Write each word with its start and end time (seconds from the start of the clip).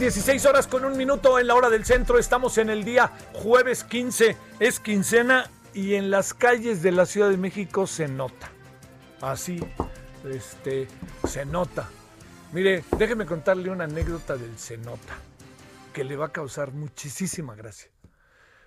16 0.00 0.46
horas 0.46 0.66
con 0.66 0.86
un 0.86 0.96
minuto 0.96 1.38
en 1.38 1.46
la 1.46 1.54
hora 1.54 1.68
del 1.68 1.84
centro. 1.84 2.18
Estamos 2.18 2.56
en 2.56 2.70
el 2.70 2.84
día 2.84 3.12
jueves 3.34 3.84
15, 3.84 4.34
es 4.58 4.80
quincena 4.80 5.50
y 5.74 5.92
en 5.92 6.10
las 6.10 6.32
calles 6.32 6.80
de 6.80 6.90
la 6.90 7.04
Ciudad 7.04 7.28
de 7.28 7.36
México 7.36 7.86
se 7.86 8.08
nota. 8.08 8.50
Así, 9.20 9.60
este, 10.24 10.88
se 11.28 11.44
nota. 11.44 11.86
Mire, 12.52 12.82
déjeme 12.96 13.26
contarle 13.26 13.68
una 13.68 13.84
anécdota 13.84 14.38
del 14.38 14.58
Cenota 14.58 15.18
que 15.92 16.02
le 16.02 16.16
va 16.16 16.26
a 16.26 16.32
causar 16.32 16.72
muchísima 16.72 17.54
gracia. 17.54 17.90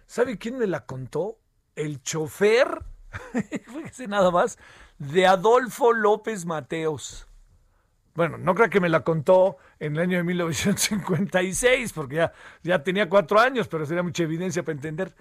¿Sabe 0.05 0.37
quién 0.37 0.59
me 0.59 0.67
la 0.67 0.85
contó? 0.85 1.39
El 1.75 2.03
chofer, 2.03 2.77
fíjese 3.73 4.07
nada 4.07 4.29
más, 4.29 4.59
de 4.99 5.25
Adolfo 5.25 5.93
López 5.93 6.45
Mateos. 6.45 7.27
Bueno, 8.15 8.37
no 8.37 8.53
creo 8.53 8.69
que 8.69 8.79
me 8.79 8.89
la 8.89 9.03
contó 9.03 9.57
en 9.85 9.95
el 9.95 10.01
año 10.01 10.17
de 10.17 10.23
1956, 10.23 11.93
porque 11.93 12.15
ya, 12.17 12.33
ya 12.63 12.83
tenía 12.83 13.09
cuatro 13.09 13.39
años, 13.39 13.67
pero 13.67 13.85
sería 13.85 14.03
mucha 14.03 14.23
evidencia 14.23 14.63
para 14.63 14.75
entender. 14.75 15.15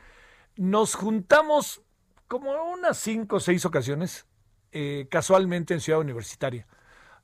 Nos 0.56 0.94
juntamos 0.94 1.82
como 2.28 2.52
unas 2.72 2.98
cinco 2.98 3.36
o 3.36 3.40
seis 3.40 3.64
ocasiones, 3.66 4.26
eh, 4.72 5.06
casualmente 5.10 5.74
en 5.74 5.80
Ciudad 5.80 6.00
Universitaria. 6.00 6.66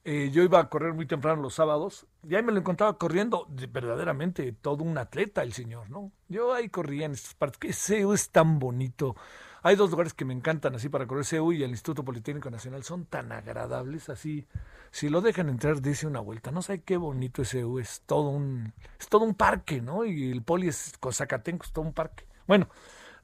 Eh, 0.04 0.30
yo 0.32 0.42
iba 0.42 0.60
a 0.60 0.68
correr 0.70 0.94
muy 0.94 1.06
temprano 1.06 1.42
los 1.42 1.54
sábados, 1.54 2.06
y 2.28 2.34
ahí 2.34 2.42
me 2.42 2.52
lo 2.52 2.58
encontraba 2.60 2.96
corriendo, 2.98 3.46
de- 3.50 3.66
verdaderamente 3.66 4.52
todo 4.52 4.84
un 4.84 4.96
atleta 4.98 5.42
el 5.42 5.52
señor, 5.52 5.90
¿no? 5.90 6.12
Yo 6.28 6.54
ahí 6.54 6.68
corría 6.70 7.06
en 7.06 7.12
estas 7.12 7.34
partes, 7.34 7.58
que 7.58 7.72
CEU 7.72 8.12
es 8.14 8.30
tan 8.30 8.58
bonito. 8.58 9.16
Hay 9.62 9.76
dos 9.76 9.90
lugares 9.90 10.14
que 10.14 10.24
me 10.24 10.34
encantan 10.34 10.74
así 10.74 10.88
para 10.88 11.06
correr, 11.06 11.24
CEU 11.24 11.52
y 11.52 11.62
el 11.62 11.70
Instituto 11.70 12.04
Politécnico 12.04 12.50
Nacional, 12.50 12.84
son 12.84 13.06
tan 13.06 13.32
agradables 13.32 14.08
así. 14.08 14.46
Si 14.90 15.08
lo 15.08 15.20
dejan 15.20 15.48
entrar, 15.48 15.82
dice 15.82 16.06
una 16.06 16.20
vuelta. 16.20 16.50
No 16.50 16.62
sé 16.62 16.82
qué 16.82 16.96
bonito 16.96 17.42
ese 17.42 17.58
CEU, 17.58 17.78
es 17.78 18.02
todo 18.06 18.30
un, 18.30 18.72
es 18.98 19.08
todo 19.08 19.24
un 19.24 19.34
parque, 19.34 19.80
¿no? 19.80 20.04
Y 20.04 20.30
el 20.30 20.42
poli 20.42 20.68
es 20.68 20.94
con 21.00 21.12
Zacatenco, 21.12 21.64
es 21.64 21.72
todo 21.72 21.84
un 21.84 21.92
parque. 21.92 22.24
Bueno, 22.46 22.68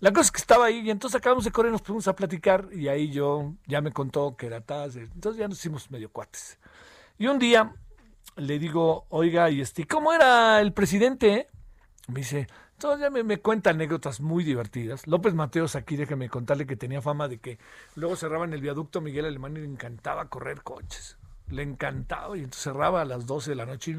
la 0.01 0.13
cosa 0.13 0.27
es 0.27 0.33
que 0.33 0.39
estaba 0.39 0.67
ahí 0.67 0.81
y 0.81 0.91
entonces 0.91 1.19
acabamos 1.19 1.45
de 1.45 1.53
correr, 1.53 1.73
nos 1.73 1.81
pusimos 1.81 2.09
a 2.09 2.17
platicar 2.17 2.69
y 2.73 2.89
ahí 2.89 3.11
yo 3.11 3.55
ya 3.67 3.81
me 3.81 3.93
contó 3.93 4.37
que 4.37 4.47
era 4.47 4.61
Taz, 4.61 4.97
entonces 4.97 5.39
ya 5.39 5.49
nos 5.49 5.59
hicimos 5.59 5.91
medio 5.91 6.11
cuates. 6.11 6.59
Y 7.17 7.27
un 7.29 7.39
día 7.39 7.73
le 8.37 8.59
digo, 8.59 9.07
oiga, 9.09 9.49
y 9.51 9.61
este, 9.61 9.87
¿cómo 9.87 10.13
era 10.13 10.61
el 10.61 10.73
presidente? 10.73 11.49
Me 12.09 12.21
dice, 12.21 12.49
entonces 12.77 13.01
ya 13.01 13.11
me, 13.11 13.39
cuenta 13.39 13.71
anécdotas 13.71 14.21
muy 14.21 14.45
divertidas. 14.45 15.07
López 15.07 15.35
Mateos 15.35 15.77
aquí, 15.77 15.97
déjeme 15.97 16.29
contarle 16.29 16.67
que 16.67 16.77
tenía 16.77 17.01
fama 17.01 17.29
de 17.29 17.39
que 17.39 17.59
luego 17.95 18.17
cerraba 18.17 18.45
en 18.45 18.53
el 18.53 18.61
viaducto 18.61 19.01
Miguel 19.01 19.25
Alemán 19.25 19.57
y 19.57 19.61
le 19.61 19.67
encantaba 19.67 20.29
correr 20.29 20.63
coches. 20.63 21.17
Le 21.51 21.63
encantaba 21.63 22.37
y 22.37 22.41
entonces 22.41 22.63
cerraba 22.63 23.03
a 23.03 23.05
las 23.05 23.27
12 23.27 23.51
de 23.51 23.57
la 23.57 23.67
noche 23.67 23.97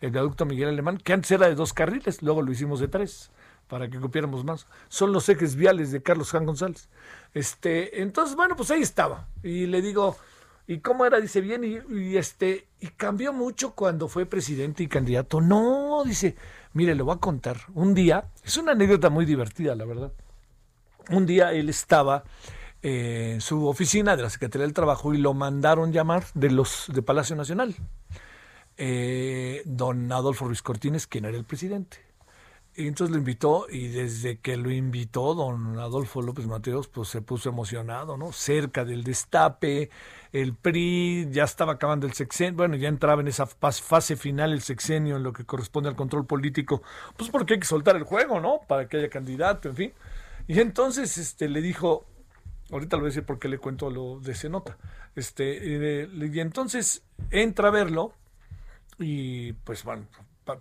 el 0.00 0.10
viaducto 0.10 0.46
Miguel 0.46 0.68
Alemán, 0.68 0.98
que 0.98 1.12
antes 1.12 1.30
era 1.30 1.48
de 1.48 1.54
dos 1.54 1.72
carriles, 1.72 2.22
luego 2.22 2.42
lo 2.42 2.52
hicimos 2.52 2.80
de 2.80 2.88
tres 2.88 3.30
para 3.68 3.88
que 3.88 3.98
copiáramos 3.98 4.44
más. 4.44 4.66
Son 4.88 5.12
los 5.12 5.28
ejes 5.28 5.56
viales 5.56 5.90
de 5.90 6.02
Carlos 6.02 6.30
Juan 6.30 6.44
González. 6.44 6.90
Este, 7.32 8.02
entonces, 8.02 8.36
bueno, 8.36 8.54
pues 8.54 8.70
ahí 8.70 8.82
estaba. 8.82 9.28
Y 9.42 9.64
le 9.66 9.80
digo, 9.80 10.16
¿y 10.66 10.80
cómo 10.80 11.06
era? 11.06 11.18
Dice, 11.20 11.40
bien, 11.40 11.64
y 11.64 12.16
este, 12.18 12.66
y 12.80 12.88
cambió 12.88 13.32
mucho 13.32 13.72
cuando 13.72 14.08
fue 14.08 14.26
presidente 14.26 14.82
y 14.82 14.88
candidato. 14.88 15.40
No, 15.40 16.02
dice, 16.04 16.36
mire, 16.72 16.94
le 16.94 17.02
voy 17.02 17.14
a 17.14 17.18
contar. 17.18 17.58
Un 17.74 17.94
día, 17.94 18.24
es 18.44 18.56
una 18.56 18.72
anécdota 18.72 19.10
muy 19.10 19.24
divertida, 19.24 19.74
la 19.74 19.84
verdad. 19.84 20.12
Un 21.10 21.26
día 21.26 21.52
él 21.52 21.68
estaba 21.68 22.24
eh, 22.82 23.32
en 23.34 23.40
su 23.40 23.66
oficina 23.66 24.16
de 24.16 24.22
la 24.22 24.30
Secretaría 24.30 24.66
del 24.66 24.74
Trabajo 24.74 25.14
y 25.14 25.18
lo 25.18 25.34
mandaron 25.34 25.92
llamar 25.92 26.24
de 26.34 26.50
los 26.50 26.86
de 26.92 27.02
Palacio 27.02 27.36
Nacional. 27.36 27.74
Eh, 28.76 29.62
don 29.64 30.10
Adolfo 30.10 30.46
Ruiz 30.46 30.62
Cortines, 30.62 31.06
quien 31.06 31.24
era 31.24 31.36
el 31.36 31.44
presidente. 31.44 31.98
Y 32.74 32.88
entonces 32.88 33.12
lo 33.12 33.18
invitó 33.18 33.66
y 33.70 33.88
desde 33.88 34.38
que 34.38 34.56
lo 34.56 34.70
invitó 34.70 35.34
don 35.34 35.78
Adolfo 35.78 36.22
López 36.22 36.46
Mateos, 36.46 36.88
pues 36.88 37.08
se 37.08 37.20
puso 37.20 37.50
emocionado, 37.50 38.16
¿no? 38.16 38.32
Cerca 38.32 38.86
del 38.86 39.04
destape, 39.04 39.90
el 40.32 40.54
PRI 40.54 41.28
ya 41.30 41.44
estaba 41.44 41.74
acabando 41.74 42.06
el 42.06 42.14
sexenio, 42.14 42.54
bueno, 42.56 42.76
ya 42.76 42.88
entraba 42.88 43.20
en 43.20 43.28
esa 43.28 43.44
fas- 43.46 43.82
fase 43.82 44.16
final 44.16 44.52
el 44.52 44.62
sexenio 44.62 45.16
en 45.16 45.22
lo 45.22 45.34
que 45.34 45.44
corresponde 45.44 45.90
al 45.90 45.96
control 45.96 46.24
político, 46.24 46.82
pues 47.14 47.28
porque 47.28 47.54
hay 47.54 47.60
que 47.60 47.66
soltar 47.66 47.94
el 47.96 48.04
juego, 48.04 48.40
¿no? 48.40 48.60
Para 48.66 48.88
que 48.88 48.96
haya 48.96 49.10
candidato, 49.10 49.68
en 49.68 49.76
fin. 49.76 49.92
Y 50.48 50.58
entonces 50.58 51.18
este, 51.18 51.50
le 51.50 51.60
dijo, 51.60 52.06
ahorita 52.70 52.96
lo 52.96 53.02
voy 53.02 53.08
a 53.08 53.10
decir 53.10 53.24
porque 53.26 53.48
le 53.48 53.58
cuento 53.58 53.90
lo 53.90 54.18
de 54.20 54.32
ese 54.32 54.48
nota, 54.48 54.78
este, 55.14 56.08
y 56.10 56.40
entonces 56.40 57.02
entra 57.30 57.68
a 57.68 57.70
verlo 57.70 58.12
y 58.98 59.52
pues 59.54 59.84
bueno, 59.84 60.06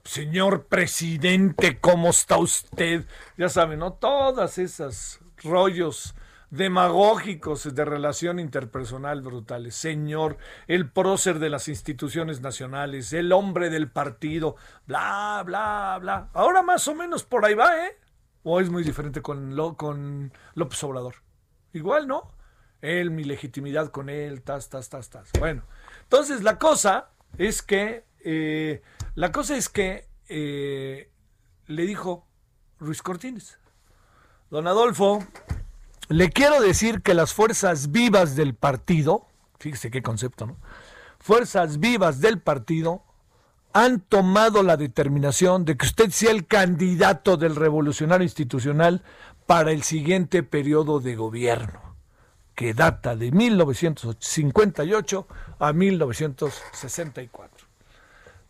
señor 0.04 0.66
presidente, 0.68 1.80
¿cómo 1.80 2.10
está 2.10 2.38
usted? 2.38 3.06
Ya 3.38 3.50
saben, 3.50 3.80
¿no? 3.80 3.94
Todas 3.94 4.58
esas 4.58 5.20
rollos 5.44 6.16
demagógicos 6.52 7.74
de 7.74 7.86
relación 7.86 8.38
interpersonal 8.38 9.22
brutales. 9.22 9.74
Señor, 9.74 10.38
el 10.68 10.90
prócer 10.90 11.40
de 11.40 11.50
las 11.50 11.68
instituciones 11.68 12.42
nacionales, 12.42 13.14
el 13.14 13.32
hombre 13.32 13.70
del 13.70 13.90
partido, 13.90 14.58
bla, 14.86 15.42
bla, 15.46 15.98
bla. 16.00 16.30
Ahora 16.34 16.62
más 16.62 16.88
o 16.88 16.94
menos 16.94 17.24
por 17.24 17.46
ahí 17.46 17.54
va, 17.54 17.88
¿eh? 17.88 17.98
¿O 18.44 18.60
es 18.60 18.70
muy 18.70 18.84
diferente 18.84 19.22
con, 19.22 19.56
con 19.76 20.34
López 20.56 20.84
Obrador? 20.84 21.16
Igual, 21.74 22.08
¿no? 22.08 22.34
Él, 22.82 23.12
mi 23.12 23.24
legitimidad 23.24 23.90
con 23.90 24.10
él, 24.10 24.42
tas, 24.42 24.70
tas, 24.70 24.90
tas, 24.90 25.10
tas. 25.10 25.30
Bueno, 25.40 25.64
entonces 26.04 26.44
la 26.44 26.58
cosa 26.58 27.12
es 27.38 27.62
que, 27.62 28.04
eh, 28.24 28.82
la 29.16 29.32
cosa 29.32 29.58
es 29.58 29.70
que 29.70 30.08
eh, 30.30 31.12
le 31.68 31.86
dijo 31.86 32.28
Ruiz 32.80 33.02
Cortines, 33.02 33.58
don 34.50 34.68
Adolfo, 34.68 35.26
le 36.08 36.30
quiero 36.30 36.62
decir 36.62 37.02
que 37.02 37.14
las 37.14 37.34
fuerzas 37.34 37.92
vivas 37.92 38.36
del 38.36 38.56
partido, 38.56 39.28
fíjese 39.60 39.92
qué 39.92 40.02
concepto, 40.02 40.46
¿no? 40.46 40.58
Fuerzas 41.20 41.80
vivas 41.80 42.20
del 42.20 42.42
partido 42.42 43.04
han 43.74 44.02
tomado 44.02 44.64
la 44.64 44.76
determinación 44.76 45.66
de 45.66 45.78
que 45.78 45.86
usted 45.86 46.10
sea 46.10 46.32
el 46.32 46.48
candidato 46.48 47.38
del 47.38 47.56
revolucionario 47.56 48.24
institucional 48.24 49.04
para 49.46 49.72
el 49.72 49.84
siguiente 49.84 50.44
periodo 50.44 51.00
de 51.00 51.16
gobierno, 51.16 51.96
que 52.56 52.74
data 52.74 53.16
de 53.16 53.32
1958 53.32 55.28
a 55.60 55.74
1964. 55.74 57.61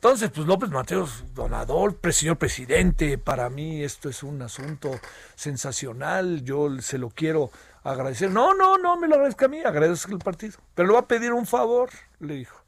Entonces, 0.03 0.31
pues 0.33 0.47
López 0.47 0.71
Mateos, 0.71 1.25
don 1.35 1.53
Adolfo, 1.53 2.11
señor 2.11 2.35
presidente, 2.39 3.19
para 3.19 3.51
mí 3.51 3.83
esto 3.83 4.09
es 4.09 4.23
un 4.23 4.41
asunto 4.41 4.89
sensacional, 5.35 6.43
yo 6.43 6.75
se 6.81 6.97
lo 6.97 7.11
quiero 7.11 7.51
agradecer. 7.83 8.31
No, 8.31 8.55
no, 8.55 8.79
no 8.79 8.97
me 8.97 9.07
lo 9.07 9.13
agradezca 9.13 9.45
a 9.45 9.47
mí, 9.47 9.59
agradezco 9.59 10.11
el 10.11 10.17
partido. 10.17 10.57
Pero 10.73 10.87
le 10.87 10.93
va 10.95 11.01
a 11.01 11.07
pedir 11.07 11.33
un 11.33 11.45
favor, 11.45 11.91
le 12.19 12.33
dijo. 12.33 12.63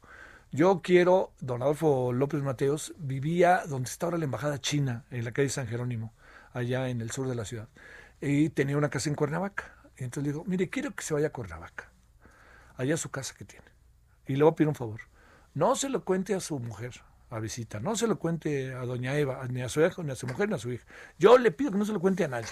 Yo 0.52 0.80
quiero, 0.80 1.32
don 1.40 1.60
Adolfo 1.60 2.12
López 2.12 2.40
Mateos 2.40 2.94
vivía 2.98 3.64
donde 3.66 3.90
está 3.90 4.06
ahora 4.06 4.18
la 4.18 4.26
embajada 4.26 4.60
china, 4.60 5.04
en 5.10 5.24
la 5.24 5.32
calle 5.32 5.48
San 5.48 5.66
Jerónimo, 5.66 6.14
allá 6.52 6.88
en 6.88 7.00
el 7.00 7.10
sur 7.10 7.26
de 7.26 7.34
la 7.34 7.44
ciudad. 7.44 7.68
Y 8.20 8.50
tenía 8.50 8.76
una 8.76 8.90
casa 8.90 9.08
en 9.08 9.16
Cuernavaca. 9.16 9.74
Y 9.98 10.04
entonces 10.04 10.22
le 10.28 10.32
digo, 10.34 10.44
mire, 10.46 10.70
quiero 10.70 10.94
que 10.94 11.02
se 11.02 11.12
vaya 11.12 11.26
a 11.26 11.32
Cuernavaca, 11.32 11.90
allá 12.76 12.96
su 12.96 13.10
casa 13.10 13.34
que 13.36 13.44
tiene. 13.44 13.66
Y 14.24 14.36
le 14.36 14.44
voy 14.44 14.52
a 14.52 14.54
pedir 14.54 14.68
un 14.68 14.76
favor. 14.76 15.00
No 15.52 15.74
se 15.74 15.88
lo 15.88 16.04
cuente 16.04 16.36
a 16.36 16.38
su 16.38 16.60
mujer, 16.60 17.02
a 17.34 17.40
visita. 17.40 17.80
No 17.80 17.96
se 17.96 18.06
lo 18.06 18.18
cuente 18.18 18.72
a 18.74 18.84
doña 18.84 19.16
Eva, 19.16 19.46
ni 19.48 19.62
a 19.62 19.68
su 19.68 19.84
hijo, 19.84 20.02
ni 20.02 20.12
a 20.12 20.14
su 20.14 20.26
mujer, 20.26 20.48
ni 20.48 20.54
a 20.54 20.58
su 20.58 20.70
hija. 20.70 20.84
Yo 21.18 21.36
le 21.36 21.50
pido 21.50 21.72
que 21.72 21.78
no 21.78 21.84
se 21.84 21.92
lo 21.92 22.00
cuente 22.00 22.24
a 22.24 22.28
nadie. 22.28 22.48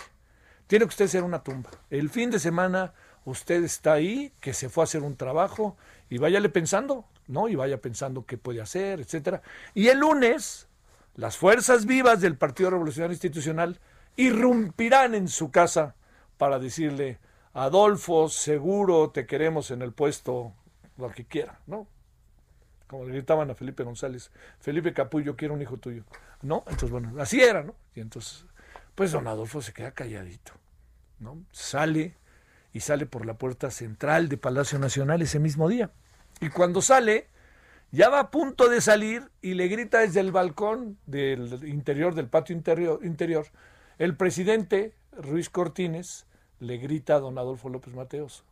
Tiene 0.67 0.85
que 0.87 0.91
usted 0.91 1.07
ser 1.07 1.23
una 1.23 1.43
tumba. 1.43 1.71
El 1.89 2.11
fin 2.11 2.31
de 2.31 2.39
semana 2.39 2.93
usted 3.25 3.63
está 3.63 3.93
ahí, 3.93 4.33
que 4.41 4.53
se 4.53 4.69
fue 4.69 4.83
a 4.83 4.85
hacer 4.85 5.03
un 5.03 5.17
trabajo 5.17 5.77
y 6.11 6.19
váyale 6.19 6.49
pensando, 6.49 7.05
¿no? 7.29 7.49
Y 7.49 7.55
vaya 7.55 7.81
pensando 7.81 8.27
qué 8.27 8.39
puede 8.39 8.61
hacer, 8.61 9.01
etcétera. 9.01 9.43
Y 9.75 9.89
el 9.89 9.99
lunes, 9.99 10.67
las 11.15 11.37
fuerzas 11.37 11.87
vivas 11.87 12.21
del 12.21 12.37
Partido 12.37 12.71
Revolucionario 12.71 13.15
Institucional 13.15 13.79
irrumpirán 14.17 15.15
en 15.15 15.29
su 15.29 15.51
casa 15.51 15.95
para 16.39 16.59
decirle, 16.59 17.21
Adolfo, 17.53 18.29
seguro 18.29 19.11
te 19.11 19.27
queremos 19.27 19.71
en 19.71 19.83
el 19.83 19.93
puesto, 19.93 20.55
lo 20.97 21.11
que 21.11 21.25
quiera, 21.25 21.61
¿no? 21.67 21.87
Como 22.93 23.07
le 23.07 23.13
gritaban 23.13 23.51
a 23.51 23.55
Felipe 23.55 23.85
González, 23.85 24.31
Felipe 24.61 24.93
Capullo, 24.93 25.35
quiero 25.35 25.55
un 25.55 25.63
hijo 25.63 25.79
tuyo. 25.79 26.05
¿No? 26.43 26.63
Entonces, 26.67 26.91
bueno, 26.91 27.11
así 27.23 27.41
era, 27.41 27.63
¿no? 27.63 27.75
Y 27.95 28.01
entonces, 28.01 28.45
pues 28.95 29.13
don 29.13 29.27
Adolfo 29.27 29.63
se 29.63 29.73
queda 29.73 29.93
calladito, 29.93 30.53
¿no? 31.19 31.43
Sale 31.53 32.19
y 32.75 32.81
sale 32.81 33.07
por 33.07 33.25
la 33.25 33.39
puerta 33.39 33.71
central 33.71 34.29
de 34.29 34.37
Palacio 34.37 34.79
Nacional 34.79 35.23
ese 35.23 35.39
mismo 35.39 35.71
día. 35.71 35.91
Y 36.43 36.51
cuando 36.51 36.83
sale, 36.83 37.29
ya 37.93 38.11
va 38.11 38.21
a 38.21 38.31
punto 38.31 38.69
de 38.69 38.83
salir 38.83 39.31
y 39.41 39.55
le 39.55 39.69
grita 39.69 40.01
desde 40.01 40.21
el 40.21 40.31
balcón 40.31 40.99
del 41.07 41.67
interior, 41.67 42.15
del 42.15 42.29
patio 42.29 42.55
interior, 42.55 43.01
interior 43.03 43.47
el 43.97 44.19
presidente 44.19 44.95
Ruiz 45.13 45.49
Cortines 45.49 46.27
le 46.61 46.77
grita 46.77 47.15
a 47.15 47.21
don 47.21 47.39
Adolfo 47.39 47.71
López 47.71 47.95
Mateos. 47.95 48.45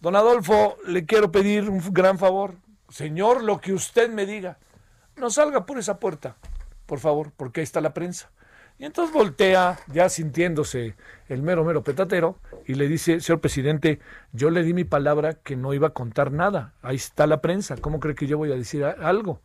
Don 0.00 0.16
Adolfo, 0.16 0.78
le 0.86 1.04
quiero 1.04 1.30
pedir 1.30 1.68
un 1.68 1.82
gran 1.92 2.18
favor. 2.18 2.54
Señor, 2.88 3.44
lo 3.44 3.60
que 3.60 3.72
usted 3.72 4.10
me 4.10 4.24
diga, 4.24 4.58
no 5.16 5.30
salga 5.30 5.66
por 5.66 5.78
esa 5.78 5.98
puerta, 5.98 6.36
por 6.86 6.98
favor, 6.98 7.32
porque 7.36 7.60
ahí 7.60 7.64
está 7.64 7.80
la 7.80 7.92
prensa. 7.92 8.30
Y 8.78 8.84
entonces 8.84 9.12
voltea, 9.12 9.78
ya 9.88 10.08
sintiéndose 10.08 10.94
el 11.28 11.42
mero, 11.42 11.64
mero 11.64 11.82
petatero, 11.82 12.38
y 12.64 12.74
le 12.74 12.86
dice, 12.88 13.20
señor 13.20 13.40
presidente, 13.40 13.98
yo 14.32 14.50
le 14.50 14.62
di 14.62 14.72
mi 14.72 14.84
palabra 14.84 15.34
que 15.34 15.56
no 15.56 15.74
iba 15.74 15.88
a 15.88 15.90
contar 15.90 16.30
nada. 16.30 16.74
Ahí 16.80 16.96
está 16.96 17.26
la 17.26 17.40
prensa. 17.40 17.76
¿Cómo 17.76 17.98
cree 17.98 18.14
que 18.14 18.28
yo 18.28 18.38
voy 18.38 18.52
a 18.52 18.54
decir 18.54 18.84
algo? 18.84 19.40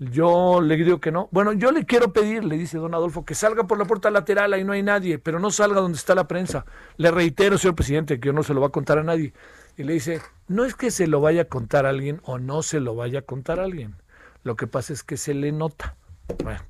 Yo 0.00 0.60
le 0.60 0.76
digo 0.76 1.00
que 1.00 1.12
no. 1.12 1.28
Bueno, 1.30 1.52
yo 1.52 1.70
le 1.70 1.86
quiero 1.86 2.12
pedir, 2.12 2.42
le 2.44 2.58
dice 2.58 2.78
don 2.78 2.94
Adolfo, 2.94 3.24
que 3.24 3.36
salga 3.36 3.62
por 3.64 3.78
la 3.78 3.84
puerta 3.84 4.10
lateral, 4.10 4.52
ahí 4.52 4.64
no 4.64 4.72
hay 4.72 4.82
nadie, 4.82 5.20
pero 5.20 5.38
no 5.38 5.52
salga 5.52 5.80
donde 5.80 5.96
está 5.96 6.16
la 6.16 6.26
prensa. 6.26 6.66
Le 6.96 7.12
reitero, 7.12 7.56
señor 7.56 7.76
presidente, 7.76 8.18
que 8.18 8.26
yo 8.26 8.32
no 8.32 8.42
se 8.42 8.54
lo 8.54 8.60
va 8.60 8.66
a 8.66 8.70
contar 8.70 8.98
a 8.98 9.04
nadie 9.04 9.32
y 9.76 9.84
le 9.84 9.94
dice, 9.94 10.20
no 10.46 10.64
es 10.64 10.74
que 10.74 10.90
se 10.90 11.06
lo 11.06 11.20
vaya 11.20 11.42
a 11.42 11.48
contar 11.48 11.86
a 11.86 11.90
alguien 11.90 12.20
o 12.24 12.38
no 12.38 12.62
se 12.62 12.80
lo 12.80 12.94
vaya 12.94 13.20
a 13.20 13.22
contar 13.22 13.60
a 13.60 13.64
alguien. 13.64 13.96
Lo 14.42 14.56
que 14.56 14.66
pasa 14.66 14.92
es 14.92 15.02
que 15.02 15.16
se 15.16 15.34
le 15.34 15.52
nota. 15.52 15.96
Bueno, 16.42 16.60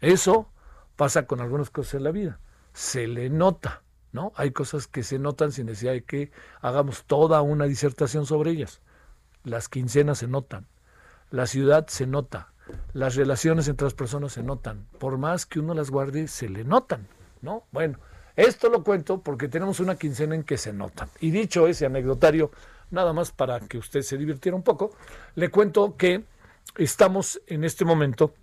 eso 0.00 0.50
pasa 0.96 1.26
con 1.26 1.40
algunas 1.40 1.70
cosas 1.70 1.94
en 1.94 2.04
la 2.04 2.10
vida. 2.10 2.40
Se 2.72 3.06
le 3.06 3.30
nota, 3.30 3.82
¿no? 4.12 4.32
Hay 4.36 4.50
cosas 4.50 4.86
que 4.86 5.02
se 5.02 5.18
notan 5.18 5.52
sin 5.52 5.66
necesidad 5.66 5.92
de 5.92 6.04
que 6.04 6.30
hagamos 6.60 7.04
toda 7.04 7.40
una 7.42 7.66
disertación 7.66 8.26
sobre 8.26 8.50
ellas. 8.50 8.80
Las 9.44 9.68
quincenas 9.68 10.18
se 10.18 10.28
notan, 10.28 10.66
la 11.30 11.46
ciudad 11.46 11.86
se 11.88 12.06
nota, 12.06 12.52
las 12.92 13.16
relaciones 13.16 13.68
entre 13.68 13.86
las 13.86 13.94
personas 13.94 14.32
se 14.32 14.42
notan. 14.42 14.86
Por 14.98 15.18
más 15.18 15.46
que 15.46 15.60
uno 15.60 15.74
las 15.74 15.90
guarde, 15.90 16.28
se 16.28 16.48
le 16.48 16.64
notan, 16.64 17.08
¿no? 17.40 17.66
Bueno, 17.72 17.98
esto 18.36 18.68
lo 18.68 18.82
cuento 18.82 19.20
porque 19.20 19.48
tenemos 19.48 19.80
una 19.80 19.96
quincena 19.96 20.34
en 20.34 20.44
que 20.44 20.58
se 20.58 20.72
notan. 20.72 21.08
Y 21.20 21.30
dicho 21.30 21.66
ese 21.66 21.86
anecdotario, 21.86 22.50
nada 22.90 23.12
más 23.12 23.32
para 23.32 23.60
que 23.60 23.78
usted 23.78 24.02
se 24.02 24.16
divirtiera 24.16 24.56
un 24.56 24.62
poco, 24.62 24.94
le 25.34 25.50
cuento 25.50 25.96
que 25.96 26.24
estamos 26.76 27.40
en 27.46 27.64
este 27.64 27.84
momento, 27.84 28.34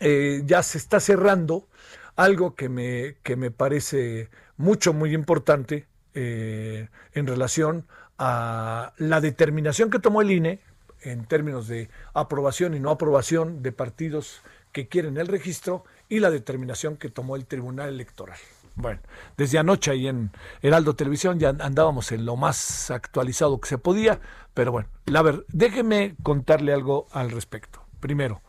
eh, 0.00 0.42
ya 0.44 0.62
se 0.62 0.78
está 0.78 1.00
cerrando 1.00 1.68
algo 2.16 2.54
que 2.54 2.68
me, 2.68 3.16
que 3.22 3.36
me 3.36 3.50
parece 3.50 4.30
mucho, 4.56 4.92
muy 4.92 5.14
importante 5.14 5.86
eh, 6.14 6.88
en 7.12 7.26
relación 7.26 7.86
a 8.18 8.94
la 8.96 9.20
determinación 9.20 9.90
que 9.90 9.98
tomó 9.98 10.22
el 10.22 10.30
INE 10.30 10.60
en 11.02 11.26
términos 11.26 11.68
de 11.68 11.90
aprobación 12.14 12.74
y 12.74 12.80
no 12.80 12.90
aprobación 12.90 13.62
de 13.62 13.72
partidos 13.72 14.40
que 14.72 14.88
quieren 14.88 15.18
el 15.18 15.28
registro 15.28 15.84
y 16.08 16.20
la 16.20 16.30
determinación 16.30 16.96
que 16.96 17.10
tomó 17.10 17.36
el 17.36 17.46
Tribunal 17.46 17.90
Electoral. 17.90 18.38
Bueno, 18.76 19.00
desde 19.38 19.58
anoche 19.58 19.90
ahí 19.90 20.06
en 20.06 20.30
Heraldo 20.60 20.94
Televisión 20.94 21.38
ya 21.38 21.48
andábamos 21.48 22.12
en 22.12 22.26
lo 22.26 22.36
más 22.36 22.90
actualizado 22.90 23.58
que 23.58 23.70
se 23.70 23.78
podía, 23.78 24.20
pero 24.52 24.70
bueno, 24.70 24.90
la 25.06 25.22
ver, 25.22 25.46
déjeme 25.48 26.14
contarle 26.22 26.74
algo 26.74 27.06
al 27.10 27.30
respecto. 27.30 27.82
Primero, 28.00 28.42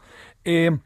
eh, 0.44 0.78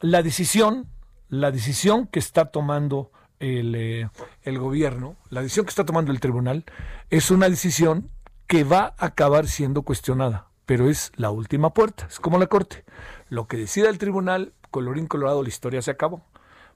la 0.00 0.22
decisión, 0.22 0.86
la 1.28 1.50
decisión 1.50 2.06
que 2.06 2.20
está 2.20 2.52
tomando 2.52 3.10
el, 3.40 3.74
eh, 3.74 4.10
el 4.42 4.58
gobierno, 4.60 5.16
la 5.28 5.42
decisión 5.42 5.66
que 5.66 5.70
está 5.70 5.84
tomando 5.84 6.12
el 6.12 6.20
tribunal, 6.20 6.64
es 7.10 7.32
una 7.32 7.48
decisión 7.48 8.10
que 8.46 8.62
va 8.62 8.94
a 8.96 9.06
acabar 9.06 9.48
siendo 9.48 9.82
cuestionada, 9.82 10.46
pero 10.66 10.88
es 10.88 11.10
la 11.16 11.32
última 11.32 11.74
puerta, 11.74 12.06
es 12.06 12.20
como 12.20 12.38
la 12.38 12.46
corte. 12.46 12.84
Lo 13.28 13.48
que 13.48 13.56
decida 13.56 13.90
el 13.90 13.98
tribunal, 13.98 14.52
colorín 14.70 15.08
colorado, 15.08 15.42
la 15.42 15.48
historia 15.48 15.82
se 15.82 15.90
acabó. 15.90 16.22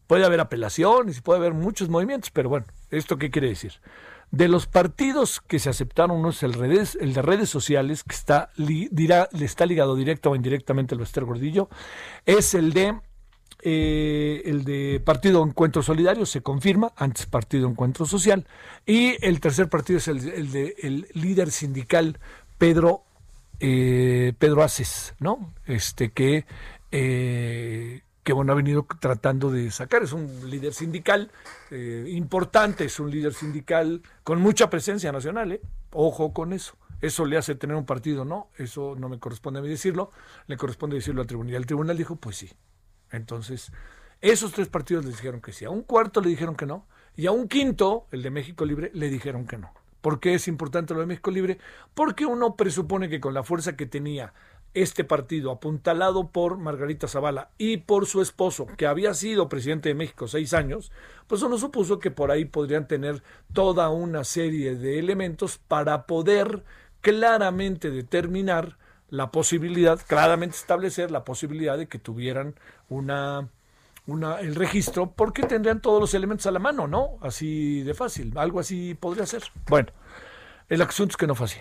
Puede 0.08 0.24
haber 0.24 0.40
apelaciones 0.40 1.20
puede 1.20 1.38
haber 1.38 1.54
muchos 1.54 1.88
movimientos, 1.88 2.30
pero 2.32 2.48
bueno, 2.48 2.66
¿esto 2.90 3.16
qué 3.16 3.30
quiere 3.30 3.48
decir? 3.48 3.74
De 4.32 4.48
los 4.48 4.66
partidos 4.66 5.40
que 5.40 5.60
se 5.60 5.70
aceptaron, 5.70 6.18
uno 6.18 6.30
es 6.30 6.42
el, 6.42 6.54
el 7.00 7.14
de 7.14 7.22
redes 7.22 7.48
sociales, 7.48 8.02
que 8.02 8.14
está, 8.14 8.50
le 8.56 9.44
está 9.44 9.64
ligado 9.64 9.94
directo 9.94 10.30
o 10.30 10.36
indirectamente 10.36 10.94
al 10.94 10.98
Bester 10.98 11.24
Gordillo, 11.24 11.68
es 12.26 12.54
el 12.54 12.72
de 12.72 12.98
eh, 13.62 14.42
el 14.44 14.64
de 14.64 15.00
Partido 15.04 15.44
Encuentro 15.44 15.82
Solidario, 15.82 16.26
se 16.26 16.42
confirma, 16.42 16.92
antes 16.96 17.26
Partido 17.26 17.68
Encuentro 17.68 18.06
Social, 18.06 18.46
y 18.86 19.16
el 19.24 19.40
tercer 19.40 19.68
partido 19.68 19.98
es 19.98 20.08
el, 20.08 20.50
de 20.52 20.74
el 20.82 21.08
líder 21.14 21.50
sindical 21.50 22.18
Pedro 22.56 23.04
eh, 23.60 24.34
Pedro 24.38 24.62
Aces, 24.62 25.14
¿no? 25.18 25.52
Este 25.66 26.10
que 26.10 26.44
eh, 26.92 28.02
que 28.28 28.34
bueno, 28.34 28.52
ha 28.52 28.56
venido 28.56 28.86
tratando 29.00 29.50
de 29.50 29.70
sacar. 29.70 30.02
Es 30.02 30.12
un 30.12 30.50
líder 30.50 30.74
sindical 30.74 31.30
eh, 31.70 32.04
importante, 32.08 32.84
es 32.84 33.00
un 33.00 33.10
líder 33.10 33.32
sindical 33.32 34.02
con 34.22 34.38
mucha 34.42 34.68
presencia 34.68 35.10
nacional, 35.10 35.52
¿eh? 35.52 35.62
ojo 35.92 36.34
con 36.34 36.52
eso. 36.52 36.76
Eso 37.00 37.24
le 37.24 37.38
hace 37.38 37.54
tener 37.54 37.74
un 37.74 37.86
partido, 37.86 38.26
no, 38.26 38.50
eso 38.58 38.96
no 38.98 39.08
me 39.08 39.18
corresponde 39.18 39.60
a 39.60 39.62
mí 39.62 39.68
decirlo, 39.70 40.10
le 40.46 40.58
corresponde 40.58 40.96
decirlo 40.96 41.22
al 41.22 41.26
tribunal. 41.26 41.54
Y 41.54 41.56
el 41.56 41.64
tribunal 41.64 41.96
dijo, 41.96 42.16
pues 42.16 42.36
sí, 42.36 42.50
Entonces, 43.12 43.72
esos 44.20 44.52
tres 44.52 44.68
partidos 44.68 45.06
le 45.06 45.12
dijeron 45.12 45.40
que 45.40 45.54
sí. 45.54 45.64
A 45.64 45.70
un 45.70 45.80
cuarto 45.80 46.20
le 46.20 46.28
dijeron 46.28 46.54
que 46.54 46.66
no. 46.66 46.86
Y 47.16 47.28
a 47.28 47.30
un 47.30 47.48
quinto, 47.48 48.08
el 48.12 48.22
de 48.22 48.28
México 48.28 48.66
Libre, 48.66 48.90
le 48.92 49.08
dijeron 49.08 49.46
que 49.46 49.56
no. 49.56 49.72
¿Por 50.02 50.20
qué 50.20 50.34
es 50.34 50.48
importante 50.48 50.92
lo 50.92 51.00
de 51.00 51.06
México 51.06 51.30
Libre? 51.30 51.56
Porque 51.94 52.26
uno 52.26 52.56
presupone 52.56 53.08
que 53.08 53.20
con 53.20 53.32
la 53.32 53.42
fuerza 53.42 53.74
que 53.74 53.86
tenía 53.86 54.34
este 54.74 55.04
partido, 55.04 55.50
apuntalado 55.50 56.28
por 56.28 56.58
Margarita 56.58 57.08
Zavala 57.08 57.50
y 57.58 57.78
por 57.78 58.06
su 58.06 58.20
esposo, 58.22 58.66
que 58.76 58.86
había 58.86 59.14
sido 59.14 59.48
presidente 59.48 59.88
de 59.88 59.94
México 59.94 60.28
seis 60.28 60.54
años, 60.54 60.92
pues 61.26 61.42
uno 61.42 61.58
supuso 61.58 61.98
que 61.98 62.10
por 62.10 62.30
ahí 62.30 62.44
podrían 62.44 62.86
tener 62.86 63.22
toda 63.52 63.88
una 63.88 64.24
serie 64.24 64.76
de 64.76 64.98
elementos 64.98 65.58
para 65.58 66.06
poder 66.06 66.64
claramente 67.00 67.90
determinar 67.90 68.76
la 69.10 69.30
posibilidad, 69.30 69.98
claramente 70.06 70.56
establecer 70.56 71.10
la 71.10 71.24
posibilidad 71.24 71.78
de 71.78 71.88
que 71.88 71.98
tuvieran 71.98 72.54
una, 72.88 73.48
una, 74.06 74.40
el 74.40 74.54
registro, 74.54 75.12
porque 75.12 75.42
tendrían 75.44 75.80
todos 75.80 76.00
los 76.00 76.14
elementos 76.14 76.46
a 76.46 76.50
la 76.50 76.58
mano, 76.58 76.86
¿no? 76.86 77.18
Así 77.22 77.82
de 77.82 77.94
fácil, 77.94 78.32
algo 78.36 78.60
así 78.60 78.94
podría 78.94 79.24
ser. 79.24 79.44
Bueno, 79.66 79.88
el 80.68 80.82
asunto 80.82 81.12
es 81.12 81.16
que 81.16 81.26
no 81.26 81.34
fue 81.34 81.46
así 81.46 81.58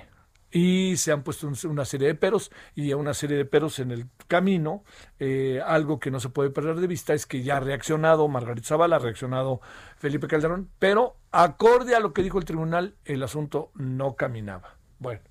y 0.52 0.96
se 0.98 1.12
han 1.12 1.24
puesto 1.24 1.50
una 1.66 1.86
serie 1.86 2.08
de 2.08 2.16
peros 2.16 2.52
y 2.74 2.94
una 2.94 3.14
serie 3.14 3.38
de 3.38 3.46
peros 3.46 3.80
en 3.80 3.92
el 3.92 4.08
camino. 4.28 4.84
Eh, 5.20 5.62
algo 5.66 6.00
que 6.00 6.12
no 6.12 6.20
se 6.20 6.30
puede 6.30 6.50
perder 6.50 6.78
de 6.78 6.88
vista 6.88 7.14
es 7.14 7.26
que 7.26 7.44
ya 7.44 7.58
ha 7.58 7.60
reaccionado 7.60 8.28
Margarita 8.28 8.70
Zavala, 8.70 8.96
ha 8.96 9.00
reaccionado 9.00 9.62
Felipe 9.98 10.28
Calderón, 10.28 10.70
pero 10.80 11.18
acorde 11.32 11.96
a 11.96 12.00
lo 12.00 12.14
que 12.14 12.24
dijo 12.24 12.40
el 12.40 12.46
tribunal, 12.46 12.96
el 13.06 13.24
asunto 13.24 13.72
no 13.76 14.16
caminaba. 14.16 14.78
Bueno, 15.00 15.22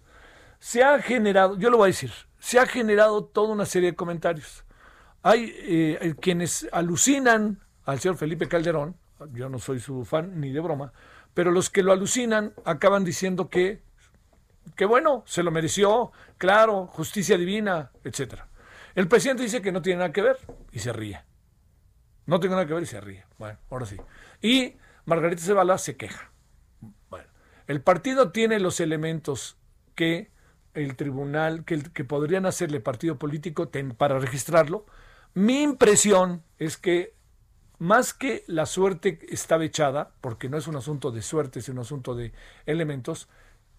se 0.59 0.83
ha 0.83 1.01
generado, 1.01 1.59
yo 1.59 1.71
lo 1.71 1.79
voy 1.79 1.87
a 1.87 1.89
decir, 1.89 2.13
se 2.39 2.59
ha 2.59 2.67
generado 2.67 3.25
toda 3.25 3.53
una 3.53 3.67
serie 3.67 3.93
de 3.93 3.97
comentarios. 3.97 4.65
Hay 5.23 5.53
eh, 5.57 6.15
quienes 6.21 6.69
alucinan 6.73 7.61
al 7.85 8.01
señor 8.01 8.17
Felipe 8.17 8.49
Calderón, 8.49 8.97
yo 9.33 9.49
no 9.49 9.59
soy 9.59 9.81
su 9.81 10.05
fan 10.05 10.41
ni 10.41 10.53
de 10.53 10.61
broma, 10.61 10.93
pero 11.35 11.51
los 11.51 11.71
que 11.71 11.83
lo 11.83 11.93
alucinan 11.93 12.53
acaban 12.65 13.05
diciendo 13.05 13.49
que 13.49 13.86
que 14.75 14.85
bueno, 14.85 15.23
se 15.27 15.43
lo 15.43 15.51
mereció, 15.51 16.13
claro, 16.39 16.87
justicia 16.87 17.37
divina, 17.37 17.93
etcétera. 18.05 18.49
El 18.95 19.09
presidente 19.09 19.43
dice 19.43 19.63
que 19.63 19.73
no 19.73 19.83
tiene 19.83 19.99
nada 19.99 20.13
que 20.13 20.23
ver 20.23 20.39
y 20.73 20.79
se 20.79 20.93
ríe. 20.93 21.23
No 22.25 22.41
tiene 22.41 22.57
nada 22.57 22.67
que 22.67 22.75
ver 22.75 22.83
y 22.83 22.87
se 22.87 23.01
ríe. 23.01 23.25
Bueno, 23.39 23.59
ahora 23.71 23.87
sí. 23.87 23.97
Y 24.43 24.77
Margarita 25.05 25.43
Zavala 25.43 25.79
se 25.79 25.97
queja. 25.97 26.33
Bueno, 27.11 27.29
el 27.67 27.81
partido 27.83 28.33
tiene 28.33 28.59
los 28.59 28.81
elementos 28.81 29.59
que 29.95 30.31
el 30.75 30.97
tribunal, 30.97 31.65
que, 31.65 31.83
que 31.83 32.05
podrían 32.05 32.47
hacerle 32.47 32.81
partido 32.81 33.19
político 33.19 33.71
para 33.97 34.19
registrarlo. 34.19 34.87
Mi 35.35 35.63
impresión 35.63 36.43
es 36.59 36.77
que 36.77 37.15
más 37.79 38.15
que 38.15 38.45
la 38.47 38.67
suerte 38.67 39.19
estaba 39.29 39.65
echada, 39.65 40.15
porque 40.21 40.49
no 40.49 40.57
es 40.57 40.67
un 40.67 40.77
asunto 40.77 41.11
de 41.11 41.23
suerte, 41.23 41.59
es 41.59 41.69
un 41.69 41.79
asunto 41.79 42.15
de 42.15 42.33
elementos, 42.65 43.29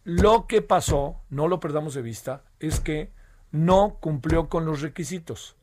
lo 0.08 0.48
que 0.48 0.62
pasó, 0.62 1.18
no 1.30 1.50
lo 1.50 1.60
perdamos 1.60 1.94
de 1.94 2.02
vista, 2.02 2.42
es 2.62 2.80
que 2.80 3.12
no 3.52 3.98
cumplió 4.00 4.48
con 4.48 4.66
los 4.66 4.80
requisitos. 4.80 5.58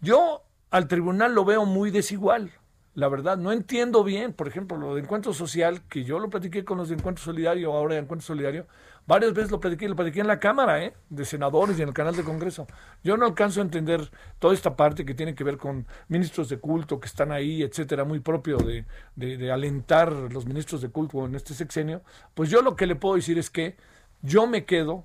Yo 0.00 0.42
al 0.70 0.88
tribunal 0.88 1.34
lo 1.34 1.44
veo 1.44 1.66
muy 1.66 1.90
desigual. 1.90 2.50
La 2.94 3.08
verdad, 3.08 3.36
no 3.36 3.52
entiendo 3.52 4.02
bien, 4.02 4.32
por 4.32 4.48
ejemplo, 4.48 4.78
lo 4.78 4.94
de 4.94 5.02
encuentro 5.02 5.34
social, 5.34 5.82
que 5.86 6.02
yo 6.02 6.18
lo 6.18 6.30
platiqué 6.30 6.64
con 6.64 6.78
los 6.78 6.88
de 6.88 6.94
encuentro 6.94 7.22
solidario, 7.22 7.74
ahora 7.74 7.96
de 7.96 8.00
encuentro 8.00 8.26
solidario, 8.26 8.66
Varias 9.06 9.34
veces 9.34 9.50
lo 9.50 9.60
platiqué, 9.60 9.86
lo 9.86 9.96
platiqué 9.96 10.20
en 10.20 10.26
la 10.26 10.40
Cámara, 10.40 10.82
¿eh? 10.82 10.94
de 11.10 11.26
senadores 11.26 11.78
y 11.78 11.82
en 11.82 11.88
el 11.88 11.94
canal 11.94 12.16
de 12.16 12.24
Congreso. 12.24 12.66
Yo 13.02 13.18
no 13.18 13.26
alcanzo 13.26 13.60
a 13.60 13.64
entender 13.64 14.10
toda 14.38 14.54
esta 14.54 14.76
parte 14.76 15.04
que 15.04 15.12
tiene 15.12 15.34
que 15.34 15.44
ver 15.44 15.58
con 15.58 15.86
ministros 16.08 16.48
de 16.48 16.58
culto 16.58 16.98
que 17.00 17.06
están 17.06 17.30
ahí, 17.30 17.62
etcétera, 17.62 18.04
muy 18.04 18.20
propio 18.20 18.56
de, 18.56 18.86
de, 19.16 19.52
alentar 19.52 20.10
los 20.10 20.46
ministros 20.46 20.80
de 20.80 20.88
culto 20.88 21.26
en 21.26 21.34
este 21.34 21.52
sexenio. 21.52 22.00
Pues 22.32 22.48
yo 22.48 22.62
lo 22.62 22.76
que 22.76 22.86
le 22.86 22.96
puedo 22.96 23.16
decir 23.16 23.36
es 23.36 23.50
que 23.50 23.76
yo 24.22 24.46
me 24.46 24.64
quedo, 24.64 25.04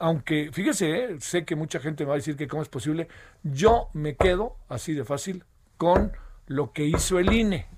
aunque, 0.00 0.50
fíjese, 0.52 1.04
¿eh? 1.04 1.16
sé 1.20 1.44
que 1.44 1.54
mucha 1.54 1.78
gente 1.78 2.02
me 2.02 2.08
va 2.08 2.14
a 2.14 2.18
decir 2.18 2.36
que 2.36 2.48
cómo 2.48 2.62
es 2.62 2.68
posible, 2.68 3.06
yo 3.44 3.90
me 3.92 4.16
quedo, 4.16 4.56
así 4.68 4.92
de 4.92 5.04
fácil, 5.04 5.44
con 5.76 6.10
lo 6.48 6.72
que 6.72 6.84
hizo 6.84 7.20
el 7.20 7.32
INE 7.32 7.68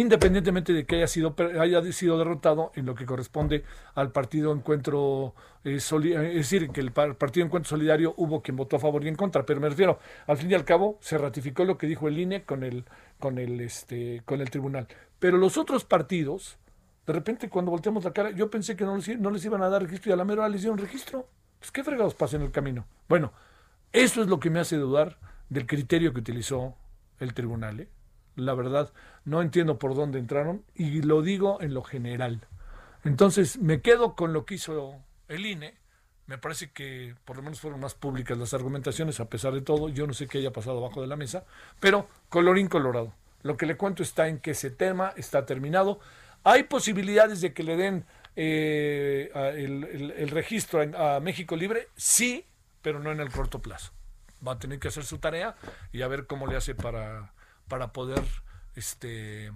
independientemente 0.00 0.72
de 0.72 0.86
que 0.86 0.96
haya 0.96 1.06
sido, 1.06 1.34
haya 1.60 1.92
sido 1.92 2.18
derrotado 2.18 2.72
en 2.74 2.86
lo 2.86 2.94
que 2.94 3.06
corresponde 3.06 3.64
al 3.94 4.12
partido 4.12 4.52
Encuentro 4.52 5.34
eh, 5.64 5.76
es 5.76 5.90
decir, 5.90 6.70
que 6.70 6.80
el 6.80 6.92
partido 6.92 7.46
Encuentro 7.46 7.70
Solidario 7.70 8.14
hubo 8.16 8.42
quien 8.42 8.56
votó 8.56 8.76
a 8.76 8.78
favor 8.78 9.04
y 9.04 9.08
en 9.08 9.14
contra, 9.14 9.46
pero 9.46 9.60
me 9.60 9.68
refiero, 9.68 9.98
al 10.26 10.36
fin 10.36 10.50
y 10.50 10.54
al 10.54 10.64
cabo 10.64 10.98
se 11.00 11.16
ratificó 11.18 11.64
lo 11.64 11.78
que 11.78 11.86
dijo 11.86 12.08
el 12.08 12.18
INE 12.18 12.44
con 12.44 12.64
el, 12.64 12.84
con 13.18 13.38
el, 13.38 13.60
este, 13.60 14.22
con 14.24 14.40
el 14.40 14.50
tribunal. 14.50 14.88
Pero 15.18 15.38
los 15.38 15.56
otros 15.56 15.84
partidos, 15.84 16.58
de 17.06 17.12
repente 17.12 17.48
cuando 17.48 17.70
volteamos 17.70 18.04
la 18.04 18.12
cara, 18.12 18.30
yo 18.30 18.50
pensé 18.50 18.76
que 18.76 18.84
no 18.84 18.96
les, 18.96 19.18
no 19.18 19.30
les 19.30 19.44
iban 19.44 19.62
a 19.62 19.68
dar 19.68 19.82
registro 19.82 20.10
y 20.10 20.12
a 20.12 20.16
la 20.16 20.24
mera 20.24 20.48
les 20.48 20.62
dieron 20.62 20.78
registro. 20.78 21.28
Pues 21.58 21.70
qué 21.70 21.82
fregados 21.82 22.14
pasa 22.14 22.36
en 22.36 22.42
el 22.42 22.50
camino. 22.50 22.86
Bueno, 23.08 23.32
eso 23.92 24.22
es 24.22 24.28
lo 24.28 24.40
que 24.40 24.50
me 24.50 24.60
hace 24.60 24.76
dudar 24.76 25.18
del 25.48 25.66
criterio 25.66 26.12
que 26.12 26.20
utilizó 26.20 26.74
el 27.20 27.32
tribunal. 27.32 27.80
¿eh? 27.80 27.88
La 28.36 28.54
verdad, 28.54 28.92
no 29.24 29.42
entiendo 29.42 29.78
por 29.78 29.94
dónde 29.94 30.18
entraron 30.18 30.64
y 30.74 31.02
lo 31.02 31.22
digo 31.22 31.60
en 31.60 31.74
lo 31.74 31.82
general. 31.82 32.46
Entonces, 33.04 33.58
me 33.58 33.80
quedo 33.80 34.14
con 34.14 34.32
lo 34.32 34.46
que 34.46 34.54
hizo 34.54 35.00
el 35.28 35.46
INE. 35.46 35.74
Me 36.26 36.38
parece 36.38 36.70
que 36.72 37.14
por 37.26 37.36
lo 37.36 37.42
menos 37.42 37.60
fueron 37.60 37.80
más 37.80 37.94
públicas 37.94 38.38
las 38.38 38.54
argumentaciones, 38.54 39.20
a 39.20 39.28
pesar 39.28 39.52
de 39.52 39.60
todo. 39.60 39.90
Yo 39.90 40.06
no 40.06 40.14
sé 40.14 40.26
qué 40.26 40.38
haya 40.38 40.52
pasado 40.52 40.78
abajo 40.78 41.02
de 41.02 41.06
la 41.06 41.16
mesa, 41.16 41.44
pero 41.80 42.08
colorín 42.30 42.68
colorado. 42.68 43.12
Lo 43.42 43.58
que 43.58 43.66
le 43.66 43.76
cuento 43.76 44.02
está 44.02 44.28
en 44.28 44.38
que 44.38 44.52
ese 44.52 44.70
tema 44.70 45.12
está 45.16 45.44
terminado. 45.44 46.00
Hay 46.42 46.62
posibilidades 46.62 47.42
de 47.42 47.52
que 47.52 47.62
le 47.62 47.76
den 47.76 48.06
eh, 48.36 49.30
el, 49.34 50.30
registro 50.30 50.80
a 50.80 51.20
México 51.20 51.56
Libre, 51.56 51.88
sí, 51.94 52.46
pero 52.80 53.00
no 53.00 53.12
en 53.12 53.20
el 53.20 53.30
corto 53.30 53.60
plazo. 53.60 53.92
Va 54.46 54.52
a 54.52 54.58
tener 54.58 54.78
que 54.78 54.88
hacer 54.88 55.04
su 55.04 55.18
tarea 55.18 55.56
y 55.92 56.00
a 56.00 56.08
ver 56.08 56.26
cómo 56.26 56.46
le 56.46 56.56
hace 56.56 56.74
para 56.74 57.33
para 57.68 57.92
poder 57.92 58.22
este, 58.76 59.52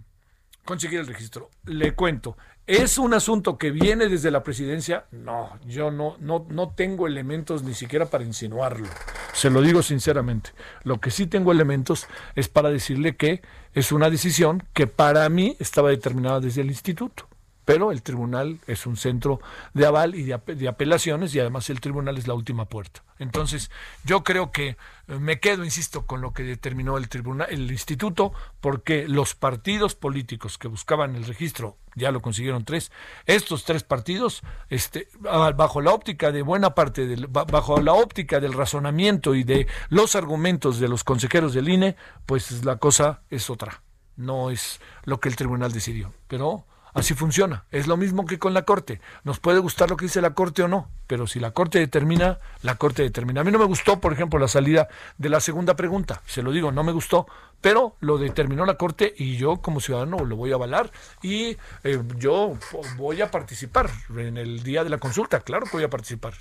conseguir 0.64 1.00
el 1.00 1.06
registro. 1.06 1.50
Le 1.64 1.94
cuento, 1.94 2.36
¿es 2.66 2.98
un 2.98 3.14
asunto 3.14 3.58
que 3.58 3.70
viene 3.70 4.08
desde 4.08 4.30
la 4.30 4.42
presidencia? 4.42 5.06
No, 5.10 5.58
yo 5.66 5.90
no, 5.90 6.16
no, 6.20 6.46
no 6.48 6.70
tengo 6.70 7.06
elementos 7.06 7.62
ni 7.62 7.74
siquiera 7.74 8.06
para 8.06 8.24
insinuarlo. 8.24 8.88
Se 9.32 9.50
lo 9.50 9.62
digo 9.62 9.82
sinceramente. 9.82 10.50
Lo 10.84 11.00
que 11.00 11.10
sí 11.10 11.26
tengo 11.26 11.52
elementos 11.52 12.06
es 12.34 12.48
para 12.48 12.70
decirle 12.70 13.16
que 13.16 13.42
es 13.74 13.92
una 13.92 14.10
decisión 14.10 14.62
que 14.72 14.86
para 14.86 15.28
mí 15.28 15.56
estaba 15.58 15.90
determinada 15.90 16.40
desde 16.40 16.62
el 16.62 16.68
instituto 16.68 17.28
pero 17.68 17.92
el 17.92 18.00
tribunal 18.00 18.60
es 18.66 18.86
un 18.86 18.96
centro 18.96 19.40
de 19.74 19.84
aval 19.84 20.14
y 20.14 20.22
de, 20.22 20.68
apelaciones 20.68 21.34
y 21.34 21.40
además 21.40 21.68
el 21.68 21.82
tribunal 21.82 22.16
es 22.16 22.26
la 22.26 22.32
última 22.32 22.64
puerta. 22.64 23.04
Entonces, 23.18 23.70
yo 24.04 24.24
creo 24.24 24.52
que 24.52 24.68
eh, 24.68 24.76
me 25.20 25.38
quedo, 25.38 25.66
insisto, 25.66 26.06
con 26.06 26.22
lo 26.22 26.32
que 26.32 26.44
determinó 26.44 26.96
el 26.96 27.10
tribunal, 27.10 27.46
el 27.50 27.70
instituto, 27.70 28.32
porque 28.62 29.06
los 29.06 29.34
partidos 29.34 29.94
políticos 29.94 30.56
que 30.56 30.66
buscaban 30.66 31.14
el 31.14 31.26
registro, 31.26 31.76
ya 31.94 32.10
lo 32.10 32.22
consiguieron 32.22 32.64
tres, 32.64 32.90
estos 33.26 33.64
tres 33.64 33.82
partidos, 33.84 34.40
este, 34.70 35.08
bajo 35.20 35.82
la 35.82 35.92
óptica 35.92 36.32
de 36.32 36.40
buena 36.40 36.74
parte, 36.74 37.06
del, 37.06 37.26
bajo 37.26 37.82
la 37.82 37.92
óptica 37.92 38.40
del 38.40 38.54
razonamiento 38.54 39.34
y 39.34 39.44
de 39.44 39.66
los 39.90 40.16
argumentos 40.16 40.80
de 40.80 40.88
los 40.88 41.04
consejeros 41.04 41.52
del 41.52 41.68
INE, 41.68 41.96
pues 42.24 42.64
la 42.64 42.76
cosa 42.76 43.20
es 43.28 43.50
otra, 43.50 43.82
no 44.16 44.48
es 44.48 44.80
lo 45.04 45.20
que 45.20 45.28
el 45.28 45.36
tribunal 45.36 45.70
decidió. 45.70 46.14
Pero 46.28 46.64
Así 46.98 47.14
funciona. 47.14 47.64
Es 47.70 47.86
lo 47.86 47.96
mismo 47.96 48.26
que 48.26 48.38
con 48.38 48.54
la 48.54 48.62
Corte. 48.62 49.00
Nos 49.24 49.38
puede 49.38 49.60
gustar 49.60 49.90
lo 49.90 49.96
que 49.96 50.06
dice 50.06 50.20
la 50.20 50.34
Corte 50.34 50.62
o 50.62 50.68
no, 50.68 50.88
pero 51.06 51.26
si 51.26 51.38
la 51.38 51.52
Corte 51.52 51.78
determina, 51.78 52.38
la 52.62 52.74
Corte 52.74 53.02
determina. 53.02 53.40
A 53.40 53.44
mí 53.44 53.52
no 53.52 53.58
me 53.58 53.64
gustó, 53.64 54.00
por 54.00 54.12
ejemplo, 54.12 54.38
la 54.38 54.48
salida 54.48 54.88
de 55.16 55.28
la 55.28 55.40
segunda 55.40 55.76
pregunta. 55.76 56.22
Se 56.26 56.42
lo 56.42 56.50
digo, 56.50 56.72
no 56.72 56.82
me 56.82 56.92
gustó, 56.92 57.26
pero 57.60 57.96
lo 58.00 58.18
determinó 58.18 58.64
la 58.64 58.74
Corte 58.74 59.14
y 59.16 59.36
yo 59.36 59.56
como 59.56 59.80
ciudadano 59.80 60.24
lo 60.24 60.36
voy 60.36 60.52
a 60.52 60.54
avalar 60.54 60.90
y 61.22 61.56
eh, 61.84 62.02
yo 62.16 62.56
voy 62.96 63.20
a 63.20 63.30
participar 63.30 63.90
en 64.16 64.36
el 64.36 64.62
día 64.62 64.84
de 64.84 64.90
la 64.90 64.98
consulta. 64.98 65.40
Claro 65.40 65.66
que 65.66 65.72
voy 65.72 65.84
a 65.84 65.90
participar. 65.90 66.34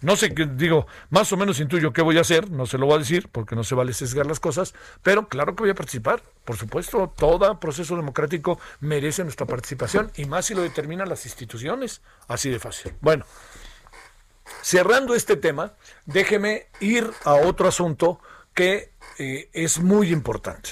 no 0.00 0.16
sé 0.16 0.34
digo, 0.56 0.86
más 1.10 1.32
o 1.32 1.36
menos 1.36 1.60
intuyo 1.60 1.92
qué 1.92 2.02
voy 2.02 2.18
a 2.18 2.22
hacer, 2.22 2.50
no 2.50 2.66
se 2.66 2.78
lo 2.78 2.86
voy 2.86 2.96
a 2.96 2.98
decir 2.98 3.28
porque 3.30 3.54
no 3.54 3.64
se 3.64 3.74
vale 3.74 3.92
sesgar 3.92 4.26
las 4.26 4.40
cosas, 4.40 4.74
pero 5.02 5.28
claro 5.28 5.54
que 5.54 5.62
voy 5.62 5.70
a 5.70 5.74
participar. 5.74 6.22
Por 6.44 6.56
supuesto, 6.56 7.12
todo 7.16 7.46
proceso 7.60 7.96
democrático 7.96 8.58
merece 8.80 9.22
nuestra 9.24 9.46
participación 9.46 10.10
y 10.16 10.24
más 10.26 10.46
si 10.46 10.54
lo 10.54 10.62
determinan 10.62 11.08
las 11.08 11.24
instituciones. 11.24 12.02
Así 12.28 12.50
de 12.50 12.58
fácil. 12.58 12.92
Bueno, 13.00 13.24
cerrando 14.62 15.14
este 15.14 15.36
tema, 15.36 15.72
déjeme 16.06 16.66
ir 16.80 17.10
a 17.24 17.34
otro 17.34 17.68
asunto 17.68 18.20
que 18.54 18.92
eh, 19.18 19.50
es 19.52 19.80
muy 19.80 20.12
importante. 20.12 20.70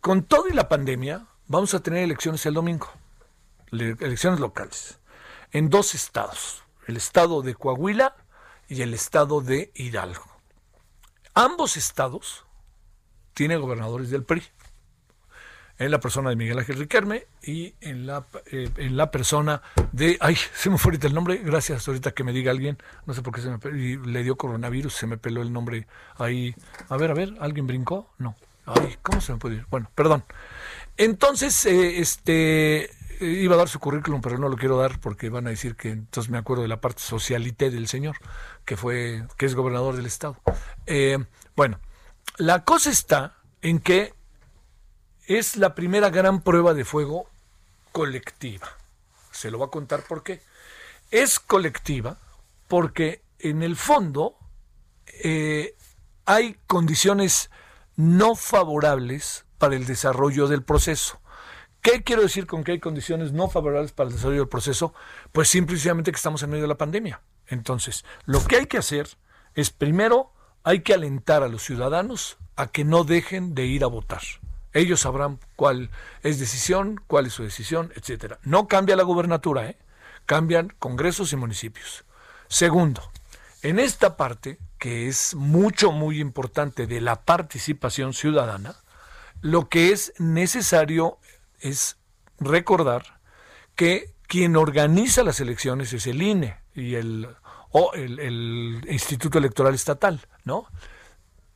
con 0.00 0.24
todo 0.24 0.48
y 0.48 0.52
la 0.52 0.68
pandemia, 0.68 1.26
vamos 1.46 1.74
a 1.74 1.80
tener 1.80 2.02
elecciones 2.02 2.44
el 2.46 2.54
domingo, 2.54 2.88
elecciones 3.70 4.40
locales, 4.40 4.98
en 5.52 5.70
dos 5.70 5.94
estados, 5.94 6.64
el 6.86 6.96
estado 6.96 7.42
de 7.42 7.54
Coahuila 7.54 8.16
y 8.68 8.82
el 8.82 8.94
estado 8.94 9.40
de 9.40 9.70
Hidalgo. 9.74 10.24
ambos 11.34 11.76
estados 11.76 12.44
tienen 13.34 13.60
gobernadores 13.60 14.10
del 14.10 14.24
PRI 14.24 14.42
en 15.80 15.90
la 15.90 15.98
persona 15.98 16.28
de 16.28 16.36
Miguel 16.36 16.58
Ángel 16.58 16.76
Riquelme 16.76 17.26
y 17.42 17.74
en 17.80 18.06
la, 18.06 18.26
eh, 18.52 18.68
en 18.76 18.98
la 18.98 19.10
persona 19.10 19.62
de, 19.92 20.18
ay, 20.20 20.36
se 20.54 20.68
me 20.68 20.76
fue 20.76 20.90
ahorita 20.90 21.06
el 21.06 21.14
nombre, 21.14 21.38
gracias 21.38 21.88
ahorita 21.88 22.12
que 22.12 22.22
me 22.22 22.32
diga 22.32 22.50
alguien, 22.50 22.76
no 23.06 23.14
sé 23.14 23.22
por 23.22 23.34
qué 23.34 23.40
se 23.40 23.48
me 23.50 24.06
le 24.06 24.22
dio 24.22 24.36
coronavirus, 24.36 24.92
se 24.92 25.06
me 25.06 25.16
peló 25.16 25.40
el 25.40 25.54
nombre 25.54 25.86
ahí. 26.18 26.54
A 26.90 26.98
ver, 26.98 27.10
a 27.10 27.14
ver, 27.14 27.34
¿alguien 27.40 27.66
brincó? 27.66 28.10
No. 28.18 28.36
Ay, 28.66 28.98
¿cómo 29.02 29.22
se 29.22 29.32
me 29.32 29.38
puede 29.38 29.56
ir? 29.56 29.66
Bueno, 29.70 29.90
perdón. 29.94 30.22
Entonces, 30.98 31.64
eh, 31.64 31.98
este, 31.98 32.90
iba 33.18 33.54
a 33.54 33.58
dar 33.58 33.68
su 33.68 33.80
currículum, 33.80 34.20
pero 34.20 34.36
no 34.36 34.50
lo 34.50 34.58
quiero 34.58 34.76
dar 34.76 35.00
porque 35.00 35.30
van 35.30 35.46
a 35.46 35.50
decir 35.50 35.76
que 35.76 35.92
entonces 35.92 36.30
me 36.30 36.36
acuerdo 36.36 36.62
de 36.62 36.68
la 36.68 36.82
parte 36.82 37.00
socialité 37.00 37.70
del 37.70 37.88
señor, 37.88 38.18
que 38.66 38.76
fue, 38.76 39.24
que 39.38 39.46
es 39.46 39.54
gobernador 39.54 39.96
del 39.96 40.04
estado. 40.04 40.36
Eh, 40.86 41.16
bueno, 41.56 41.80
la 42.36 42.66
cosa 42.66 42.90
está 42.90 43.38
en 43.62 43.78
que 43.78 44.12
es 45.38 45.56
la 45.56 45.76
primera 45.76 46.10
gran 46.10 46.40
prueba 46.40 46.74
de 46.74 46.84
fuego 46.84 47.28
colectiva. 47.92 48.68
Se 49.30 49.52
lo 49.52 49.60
va 49.60 49.66
a 49.66 49.70
contar 49.70 50.02
por 50.02 50.24
qué. 50.24 50.42
Es 51.12 51.38
colectiva 51.38 52.18
porque 52.66 53.22
en 53.38 53.62
el 53.62 53.76
fondo 53.76 54.36
eh, 55.22 55.76
hay 56.26 56.56
condiciones 56.66 57.50
no 57.94 58.34
favorables 58.34 59.44
para 59.58 59.76
el 59.76 59.86
desarrollo 59.86 60.48
del 60.48 60.64
proceso. 60.64 61.20
¿Qué 61.80 62.02
quiero 62.02 62.22
decir 62.22 62.48
con 62.48 62.64
que 62.64 62.72
hay 62.72 62.80
condiciones 62.80 63.30
no 63.30 63.48
favorables 63.48 63.92
para 63.92 64.08
el 64.08 64.16
desarrollo 64.16 64.40
del 64.40 64.48
proceso? 64.48 64.94
Pues 65.30 65.48
simplemente 65.48 66.10
que 66.10 66.16
estamos 66.16 66.42
en 66.42 66.50
medio 66.50 66.62
de 66.62 66.68
la 66.68 66.76
pandemia. 66.76 67.20
Entonces, 67.46 68.04
lo 68.24 68.44
que 68.44 68.56
hay 68.56 68.66
que 68.66 68.78
hacer 68.78 69.08
es 69.54 69.70
primero 69.70 70.32
hay 70.64 70.80
que 70.80 70.92
alentar 70.92 71.44
a 71.44 71.48
los 71.48 71.62
ciudadanos 71.62 72.36
a 72.56 72.66
que 72.66 72.84
no 72.84 73.04
dejen 73.04 73.54
de 73.54 73.66
ir 73.66 73.84
a 73.84 73.86
votar. 73.86 74.22
Ellos 74.72 75.00
sabrán 75.00 75.38
cuál 75.56 75.90
es 76.22 76.38
decisión, 76.38 77.00
cuál 77.06 77.26
es 77.26 77.32
su 77.32 77.42
decisión, 77.42 77.92
etcétera. 77.96 78.38
No 78.42 78.68
cambia 78.68 78.96
la 78.96 79.02
gubernatura, 79.02 79.66
¿eh? 79.66 79.76
cambian 80.26 80.72
congresos 80.78 81.32
y 81.32 81.36
municipios. 81.36 82.04
Segundo, 82.48 83.10
en 83.62 83.78
esta 83.78 84.16
parte, 84.16 84.58
que 84.78 85.08
es 85.08 85.34
mucho, 85.34 85.92
muy 85.92 86.20
importante 86.20 86.86
de 86.86 87.00
la 87.00 87.22
participación 87.22 88.14
ciudadana, 88.14 88.76
lo 89.40 89.68
que 89.68 89.92
es 89.92 90.12
necesario 90.18 91.18
es 91.58 91.96
recordar 92.38 93.20
que 93.74 94.14
quien 94.26 94.56
organiza 94.56 95.24
las 95.24 95.40
elecciones 95.40 95.92
es 95.92 96.06
el 96.06 96.22
INE 96.22 96.58
y 96.74 96.94
el, 96.94 97.28
o 97.70 97.92
el, 97.94 98.20
el 98.20 98.86
Instituto 98.88 99.38
Electoral 99.38 99.74
Estatal, 99.74 100.20
¿no? 100.44 100.66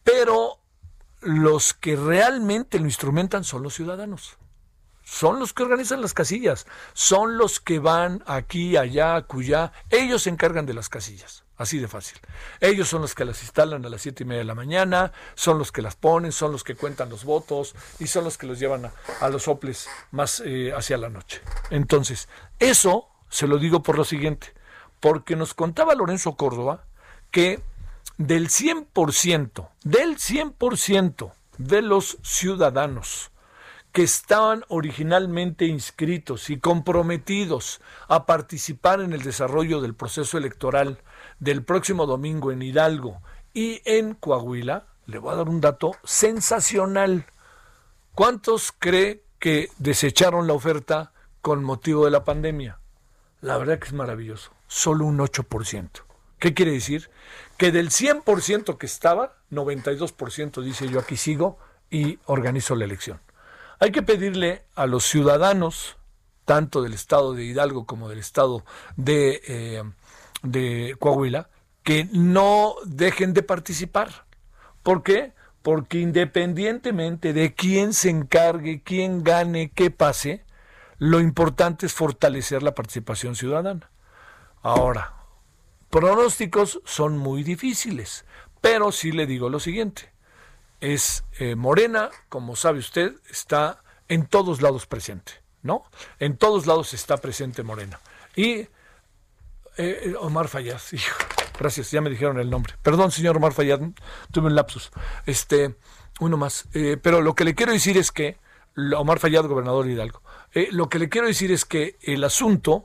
Pero 0.03 0.64
los 1.25 1.75
que 1.75 1.97
realmente 1.97 2.79
lo 2.79 2.87
instrumentan 2.87 3.45
son 3.45 3.63
los 3.63 3.75
ciudadanos. 3.75 4.39
Son 5.05 5.39
los 5.39 5.53
que 5.53 5.63
organizan 5.63 6.01
las 6.01 6.15
casillas, 6.15 6.67
son 6.95 7.37
los 7.37 7.61
que 7.61 7.79
van 7.79 8.25
aquí, 8.27 8.79
allá, 8.79 9.17
acullá. 9.17 9.73
Ellos 9.91 10.23
se 10.23 10.31
encargan 10.31 10.65
de 10.65 10.73
las 10.73 10.89
casillas, 10.89 11.45
así 11.59 11.79
de 11.79 11.89
fácil. 11.89 12.19
Ellos 12.61 12.89
son 12.89 13.03
los 13.03 13.15
que 13.15 13.27
las 13.27 13.43
instalan 13.43 13.85
a 13.85 13.91
las 13.91 14.01
siete 14.01 14.23
y 14.23 14.27
media 14.27 14.39
de 14.39 14.47
la 14.47 14.55
mañana, 14.55 15.13
son 15.35 15.59
los 15.59 15.73
que 15.73 15.83
las 15.83 15.95
ponen, 15.95 16.33
son 16.33 16.53
los 16.53 16.65
que 16.65 16.75
cuentan 16.75 17.11
los 17.11 17.25
votos 17.25 17.75
y 17.99 18.07
son 18.07 18.25
los 18.25 18.39
que 18.39 18.47
los 18.47 18.59
llevan 18.59 18.91
a, 19.21 19.29
los 19.29 19.43
soples 19.43 19.89
más 20.11 20.41
eh, 20.45 20.73
hacia 20.75 20.97
la 20.97 21.11
noche. 21.11 21.43
Entonces, 21.69 22.29
eso 22.59 23.09
se 23.29 23.47
lo 23.47 23.59
digo 23.59 23.83
por 23.83 23.99
lo 23.99 24.05
siguiente, 24.05 24.55
porque 25.01 25.37
nos 25.37 25.53
contaba 25.53 25.95
Lorenzo 25.95 26.35
Córdoba 26.35 26.87
que 27.31 27.61
del 28.19 28.49
100%, 28.49 29.69
del 29.83 30.17
100% 30.17 31.33
de 31.59 31.83
los 31.83 32.19
ciudadanos 32.23 33.31
que 33.95 34.03
estaban 34.03 34.65
originalmente 34.67 35.67
inscritos 35.67 36.51
y 36.51 36.59
comprometidos 36.59 37.81
a 38.09 38.27
participar 38.27 39.01
en 39.01 39.13
el 39.13 39.23
desarrollo 39.23 39.81
del 39.81 39.95
proceso 39.95 40.37
electoral 40.37 40.99
del 41.39 41.63
próximo 41.63 42.05
domingo 42.05 42.51
en 42.51 42.63
Hidalgo 42.63 43.23
y 43.53 43.83
en 43.85 44.15
Coahuila, 44.15 44.87
le 45.07 45.19
voy 45.19 45.33
a 45.33 45.37
dar 45.37 45.49
un 45.49 45.61
dato 45.61 45.93
sensacional. 46.03 47.27
¿Cuántos 48.17 48.73
cree 48.77 49.23
que 49.39 49.69
desecharon 49.79 50.49
la 50.49 50.55
oferta 50.55 51.13
con 51.41 51.63
motivo 51.63 52.05
de 52.05 52.11
la 52.11 52.25
pandemia? 52.25 52.81
La 53.43 53.59
verdad 53.59 53.79
que 53.79 53.87
es 53.87 53.93
maravilloso, 53.93 54.51
solo 54.67 55.05
un 55.05 55.19
8%. 55.19 55.89
¿Qué 56.41 56.53
quiere 56.53 56.73
decir? 56.73 57.11
Que 57.57 57.71
del 57.71 57.91
100% 57.91 58.79
que 58.79 58.87
estaba, 58.87 59.37
92% 59.51 60.63
dice 60.63 60.89
yo 60.89 61.01
aquí 61.01 61.17
sigo 61.17 61.59
y 61.91 62.19
organizo 62.27 62.75
la 62.75 62.85
elección. 62.85 63.21
Hay 63.79 63.93
que 63.93 64.03
pedirle 64.03 64.65
a 64.75 64.87
los 64.87 65.05
ciudadanos, 65.05 65.97
tanto 66.45 66.83
del 66.83 66.95
estado 66.95 67.35
de 67.35 67.45
Hidalgo 67.45 67.87
como 67.87 68.09
del 68.09 68.19
estado 68.19 68.65
de, 68.97 69.41
eh, 69.47 69.83
de 70.43 70.97
Coahuila, 70.99 71.49
que 71.83 72.09
no 72.13 72.75
dejen 72.85 73.35
de 73.35 73.43
participar. 73.43 74.27
¿Por 74.83 75.03
qué? 75.03 75.33
Porque 75.63 75.99
independientemente 75.99 77.33
de 77.33 77.55
quién 77.55 77.93
se 77.93 78.11
encargue, 78.11 78.83
quién 78.83 79.23
gane, 79.23 79.71
qué 79.75 79.91
pase, 79.91 80.45
lo 80.99 81.21
importante 81.21 81.87
es 81.87 81.93
fortalecer 81.93 82.63
la 82.63 82.75
participación 82.75 83.37
ciudadana. 83.37 83.91
Ahora, 84.63 85.15
pronósticos 85.95 86.81
son 86.85 87.19
muy 87.19 87.45
difíciles, 87.45 88.25
pero 88.61 88.91
sí 88.91 89.13
le 89.13 89.27
digo 89.27 89.49
lo 89.49 89.61
siguiente. 89.61 90.11
Es 90.81 91.23
eh, 91.39 91.55
Morena, 91.55 92.11
como 92.29 92.57
sabe 92.57 92.81
usted, 92.81 93.13
está 93.31 93.81
en 94.09 94.27
todos 94.27 94.61
lados 94.61 94.87
presente, 94.87 95.35
¿no? 95.63 95.85
En 96.19 96.37
todos 96.37 96.67
lados 96.67 96.95
está 96.95 97.19
presente 97.19 97.63
Morena. 97.63 98.01
Y 98.35 98.67
eh, 99.77 100.15
Omar 100.19 100.49
Fayad, 100.49 100.81
gracias, 101.61 101.93
ya 101.93 102.01
me 102.01 102.11
dijeron 102.11 102.41
el 102.41 102.51
nombre. 102.51 102.75
Perdón, 102.83 103.13
señor 103.13 103.37
Omar 103.37 103.53
Fayad, 103.53 103.79
tuve 104.33 104.49
un 104.49 104.57
lapsus. 104.57 104.91
Este, 105.27 105.77
uno 106.19 106.37
más. 106.37 106.67
Eh, 106.75 106.99
pero 107.01 107.21
lo 107.21 107.37
que 107.37 107.45
le 107.45 107.55
quiero 107.55 107.71
decir 107.71 107.97
es 107.99 108.11
que, 108.11 108.39
Omar 108.97 109.21
Fayad, 109.21 109.47
gobernador 109.47 109.89
Hidalgo, 109.89 110.23
lo 110.73 110.89
que 110.89 110.99
le 110.99 111.09
quiero 111.09 111.29
decir 111.29 111.53
es 111.53 111.65
que 111.65 111.97
el 112.03 112.25
asunto 112.25 112.85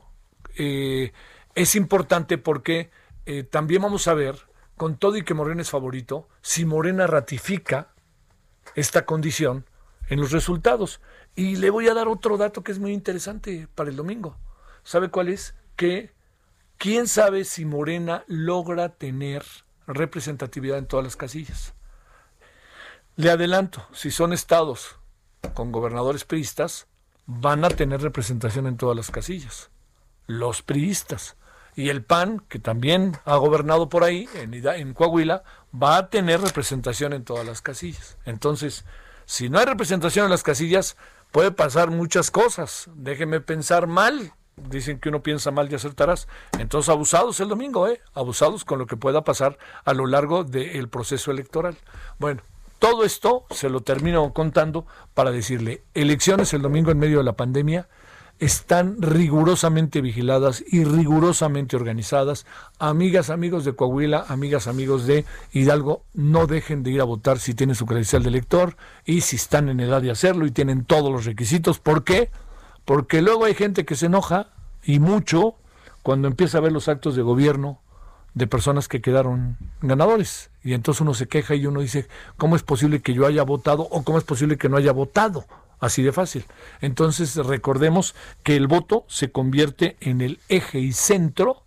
es 0.56 1.76
importante 1.76 2.38
porque 2.38 2.92
eh, 3.32 3.44
también 3.44 3.84
vamos 3.84 4.08
a 4.08 4.16
ver, 4.16 4.48
con 4.76 4.98
todo 4.98 5.16
y 5.16 5.24
que 5.24 5.36
Morena 5.36 5.62
es 5.62 5.70
favorito, 5.70 6.28
si 6.42 6.66
Morena 6.66 7.06
ratifica 7.06 7.94
esta 8.74 9.06
condición 9.06 9.68
en 10.08 10.20
los 10.20 10.32
resultados. 10.32 11.00
Y 11.36 11.58
le 11.58 11.70
voy 11.70 11.88
a 11.90 11.94
dar 11.94 12.08
otro 12.08 12.38
dato 12.38 12.64
que 12.64 12.72
es 12.72 12.80
muy 12.80 12.92
interesante 12.92 13.68
para 13.76 13.92
el 13.92 13.96
domingo. 13.96 14.36
¿Sabe 14.82 15.12
cuál 15.12 15.30
es? 15.30 15.54
Que 15.76 16.12
quién 16.80 17.06
sabe 17.06 17.46
si 17.46 17.66
Morena 17.66 18.24
logra 18.26 18.90
tener 18.90 19.46
representatividad 19.86 20.80
en 20.80 20.88
todas 20.88 21.04
las 21.04 21.16
casillas. 21.16 21.76
Le 23.16 23.30
adelanto, 23.30 23.86
si 23.94 24.10
son 24.10 24.34
estados 24.34 24.96
con 25.54 25.72
gobernadores 25.72 26.26
priistas, 26.26 26.88
van 27.28 27.64
a 27.64 27.70
tener 27.70 28.02
representación 28.02 28.66
en 28.66 28.78
todas 28.78 28.98
las 28.98 29.12
casillas. 29.12 29.70
Los 30.26 30.64
priistas 30.64 31.38
y 31.80 31.90
el 31.90 32.04
PAN, 32.04 32.44
que 32.50 32.60
también 32.60 33.16
ha 33.24 33.38
gobernado 33.38 33.88
por 33.88 34.04
ahí, 34.04 34.28
en, 34.36 34.54
en 34.54 34.94
Coahuila, 34.94 35.44
va 35.74 35.96
a 35.96 36.10
tener 36.10 36.42
representación 36.42 37.14
en 37.14 37.24
todas 37.24 37.46
las 37.46 37.62
casillas. 37.62 38.18
Entonces, 38.26 38.84
si 39.26 39.48
no 39.48 39.60
hay 39.60 39.66
representación 39.66 40.26
en 40.26 40.32
las 40.32 40.44
casillas, 40.44 40.98
puede 41.32 41.52
pasar 41.52 41.90
muchas 41.90 42.32
cosas. 42.32 42.90
Déjeme 42.96 43.40
pensar 43.40 43.88
mal. 43.88 44.34
Dicen 44.58 45.00
que 45.00 45.08
uno 45.08 45.24
piensa 45.24 45.52
mal 45.52 45.72
y 45.72 45.76
acertarás. 45.76 46.28
Entonces, 46.60 46.90
abusados 46.90 47.40
el 47.40 47.48
domingo, 47.48 47.88
¿eh? 47.88 48.02
Abusados 48.14 48.66
con 48.66 48.78
lo 48.78 48.86
que 48.86 48.98
pueda 48.98 49.24
pasar 49.24 49.58
a 49.86 49.94
lo 49.94 50.06
largo 50.06 50.44
del 50.44 50.90
proceso 50.90 51.32
electoral. 51.32 51.78
Bueno, 52.18 52.42
todo 52.80 53.06
esto 53.06 53.46
se 53.52 53.70
lo 53.70 53.80
termino 53.80 54.34
contando 54.34 54.86
para 55.14 55.32
decirle, 55.32 55.84
elecciones 55.94 56.54
el 56.54 56.62
domingo 56.62 56.92
en 56.92 57.00
medio 57.00 57.20
de 57.20 57.24
la 57.24 57.38
pandemia, 57.38 57.88
están 58.40 59.02
rigurosamente 59.02 60.00
vigiladas 60.02 60.64
y 60.66 60.86
rigurosamente 60.86 61.76
organizadas. 61.76 62.46
Amigas, 62.80 63.30
amigos 63.30 63.66
de 63.66 63.74
Coahuila, 63.76 64.26
amigas, 64.30 64.68
amigos 64.68 65.06
de 65.06 65.26
Hidalgo, 65.52 66.04
no 66.14 66.48
dejen 66.48 66.82
de 66.84 66.92
ir 66.92 67.02
a 67.02 67.06
votar 67.06 67.40
si 67.40 67.54
tienen 67.54 67.76
su 67.76 67.86
credencial 67.86 68.24
de 68.24 68.30
elector 68.30 68.78
y 69.06 69.22
si 69.22 69.36
están 69.36 69.68
en 69.68 69.82
edad 69.82 70.02
de 70.02 70.12
hacerlo 70.12 70.46
y 70.46 70.52
tienen 70.52 70.86
todos 70.86 71.12
los 71.12 71.26
requisitos. 71.26 71.80
¿Por 71.80 72.06
qué? 72.06 72.32
Porque 72.86 73.22
luego 73.22 73.44
hay 73.44 73.54
gente 73.54 73.86
que 73.86 73.96
se 73.96 74.06
enoja 74.06 74.48
y 74.84 75.00
mucho 75.00 75.56
cuando 76.02 76.30
empieza 76.30 76.58
a 76.58 76.62
ver 76.62 76.72
los 76.72 76.88
actos 76.88 77.16
de 77.16 77.22
gobierno 77.22 77.82
de 78.34 78.48
personas 78.48 78.88
que 78.88 79.02
quedaron 79.02 79.58
ganadores. 79.82 80.50
Y 80.64 80.74
entonces 80.74 81.02
uno 81.02 81.14
se 81.14 81.28
queja 81.28 81.56
y 81.56 81.66
uno 81.66 81.82
dice, 81.82 82.08
¿cómo 82.38 82.56
es 82.56 82.64
posible 82.64 83.02
que 83.02 83.14
yo 83.14 83.28
haya 83.28 83.44
votado 83.44 83.84
o 83.84 84.04
cómo 84.04 84.18
es 84.18 84.24
posible 84.24 84.58
que 84.58 84.70
no 84.70 84.78
haya 84.78 84.94
votado? 84.94 85.46
Así 85.80 86.04
de 86.04 86.12
fácil. 86.12 86.46
Entonces 86.82 87.36
recordemos 87.36 88.16
que 88.44 88.56
el 88.56 88.68
voto 88.68 89.06
se 89.08 89.32
convierte 89.32 89.98
en 90.02 90.22
el 90.22 90.40
eje 90.50 90.80
y 90.80 90.92
centro, 90.92 91.64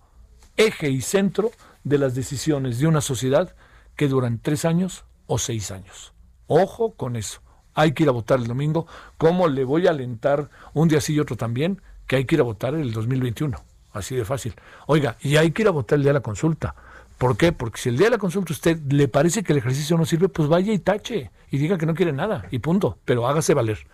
eje 0.57 0.91
y 0.91 1.01
centro 1.01 1.51
de 1.85 1.99
las 1.99 2.15
decisiones 2.15 2.79
de 2.79 2.87
una 2.87 3.01
sociedad 3.01 3.55
que 3.97 4.09
duran 4.09 4.39
tres 4.39 4.65
años 4.65 5.05
o 5.27 5.39
seis 5.39 5.71
años. 5.71 6.13
Ojo 6.47 6.95
con 6.95 7.17
eso. 7.17 7.41
Hay 7.75 7.93
que 7.93 8.03
ir 8.03 8.09
a 8.11 8.13
votar 8.13 8.39
el 8.39 8.47
domingo. 8.47 8.87
¿Cómo 9.17 9.49
le 9.49 9.65
voy 9.65 9.87
a 9.87 9.91
alentar 9.91 10.51
un 10.75 10.89
día 10.89 11.01
sí 11.01 11.15
y 11.15 11.21
otro 11.21 11.37
también? 11.37 11.81
Que 12.07 12.17
hay 12.17 12.27
que 12.27 12.35
ir 12.35 12.41
a 12.41 12.45
votar 12.45 12.75
el 12.75 12.93
2021. 12.93 13.59
Así 13.93 14.15
de 14.15 14.25
fácil. 14.25 14.55
Oiga, 14.87 15.17
y 15.21 15.37
hay 15.37 15.53
que 15.53 15.63
ir 15.63 15.69
a 15.69 15.71
votar 15.71 15.97
el 15.97 16.03
día 16.03 16.11
de 16.11 16.19
la 16.19 16.23
consulta. 16.23 16.75
¿Por 17.19 17.37
qué? 17.37 17.53
Porque 17.53 17.81
si 17.81 17.89
el 17.89 17.97
día 17.97 18.09
de 18.09 18.13
la 18.13 18.19
consulta 18.19 18.53
a 18.53 18.55
usted 18.55 18.79
le 18.91 19.09
parece 19.09 19.43
que 19.43 19.53
el 19.53 19.59
ejercicio 19.59 19.97
no 19.97 20.05
sirve, 20.05 20.29
pues 20.29 20.49
vaya 20.49 20.73
y 20.73 20.79
tache 20.79 21.31
y 21.51 21.59
diga 21.59 21.79
que 21.79 21.87
no 21.87 21.95
quiere 21.95 22.13
nada 22.13 22.47
y 22.51 22.59
punto. 22.59 22.99
Pero 23.05 23.27
hágase 23.27 23.55
valer. 23.55 23.87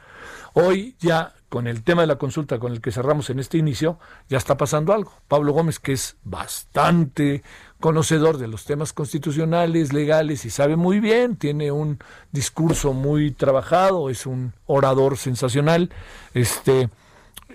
Hoy 0.55 0.97
ya 0.99 1.35
con 1.49 1.67
el 1.67 1.83
tema 1.83 2.03
de 2.03 2.09
la 2.09 2.17
consulta 2.17 2.59
con 2.59 2.73
el 2.73 2.81
que 2.81 2.93
cerramos 2.93 3.31
en 3.31 3.39
este 3.39 3.59
inicio, 3.59 3.99
ya 4.29 4.37
está 4.37 4.57
pasando 4.57 4.93
algo. 4.93 5.13
Pablo 5.29 5.53
Gómez, 5.53 5.79
que 5.79 5.93
es 5.93 6.17
bastante 6.23 7.43
conocedor 7.81 8.39
de 8.39 8.49
los 8.49 8.65
temas 8.65 8.93
constitucionales, 8.93 9.93
legales 9.93 10.45
y 10.45 10.51
sabe 10.51 10.77
muy 10.77 11.01
bien, 11.01 11.37
tiene 11.37 11.73
un 11.73 11.99
discurso 12.33 12.93
muy 12.93 13.31
trabajado, 13.31 14.11
es 14.11 14.27
un 14.27 14.53
orador 14.67 15.17
sensacional, 15.17 15.91
este 16.35 16.91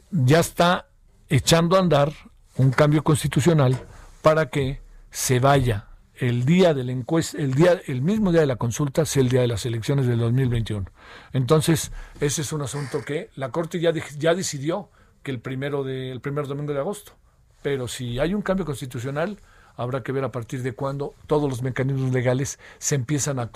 ya 0.09 0.39
está 0.39 0.87
echando 1.29 1.75
a 1.75 1.79
andar 1.79 2.13
un 2.57 2.71
cambio 2.71 3.03
constitucional 3.03 3.79
para 4.21 4.49
que 4.49 4.81
se 5.11 5.39
vaya 5.39 5.87
el 6.17 6.45
día 6.45 6.73
del 6.73 6.89
encuesta, 6.89 7.37
el 7.37 7.53
día, 7.53 7.81
el 7.87 8.01
mismo 8.01 8.31
día 8.31 8.41
de 8.41 8.47
la 8.47 8.55
consulta 8.55 9.05
sea 9.05 9.21
el 9.21 9.29
día 9.29 9.41
de 9.41 9.47
las 9.47 9.65
elecciones 9.65 10.07
del 10.07 10.19
2021. 10.19 10.85
Entonces, 11.33 11.91
ese 12.19 12.41
es 12.41 12.53
un 12.53 12.61
asunto 12.61 13.03
que 13.03 13.29
la 13.35 13.49
Corte 13.49 13.79
ya, 13.79 13.91
ya 14.17 14.35
decidió 14.35 14.89
que 15.23 15.31
el 15.31 15.39
primero 15.39 15.83
de, 15.83 16.11
el 16.11 16.21
primer 16.21 16.47
domingo 16.47 16.73
de 16.73 16.79
agosto. 16.79 17.13
Pero 17.61 17.87
si 17.87 18.19
hay 18.19 18.33
un 18.33 18.41
cambio 18.41 18.65
constitucional, 18.65 19.39
habrá 19.75 20.03
que 20.03 20.11
ver 20.11 20.23
a 20.23 20.31
partir 20.31 20.61
de 20.61 20.73
cuándo 20.73 21.15
todos 21.27 21.49
los 21.49 21.63
mecanismos 21.63 22.11
legales 22.13 22.59
se 22.77 22.95
empiezan 22.95 23.39
a, 23.39 23.49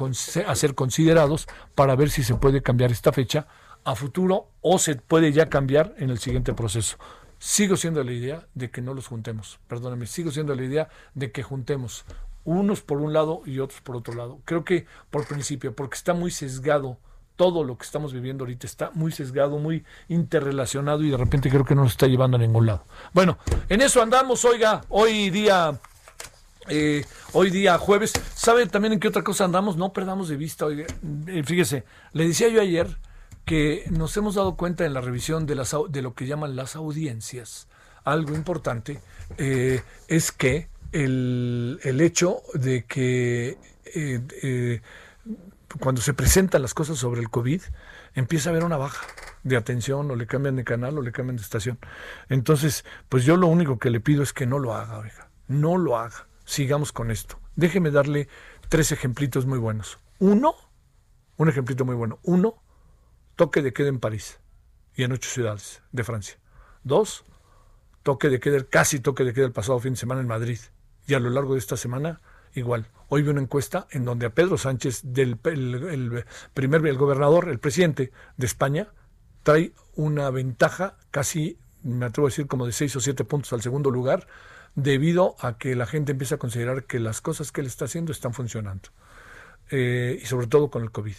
a 0.47 0.55
ser 0.55 0.75
considerados 0.75 1.47
para 1.75 1.95
ver 1.95 2.09
si 2.09 2.23
se 2.23 2.35
puede 2.35 2.61
cambiar 2.61 2.91
esta 2.91 3.11
fecha 3.11 3.47
a 3.83 3.95
futuro 3.95 4.49
o 4.61 4.79
se 4.79 4.95
puede 4.95 5.31
ya 5.31 5.49
cambiar 5.49 5.93
en 5.97 6.09
el 6.09 6.19
siguiente 6.19 6.53
proceso. 6.53 6.97
Sigo 7.39 7.77
siendo 7.77 8.03
la 8.03 8.11
idea 8.11 8.47
de 8.55 8.71
que 8.71 8.81
no 8.81 8.95
los 8.95 9.07
juntemos, 9.07 9.59
perdóname, 9.67 10.07
sigo 10.07 10.31
siendo 10.31 10.55
la 10.55 10.63
idea 10.63 10.89
de 11.13 11.31
que 11.31 11.43
juntemos 11.43 12.03
unos 12.47 12.81
por 12.81 12.99
un 12.99 13.11
lado 13.11 13.41
y 13.45 13.59
otros 13.59 13.81
por 13.81 13.97
otro 13.97 14.13
lado. 14.15 14.39
Creo 14.45 14.63
que 14.63 14.85
por 15.11 15.27
principio, 15.27 15.75
porque 15.75 15.95
está 15.95 16.13
muy 16.13 16.31
sesgado 16.31 16.97
todo 17.35 17.63
lo 17.63 17.77
que 17.77 17.85
estamos 17.85 18.13
viviendo 18.13 18.45
ahorita 18.45 18.65
está 18.65 18.89
muy 18.95 19.11
sesgado, 19.11 19.59
muy 19.59 19.85
interrelacionado 20.07 21.03
y 21.03 21.11
de 21.11 21.17
repente 21.17 21.51
creo 21.51 21.65
que 21.65 21.75
no 21.75 21.83
nos 21.83 21.91
está 21.91 22.07
llevando 22.07 22.37
a 22.37 22.39
ningún 22.39 22.65
lado. 22.65 22.83
Bueno, 23.13 23.37
en 23.69 23.81
eso 23.81 24.01
andamos, 24.01 24.43
oiga, 24.43 24.81
hoy 24.89 25.29
día, 25.29 25.77
eh, 26.67 27.05
hoy 27.33 27.51
día 27.51 27.77
jueves. 27.77 28.13
¿Sabe 28.33 28.65
también 28.65 28.93
en 28.93 28.99
qué 28.99 29.09
otra 29.09 29.23
cosa 29.23 29.45
andamos? 29.45 29.77
No 29.77 29.93
perdamos 29.93 30.29
de 30.29 30.37
vista, 30.37 30.65
oiga, 30.65 30.87
eh, 31.27 31.43
fíjese, 31.45 31.83
le 32.13 32.27
decía 32.27 32.47
yo 32.47 32.59
ayer 32.59 32.97
que 33.45 33.83
nos 33.91 34.17
hemos 34.17 34.35
dado 34.35 34.55
cuenta 34.55 34.85
en 34.85 34.93
la 34.93 35.01
revisión 35.01 35.45
de, 35.45 35.63
de 35.89 36.01
lo 36.01 36.15
que 36.15 36.25
llaman 36.25 36.55
las 36.55 36.75
audiencias. 36.75 37.67
Algo 38.03 38.35
importante 38.35 38.99
eh, 39.37 39.83
es 40.07 40.31
que 40.31 40.69
el, 40.91 41.79
el 41.83 42.01
hecho 42.01 42.41
de 42.53 42.85
que 42.85 43.57
eh, 43.95 44.21
eh, 44.43 44.81
cuando 45.79 46.01
se 46.01 46.13
presentan 46.13 46.61
las 46.61 46.73
cosas 46.73 46.97
sobre 46.97 47.21
el 47.21 47.29
COVID, 47.29 47.61
empieza 48.15 48.49
a 48.49 48.51
haber 48.51 48.63
una 48.63 48.77
baja 48.77 49.05
de 49.43 49.57
atención 49.57 50.09
o 50.09 50.15
le 50.15 50.27
cambian 50.27 50.55
de 50.55 50.63
canal 50.63 50.97
o 50.97 51.01
le 51.01 51.11
cambian 51.11 51.35
de 51.35 51.43
estación. 51.43 51.77
Entonces, 52.29 52.85
pues 53.09 53.25
yo 53.25 53.37
lo 53.37 53.47
único 53.47 53.77
que 53.77 53.89
le 53.89 53.99
pido 53.99 54.23
es 54.23 54.33
que 54.33 54.45
no 54.45 54.59
lo 54.59 54.73
haga, 54.73 54.99
oiga, 54.99 55.29
no 55.47 55.77
lo 55.77 55.97
haga. 55.97 56.27
Sigamos 56.45 56.91
con 56.91 57.11
esto. 57.11 57.39
Déjeme 57.55 57.91
darle 57.91 58.29
tres 58.69 58.91
ejemplitos 58.91 59.45
muy 59.45 59.59
buenos. 59.59 59.99
Uno, 60.19 60.55
un 61.35 61.49
ejemplito 61.49 61.83
muy 61.83 61.95
bueno. 61.95 62.19
Uno, 62.23 62.63
toque 63.35 63.61
de 63.61 63.73
queda 63.73 63.89
en 63.89 63.99
París 63.99 64.39
y 64.95 65.03
en 65.03 65.11
ocho 65.11 65.29
ciudades 65.29 65.81
de 65.91 66.03
Francia. 66.03 66.39
Dos, 66.83 67.25
toque 68.03 68.29
de 68.29 68.39
queda, 68.39 68.63
casi 68.63 68.99
toque 68.99 69.25
de 69.25 69.33
queda 69.33 69.45
el 69.45 69.51
pasado 69.51 69.79
fin 69.79 69.93
de 69.93 69.99
semana 69.99 70.21
en 70.21 70.27
Madrid 70.27 70.59
y 71.07 71.13
a 71.13 71.19
lo 71.19 71.29
largo 71.29 71.53
de 71.53 71.59
esta 71.59 71.77
semana 71.77 72.21
igual. 72.53 72.87
Hoy 73.07 73.23
vi 73.23 73.29
una 73.29 73.41
encuesta 73.41 73.87
en 73.91 74.03
donde 74.03 74.25
a 74.25 74.29
Pedro 74.31 74.57
Sánchez, 74.57 75.01
del 75.03 75.39
el, 75.45 76.25
primer 76.53 76.93
gobernador, 76.95 77.49
el 77.49 77.59
presidente 77.59 78.11
de 78.35 78.45
España, 78.45 78.89
trae 79.43 79.71
una 79.95 80.29
ventaja 80.29 80.97
casi, 81.09 81.57
me 81.83 82.05
atrevo 82.05 82.27
a 82.27 82.29
decir, 82.29 82.47
como 82.47 82.65
de 82.65 82.73
seis 82.73 82.95
o 82.97 82.99
siete 82.99 83.23
puntos 83.23 83.53
al 83.53 83.61
segundo 83.61 83.89
lugar, 83.89 84.27
debido 84.75 85.35
a 85.39 85.57
que 85.57 85.75
la 85.75 85.85
gente 85.85 86.11
empieza 86.11 86.35
a 86.35 86.39
considerar 86.39 86.83
que 86.83 86.99
las 86.99 87.21
cosas 87.21 87.51
que 87.51 87.61
él 87.61 87.67
está 87.67 87.85
haciendo 87.85 88.11
están 88.11 88.33
funcionando. 88.33 88.89
Eh, 89.71 90.19
y 90.21 90.25
sobre 90.25 90.47
todo 90.47 90.69
con 90.69 90.83
el 90.83 90.91
COVID. 90.91 91.15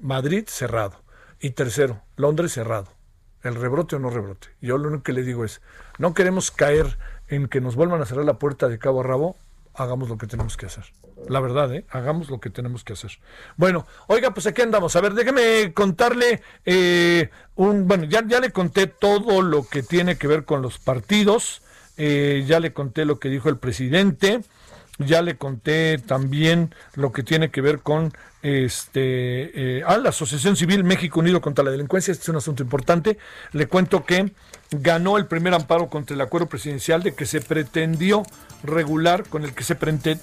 Madrid 0.00 0.44
cerrado. 0.48 1.02
Y 1.38 1.50
tercero, 1.50 2.02
Londres 2.16 2.52
cerrado. 2.52 2.95
El 3.42 3.54
rebrote 3.54 3.96
o 3.96 3.98
no 3.98 4.10
rebrote. 4.10 4.48
Yo 4.60 4.78
lo 4.78 4.88
único 4.88 5.04
que 5.04 5.12
le 5.12 5.22
digo 5.22 5.44
es, 5.44 5.60
no 5.98 6.14
queremos 6.14 6.50
caer 6.50 6.98
en 7.28 7.48
que 7.48 7.60
nos 7.60 7.76
vuelvan 7.76 8.00
a 8.00 8.06
cerrar 8.06 8.24
la 8.24 8.38
puerta 8.38 8.68
de 8.68 8.78
cabo 8.78 9.00
a 9.00 9.04
rabo, 9.04 9.36
hagamos 9.74 10.08
lo 10.08 10.18
que 10.18 10.26
tenemos 10.26 10.56
que 10.56 10.66
hacer. 10.66 10.84
La 11.28 11.40
verdad, 11.40 11.74
¿eh? 11.74 11.84
hagamos 11.90 12.30
lo 12.30 12.40
que 12.40 12.50
tenemos 12.50 12.84
que 12.84 12.92
hacer. 12.92 13.18
Bueno, 13.56 13.86
oiga, 14.06 14.32
pues 14.32 14.46
aquí 14.46 14.62
andamos. 14.62 14.94
A 14.96 15.00
ver, 15.00 15.14
déjeme 15.14 15.72
contarle 15.72 16.42
eh, 16.64 17.30
un, 17.54 17.88
bueno, 17.88 18.04
ya, 18.04 18.22
ya 18.26 18.40
le 18.40 18.52
conté 18.52 18.86
todo 18.86 19.42
lo 19.42 19.66
que 19.66 19.82
tiene 19.82 20.16
que 20.18 20.28
ver 20.28 20.44
con 20.44 20.62
los 20.62 20.78
partidos, 20.78 21.62
eh, 21.96 22.44
ya 22.46 22.60
le 22.60 22.72
conté 22.72 23.04
lo 23.04 23.18
que 23.18 23.28
dijo 23.28 23.48
el 23.48 23.56
presidente, 23.58 24.42
ya 24.98 25.22
le 25.22 25.36
conté 25.36 25.98
también 25.98 26.74
lo 26.94 27.12
que 27.12 27.22
tiene 27.22 27.50
que 27.50 27.60
ver 27.60 27.80
con 27.80 28.12
este, 28.42 29.78
eh, 29.78 29.82
a 29.86 29.98
la 29.98 30.10
Asociación 30.10 30.56
Civil 30.56 30.84
México 30.84 31.20
Unido 31.20 31.40
contra 31.40 31.64
la 31.64 31.70
Delincuencia. 31.70 32.12
Este 32.12 32.22
es 32.22 32.28
un 32.28 32.36
asunto 32.36 32.62
importante. 32.62 33.18
Le 33.52 33.66
cuento 33.66 34.04
que 34.04 34.32
ganó 34.70 35.16
el 35.16 35.26
primer 35.26 35.54
amparo 35.54 35.88
contra 35.88 36.14
el 36.14 36.20
acuerdo 36.20 36.46
presidencial 36.46 37.02
de 37.02 37.14
que 37.14 37.26
se 37.26 37.40
pretendió 37.40 38.22
regular, 38.62 39.24
con 39.28 39.44
el 39.44 39.54
que 39.54 39.64
se, 39.64 39.76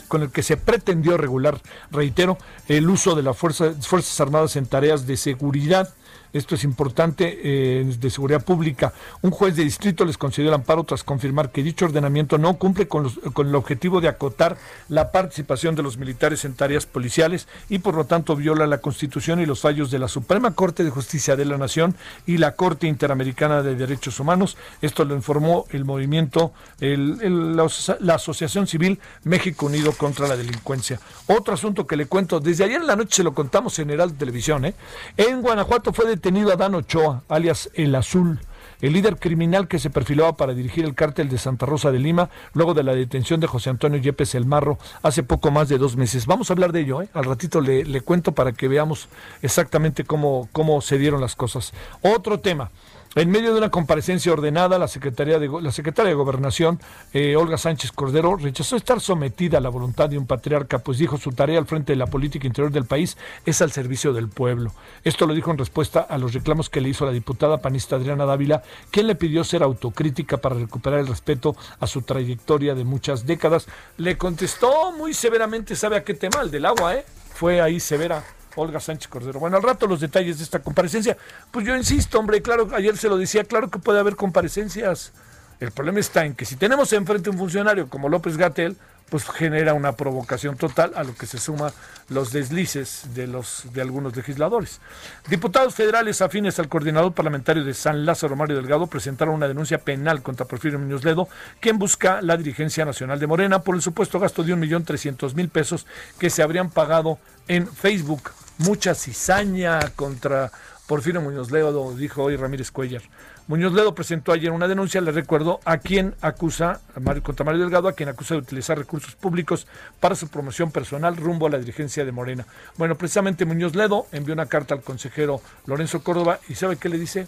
con 0.08 0.22
el 0.24 0.32
que 0.32 0.44
se 0.44 0.58
pretendió 0.58 1.18
regular, 1.18 1.62
reitero, 1.92 2.38
el 2.68 2.90
uso 2.90 3.16
de 3.16 3.24
las 3.24 3.38
Fuerzas 3.38 4.20
Armadas 4.20 4.56
en 4.56 4.66
tareas 4.66 5.06
de 5.06 5.18
seguridad 5.18 5.94
esto 6.34 6.56
es 6.56 6.64
importante 6.64 7.40
eh, 7.44 7.86
de 7.86 8.10
seguridad 8.10 8.44
pública. 8.44 8.92
Un 9.22 9.32
juez 9.32 9.56
de 9.56 9.64
distrito 9.64 10.04
les 10.04 10.18
concedió 10.18 10.50
el 10.50 10.56
amparo 10.56 10.84
tras 10.84 11.04
confirmar 11.04 11.52
que 11.52 11.62
dicho 11.62 11.86
ordenamiento 11.86 12.40
no 12.40 12.56
cumple 12.56 12.88
con, 12.88 13.10
con 13.34 13.48
el 13.48 13.56
objetivo 13.56 14.02
de 14.02 14.08
acotar 14.08 14.58
la 14.90 15.12
participación 15.12 15.76
de 15.76 15.84
los 15.84 15.98
militares 15.98 16.44
en 16.44 16.56
tareas 16.56 16.88
policiales 16.88 17.48
y 17.70 17.80
por 17.80 17.94
lo 17.94 18.06
tanto 18.06 18.36
viola 18.36 18.66
la 18.66 18.80
Constitución 18.80 19.40
y 19.40 19.46
los 19.46 19.62
fallos 19.62 19.92
de 19.92 20.00
la 20.00 20.08
Suprema 20.08 20.52
Corte 20.56 20.84
de 20.84 20.90
Justicia 20.90 21.36
de 21.36 21.46
la 21.46 21.58
Nación 21.58 21.96
y 22.26 22.38
la 22.38 22.56
Corte 22.56 22.88
Interamericana 22.88 23.62
de 23.62 23.76
Derechos 23.76 24.20
Humanos. 24.20 24.58
Esto 24.82 25.06
lo 25.06 25.16
informó 25.16 25.66
el 25.70 25.86
movimiento, 25.86 26.52
la, 26.80 28.16
Asociación 28.16 28.66
Civil 28.66 29.00
México 29.24 29.68
Unido 29.68 29.92
contra 29.94 30.28
la 30.28 30.36
Delincuencia. 30.36 31.00
Otro 31.28 31.54
asunto 31.54 31.86
que 31.86 31.96
le 31.96 32.08
cuento, 32.08 32.40
desde 32.40 32.64
ayer 32.64 32.82
en 32.82 32.88
la 32.88 32.96
noche 32.96 33.18
se 33.18 33.24
lo 33.24 33.34
contamos 33.34 33.78
en 33.80 33.92
Herald 33.92 34.18
Televisión, 34.18 34.66
¿eh? 34.66 34.74
en 35.18 35.42
Guanajuato 35.42 35.94
fue 35.94 36.08
detenido 36.08 36.23
Adán 36.26 36.74
Ochoa, 36.74 37.24
alias 37.28 37.70
El 37.74 37.94
Azul, 37.96 38.40
el 38.80 38.94
líder 38.94 39.18
criminal 39.18 39.68
que 39.68 39.78
se 39.78 39.90
perfilaba 39.90 40.38
para 40.38 40.54
dirigir 40.54 40.86
el 40.86 40.96
cártel 40.96 41.28
de 41.28 41.38
Santa 41.38 41.66
Rosa 41.66 41.92
de 41.92 42.00
Lima, 42.00 42.30
luego 42.54 42.74
de 42.74 42.82
la 42.82 42.96
detención 42.96 43.42
de 43.42 43.48
José 43.48 43.70
Antonio 43.70 44.00
Yepes 44.00 44.34
El 44.34 44.46
Marro 44.46 44.78
hace 45.02 45.24
poco 45.24 45.52
más 45.52 45.68
de 45.68 45.78
dos 45.78 45.98
meses. 45.98 46.26
Vamos 46.26 46.50
a 46.50 46.54
hablar 46.54 46.72
de 46.72 46.80
ello, 46.80 47.02
¿eh? 47.02 47.10
al 47.14 47.26
ratito 47.26 47.60
le, 47.60 47.84
le, 47.84 48.00
cuento 48.00 48.32
para 48.32 48.54
que 48.54 48.70
veamos 48.70 49.10
exactamente 49.42 50.06
cómo, 50.06 50.48
cómo 50.54 50.80
se 50.80 50.98
dieron 50.98 51.20
las 51.20 51.36
cosas. 51.36 51.74
Otro 52.02 52.40
tema. 52.40 52.72
En 53.16 53.30
medio 53.30 53.52
de 53.52 53.60
una 53.60 53.70
comparecencia 53.70 54.34
ordenada, 54.34 54.80
la, 54.80 54.88
Secretaría 54.88 55.38
de, 55.38 55.48
la 55.62 55.72
secretaria 55.72 56.10
de 56.10 56.16
Gobernación, 56.16 56.80
eh, 57.14 57.36
Olga 57.36 57.60
Sánchez 57.60 57.92
Cordero, 57.92 58.38
rechazó 58.38 58.76
estar 58.76 59.00
sometida 59.00 59.60
a 59.60 59.62
la 59.62 59.70
voluntad 59.70 60.10
de 60.10 60.18
un 60.18 60.26
patriarca, 60.26 60.80
pues 60.80 60.98
dijo 60.98 61.20
su 61.20 61.32
tarea 61.32 61.60
al 61.60 61.68
frente 61.68 61.94
de 61.94 61.98
la 61.98 62.08
política 62.08 62.48
interior 62.48 62.72
del 62.72 62.86
país 62.86 63.16
es 63.46 63.62
al 63.62 63.72
servicio 63.72 64.14
del 64.14 64.30
pueblo. 64.30 64.72
Esto 65.04 65.28
lo 65.28 65.36
dijo 65.36 65.52
en 65.52 65.60
respuesta 65.60 66.00
a 66.00 66.18
los 66.18 66.34
reclamos 66.34 66.72
que 66.72 66.82
le 66.82 66.90
hizo 66.90 67.06
la 67.06 67.12
diputada 67.12 67.60
panista 67.60 67.98
Adriana 67.98 68.26
Dávila, 68.26 68.64
quien 68.90 69.06
le 69.06 69.14
pidió 69.14 69.44
ser 69.44 69.62
autocrítica 69.62 70.38
para 70.38 70.56
recuperar 70.56 71.00
el 71.00 71.08
respeto 71.08 71.56
a 71.80 71.86
su 71.86 72.02
trayectoria 72.02 72.74
de 72.74 72.84
muchas 72.84 73.28
décadas. 73.28 73.68
Le 73.98 74.18
contestó 74.18 74.92
muy 74.92 75.14
severamente, 75.14 75.76
¿sabe 75.76 75.98
a 75.98 76.04
qué 76.04 76.16
tema? 76.16 76.42
El 76.42 76.50
del 76.50 76.66
agua, 76.66 76.96
¿eh? 76.96 77.06
Fue 77.36 77.62
ahí 77.62 77.80
severa. 77.80 78.24
Olga 78.56 78.80
Sánchez 78.80 79.08
Cordero. 79.08 79.40
Bueno, 79.40 79.58
al 79.58 79.64
rato 79.64 79.88
los 79.88 80.00
detalles 80.00 80.38
de 80.38 80.44
esta 80.44 80.60
comparecencia. 80.60 81.18
Pues 81.52 81.66
yo 81.66 81.76
insisto, 81.76 82.20
hombre, 82.20 82.42
claro, 82.42 82.70
ayer 82.74 82.98
se 82.98 83.10
lo 83.10 83.18
decía, 83.18 83.44
claro 83.44 83.70
que 83.70 83.80
puede 83.80 84.00
haber 84.00 84.16
comparecencias. 84.16 85.14
El 85.60 85.72
problema 85.72 86.00
está 86.00 86.26
en 86.26 86.36
que 86.36 86.46
si 86.46 86.56
tenemos 86.56 86.92
enfrente 86.94 87.30
un 87.30 87.38
funcionario 87.38 87.88
como 87.88 88.10
López 88.10 88.38
Gatel, 88.38 88.76
pues 89.10 89.26
genera 89.30 89.74
una 89.74 89.92
provocación 89.92 90.58
total 90.58 90.94
a 90.96 91.04
lo 91.04 91.14
que 91.16 91.28
se 91.28 91.38
suma 91.38 91.72
los 92.10 92.32
deslices 92.32 93.14
de 93.14 93.28
los 93.28 93.66
de 93.72 93.82
algunos 93.82 94.16
legisladores. 94.16 94.82
Diputados 95.30 95.76
federales 95.76 96.22
afines 96.22 96.58
al 96.58 96.68
coordinador 96.68 97.14
parlamentario 97.14 97.64
de 97.64 97.74
San 97.74 98.06
Lázaro 98.06 98.36
Mario 98.36 98.56
Delgado 98.56 98.88
presentaron 98.88 99.36
una 99.36 99.48
denuncia 99.48 99.78
penal 99.78 100.24
contra 100.24 100.48
Porfirio 100.48 100.80
Muñoz 100.80 101.04
Ledo, 101.04 101.28
quien 101.60 101.78
busca 101.78 102.22
la 102.22 102.38
dirigencia 102.38 102.86
nacional 102.86 103.20
de 103.20 103.28
Morena 103.28 103.62
por 103.62 103.76
el 103.76 103.82
supuesto 103.82 104.20
gasto 104.20 104.44
de 104.44 104.54
un 104.54 104.60
millón 104.60 104.84
trescientos 104.84 105.36
mil 105.36 105.50
pesos 105.50 105.86
que 106.18 106.30
se 106.30 106.42
habrían 106.42 106.72
pagado 106.72 107.20
en 107.48 107.68
Facebook. 107.68 108.32
Mucha 108.66 108.96
cizaña 108.96 109.78
contra 109.94 110.50
Porfirio 110.88 111.20
Muñoz 111.20 111.52
Ledo, 111.52 111.94
dijo 111.96 112.24
hoy 112.24 112.38
Ramírez 112.38 112.72
Cuellar. 112.72 113.02
Muñoz 113.48 113.74
Ledo 113.74 113.94
presentó 113.94 114.32
ayer 114.32 114.52
una 114.52 114.70
denuncia, 114.70 115.02
le 115.02 115.12
recuerdo, 115.12 115.60
a 115.66 115.80
quien 115.80 116.16
acusa, 116.22 116.80
contra 117.24 117.44
Mario 117.44 117.60
Delgado, 117.60 117.90
a 117.90 117.94
quien 117.94 118.08
acusa 118.08 118.36
de 118.36 118.40
utilizar 118.40 118.78
recursos 118.78 119.16
públicos 119.16 119.68
para 120.00 120.16
su 120.16 120.30
promoción 120.30 120.72
personal 120.72 121.18
rumbo 121.18 121.48
a 121.48 121.50
la 121.50 121.58
dirigencia 121.58 122.06
de 122.06 122.14
Morena. 122.14 122.48
Bueno, 122.78 122.96
precisamente 122.96 123.44
Muñoz 123.44 123.76
Ledo 123.76 124.08
envió 124.14 124.34
una 124.34 124.46
carta 124.46 124.74
al 124.74 124.82
consejero 124.82 125.42
Lorenzo 125.66 126.02
Córdoba 126.02 126.40
y 126.48 126.56
¿sabe 126.56 126.78
qué 126.78 126.88
le 126.88 126.98
dice? 126.98 127.28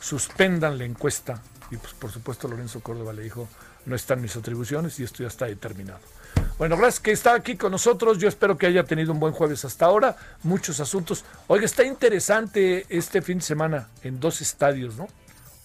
Suspendan 0.00 0.78
la 0.78 0.84
encuesta. 0.84 1.42
Y 1.70 1.76
pues 1.76 1.92
por 1.92 2.10
supuesto 2.10 2.48
Lorenzo 2.48 2.80
Córdoba 2.80 3.12
le 3.12 3.22
dijo, 3.22 3.50
no 3.84 3.94
están 3.94 4.22
mis 4.22 4.34
atribuciones 4.34 4.98
y 4.98 5.04
esto 5.04 5.24
ya 5.24 5.28
está 5.28 5.44
determinado. 5.44 6.00
Bueno, 6.58 6.76
gracias 6.76 7.00
que 7.00 7.12
está 7.12 7.34
aquí 7.34 7.56
con 7.56 7.72
nosotros. 7.72 8.18
Yo 8.18 8.28
espero 8.28 8.58
que 8.58 8.66
haya 8.66 8.84
tenido 8.84 9.12
un 9.12 9.20
buen 9.20 9.32
jueves 9.32 9.64
hasta 9.64 9.86
ahora. 9.86 10.16
Muchos 10.42 10.80
asuntos. 10.80 11.24
Oiga, 11.46 11.64
está 11.64 11.84
interesante 11.84 12.86
este 12.88 13.22
fin 13.22 13.38
de 13.38 13.44
semana 13.44 13.88
en 14.02 14.18
dos 14.20 14.40
estadios, 14.40 14.96
¿no? 14.96 15.06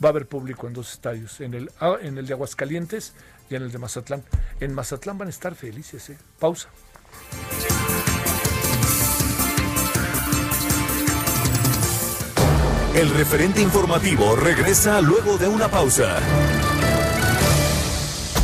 va 0.04 0.10
a 0.10 0.12
haber 0.12 0.28
público 0.28 0.68
en 0.68 0.74
dos 0.74 0.92
estadios, 0.92 1.40
en 1.42 1.54
el, 1.54 1.72
ah, 1.80 1.96
en 2.02 2.18
el 2.18 2.28
de 2.28 2.34
Aguascalientes 2.34 3.14
y 3.50 3.56
en 3.56 3.64
el 3.64 3.72
de 3.72 3.78
Mazatlán. 3.78 4.24
En 4.60 4.74
Mazatlán 4.74 5.18
van 5.18 5.28
a 5.28 5.32
estar 5.32 5.56
felices, 5.56 6.10
¿eh? 6.10 6.18
Pausa. 6.40 6.70
El 12.96 13.10
referente 13.10 13.62
informativo 13.62 14.36
regresa 14.36 15.02
luego 15.02 15.38
de 15.38 15.48
una 15.48 15.68
pausa. 15.68 16.20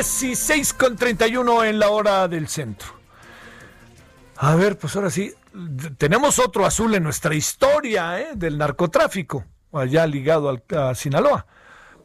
Las 0.00 0.22
16.31 0.22 1.68
en 1.68 1.78
la 1.78 1.90
hora 1.90 2.26
del 2.26 2.48
centro. 2.48 2.88
A 4.36 4.54
ver, 4.54 4.78
pues 4.78 4.96
ahora 4.96 5.10
sí, 5.10 5.34
tenemos 5.98 6.38
otro 6.38 6.64
azul 6.64 6.94
en 6.94 7.02
nuestra 7.02 7.34
historia 7.34 8.18
¿eh? 8.18 8.28
del 8.34 8.56
narcotráfico, 8.56 9.44
allá 9.74 10.06
ligado 10.06 10.48
al, 10.48 10.62
a 10.74 10.94
Sinaloa. 10.94 11.44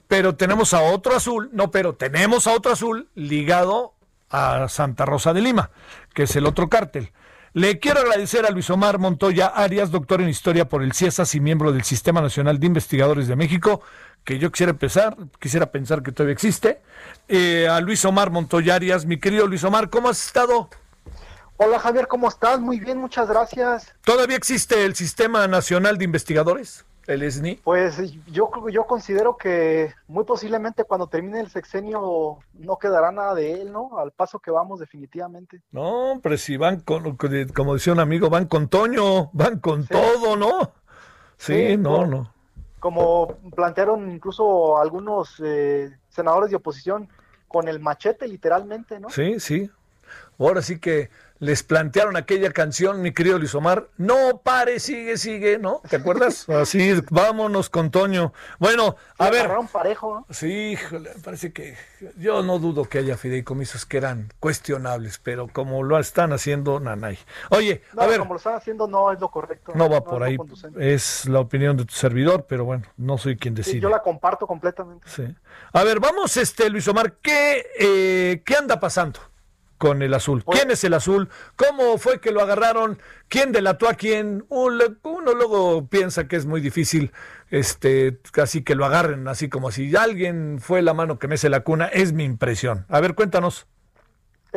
Pero 0.09 0.35
tenemos 0.35 0.73
a 0.73 0.81
otro 0.81 1.15
azul, 1.15 1.49
no, 1.53 1.71
pero 1.71 1.95
tenemos 1.95 2.47
a 2.47 2.51
otro 2.51 2.73
azul 2.73 3.07
ligado 3.15 3.93
a 4.29 4.67
Santa 4.67 5.05
Rosa 5.05 5.31
de 5.31 5.39
Lima, 5.39 5.69
que 6.13 6.23
es 6.23 6.35
el 6.35 6.47
otro 6.47 6.67
cártel. 6.67 7.13
Le 7.55 7.79
quiero 7.79 8.01
agradecer 8.01 8.45
a 8.45 8.49
Luis 8.49 8.69
Omar 8.69 8.99
Montoya 8.99 9.47
Arias, 9.47 9.89
doctor 9.89 10.19
en 10.19 10.27
historia 10.27 10.67
por 10.67 10.83
el 10.83 10.91
CIESAS 10.91 11.35
y 11.35 11.39
miembro 11.39 11.71
del 11.71 11.85
Sistema 11.85 12.19
Nacional 12.19 12.59
de 12.59 12.67
Investigadores 12.67 13.29
de 13.29 13.37
México, 13.37 13.81
que 14.25 14.39
yo 14.39 14.51
quisiera 14.51 14.73
pensar, 14.73 15.15
quisiera 15.39 15.71
pensar 15.71 16.03
que 16.03 16.11
todavía 16.11 16.33
existe, 16.33 16.81
eh, 17.29 17.69
a 17.69 17.79
Luis 17.79 18.03
Omar 18.03 18.29
Montoyarias. 18.29 19.05
Mi 19.05 19.21
querido 19.21 19.47
Luis 19.47 19.63
Omar, 19.63 19.89
¿cómo 19.89 20.09
has 20.09 20.25
estado? 20.25 20.69
Hola 21.55 21.79
Javier, 21.79 22.09
¿cómo 22.09 22.27
estás? 22.27 22.59
Muy 22.59 22.81
bien, 22.81 22.97
muchas 22.97 23.29
gracias. 23.29 23.95
¿Todavía 24.03 24.35
existe 24.35 24.83
el 24.83 24.93
Sistema 24.93 25.47
Nacional 25.47 25.97
de 25.97 26.03
Investigadores, 26.03 26.83
el 27.07 27.31
SNI? 27.31 27.55
Pues 27.63 27.97
yo, 28.27 28.49
yo 28.69 28.83
considero 28.85 29.37
que 29.37 29.93
muy 30.07 30.23
posiblemente 30.23 30.83
cuando 30.83 31.07
termine 31.07 31.39
el 31.39 31.49
sexenio 31.49 32.39
no 32.53 32.77
quedará 32.77 33.11
nada 33.11 33.35
de 33.35 33.61
él, 33.61 33.71
¿no? 33.71 33.97
Al 33.97 34.11
paso 34.11 34.39
que 34.39 34.51
vamos 34.51 34.79
definitivamente. 34.79 35.61
No, 35.71 36.19
pero 36.21 36.37
si 36.37 36.57
van 36.57 36.79
con, 36.81 37.17
como 37.53 37.73
decía 37.73 37.93
un 37.93 37.99
amigo, 37.99 38.29
van 38.29 38.47
con 38.47 38.67
Toño, 38.67 39.29
van 39.33 39.59
con 39.59 39.85
todo, 39.87 40.35
¿no? 40.35 40.71
Sí, 41.37 41.77
no, 41.77 42.05
no 42.05 42.35
como 42.85 43.39
plantearon 43.55 44.11
incluso 44.11 44.77
algunos 44.77 45.41
eh, 45.43 45.89
senadores 46.07 46.51
de 46.51 46.57
oposición, 46.57 47.09
con 47.47 47.67
el 47.67 47.79
machete 47.79 48.27
literalmente, 48.27 48.99
¿no? 48.99 49.09
Sí, 49.09 49.39
sí. 49.39 49.71
Ahora 50.37 50.61
sí 50.61 50.77
que 50.79 51.09
les 51.39 51.63
plantearon 51.63 52.15
aquella 52.15 52.51
canción, 52.51 53.01
mi 53.01 53.13
querido 53.13 53.37
Luis 53.37 53.53
Omar, 53.55 53.87
no 53.97 54.41
pare, 54.43 54.79
sigue, 54.79 55.17
sigue, 55.17 55.57
¿no? 55.57 55.81
¿Te 55.89 55.97
acuerdas? 55.97 56.47
Así, 56.49 56.93
vámonos 57.09 57.69
con 57.69 57.91
Toño. 57.91 58.33
Bueno, 58.59 58.95
a 59.17 59.29
ver. 59.29 59.49
parejo, 59.71 60.25
¿no? 60.27 60.33
Sí, 60.33 60.77
parece 61.23 61.51
que 61.51 61.75
yo 62.17 62.41
no 62.43 62.59
dudo 62.59 62.85
que 62.85 62.99
haya 62.99 63.17
fideicomisos 63.17 63.85
que 63.85 63.97
eran 63.97 64.31
cuestionables, 64.39 65.19
pero 65.19 65.47
como 65.47 65.83
lo 65.83 65.99
están 65.99 66.33
haciendo, 66.33 66.79
nanay. 66.79 67.17
Oye, 67.49 67.81
a 67.97 68.05
ver. 68.05 68.19
Como 68.19 68.33
lo 68.33 68.37
están 68.37 68.55
haciendo, 68.55 68.87
no 68.87 69.11
es 69.11 69.19
lo 69.19 69.29
correcto. 69.29 69.73
No 69.75 69.89
va 69.89 70.03
por 70.03 70.23
ahí. 70.23 70.37
Es 70.79 71.27
la 71.27 71.39
opinión 71.39 71.77
de 71.77 71.85
tu 71.85 71.93
servidor, 71.93 72.45
pero 72.47 72.65
bueno, 72.65 72.83
no 72.97 73.17
soy 73.17 73.37
quien 73.37 73.55
decide. 73.55 73.79
yo 73.79 73.89
la 73.89 74.01
comparto 74.01 74.47
completamente. 74.47 75.07
Sí. 75.09 75.23
A 75.73 75.83
ver, 75.83 75.99
vamos, 75.99 76.37
este, 76.37 76.69
Luis 76.69 76.87
Omar, 76.87 77.13
¿qué, 77.21 77.65
eh, 77.79 78.41
¿qué 78.45 78.55
anda 78.55 78.79
pasando? 78.79 79.19
Con 79.77 80.01
el 80.01 80.13
azul. 80.13 80.43
Pues 80.43 80.59
¿Quién 80.59 80.71
es 80.71 80.83
el 80.83 80.93
azul? 80.93 81.29
¿Cómo 81.55 81.97
fue 81.97 82.19
que 82.19 82.31
lo 82.31 82.41
agarraron? 82.41 82.99
¿Quién 83.27 83.51
delató 83.51 83.89
a 83.89 83.93
quién? 83.95 84.45
Uno 84.49 85.33
luego 85.33 85.87
piensa 85.87 86.27
que 86.27 86.35
es 86.35 86.45
muy 86.45 86.61
difícil 86.61 87.11
este 87.51 88.19
casi 88.31 88.63
que 88.63 88.75
lo 88.75 88.85
agarren 88.85 89.27
así 89.27 89.49
como 89.49 89.71
si 89.71 89.95
alguien 89.95 90.59
fue 90.59 90.81
la 90.81 90.93
mano 90.93 91.19
que 91.19 91.27
mece 91.27 91.49
la 91.49 91.61
cuna, 91.61 91.87
es 91.87 92.13
mi 92.13 92.23
impresión. 92.23 92.85
A 92.89 92.99
ver, 92.99 93.15
cuéntanos. 93.15 93.67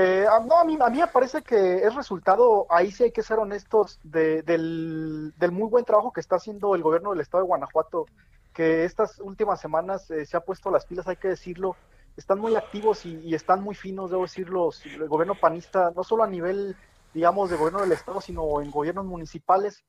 Eh, 0.01 0.27
no, 0.47 0.61
a 0.61 0.65
mí, 0.65 0.79
a 0.81 0.91
mí 0.91 1.01
me 1.01 1.09
parece 1.09 1.43
que 1.43 1.79
es 1.79 1.93
resultado, 1.93 2.69
ahí 2.71 2.93
sí 2.93 3.03
hay 3.03 3.11
que 3.11 3.25
ser 3.25 3.41
honestos, 3.41 3.99
del, 4.05 5.35
del, 5.37 5.51
muy 5.51 5.69
buen 5.69 5.85
trabajo 5.85 6.13
que 6.13 6.21
está 6.21 6.37
haciendo 6.37 6.77
el 6.77 6.83
gobierno 6.83 7.11
del 7.11 7.21
estado 7.21 7.43
de 7.43 7.49
Guanajuato, 7.49 8.07
que 8.55 8.85
estas 8.85 9.19
últimas 9.19 9.61
semanas 9.61 10.09
eh, 10.13 10.25
se 10.25 10.37
ha 10.37 10.41
puesto 10.41 10.71
las 10.71 10.87
pilas, 10.87 11.09
hay 11.09 11.17
que 11.17 11.27
decirlo, 11.27 11.75
están 12.19 12.41
muy 12.41 12.57
activos 12.57 13.07
y, 13.07 13.33
están 13.33 13.63
muy 13.63 13.77
finos, 13.77 14.11
debo 14.11 14.23
decirlo, 14.23 14.71
el 14.85 15.09
gobierno 15.09 15.37
panista, 15.37 15.93
no 15.95 16.03
solo 16.03 16.25
a 16.25 16.27
nivel, 16.27 16.77
digamos, 17.15 17.49
de 17.49 17.57
gobierno 17.57 17.81
del 17.81 17.93
Estado, 17.93 18.21
sino 18.21 18.61
en 18.61 18.73
gobiernos 18.73 19.07
municipales. 19.07 19.85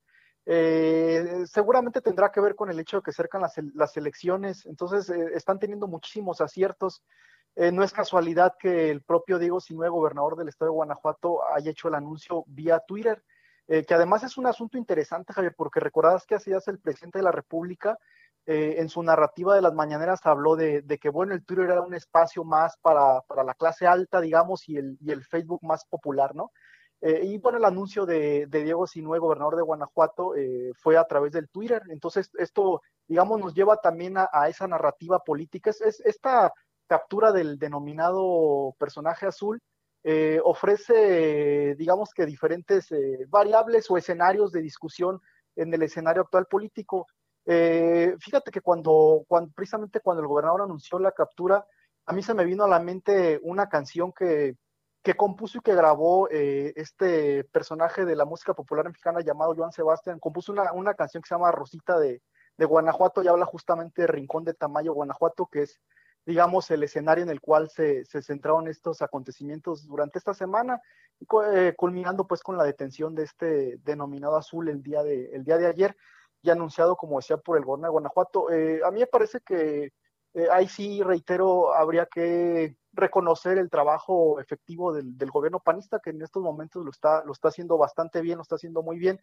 Eh, 0.46 1.44
seguramente 1.48 2.02
tendrá 2.02 2.32
que 2.32 2.39
ver 2.39 2.56
con 2.56 2.70
el 2.70 2.80
hecho 2.80 2.98
de 2.98 3.04
que 3.04 3.12
cercan 3.12 3.42
las, 3.42 3.56
las 3.74 3.98
elecciones, 3.98 4.68
entonces 4.68 5.10
eh, 5.10 5.32
están 5.34 5.58
teniendo 5.58 5.88
muchísimos 5.88 6.39
aciertos. 6.39 7.04
Eh, 7.56 7.72
no 7.72 7.84
es 7.84 7.92
casualidad 7.92 8.54
que 8.60 8.92
el 8.92 9.02
propio 9.02 9.39
Diego 9.39 9.60
Sinue, 9.60 9.89
gobernador 9.89 10.38
del 10.38 10.50
estado 10.50 10.70
de 10.70 10.76
Guanajuato, 10.76 11.39
haya 11.52 11.72
hecho 11.72 11.88
el 11.88 11.96
anuncio 11.96 12.44
vía 12.48 12.80
Twitter, 12.88 13.24
que 13.68 13.94
además 13.94 14.24
es 14.24 14.36
un 14.39 14.48
asunto 14.48 14.80
interesante, 14.80 15.32
Javier, 15.32 15.54
porque 15.56 15.80
recordarás 15.80 16.26
que 16.26 16.34
así 16.34 16.52
hace 16.52 16.72
el 16.72 16.80
presidente 16.80 17.20
de 17.20 17.24
la 17.24 17.32
República, 17.32 18.00
eh, 18.52 18.82
en 18.82 18.90
su 18.90 19.04
narrativa 19.04 19.54
de 19.54 19.62
las 19.62 19.76
mañaneras 19.76 20.22
habló 20.24 20.56
de, 20.56 20.84
que, 21.00 21.10
bueno, 21.10 21.36
el 21.36 21.46
Twitter 21.46 21.66
era 21.66 21.82
un 21.84 21.94
espacio 21.94 22.44
más 22.44 22.78
para, 22.82 23.24
la 23.46 23.54
clase 23.54 23.86
alta, 23.86 24.20
digamos, 24.20 24.68
y 24.68 24.78
el, 24.78 24.98
y 25.02 25.12
el 25.12 25.24
Facebook 25.24 25.60
más 25.62 25.86
popular, 25.86 26.34
¿no? 26.34 26.52
Eh, 27.00 27.22
y 27.26 27.38
bueno, 27.38 27.60
el 27.60 27.66
anuncio 27.66 28.08
de, 28.08 28.48
Diego 28.48 28.88
Sinue, 28.88 29.20
gobernador 29.20 29.56
de 29.56 29.62
Guanajuato, 29.62 30.36
eh, 30.36 30.72
fue 30.74 30.98
a 30.98 31.04
través 31.04 31.32
del 31.32 31.48
Twitter. 31.48 31.84
Entonces, 31.90 32.32
esto, 32.40 32.82
digamos, 33.08 33.40
nos 33.40 33.54
lleva 33.54 33.78
también 33.78 34.16
a, 34.18 34.50
esa 34.50 34.68
narrativa 34.68 35.20
política. 35.20 35.70
Es, 35.70 36.00
esta 36.04 36.52
captura 36.88 37.32
del 37.32 37.60
denominado 37.60 38.74
personaje 38.80 39.28
azul 39.28 39.62
ofrece, 40.44 41.76
digamos 41.76 42.16
que 42.16 42.26
diferentes 42.26 42.88
variables 43.28 43.92
o 43.92 43.98
escenarios 43.98 44.52
de 44.52 44.64
discusión 44.64 45.22
en 45.56 45.72
el 45.72 45.84
escenario 45.84 46.24
actual 46.24 46.48
político. 46.48 47.06
Fíjate 47.45 48.52
que 48.52 48.62
cuando, 48.62 49.23
cuando, 49.28 49.52
precisamente 49.56 49.99
cuando 50.02 50.21
el 50.21 50.28
gobernador 50.28 50.62
anunció 50.62 50.99
la 50.99 51.12
captura, 51.12 51.65
a 52.06 52.13
mí 52.13 52.23
se 52.23 52.34
me 52.34 52.45
vino 52.45 52.63
a 52.63 52.67
la 52.67 52.80
mente 52.80 53.39
una 53.43 53.69
canción 53.69 54.12
que, 54.12 54.56
que 55.04 55.15
compuso 55.15 55.58
y 55.58 55.62
que 55.62 55.75
grabó 55.75 56.28
eh, 56.30 56.73
este 56.75 57.43
personaje 57.45 58.06
de 58.06 58.15
la 58.15 58.25
música 58.25 58.54
popular 58.54 58.86
mexicana 58.86 59.21
llamado 59.21 59.56
Joan 59.56 59.71
Sebastián, 59.71 60.19
compuso 60.19 60.52
una, 60.52 60.73
una 60.73 60.93
canción 60.93 61.21
que 61.23 61.28
se 61.28 61.36
llama 61.36 61.52
Rosita 61.52 61.97
de, 61.97 62.21
de, 62.58 62.65
Guanajuato 62.65 63.23
y 63.23 63.28
habla 63.28 63.45
justamente 63.45 64.02
de 64.02 64.08
Rincón 64.08 64.43
de 64.43 64.54
Tamayo, 64.54 64.93
Guanajuato, 64.93 65.47
que 65.47 65.63
es, 65.63 65.80
digamos, 66.25 66.69
el 66.71 66.84
escenario 66.84 67.23
en 67.23 67.30
el 67.30 67.39
cual 67.39 67.69
se, 67.69 68.04
se 68.06 68.21
centraron 68.21 68.67
estos 68.67 69.02
acontecimientos 69.02 69.88
durante 69.88 70.19
esta 70.19 70.34
semana, 70.34 70.82
eh, 71.54 71.73
culminando 71.78 72.28
pues 72.28 72.43
con 72.43 72.58
la 72.58 72.63
detención 72.63 73.15
de 73.15 73.23
este 73.23 73.78
denominado 73.84 74.36
azul 74.36 74.67
el 74.67 74.84
día 74.84 75.02
de, 75.04 75.32
el 75.34 75.43
día 75.43 75.58
de 75.58 75.67
ayer 75.67 75.95
y 76.41 76.49
anunciado, 76.49 76.95
como 76.95 77.17
decía, 77.17 77.38
por 77.38 77.58
el 77.58 77.65
gobierno 77.65 77.88
de 77.88 77.91
Guanajuato. 77.91 78.52
Eh, 78.52 78.82
a 78.84 78.91
mí 78.91 78.99
me 79.02 79.08
parece 79.08 79.39
que 79.41 79.91
ahí 80.52 80.67
sí, 80.67 81.02
reitero, 81.02 81.73
habría 81.73 82.06
que 82.06 82.75
reconocer 82.93 83.58
el 83.58 83.69
trabajo 83.69 84.39
efectivo 84.39 84.93
del, 84.93 85.32
gobierno 85.32 85.60
panista, 85.60 85.99
que 85.99 86.10
en 86.12 86.21
estos 86.21 86.41
momentos 86.43 86.84
lo 86.84 86.91
está, 86.91 87.23
lo 87.23 87.34
está 87.34 87.49
haciendo 87.49 87.78
bastante 87.78 88.21
bien, 88.21 88.38
lo 88.38 88.41
está 88.41 88.56
haciendo 88.56 88.82
muy 88.82 88.97
bien. 88.97 89.19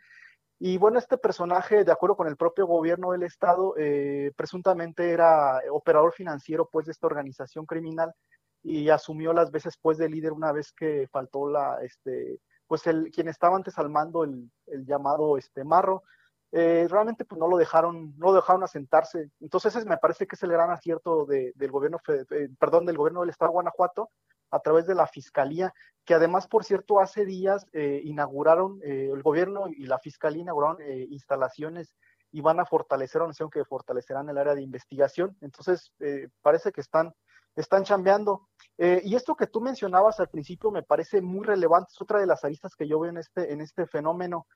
Y 0.59 0.79
bueno, 0.79 0.98
este 0.98 1.18
personaje, 1.18 1.85
de 1.85 1.92
acuerdo 1.92 2.16
con 2.16 2.29
el 2.29 2.37
propio 2.37 2.66
gobierno 2.66 3.12
del 3.12 3.24
estado, 3.24 3.74
eh, 3.76 4.33
presuntamente 4.37 5.11
era 5.11 5.61
operador 5.70 6.12
financiero 6.12 6.68
pues 6.70 6.87
de 6.87 6.92
esta 6.92 7.07
organización 7.07 7.66
criminal 7.66 8.12
y 8.62 8.88
asumió 8.88 9.33
las 9.33 9.50
veces 9.50 9.76
pues 9.81 9.98
de 9.98 10.09
líder 10.09 10.33
una 10.33 10.52
vez 10.52 10.72
que 10.72 11.09
faltó 11.09 11.48
la, 11.48 11.79
este, 11.83 12.40
pues 12.66 12.87
el, 12.87 13.11
quien 13.11 13.29
estaba 13.29 13.57
antes 13.57 13.79
al 13.79 13.90
mando, 13.90 14.24
el, 14.24 14.50
el 14.66 14.87
llamado 14.87 15.37
este 15.37 15.64
Marro. 15.64 16.02
Eh, 16.59 16.88
realmente 16.88 17.27
pues 17.27 17.38
no 17.38 17.49
lo 17.49 17.59
dejaron, 17.59 18.14
no 18.16 18.33
dejaron 18.33 18.62
asentarse. 18.62 19.31
Entonces 19.40 19.85
me 19.85 19.99
parece 19.99 20.27
que 20.27 20.37
es 20.37 20.42
el 20.42 20.53
gran 20.53 20.71
acierto 20.71 21.27
del 21.27 21.71
gobierno, 21.71 21.99
eh, 22.09 22.49
perdón, 22.59 22.87
del 22.87 22.97
gobierno 22.97 23.21
del 23.21 23.29
estado 23.29 23.51
de 23.51 23.57
Guanajuato 23.57 24.09
a 24.51 24.61
través 24.61 24.87
de 24.87 24.95
la 24.95 25.07
fiscalía, 25.07 25.75
que 26.07 26.14
además, 26.14 26.47
por 26.47 26.64
cierto, 26.64 26.99
hace 26.99 27.27
días 27.27 27.66
eh, 27.75 28.01
inauguraron, 28.05 28.81
el 28.83 29.23
gobierno 29.23 29.69
y 29.69 29.85
la 29.85 29.99
fiscalía 29.99 30.40
inauguraron 30.40 30.79
instalaciones 31.11 31.95
y 32.33 32.40
van 32.40 32.59
a 32.59 32.64
fortalecer, 32.64 33.21
no 33.21 33.51
que 33.51 33.64
fortalecerán 33.66 34.31
el 34.31 34.38
área 34.38 34.55
de 34.55 34.62
investigación. 34.62 35.37
Entonces, 35.42 35.92
parece 36.40 36.73
que 36.73 36.81
están, 36.81 37.12
están 37.55 37.85
chambeando. 37.85 38.49
y 38.79 39.14
esto 39.14 39.37
que 39.37 39.47
tú 39.47 39.61
mencionabas 39.61 40.21
al 40.21 40.31
principio 40.31 40.71
me 40.71 40.83
parece 40.83 41.21
muy 41.21 41.45
relevante, 41.45 41.90
es 41.92 42.01
otra 42.01 42.19
de 42.19 42.27
las 42.27 42.45
aristas 42.45 42.75
que 42.75 42.88
yo 42.88 42.99
veo 42.99 43.11
en 43.11 43.19
este, 43.19 43.53
en 43.53 43.61
este 43.61 43.87
fenómeno. 43.87 44.47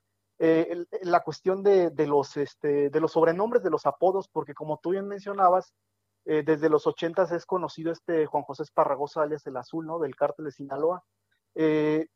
Eh, 0.43 0.87
la 1.03 1.19
cuestión 1.19 1.61
de, 1.61 1.93
los, 2.07 2.35
este, 2.35 2.89
de 2.89 2.99
los 2.99 3.11
sobrenombres, 3.11 3.61
de 3.61 3.69
los 3.69 3.85
apodos, 3.85 4.27
porque 4.27 4.55
como 4.55 4.79
tú 4.79 4.89
bien 4.89 5.07
mencionabas, 5.07 5.75
eh, 6.25 6.41
desde 6.43 6.67
los 6.67 6.87
ochentas 6.87 7.31
es 7.31 7.45
conocido 7.45 7.91
este 7.91 8.25
Juan 8.25 8.41
José 8.41 8.63
Esparragosa, 8.63 9.21
alias 9.21 9.45
el 9.45 9.57
Azul, 9.57 9.85
¿no? 9.85 9.99
Del 9.99 10.15
cártel 10.15 10.45
de 10.45 10.51
Sinaloa. 10.51 11.03
Eh, 11.53 12.07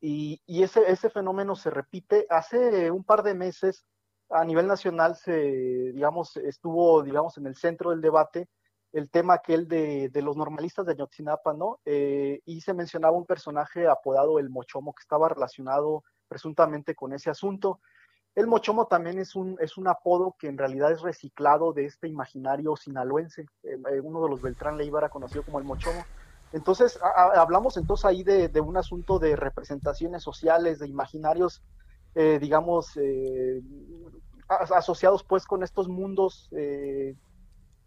y, 0.00 0.40
ese, 0.46 0.88
ese 0.88 1.10
fenómeno 1.10 1.56
se 1.56 1.70
repite. 1.70 2.26
Hace 2.30 2.92
un 2.92 3.02
par 3.02 3.24
de 3.24 3.34
meses, 3.34 3.86
a 4.30 4.44
nivel 4.44 4.68
nacional, 4.68 5.16
se, 5.16 5.32
digamos, 5.32 6.36
estuvo, 6.36 7.02
digamos, 7.02 7.38
en 7.38 7.46
el 7.48 7.56
centro 7.56 7.90
del 7.90 8.00
debate 8.00 8.48
el 8.92 9.10
tema 9.10 9.34
aquel 9.34 9.66
de, 9.66 10.10
de 10.10 10.22
los 10.22 10.36
normalistas 10.36 10.86
de 10.86 10.92
Ayotzinapa, 10.92 11.54
¿no? 11.54 11.80
y 11.86 12.60
se 12.60 12.74
mencionaba 12.74 13.16
un 13.16 13.24
personaje 13.24 13.88
apodado 13.88 14.38
el 14.38 14.50
Mochomo, 14.50 14.92
que 14.92 15.00
estaba 15.00 15.30
relacionado 15.30 16.04
presuntamente 16.32 16.94
con 16.94 17.12
ese 17.12 17.28
asunto. 17.28 17.80
El 18.34 18.46
mochomo 18.46 18.86
también 18.86 19.18
es 19.18 19.36
un, 19.36 19.58
es 19.60 19.76
un 19.76 19.86
apodo 19.86 20.34
que 20.38 20.48
en 20.48 20.56
realidad 20.56 20.90
es 20.90 21.02
reciclado 21.02 21.74
de 21.74 21.84
este 21.84 22.08
imaginario 22.08 22.74
sinaloense, 22.74 23.42
eh, 23.64 23.76
eh, 23.92 24.00
uno 24.00 24.22
de 24.22 24.30
los 24.30 24.40
Beltrán 24.40 24.78
Leiva 24.78 25.10
conocido 25.10 25.42
como 25.42 25.58
el 25.58 25.66
mochomo. 25.66 26.02
Entonces, 26.54 26.98
hablamos 27.02 27.76
entonces 27.76 28.06
ahí 28.06 28.22
de, 28.22 28.60
un 28.62 28.78
asunto 28.78 29.18
de 29.18 29.36
representaciones 29.36 30.22
sociales, 30.22 30.78
de 30.78 30.88
imaginarios, 30.88 31.62
eh, 32.14 32.38
digamos, 32.38 32.98
asociados 34.48 35.24
pues 35.24 35.44
con 35.46 35.62
estos 35.62 35.88
mundos, 35.88 36.50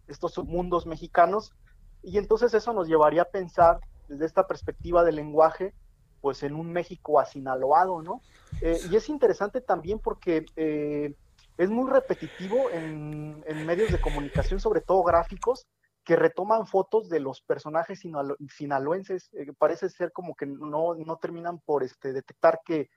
estos 0.07 0.37
mundos 0.45 0.87
mexicanos, 0.87 1.53
y 2.01 2.17
entonces 2.17 2.55
eso 2.55 2.73
nos 2.73 2.87
llevaría 2.87 3.23
a 3.23 3.29
pensar 3.29 3.79
desde 4.07 4.25
esta 4.25 4.47
perspectiva 4.47 5.03
del 5.03 5.15
lenguaje, 5.15 5.75
pues 6.25 6.41
en 6.41 6.55
un 6.55 6.73
México 6.73 7.19
asinaloado, 7.19 8.01
¿no? 8.01 8.19
Eh, 8.59 8.79
y 8.89 8.95
es 8.95 9.09
interesante 9.09 9.61
también 9.61 9.99
porque 9.99 10.43
eh, 10.55 11.13
es 11.55 11.69
muy 11.69 11.87
repetitivo 11.87 12.71
en, 12.71 13.43
medios 13.63 13.91
de 13.91 14.01
comunicación, 14.01 14.59
sobre 14.59 14.81
todo 14.81 15.03
gráficos, 15.03 15.67
que 16.03 16.15
retoman 16.15 16.65
fotos 16.65 17.09
de 17.09 17.19
los 17.19 17.43
personajes 17.43 18.01
sinaloenses. 18.49 19.29
Eh, 19.33 19.53
parece 19.55 19.87
ser 19.87 20.11
como 20.11 20.33
que 20.33 20.47
no, 20.47 20.95
no 20.95 21.17
terminan 21.17 21.59
por 21.59 21.83
este, 21.83 22.11
detectar 22.11 22.59
que, 22.65 22.89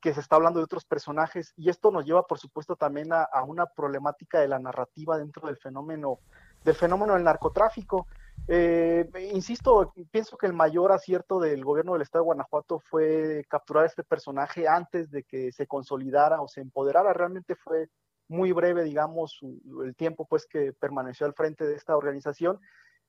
que, 0.00 0.12
se 0.12 0.18
está 0.18 0.34
hablando 0.34 0.58
de 0.58 0.64
otros 0.64 0.84
personajes. 0.84 1.52
Y 1.56 1.70
esto 1.70 1.92
nos 1.92 2.04
lleva, 2.04 2.26
por 2.26 2.40
supuesto, 2.40 2.74
también 2.74 3.12
a, 3.12 3.22
a 3.22 3.44
una 3.44 3.66
problemática 3.66 4.40
de 4.40 4.48
la 4.48 4.58
narrativa 4.58 5.18
dentro 5.18 5.46
del 5.46 5.56
fenómeno, 5.56 6.18
del 6.64 6.74
fenómeno 6.74 7.14
del 7.14 7.22
narcotráfico. 7.22 8.08
Eh, 8.48 9.08
insisto, 9.32 9.94
pienso 10.10 10.36
que 10.36 10.46
el 10.46 10.52
mayor 10.52 10.92
acierto 10.92 11.38
del 11.38 11.64
gobierno 11.64 11.92
del 11.92 12.02
estado 12.02 12.24
de 12.24 12.26
Guanajuato 12.26 12.80
fue 12.80 13.44
capturar 13.48 13.84
a 13.84 13.86
este 13.86 14.02
personaje 14.02 14.66
antes 14.66 15.10
de 15.10 15.22
que 15.22 15.52
se 15.52 15.66
consolidara 15.66 16.40
o 16.40 16.48
se 16.48 16.60
empoderara. 16.60 17.12
Realmente 17.12 17.54
fue 17.54 17.88
muy 18.28 18.52
breve, 18.52 18.82
digamos, 18.84 19.38
el 19.84 19.94
tiempo 19.94 20.26
pues 20.26 20.46
que 20.46 20.72
permaneció 20.72 21.26
al 21.26 21.34
frente 21.34 21.64
de 21.66 21.76
esta 21.76 21.96
organización. 21.96 22.58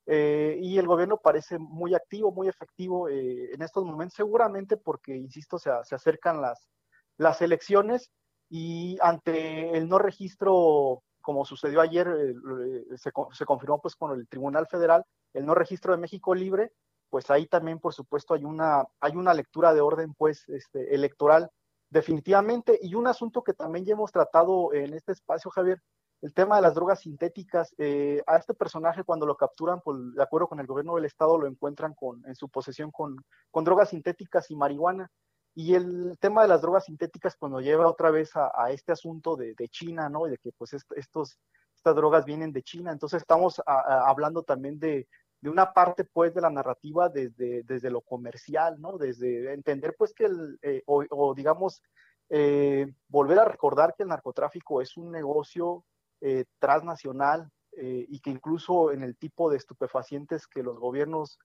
Eh, 0.05 0.57
y 0.61 0.77
el 0.77 0.85
gobierno 0.85 1.17
parece 1.17 1.57
muy 1.57 1.95
activo, 1.95 2.31
muy 2.31 2.49
efectivo 2.49 3.07
eh, 3.07 3.53
en 3.53 3.61
estos 3.61 3.85
momentos, 3.85 4.15
seguramente 4.15 4.75
porque, 4.75 5.15
insisto, 5.15 5.57
se, 5.57 5.71
se 5.83 5.95
acercan 5.95 6.41
las, 6.41 6.69
las 7.17 7.41
elecciones 7.41 8.11
y 8.49 8.97
ante 9.01 9.77
el 9.77 9.87
no 9.87 9.97
registro 9.99 11.03
como 11.23 11.45
sucedió 11.45 11.81
ayer, 11.81 12.07
eh, 12.07 12.97
se, 12.97 13.11
se, 13.31 13.45
confirmó 13.45 13.81
pues 13.81 13.95
con 13.95 14.11
el 14.11 14.27
Tribunal 14.27 14.67
Federal, 14.67 15.03
el 15.33 15.47
no 15.47 15.55
registro 15.55 15.93
de 15.93 15.97
México 15.97 16.35
Libre, 16.35 16.71
pues 17.09 17.29
ahí 17.31 17.47
también, 17.47 17.79
por 17.79 17.93
supuesto, 17.93 18.33
hay 18.33 18.43
una, 18.43 18.85
hay 18.99 19.15
una 19.15 19.33
lectura 19.33 19.73
de 19.73 19.81
orden 19.81 20.13
pues 20.15 20.49
este, 20.49 20.95
electoral 20.95 21.49
definitivamente. 21.91 22.79
Y 22.81 22.95
un 22.95 23.07
asunto 23.07 23.43
que 23.43 23.53
también 23.53 23.85
ya 23.85 23.93
hemos 23.93 24.11
tratado 24.11 24.73
en 24.73 24.93
este 24.93 25.11
espacio, 25.11 25.51
Javier, 25.51 25.79
el 26.23 26.33
tema 26.33 26.55
de 26.55 26.63
las 26.63 26.73
drogas 26.73 27.01
sintéticas. 27.01 27.75
Eh, 27.77 28.23
a 28.25 28.37
este 28.37 28.55
personaje 28.55 29.03
cuando 29.03 29.27
lo 29.27 29.37
capturan, 29.37 29.79
pues, 29.81 29.97
de 30.15 30.23
acuerdo 30.23 30.47
con 30.47 30.59
el 30.59 30.65
gobierno 30.65 30.95
del 30.95 31.05
estado, 31.05 31.37
lo 31.37 31.47
encuentran 31.47 31.93
con, 31.93 32.25
en 32.25 32.33
su 32.33 32.49
posesión 32.49 32.89
con, 32.91 33.23
con 33.51 33.63
drogas 33.63 33.89
sintéticas 33.89 34.49
y 34.49 34.55
marihuana. 34.55 35.07
Y 35.55 35.75
el 35.75 36.17
tema 36.19 36.41
de 36.41 36.47
las 36.47 36.61
drogas 36.61 36.85
sintéticas, 36.85 37.35
pues 37.37 37.51
nos 37.51 37.63
lleva 37.63 37.87
otra 37.87 38.09
vez 38.09 38.31
a, 38.35 38.71
este 38.71 38.91
asunto 38.91 39.35
de, 39.35 39.55
China, 39.69 40.09
¿no? 40.09 40.27
Y 40.27 40.31
de 40.31 40.37
que 40.37 40.51
pues 40.51 40.73
estos, 40.73 41.37
estas 41.75 41.95
drogas 41.95 42.25
vienen 42.25 42.51
de 42.51 42.63
China. 42.63 42.91
Entonces 42.91 43.21
estamos 43.21 43.61
hablando 43.65 44.43
también 44.43 44.79
de, 44.79 45.07
una 45.43 45.73
parte 45.73 46.05
pues 46.05 46.33
de 46.33 46.39
la 46.41 46.49
narrativa 46.49 47.09
desde, 47.09 47.63
desde 47.63 47.91
lo 47.91 48.01
comercial, 48.01 48.79
¿no? 48.79 48.97
Desde 48.97 49.53
entender 49.53 49.93
pues 49.97 50.13
que 50.13 50.25
el, 50.25 50.57
eh, 50.61 50.81
o, 50.85 51.33
digamos, 51.35 51.83
eh, 52.29 52.91
volver 53.09 53.39
a 53.39 53.45
recordar 53.45 53.93
que 53.95 54.03
el 54.03 54.09
narcotráfico 54.09 54.81
es 54.81 54.95
un 54.97 55.11
negocio 55.11 55.83
eh, 56.21 56.45
transnacional 56.59 57.49
y 57.75 58.19
que 58.19 58.29
incluso 58.29 58.91
en 58.91 59.01
el 59.01 59.17
tipo 59.17 59.49
de 59.49 59.57
estupefacientes 59.57 60.45
que 60.45 60.61
los 60.61 60.77
gobiernos, 60.77 61.39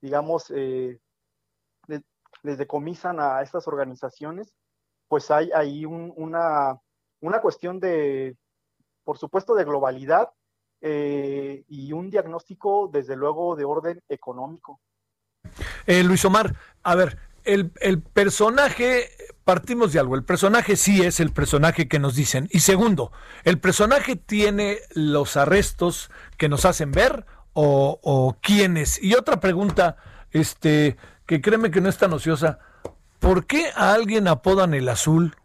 digamos, 0.00 0.50
les 2.44 2.58
decomisan 2.58 3.18
a 3.18 3.42
estas 3.42 3.66
organizaciones, 3.66 4.54
pues 5.08 5.30
hay 5.30 5.50
ahí 5.52 5.84
una, 5.84 6.78
una 7.20 7.40
cuestión 7.40 7.80
de, 7.80 8.36
por 9.02 9.18
supuesto, 9.18 9.54
de 9.54 9.64
globalidad 9.64 10.30
y 10.82 11.92
un 11.92 12.10
diagnóstico, 12.10 12.90
desde 12.92 13.16
luego, 13.16 13.56
de 13.56 13.64
orden 13.64 14.02
económico. 14.08 14.80
Luis 15.86 16.24
Omar, 16.26 16.54
a 16.82 16.94
ver, 16.94 17.18
el, 17.44 17.72
el, 17.80 18.02
personaje, 18.02 19.08
partimos 19.44 19.94
de 19.94 20.00
algo, 20.00 20.14
el 20.14 20.24
personaje 20.24 20.76
sí 20.76 21.02
es 21.02 21.20
el 21.20 21.32
personaje 21.32 21.88
que 21.88 21.98
nos 21.98 22.14
dicen. 22.14 22.48
Y 22.50 22.60
segundo, 22.60 23.12
¿el 23.44 23.58
personaje 23.58 24.16
tiene 24.16 24.78
los 24.94 25.38
arrestos 25.38 26.10
que 26.36 26.50
nos 26.50 26.66
hacen 26.66 26.92
ver 26.92 27.24
o, 27.54 27.98
o 28.02 28.36
quiénes? 28.42 29.02
Y 29.02 29.14
otra 29.14 29.40
pregunta, 29.40 29.96
este, 30.34 30.98
que 31.26 31.40
créeme 31.40 31.70
que 31.70 31.80
no 31.80 31.88
es 31.88 31.96
tan 31.96 32.12
ociosa, 32.12 32.58
¿por 33.20 33.46
qué 33.46 33.70
a 33.74 33.94
alguien 33.94 34.28
apodan 34.28 34.74
el 34.74 34.88
azul? 34.90 35.36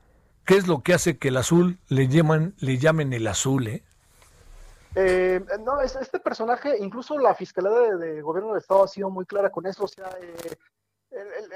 ¿Qué 0.46 0.58
es 0.58 0.68
lo 0.68 0.82
que 0.82 0.94
hace 0.94 1.18
que 1.18 1.30
el 1.30 1.38
azul 1.38 1.80
le 1.88 2.08
llaman, 2.08 2.56
le 2.60 2.80
llamen 2.80 3.14
el 3.14 3.28
azul, 3.28 3.68
eh? 3.68 3.84
Eh, 4.96 5.40
no, 5.64 5.80
este 5.80 6.20
personaje, 6.20 6.76
incluso 6.80 7.20
la 7.20 7.36
Fiscalía 7.36 7.96
de, 7.98 8.22
Gobierno 8.22 8.50
del 8.50 8.62
Estado 8.62 8.84
ha 8.84 8.88
sido 8.88 9.12
muy 9.12 9.26
clara 9.26 9.52
con 9.52 9.68
eso. 9.68 9.84
O 9.84 9.88
sea, 9.88 10.10
eh, 10.20 10.56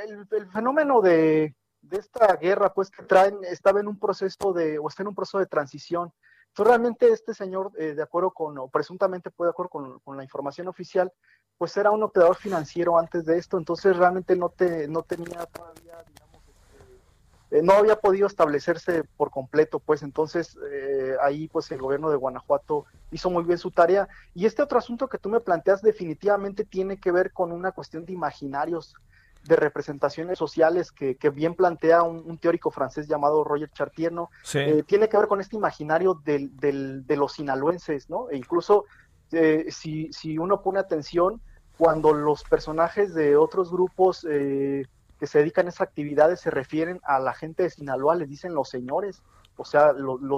el, 0.05 0.47
fenómeno 0.51 1.01
de, 1.01 1.55
esta 1.89 2.35
guerra, 2.35 2.71
pues 2.71 2.91
que 2.91 3.01
traen, 3.01 3.39
estaba 3.49 3.79
en 3.79 3.87
un 3.87 3.99
proceso 3.99 4.53
de, 4.53 4.77
o 4.77 4.87
está 4.87 5.01
en 5.01 5.09
un 5.09 5.15
proceso 5.15 5.39
de 5.39 5.47
transición. 5.47 6.13
Entonces, 6.53 6.69
realmente 6.69 7.09
este 7.09 7.33
señor, 7.33 7.71
eh, 7.79 7.95
de 7.95 8.03
acuerdo 8.03 8.29
con, 8.29 8.55
o 8.59 8.67
presuntamente 8.67 9.31
de 9.31 9.49
acuerdo 9.49 9.69
con, 9.69 10.15
la 10.15 10.23
información 10.23 10.67
oficial, 10.67 11.11
pues 11.57 11.75
era 11.77 11.89
un 11.89 12.03
operador 12.03 12.35
financiero 12.35 12.99
antes 12.99 13.25
de 13.25 13.39
esto, 13.39 13.57
entonces 13.57 13.97
realmente 13.97 14.35
no, 14.35 14.49
te, 14.49 14.87
no 14.87 15.01
tenía 15.01 15.47
todavía, 15.47 15.97
digamos, 16.07 16.43
este, 16.47 17.57
eh, 17.57 17.63
no 17.63 17.73
había 17.73 17.95
podido 17.95 18.27
establecerse 18.27 19.03
por 19.17 19.31
completo, 19.31 19.79
pues 19.79 20.03
entonces 20.03 20.55
eh, 20.71 21.15
ahí 21.23 21.47
pues 21.47 21.71
el 21.71 21.81
gobierno 21.81 22.11
de 22.11 22.17
Guanajuato 22.17 22.85
hizo 23.09 23.31
muy 23.31 23.45
bien 23.45 23.57
su 23.57 23.71
tarea. 23.71 24.07
Y 24.35 24.45
este 24.45 24.61
otro 24.61 24.77
asunto 24.77 25.07
que 25.07 25.17
tú 25.17 25.29
me 25.29 25.39
planteas 25.39 25.81
definitivamente 25.81 26.65
tiene 26.65 26.99
que 26.99 27.11
ver 27.11 27.31
con 27.33 27.51
una 27.51 27.71
cuestión 27.71 28.05
de 28.05 28.13
imaginarios 28.13 28.93
de 29.43 29.55
representaciones 29.55 30.37
sociales 30.37 30.91
que, 30.91 31.17
bien 31.29 31.55
plantea 31.55 32.03
un, 32.03 32.37
teórico 32.37 32.71
francés 32.71 33.07
llamado 33.07 33.43
Roger 33.43 33.69
Chartierno, 33.71 34.29
eh, 34.53 34.83
tiene 34.87 35.09
que 35.09 35.17
ver 35.17 35.27
con 35.27 35.41
este 35.41 35.55
imaginario 35.55 36.21
del, 36.23 36.51
de 37.05 37.17
los 37.17 37.33
sinaloenses, 37.33 38.09
¿no? 38.09 38.29
E 38.29 38.37
incluso 38.37 38.85
eh, 39.31 39.65
si, 39.69 40.11
si, 40.13 40.37
uno 40.37 40.61
pone 40.61 40.79
atención, 40.79 41.41
cuando 41.77 42.13
los 42.13 42.43
personajes 42.43 43.13
de 43.13 43.35
otros 43.35 43.71
grupos 43.71 44.25
eh, 44.29 44.85
que 45.19 45.27
se 45.27 45.39
dedican 45.39 45.65
a 45.65 45.69
esas 45.69 45.81
actividades 45.81 46.39
se 46.39 46.51
refieren 46.51 47.01
a 47.03 47.19
la 47.19 47.33
gente 47.33 47.63
de 47.63 47.69
Sinaloa, 47.69 48.15
les 48.15 48.29
dicen 48.29 48.53
los 48.53 48.69
señores, 48.69 49.23
o 49.57 49.65
sea, 49.65 49.93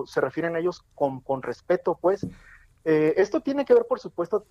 se 0.07 0.21
refieren 0.21 0.55
a 0.55 0.59
ellos 0.59 0.83
con, 0.95 1.21
con 1.21 1.41
respeto, 1.41 1.97
pues. 1.99 2.25
esto 2.83 3.39
tiene 3.39 3.65
que 3.65 3.73
ver, 3.73 3.85
por 3.87 3.99
supuesto, 3.99 4.45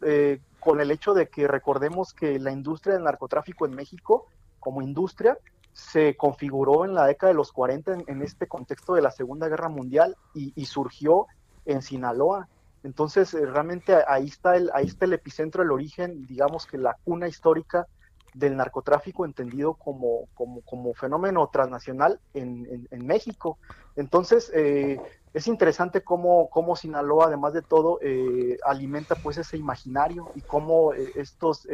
con 0.58 0.80
el 0.80 0.90
hecho 0.90 1.12
de 1.12 1.28
que 1.28 1.46
recordemos 1.46 2.14
que 2.14 2.38
la 2.38 2.50
industria 2.50 2.94
del 2.94 3.04
narcotráfico 3.04 3.66
en 3.66 3.74
México 3.74 4.26
como 4.64 4.80
industria 4.80 5.38
se 5.74 6.16
configuró 6.16 6.84
en 6.84 6.94
la 6.94 7.06
década 7.06 7.32
de 7.32 7.36
los 7.36 7.52
40 7.52 8.04
en, 8.06 8.22
este 8.22 8.46
contexto 8.46 8.94
de 8.94 9.02
la 9.02 9.10
Segunda 9.10 9.48
Guerra 9.48 9.68
Mundial 9.68 10.16
y, 10.32 10.64
surgió 10.66 11.26
en 11.66 11.82
Sinaloa. 11.82 12.48
Entonces, 12.84 13.34
eh, 13.34 13.44
realmente 13.44 13.96
ahí 14.06 14.26
está, 14.28 14.56
el, 14.56 14.70
ahí 14.72 14.86
está 14.86 15.04
el 15.04 15.14
epicentro, 15.14 15.62
el 15.62 15.72
origen, 15.72 16.26
digamos 16.26 16.66
que 16.66 16.78
la 16.78 16.96
cuna 17.04 17.26
histórica 17.26 17.86
del 18.34 18.56
narcotráfico 18.56 19.24
entendido 19.24 19.74
como, 19.74 20.28
como, 20.34 20.60
como 20.62 20.94
fenómeno 20.94 21.48
transnacional 21.52 22.20
en, 22.34 22.86
en, 22.90 23.06
México. 23.06 23.58
Entonces, 23.96 24.50
eh, 24.54 25.00
es 25.32 25.46
interesante 25.48 26.02
cómo, 26.02 26.48
cómo, 26.50 26.76
Sinaloa, 26.76 27.26
además 27.26 27.52
de 27.52 27.62
todo, 27.62 27.98
eh, 28.00 28.58
alimenta 28.64 29.16
pues 29.16 29.38
ese 29.38 29.56
imaginario 29.56 30.30
y 30.36 30.40
cómo 30.40 30.92
estos, 30.92 31.66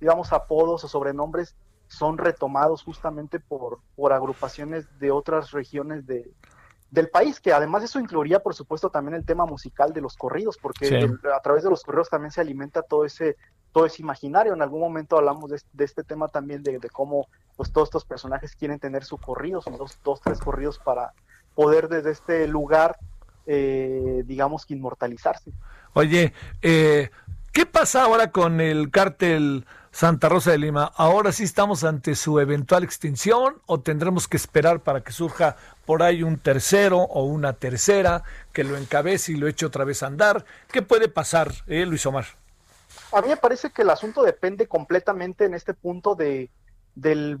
digamos, 0.00 0.32
apodos 0.32 0.84
o 0.84 0.88
sobrenombres 0.88 1.54
son 1.88 2.18
retomados 2.18 2.82
justamente 2.82 3.40
por, 3.40 3.80
por 3.96 4.12
agrupaciones 4.12 4.86
de 4.98 5.10
otras 5.10 5.50
regiones 5.50 6.06
de, 6.06 6.30
del 6.90 7.08
país, 7.08 7.40
que 7.40 7.52
además 7.52 7.82
eso 7.82 8.00
incluiría, 8.00 8.40
por 8.40 8.54
supuesto, 8.54 8.90
también 8.90 9.14
el 9.14 9.24
tema 9.24 9.44
musical 9.44 9.92
de 9.92 10.00
los 10.00 10.16
corridos, 10.16 10.56
porque 10.56 11.08
a 11.34 11.40
través 11.40 11.62
de 11.62 11.70
los 11.70 11.82
corridos 11.82 12.08
también 12.08 12.30
se 12.30 12.40
alimenta 12.40 12.82
todo 12.82 13.04
ese, 13.04 13.36
todo 13.72 13.84
ese 13.86 14.02
imaginario. 14.02 14.54
En 14.54 14.62
algún 14.62 14.80
momento 14.80 15.18
hablamos 15.18 15.50
de, 15.50 15.84
este 15.84 16.02
tema 16.02 16.28
también, 16.28 16.62
de, 16.62 16.78
cómo 16.90 17.26
pues, 17.56 17.72
todos 17.72 17.88
estos 17.88 18.04
personajes 18.04 18.54
quieren 18.54 18.78
tener 18.78 19.04
su 19.04 19.18
corrido, 19.18 19.60
son 19.60 19.76
dos, 19.76 19.98
dos 20.02 20.20
tres 20.20 20.38
corridos 20.38 20.78
para 20.78 21.12
poder 21.54 21.88
desde 21.88 22.10
este 22.10 22.48
lugar, 22.48 22.96
eh, 23.46 24.22
digamos 24.24 24.64
que 24.64 24.74
inmortalizarse. 24.74 25.52
Oye, 25.92 26.32
eh, 26.62 27.10
¿qué 27.52 27.66
pasa 27.66 28.04
ahora 28.04 28.30
con 28.30 28.60
el 28.60 28.90
cártel 28.90 29.66
Santa 29.90 30.28
Rosa 30.28 30.50
de 30.50 30.58
Lima, 30.58 30.92
¿ahora 30.96 31.32
sí 31.32 31.44
estamos 31.44 31.82
ante 31.82 32.14
su 32.14 32.38
eventual 32.40 32.84
extinción 32.84 33.60
o 33.66 33.80
tendremos 33.80 34.28
que 34.28 34.36
esperar 34.36 34.80
para 34.80 35.02
que 35.02 35.12
surja 35.12 35.56
por 35.86 36.02
ahí 36.02 36.22
un 36.22 36.38
tercero 36.38 36.98
o 36.98 37.24
una 37.24 37.54
tercera 37.54 38.22
que 38.52 38.64
lo 38.64 38.76
encabece 38.76 39.32
y 39.32 39.36
lo 39.36 39.48
eche 39.48 39.66
otra 39.66 39.84
vez 39.84 40.02
a 40.02 40.06
andar? 40.06 40.44
¿Qué 40.70 40.82
puede 40.82 41.08
pasar, 41.08 41.52
eh, 41.66 41.86
Luis 41.86 42.04
Omar? 42.06 42.26
A 43.12 43.22
mí 43.22 43.28
me 43.28 43.36
parece 43.36 43.70
que 43.70 43.82
el 43.82 43.90
asunto 43.90 44.22
depende 44.22 44.68
completamente 44.68 45.46
en 45.46 45.54
este 45.54 45.72
punto 45.72 46.14
de, 46.14 46.50
del, 46.94 47.38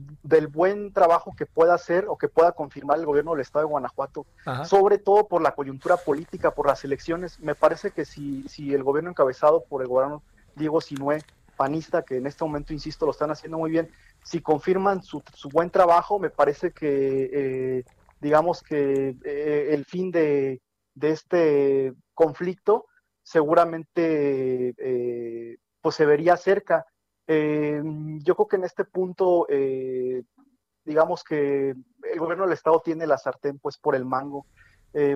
buen 0.48 0.92
trabajo 0.92 1.34
que 1.36 1.44
pueda 1.44 1.74
hacer 1.74 2.06
o 2.08 2.16
que 2.16 2.28
pueda 2.28 2.52
confirmar 2.52 2.98
el 2.98 3.06
gobierno 3.06 3.32
del 3.32 3.42
estado 3.42 3.66
de 3.66 3.70
Guanajuato, 3.70 4.24
sobre 4.64 4.98
todo 4.98 5.28
por 5.28 5.42
la 5.42 5.52
coyuntura 5.52 5.98
política, 5.98 6.52
por 6.52 6.66
las 6.66 6.82
elecciones. 6.84 7.38
Me 7.40 7.54
parece 7.54 7.90
que 7.90 8.06
si, 8.06 8.48
si 8.48 8.72
el 8.72 8.82
gobierno 8.82 9.10
encabezado 9.10 9.64
por 9.64 9.82
el 9.82 9.88
gobierno 9.88 10.22
Diego 10.56 10.80
Sinué 10.80 11.22
panista, 11.58 12.04
que 12.04 12.16
en 12.18 12.26
este 12.28 12.44
momento, 12.44 12.72
insisto, 12.72 13.04
lo 13.04 13.10
están 13.10 13.32
haciendo 13.32 13.58
muy 13.58 13.70
bien, 13.70 13.90
si 14.22 14.40
confirman 14.40 15.02
su, 15.02 15.22
buen 15.52 15.70
trabajo, 15.70 16.20
me 16.20 16.30
parece 16.30 16.70
que, 16.70 17.30
eh, 17.32 17.84
digamos 18.20 18.62
que 18.62 19.16
eh, 19.24 19.68
el 19.72 19.84
fin 19.84 20.12
de, 20.12 20.62
este 21.00 21.92
conflicto 22.14 22.86
seguramente 23.22 24.74
eh, 24.76 25.56
pues 25.80 25.94
se 25.94 26.06
vería 26.06 26.36
cerca. 26.36 26.86
yo 27.26 28.34
creo 28.34 28.48
que 28.48 28.56
en 28.56 28.64
este 28.64 28.84
punto, 28.84 29.46
digamos 30.84 31.24
que 31.24 31.74
el 32.12 32.18
gobierno 32.18 32.44
del 32.44 32.54
Estado 32.54 32.80
tiene 32.84 33.06
la 33.06 33.18
sartén 33.18 33.58
pues 33.58 33.76
por 33.76 33.94
el 33.94 34.04
mango. 34.04 34.46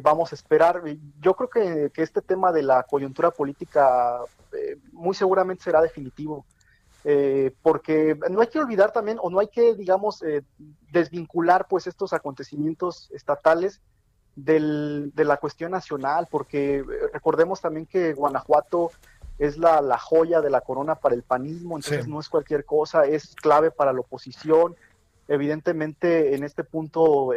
Vamos 0.02 0.32
a 0.32 0.34
esperar. 0.34 0.82
Yo 1.20 1.34
creo 1.34 1.50
que, 1.50 1.90
que, 1.92 2.02
este 2.02 2.22
tema 2.22 2.52
de 2.52 2.62
la 2.62 2.84
coyuntura 2.84 3.30
política 3.30 4.20
eh, 4.52 4.76
muy 4.92 5.14
seguramente 5.14 5.64
será 5.64 5.80
definitivo. 5.80 6.44
Eh, 7.04 7.52
porque 7.62 8.16
no 8.30 8.40
hay 8.40 8.46
que 8.46 8.60
olvidar 8.60 8.92
también, 8.92 9.18
o 9.20 9.28
no 9.28 9.40
hay 9.40 9.48
que, 9.48 9.74
digamos, 9.74 10.22
eh, 10.22 10.42
desvincular 10.92 11.66
pues 11.68 11.88
estos 11.88 12.12
acontecimientos 12.12 13.10
estatales 13.12 13.80
del, 14.36 15.10
de 15.14 15.24
la 15.24 15.38
cuestión 15.38 15.72
nacional, 15.72 16.28
porque 16.30 16.84
recordemos 17.12 17.60
también 17.60 17.86
que 17.86 18.12
Guanajuato 18.14 18.92
es 19.38 19.58
la, 19.58 19.80
la, 19.80 19.98
joya 19.98 20.40
de 20.40 20.50
la 20.50 20.60
corona 20.60 20.94
para 20.94 21.16
el 21.16 21.24
panismo, 21.24 21.76
entonces 21.76 22.06
no 22.06 22.20
es 22.20 22.28
cualquier 22.28 22.64
cosa, 22.64 23.04
es 23.04 23.34
clave 23.34 23.72
para 23.72 23.92
la 23.92 24.00
oposición. 24.00 24.76
Evidentemente, 25.26 26.36
en 26.36 26.44
este 26.44 26.62
punto, 26.62 27.32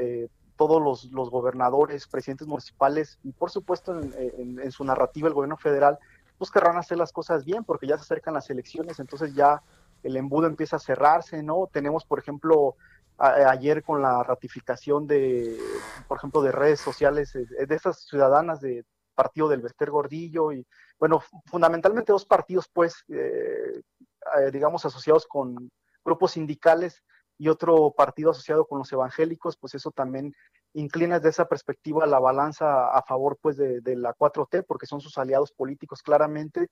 todos 0.55 0.81
los, 1.11 1.29
gobernadores, 1.29 2.07
presidentes 2.07 2.47
municipales 2.47 3.19
y, 3.23 3.31
por 3.31 3.51
supuesto, 3.51 3.99
en, 3.99 4.71
su 4.71 4.83
narrativa, 4.83 5.27
el 5.27 5.33
gobierno 5.33 5.57
federal, 5.57 5.99
pues 6.37 6.51
querrán 6.51 6.77
hacer 6.77 6.97
las 6.97 7.11
cosas 7.11 7.45
bien 7.45 7.63
porque 7.63 7.87
ya 7.87 7.97
se 7.97 8.03
acercan 8.03 8.33
las 8.33 8.49
elecciones, 8.49 8.99
entonces 8.99 9.33
ya 9.33 9.61
el 10.03 10.17
embudo 10.17 10.47
empieza 10.47 10.75
a 10.75 10.79
cerrarse, 10.79 11.41
¿no? 11.41 11.69
Tenemos, 11.71 12.05
por 12.05 12.19
ejemplo, 12.19 12.75
ayer 13.17 13.83
con 13.83 14.01
la 14.01 14.23
ratificación 14.23 15.07
de, 15.07 15.57
por 16.07 16.17
ejemplo, 16.17 16.41
de 16.41 16.51
redes 16.51 16.79
sociales, 16.79 17.35
eh, 17.35 17.65
de 17.65 17.75
esas 17.75 17.99
ciudadanas 18.07 18.59
de 18.59 18.85
partido 19.15 19.47
del 19.47 19.61
Vester 19.61 19.89
Gordillo 19.89 20.51
y, 20.51 20.67
bueno, 20.99 21.21
fundamentalmente 21.45 22.11
dos 22.11 22.25
partidos, 22.25 22.69
pues, 22.71 23.03
eh, 23.07 23.81
eh, 24.37 24.51
digamos, 24.51 24.85
asociados 24.85 25.25
con 25.25 25.71
grupos 26.03 26.33
sindicales 26.33 27.03
y 27.37 27.49
otro 27.49 27.91
partido 27.91 28.31
asociado 28.31 28.65
con 28.65 28.79
los 28.79 28.91
evangélicos, 28.91 29.57
pues 29.57 29.75
eso 29.75 29.91
también 29.91 30.33
inclina 30.73 31.15
desde 31.15 31.29
esa 31.29 31.47
perspectiva 31.47 32.05
la 32.05 32.19
balanza 32.19 32.89
a 32.89 33.01
favor 33.03 33.37
pues 33.41 33.57
de, 33.57 33.81
la 33.95 34.13
4T, 34.13 34.65
porque 34.67 34.85
son 34.85 35.01
sus 35.01 35.17
aliados 35.17 35.51
políticos 35.51 36.01
claramente. 36.01 36.69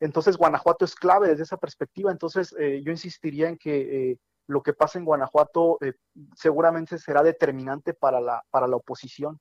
Entonces 0.00 0.36
Guanajuato 0.36 0.84
es 0.84 0.94
clave 0.94 1.28
desde 1.28 1.44
esa 1.44 1.56
perspectiva, 1.56 2.10
entonces 2.10 2.54
eh, 2.58 2.82
yo 2.84 2.90
insistiría 2.90 3.48
en 3.48 3.56
que 3.56 4.10
eh, 4.10 4.18
lo 4.48 4.62
que 4.62 4.72
pasa 4.72 4.98
en 4.98 5.04
Guanajuato 5.04 5.78
eh, 5.80 5.94
seguramente 6.36 6.98
será 6.98 7.22
determinante 7.22 7.94
para 7.94 8.20
la, 8.20 8.42
para 8.50 8.66
la 8.66 8.76
oposición. 8.76 9.38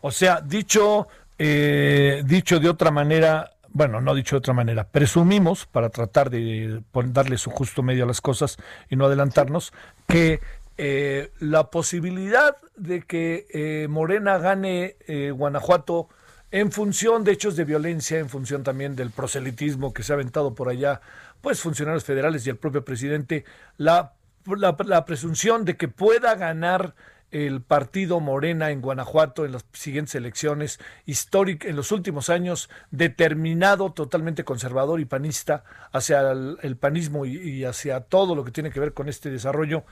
O 0.00 0.10
sea, 0.10 0.40
dicho, 0.40 1.08
dicho 1.36 2.58
de 2.58 2.68
otra 2.70 2.90
manera, 2.90 3.53
bueno, 3.74 4.00
no 4.00 4.14
dicho 4.14 4.36
de 4.36 4.38
otra 4.38 4.54
manera, 4.54 4.86
presumimos, 4.88 5.66
para 5.66 5.90
tratar 5.90 6.30
de 6.30 6.80
darle 7.06 7.36
su 7.36 7.50
justo 7.50 7.82
medio 7.82 8.04
a 8.04 8.06
las 8.06 8.20
cosas 8.20 8.56
y 8.88 8.94
no 8.94 9.06
adelantarnos, 9.06 9.72
que 10.06 10.40
eh, 10.78 11.32
la 11.40 11.70
posibilidad 11.70 12.56
de 12.76 13.02
que 13.02 13.46
eh, 13.50 13.88
Morena 13.88 14.38
gane 14.38 14.96
eh, 15.08 15.32
Guanajuato 15.32 16.08
en 16.52 16.70
función 16.70 17.24
de 17.24 17.32
hechos 17.32 17.56
de 17.56 17.64
violencia, 17.64 18.20
en 18.20 18.28
función 18.28 18.62
también 18.62 18.94
del 18.94 19.10
proselitismo 19.10 19.92
que 19.92 20.04
se 20.04 20.12
ha 20.12 20.14
aventado 20.14 20.54
por 20.54 20.68
allá, 20.68 21.00
pues 21.40 21.58
funcionarios 21.60 22.04
federales 22.04 22.46
y 22.46 22.50
el 22.50 22.56
propio 22.56 22.84
presidente, 22.84 23.44
la, 23.76 24.12
la, 24.46 25.04
presunción 25.04 25.64
de 25.64 25.76
que 25.76 25.88
pueda 25.88 26.36
ganar 26.36 26.94
el 27.34 27.62
partido 27.62 28.20
Morena 28.20 28.70
en 28.70 28.80
Guanajuato 28.80 29.44
en 29.44 29.52
las 29.52 29.66
siguientes 29.72 30.14
elecciones 30.14 30.78
históricas 31.04 31.68
en 31.68 31.76
los 31.76 31.90
últimos 31.90 32.30
años 32.30 32.70
determinado 32.92 33.92
totalmente 33.92 34.44
conservador 34.44 35.00
y 35.00 35.04
panista 35.04 35.64
hacia 35.92 36.30
el, 36.30 36.76
panismo 36.76 37.26
y, 37.26 37.64
hacia 37.64 38.00
todo 38.00 38.36
lo 38.36 38.44
que 38.44 38.52
tiene 38.52 38.70
que 38.70 38.78
ver 38.78 38.94
con 38.94 39.08
este 39.08 39.30
desarrollo 39.30 39.82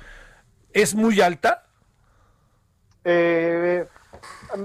es 0.73 0.95
muy 0.95 1.21
alta 1.21 1.65
eh, 3.05 3.89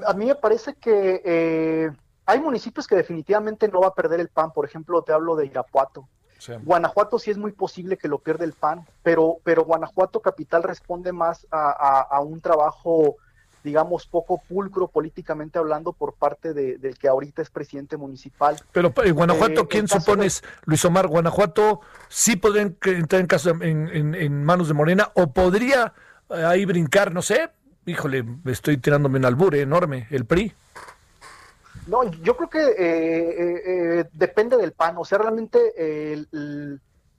a, 0.05 0.13
mí 0.13 0.25
me 0.25 0.35
parece 0.35 0.75
que 0.75 1.21
eh, 1.25 1.89
hay 2.27 2.39
municipios 2.39 2.85
que 2.85 2.95
definitivamente 2.95 3.67
no 3.69 3.81
va 3.81 3.87
a 3.87 3.93
perder 3.95 4.19
el 4.19 4.27
PAN. 4.27 4.51
Por 4.51 4.65
ejemplo, 4.65 5.01
te 5.01 5.13
hablo 5.13 5.35
de 5.35 5.45
Irapuato. 5.45 6.07
Guanajuato 6.63 7.19
sí 7.19 7.31
es 7.31 7.37
muy 7.37 7.51
posible 7.51 7.97
que 7.97 8.07
lo 8.07 8.19
pierda 8.19 8.45
el 8.45 8.53
PAN, 8.53 8.85
pero, 9.03 9.37
pero 9.43 9.65
Guanajuato 9.65 10.21
Capital 10.21 10.63
responde 10.63 11.11
más 11.11 11.47
a, 11.51 12.19
un 12.21 12.41
trabajo, 12.41 13.15
digamos, 13.63 14.05
poco 14.05 14.41
pulcro 14.47 14.87
políticamente 14.87 15.59
hablando 15.59 15.93
por 15.93 16.13
parte 16.13 16.53
del 16.53 16.97
que 16.97 17.07
ahorita 17.07 17.41
es 17.41 17.49
presidente 17.49 17.97
municipal. 17.97 18.57
Pero 18.71 18.93
en 19.03 19.15
Guanajuato, 19.15 19.61
eh, 19.61 19.67
¿quién 19.69 19.87
supones, 19.87 20.43
Luis 20.65 20.83
Omar? 20.85 21.07
¿Guanajuato 21.07 21.81
sí 22.07 22.35
podría 22.35 22.63
entrar 22.63 23.21
en, 23.21 23.27
caso 23.27 23.49
en, 23.49 24.15
en 24.15 24.43
manos 24.43 24.67
de 24.67 24.73
Morena 24.73 25.11
o 25.15 25.27
podría 25.31 25.93
ahí 26.29 26.65
brincar, 26.65 27.13
no 27.13 27.21
sé, 27.21 27.49
híjole, 27.87 28.25
estoy 28.45 28.77
tirándome 28.77 29.17
un 29.17 29.25
albure 29.25 29.61
enorme, 29.61 30.07
el 30.11 30.25
PRI. 30.25 30.53
No, 31.87 32.03
yo 32.03 32.35
creo 32.35 32.49
que 32.49 32.59
eh, 32.59 32.75
eh, 32.77 33.61
eh, 33.65 34.05
depende 34.11 34.57
del 34.57 34.73
PAN, 34.73 34.95
o 34.97 35.05
sea, 35.05 35.17
realmente 35.19 36.27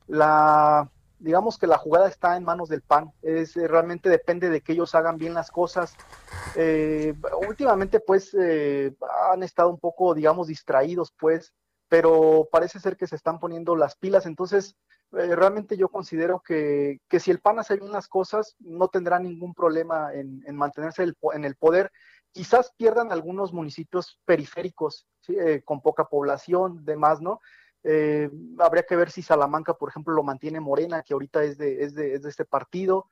la, 0.06 0.90
digamos 1.18 1.58
que 1.58 1.66
la 1.66 1.78
jugada 1.78 2.08
está 2.08 2.36
en 2.36 2.44
manos 2.44 2.68
del 2.68 2.82
PAN, 2.82 3.12
es 3.22 3.54
realmente 3.54 4.10
depende 4.10 4.50
de 4.50 4.60
que 4.60 4.72
ellos 4.72 4.94
hagan 4.94 5.16
bien 5.16 5.34
las 5.34 5.50
cosas. 5.50 5.96
últimamente, 7.48 8.00
pues, 8.00 8.36
han 9.32 9.42
estado 9.42 9.70
un 9.70 9.78
poco, 9.78 10.14
digamos, 10.14 10.48
distraídos, 10.48 11.12
pues, 11.18 11.54
pero 11.88 12.46
parece 12.52 12.78
ser 12.78 12.96
que 12.96 13.06
se 13.06 13.16
están 13.16 13.40
poniendo 13.40 13.74
las 13.74 13.96
pilas, 13.96 14.26
entonces 14.26 14.76
eh, 15.12 15.34
realmente 15.34 15.76
yo 15.76 15.88
considero 15.88 16.40
que, 16.40 17.00
si 17.18 17.30
el 17.30 17.40
PAN 17.40 17.58
hace 17.58 17.76
bien 17.76 17.90
las 17.90 18.08
cosas, 18.08 18.56
no 18.58 18.88
tendrá 18.88 19.18
ningún 19.18 19.54
problema 19.54 20.12
en, 20.12 20.44
mantenerse 20.54 21.04
en 21.32 21.44
el 21.44 21.56
poder. 21.56 21.90
Quizás 22.32 22.72
pierdan 22.76 23.12
algunos 23.12 23.52
municipios 23.52 24.20
periféricos, 24.24 25.06
eh, 25.28 25.62
con 25.64 25.80
poca 25.80 26.04
población, 26.04 26.84
demás, 26.84 27.20
¿no? 27.20 27.40
Eh, 27.84 28.30
habría 28.58 28.84
que 28.84 28.96
ver 28.96 29.10
si 29.10 29.22
Salamanca, 29.22 29.74
por 29.74 29.88
ejemplo, 29.88 30.14
lo 30.14 30.22
mantiene 30.22 30.60
Morena, 30.60 31.02
que 31.02 31.14
ahorita 31.14 31.44
es 31.44 31.58
de, 31.58 31.82
es 31.82 31.94
de, 31.94 32.16
este 32.24 32.44
partido. 32.44 33.10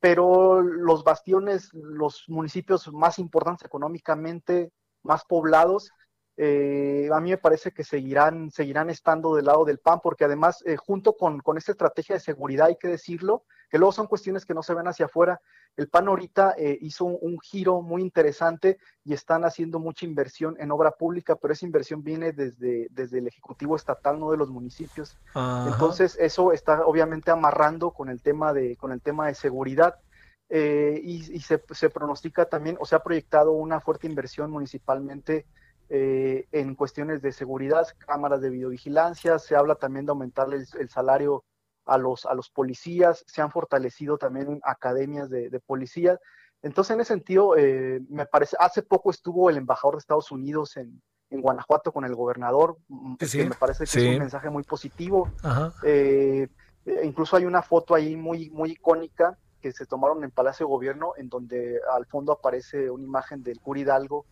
pero 0.00 0.62
los 0.62 1.04
bastiones, 1.04 1.70
los 1.72 2.24
municipios 2.28 2.92
más 2.92 3.18
importantes 3.18 3.66
económicamente, 3.66 4.72
más 5.02 5.24
poblados, 5.24 5.90
eh, 6.36 7.08
a 7.12 7.20
mí 7.20 7.30
me 7.30 7.38
parece 7.38 7.72
que 7.72 7.82
seguirán, 7.82 8.50
estando 8.90 9.34
del 9.34 9.46
lado 9.46 9.64
del 9.64 9.78
PAN, 9.78 10.00
porque 10.02 10.24
además, 10.24 10.62
eh, 10.66 10.76
junto 10.76 11.14
con, 11.14 11.40
esta 11.56 11.72
estrategia 11.72 12.16
de 12.16 12.20
seguridad, 12.20 12.66
hay 12.66 12.76
que 12.76 12.88
decirlo, 12.88 13.44
que 13.68 13.78
luego 13.78 13.92
son 13.92 14.06
cuestiones 14.06 14.44
que 14.44 14.54
no 14.54 14.62
se 14.62 14.74
ven 14.74 14.88
hacia 14.88 15.06
afuera, 15.06 15.40
el 15.76 15.88
PAN 15.88 16.08
ahorita 16.08 16.54
eh, 16.56 16.78
hizo 16.80 17.04
un, 17.04 17.38
giro 17.40 17.82
muy 17.82 18.02
interesante 18.02 18.78
y 19.04 19.12
están 19.12 19.44
haciendo 19.44 19.78
mucha 19.78 20.06
inversión 20.06 20.56
en 20.58 20.70
obra 20.70 20.92
pública, 20.92 21.36
pero 21.36 21.52
esa 21.52 21.66
inversión 21.66 22.02
viene 22.02 22.32
desde, 22.32 22.88
desde 22.90 23.18
el 23.18 23.26
Ejecutivo 23.26 23.76
Estatal, 23.76 24.18
no 24.18 24.30
de 24.30 24.38
los 24.38 24.48
municipios. 24.48 25.18
Entonces, 25.34 26.16
eso 26.18 26.52
está 26.52 26.86
obviamente 26.86 27.30
amarrando 27.30 27.90
con 27.90 28.08
el 28.08 28.22
tema 28.22 28.52
de, 28.52 28.76
con 28.76 28.92
el 28.92 29.00
tema 29.00 29.26
de 29.26 29.34
seguridad. 29.34 29.96
y, 30.48 31.40
se, 31.40 31.62
se 31.70 31.90
pronostica 31.90 32.46
también, 32.46 32.76
o 32.80 32.86
se 32.86 32.94
ha 32.94 33.02
proyectado 33.02 33.52
una 33.52 33.80
fuerte 33.80 34.06
inversión 34.06 34.50
municipalmente 34.50 35.44
eh, 35.88 36.48
en 36.50 36.74
cuestiones 36.74 37.22
de 37.22 37.30
seguridad, 37.30 37.86
cámaras 37.98 38.40
de 38.40 38.50
videovigilancia, 38.50 39.38
se 39.38 39.54
habla 39.54 39.76
también 39.76 40.04
de 40.04 40.10
aumentar 40.10 40.48
el, 40.52 40.88
salario 40.88 41.44
a 41.86 41.98
los, 41.98 42.26
a 42.26 42.34
los 42.34 42.50
policías, 42.50 43.24
se 43.26 43.40
han 43.40 43.50
fortalecido 43.50 44.18
también 44.18 44.60
academias 44.64 45.30
de, 45.30 45.48
de 45.48 45.60
policía. 45.60 46.18
Entonces, 46.62 46.94
en 46.94 47.00
ese 47.00 47.14
sentido, 47.14 47.56
eh, 47.56 48.00
me 48.08 48.26
parece, 48.26 48.56
hace 48.58 48.82
poco 48.82 49.10
estuvo 49.10 49.48
el 49.48 49.56
embajador 49.56 49.94
de 49.94 50.00
Estados 50.00 50.30
Unidos 50.32 50.76
en, 50.76 51.00
en 51.30 51.40
Guanajuato 51.40 51.92
con 51.92 52.04
el 52.04 52.14
gobernador, 52.14 52.76
mm, 52.88 53.14
que 53.16 53.44
me 53.44 53.54
parece 53.54 53.84
que 53.84 53.98
es 53.98 54.14
un 54.14 54.18
mensaje 54.18 54.50
muy 54.50 54.64
positivo. 54.64 55.30
Eh, 55.82 56.48
incluso 57.04 57.36
hay 57.36 57.44
una 57.44 57.62
foto 57.62 57.94
ahí 57.94 58.16
muy, 58.16 58.50
muy 58.50 58.72
icónica 58.72 59.38
que 59.60 59.72
se 59.72 59.86
tomaron 59.86 60.22
en 60.24 60.30
Palacio 60.30 60.66
de 60.66 60.70
Gobierno, 60.70 61.12
en 61.16 61.28
donde 61.28 61.80
al 61.92 62.06
fondo 62.06 62.32
aparece 62.32 62.90
una 62.90 63.04
imagen 63.04 63.42
del 63.42 63.60
cura 63.60 63.80
Hidalgo 63.80 64.26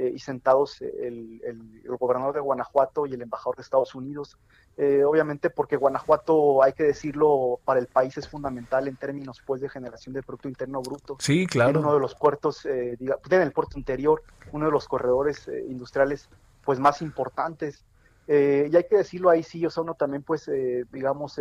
eh, 0.00 0.12
y 0.14 0.18
sentados 0.18 0.80
el, 0.80 1.42
gobernador 1.84 2.34
de 2.34 2.40
Guanajuato 2.40 3.04
y 3.04 3.12
el 3.12 3.20
embajador 3.20 3.56
de 3.56 3.62
Estados 3.62 3.94
Unidos. 3.94 4.38
Eh, 4.78 5.04
obviamente 5.04 5.50
porque 5.50 5.76
Guanajuato, 5.76 6.62
hay 6.62 6.72
que 6.72 6.84
decirlo, 6.84 7.60
para 7.66 7.80
el 7.80 7.86
país 7.86 8.16
es 8.16 8.26
fundamental 8.26 8.88
en 8.88 8.96
términos 8.96 9.42
pues 9.44 9.60
de 9.60 9.68
generación 9.68 10.14
de 10.14 10.22
Producto 10.22 10.48
Interno 10.48 10.80
Bruto. 10.80 11.16
Sí, 11.20 11.46
claro. 11.46 11.80
uno 11.80 11.92
de 11.92 12.00
los 12.00 12.14
puertos, 12.14 12.64
eh, 12.64 12.96
tiene 13.28 13.44
el 13.44 13.52
puerto 13.52 13.78
interior, 13.78 14.22
uno 14.52 14.64
de 14.64 14.72
los 14.72 14.88
corredores 14.88 15.46
eh, 15.48 15.66
industriales 15.68 16.30
pues 16.64 16.80
más 16.80 17.02
importantes. 17.02 17.84
y 18.26 18.74
hay 18.74 18.84
que 18.88 18.96
decirlo 18.96 19.28
ahí 19.28 19.42
sí, 19.42 19.66
o 19.66 19.70
sea, 19.70 19.82
uno 19.82 19.94
también 19.94 20.22
pues, 20.22 20.50
digamos, 20.92 21.38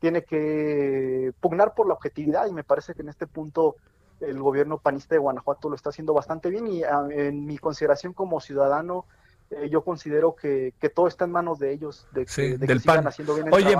tiene 0.00 0.24
que 0.24 1.32
pugnar 1.40 1.74
por 1.74 1.86
la 1.86 1.94
objetividad 1.94 2.48
y 2.48 2.52
me 2.52 2.64
parece 2.64 2.94
que 2.94 3.02
en 3.02 3.10
este 3.10 3.28
punto 3.28 3.76
el 4.20 4.38
gobierno 4.40 4.78
panista 4.78 5.14
de 5.14 5.18
Guanajuato 5.18 5.68
lo 5.68 5.76
está 5.76 5.90
haciendo 5.90 6.14
bastante 6.14 6.50
bien 6.50 6.66
y 6.66 6.82
ah, 6.84 7.06
en 7.10 7.46
mi 7.46 7.58
consideración 7.58 8.12
como 8.12 8.40
ciudadano, 8.40 9.06
eh, 9.50 9.68
yo 9.70 9.82
considero 9.82 10.34
que, 10.34 10.74
todo 10.94 11.08
está 11.08 11.24
en 11.24 11.32
manos 11.32 11.58
de 11.58 11.72
ellos, 11.72 12.06
de 12.12 12.26
que, 12.26 12.58
del 12.58 12.80
sigan 12.80 13.06
haciendo 13.06 13.34
bien 13.34 13.48
el 13.48 13.54
Oye, 13.54 13.76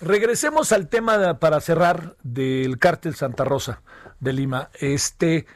regresemos 0.00 0.72
al 0.72 0.88
tema 0.88 1.38
para 1.38 1.60
cerrar 1.60 2.16
del 2.22 2.78
cártel 2.78 3.14
Santa 3.14 3.44
Rosa 3.44 3.82
de 4.20 4.32
Lima. 4.32 4.70
Este, 4.80 5.46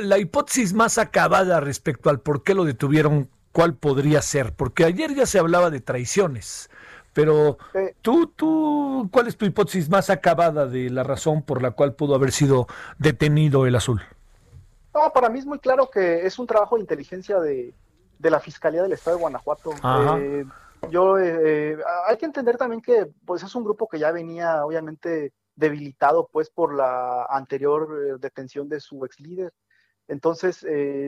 la 0.00 0.18
hipótesis 0.18 0.72
más 0.72 0.98
acabada 0.98 1.60
respecto 1.60 2.10
al 2.10 2.20
por 2.20 2.42
qué 2.42 2.54
lo 2.54 2.64
detuvieron, 2.64 3.28
¿cuál 3.52 3.74
podría 3.74 4.20
ser? 4.22 4.52
Porque 4.54 4.84
ayer 4.84 5.14
ya 5.14 5.26
se 5.26 5.38
hablaba 5.38 5.70
de 5.70 5.80
traiciones. 5.80 6.70
Pero 7.14 7.58
tú, 8.02 8.26
tú, 8.26 9.08
¿cuál 9.10 9.28
es 9.28 9.36
tu 9.36 9.46
hipótesis 9.46 9.88
más 9.88 10.10
acabada 10.10 10.66
de 10.66 10.90
la 10.90 11.04
razón 11.04 11.42
por 11.42 11.62
la 11.62 11.70
cual 11.70 11.94
pudo 11.94 12.14
haber 12.16 12.32
sido 12.32 12.66
detenido 12.98 13.66
el 13.66 13.76
azul? 13.76 14.02
No, 14.92 15.12
para 15.12 15.28
mí 15.28 15.38
es 15.38 15.46
muy 15.46 15.60
claro 15.60 15.88
que 15.90 16.26
es 16.26 16.38
un 16.38 16.46
trabajo 16.46 16.74
de 16.74 16.82
inteligencia 16.82 17.38
de, 17.38 17.72
la 18.18 18.40
Fiscalía 18.40 18.82
del 18.82 18.92
Estado 18.92 19.16
de 19.16 19.22
Guanajuato. 19.22 19.72
Eh, 20.18 20.44
yo, 20.90 21.18
eh, 21.18 21.78
hay 22.06 22.16
que 22.16 22.26
entender 22.26 22.56
también 22.56 22.82
que 22.82 23.10
pues 23.24 23.42
es 23.42 23.54
un 23.54 23.64
grupo 23.64 23.88
que 23.88 23.98
ya 23.98 24.10
venía 24.12 24.64
obviamente 24.64 25.32
debilitado 25.54 26.28
pues 26.32 26.50
por 26.50 26.74
la 26.74 27.26
anterior 27.26 27.88
eh, 27.92 28.16
detención 28.20 28.68
de 28.68 28.80
su 28.80 29.04
ex 29.04 29.20
líder. 29.20 29.52
Entonces, 30.06 30.66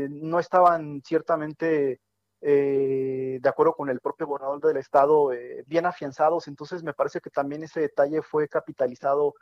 no 0.08 0.40
estaban 0.40 1.02
ciertamente 1.04 2.00
eh, 2.48 3.40
de 3.42 3.48
acuerdo 3.48 3.74
con 3.74 3.90
el 3.90 3.98
propio 3.98 4.28
gobernador 4.28 4.60
del 4.60 4.76
estado, 4.76 5.32
eh, 5.32 5.64
bien 5.66 5.84
afianzados. 5.84 6.46
Entonces 6.46 6.84
me 6.84 6.94
parece 6.94 7.20
que 7.20 7.28
también 7.28 7.64
ese 7.64 7.80
detalle 7.80 8.22
fue 8.22 8.48
capitalizado 8.48 9.34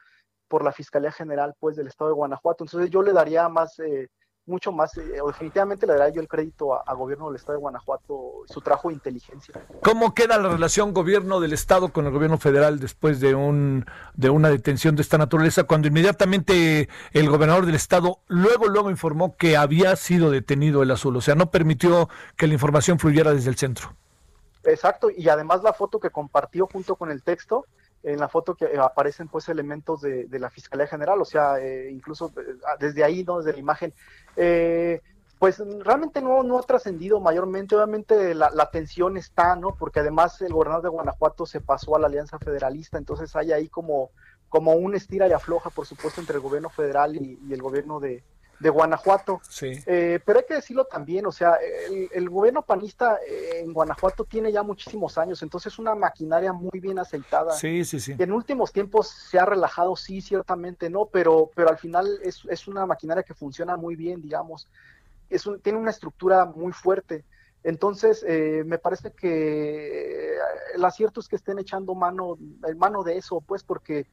por 0.49 0.65
la 0.65 0.73
Fiscalía 0.73 1.13
General 1.13 1.55
pues 1.61 1.77
del 1.77 1.89
estado 1.89 2.09
de 2.09 2.15
Guanajuato. 2.15 2.65
Entonces 2.65 2.89
yo 2.89 3.03
le 3.03 3.13
daría 3.13 3.47
más, 3.51 3.79
eh, 3.81 4.09
mucho 4.47 4.73
más, 4.73 4.97
eh, 4.99 5.21
definitivamente 5.27 5.87
le 5.87 5.95
daría 5.95 6.15
yo 6.17 6.21
el 6.21 6.29
crédito 6.29 6.75
a, 6.75 6.95
gobierno 6.95 7.27
del 7.27 7.37
estado 7.37 7.55
de 7.55 7.61
Guanajuato, 7.61 8.43
su 8.47 8.61
trabajo 8.61 8.89
de 8.89 8.95
inteligencia. 8.95 9.55
¿Cómo 9.83 10.15
queda 10.15 10.39
la 10.39 10.51
relación 10.51 10.93
gobierno 10.93 11.41
del 11.41 11.53
estado 11.53 11.93
con 11.93 12.07
el 12.07 12.13
gobierno 12.13 12.39
federal 12.39 12.79
después 12.79 13.21
de 13.21 13.35
un 13.35 13.87
de 14.15 14.31
una 14.31 14.51
detención 14.51 14.97
de 14.97 15.03
esta 15.03 15.19
naturaleza 15.19 15.65
cuando 15.65 15.89
inmediatamente 15.89 16.89
el 17.13 17.31
gobernador 17.31 17.67
del 17.67 17.75
estado 17.75 18.19
luego 18.29 18.69
luego 18.69 18.91
informó 18.91 19.37
que 19.37 19.57
había 19.57 19.97
sido 19.97 20.31
detenido 20.31 20.83
el 20.83 20.91
azul, 20.91 21.17
o 21.17 21.21
sea, 21.21 21.35
no 21.35 21.51
permitió 21.51 22.09
que 22.37 22.47
la 22.47 22.55
información 22.55 22.99
fluyera 22.99 23.33
desde 23.33 23.51
el 23.51 23.57
centro? 23.57 23.95
Exacto, 24.65 25.09
y 25.15 25.29
además 25.29 25.63
la 25.63 25.73
foto 25.73 25.99
que 25.99 26.11
compartió 26.11 26.67
junto 26.67 26.97
con 26.97 27.11
el 27.11 27.23
texto 27.23 27.67
en 28.05 28.21
la 28.21 28.29
foto 28.29 28.55
que 28.55 28.79
aparecen 28.79 29.29
pues 29.29 29.49
elementos 29.49 30.03
de, 30.03 30.29
la 30.39 30.51
Fiscalía 30.51 30.87
General, 30.87 31.21
o 31.21 31.25
sea, 31.25 31.59
eh, 31.59 31.91
incluso 31.91 32.33
eh, 32.37 32.55
desde 32.79 33.03
ahí, 33.03 33.25
¿no? 33.25 33.39
desde 33.39 33.55
la 33.55 33.59
imagen, 33.59 33.95
eh, 34.37 35.01
pues 35.39 35.63
realmente 35.81 36.23
no, 36.23 36.43
no 36.43 36.59
ha 36.59 36.63
trascendido 36.63 37.19
mayormente, 37.21 37.75
obviamente 37.75 38.35
la, 38.35 38.51
la, 38.51 38.71
tensión 38.71 39.17
está, 39.17 39.57
¿no? 39.57 39.75
Porque 39.75 40.01
además 40.01 40.41
el 40.43 40.53
gobernador 40.53 40.85
de 40.85 40.89
Guanajuato 40.91 41.45
se 41.45 41.61
pasó 41.61 41.97
a 41.97 41.99
la 41.99 42.07
Alianza 42.07 42.39
Federalista, 42.39 42.99
entonces 42.99 43.35
hay 43.37 43.53
ahí 43.53 43.69
como, 43.69 44.11
como 44.49 44.73
un 44.75 44.95
estira 44.95 45.27
y 45.27 45.33
afloja, 45.33 45.71
por 45.71 45.87
supuesto, 45.87 46.21
entre 46.21 46.37
el 46.37 46.43
gobierno 46.43 46.71
federal 46.71 47.17
y, 47.17 47.53
el 47.53 47.61
gobierno 47.61 48.01
de, 48.01 48.23
de 48.59 48.71
Guanajuato. 48.71 49.41
Sí. 49.49 49.73
Eh, 49.87 50.21
pero 50.25 50.39
hay 50.39 50.45
que 50.47 50.55
decirlo 50.55 50.85
también, 50.85 51.27
o 51.27 51.33
sea, 51.33 51.59
el, 52.13 52.29
gobierno 52.31 52.63
panista 52.63 53.19
en 53.27 53.73
Guanajuato 53.73 54.25
tiene 54.25 54.51
ya 54.53 54.63
muchísimos 54.63 55.19
años, 55.19 55.43
entonces 55.43 55.73
es 55.73 55.79
una 55.79 55.95
maquinaria 55.95 56.53
muy 56.53 56.81
bien 56.81 56.99
aceitada. 56.99 57.53
Sí, 57.53 57.85
sí, 57.85 58.01
sí. 58.01 58.15
En 58.19 58.33
últimos 58.33 58.73
tiempos 58.73 59.09
se 59.09 59.39
ha 59.39 59.45
relajado, 59.45 59.97
sí, 59.97 60.21
ciertamente 60.21 60.91
no, 60.91 61.07
pero, 61.07 61.51
pero 61.55 61.69
al 61.69 61.79
final 61.79 62.19
es, 62.23 62.43
es 62.49 62.67
una 62.67 62.87
maquinaria 62.87 63.23
que 63.23 63.35
funciona 63.35 63.77
muy 63.77 63.97
bien, 63.97 64.21
digamos. 64.21 64.69
Es 65.31 65.47
un, 65.47 65.61
tiene 65.61 65.79
una 65.79 65.91
estructura 65.91 66.45
muy 66.45 66.73
fuerte. 66.73 67.25
Entonces, 67.65 68.23
eh, 68.29 68.63
me 68.67 68.77
parece 68.79 69.13
que 69.13 70.37
el 70.75 70.85
acierto 70.85 71.21
es 71.21 71.29
que 71.29 71.37
estén 71.37 71.59
echando 71.59 71.95
mano, 71.95 72.37
mano 72.77 73.03
de 73.03 73.17
eso, 73.17 73.41
pues, 73.41 73.65
porque 73.65 74.07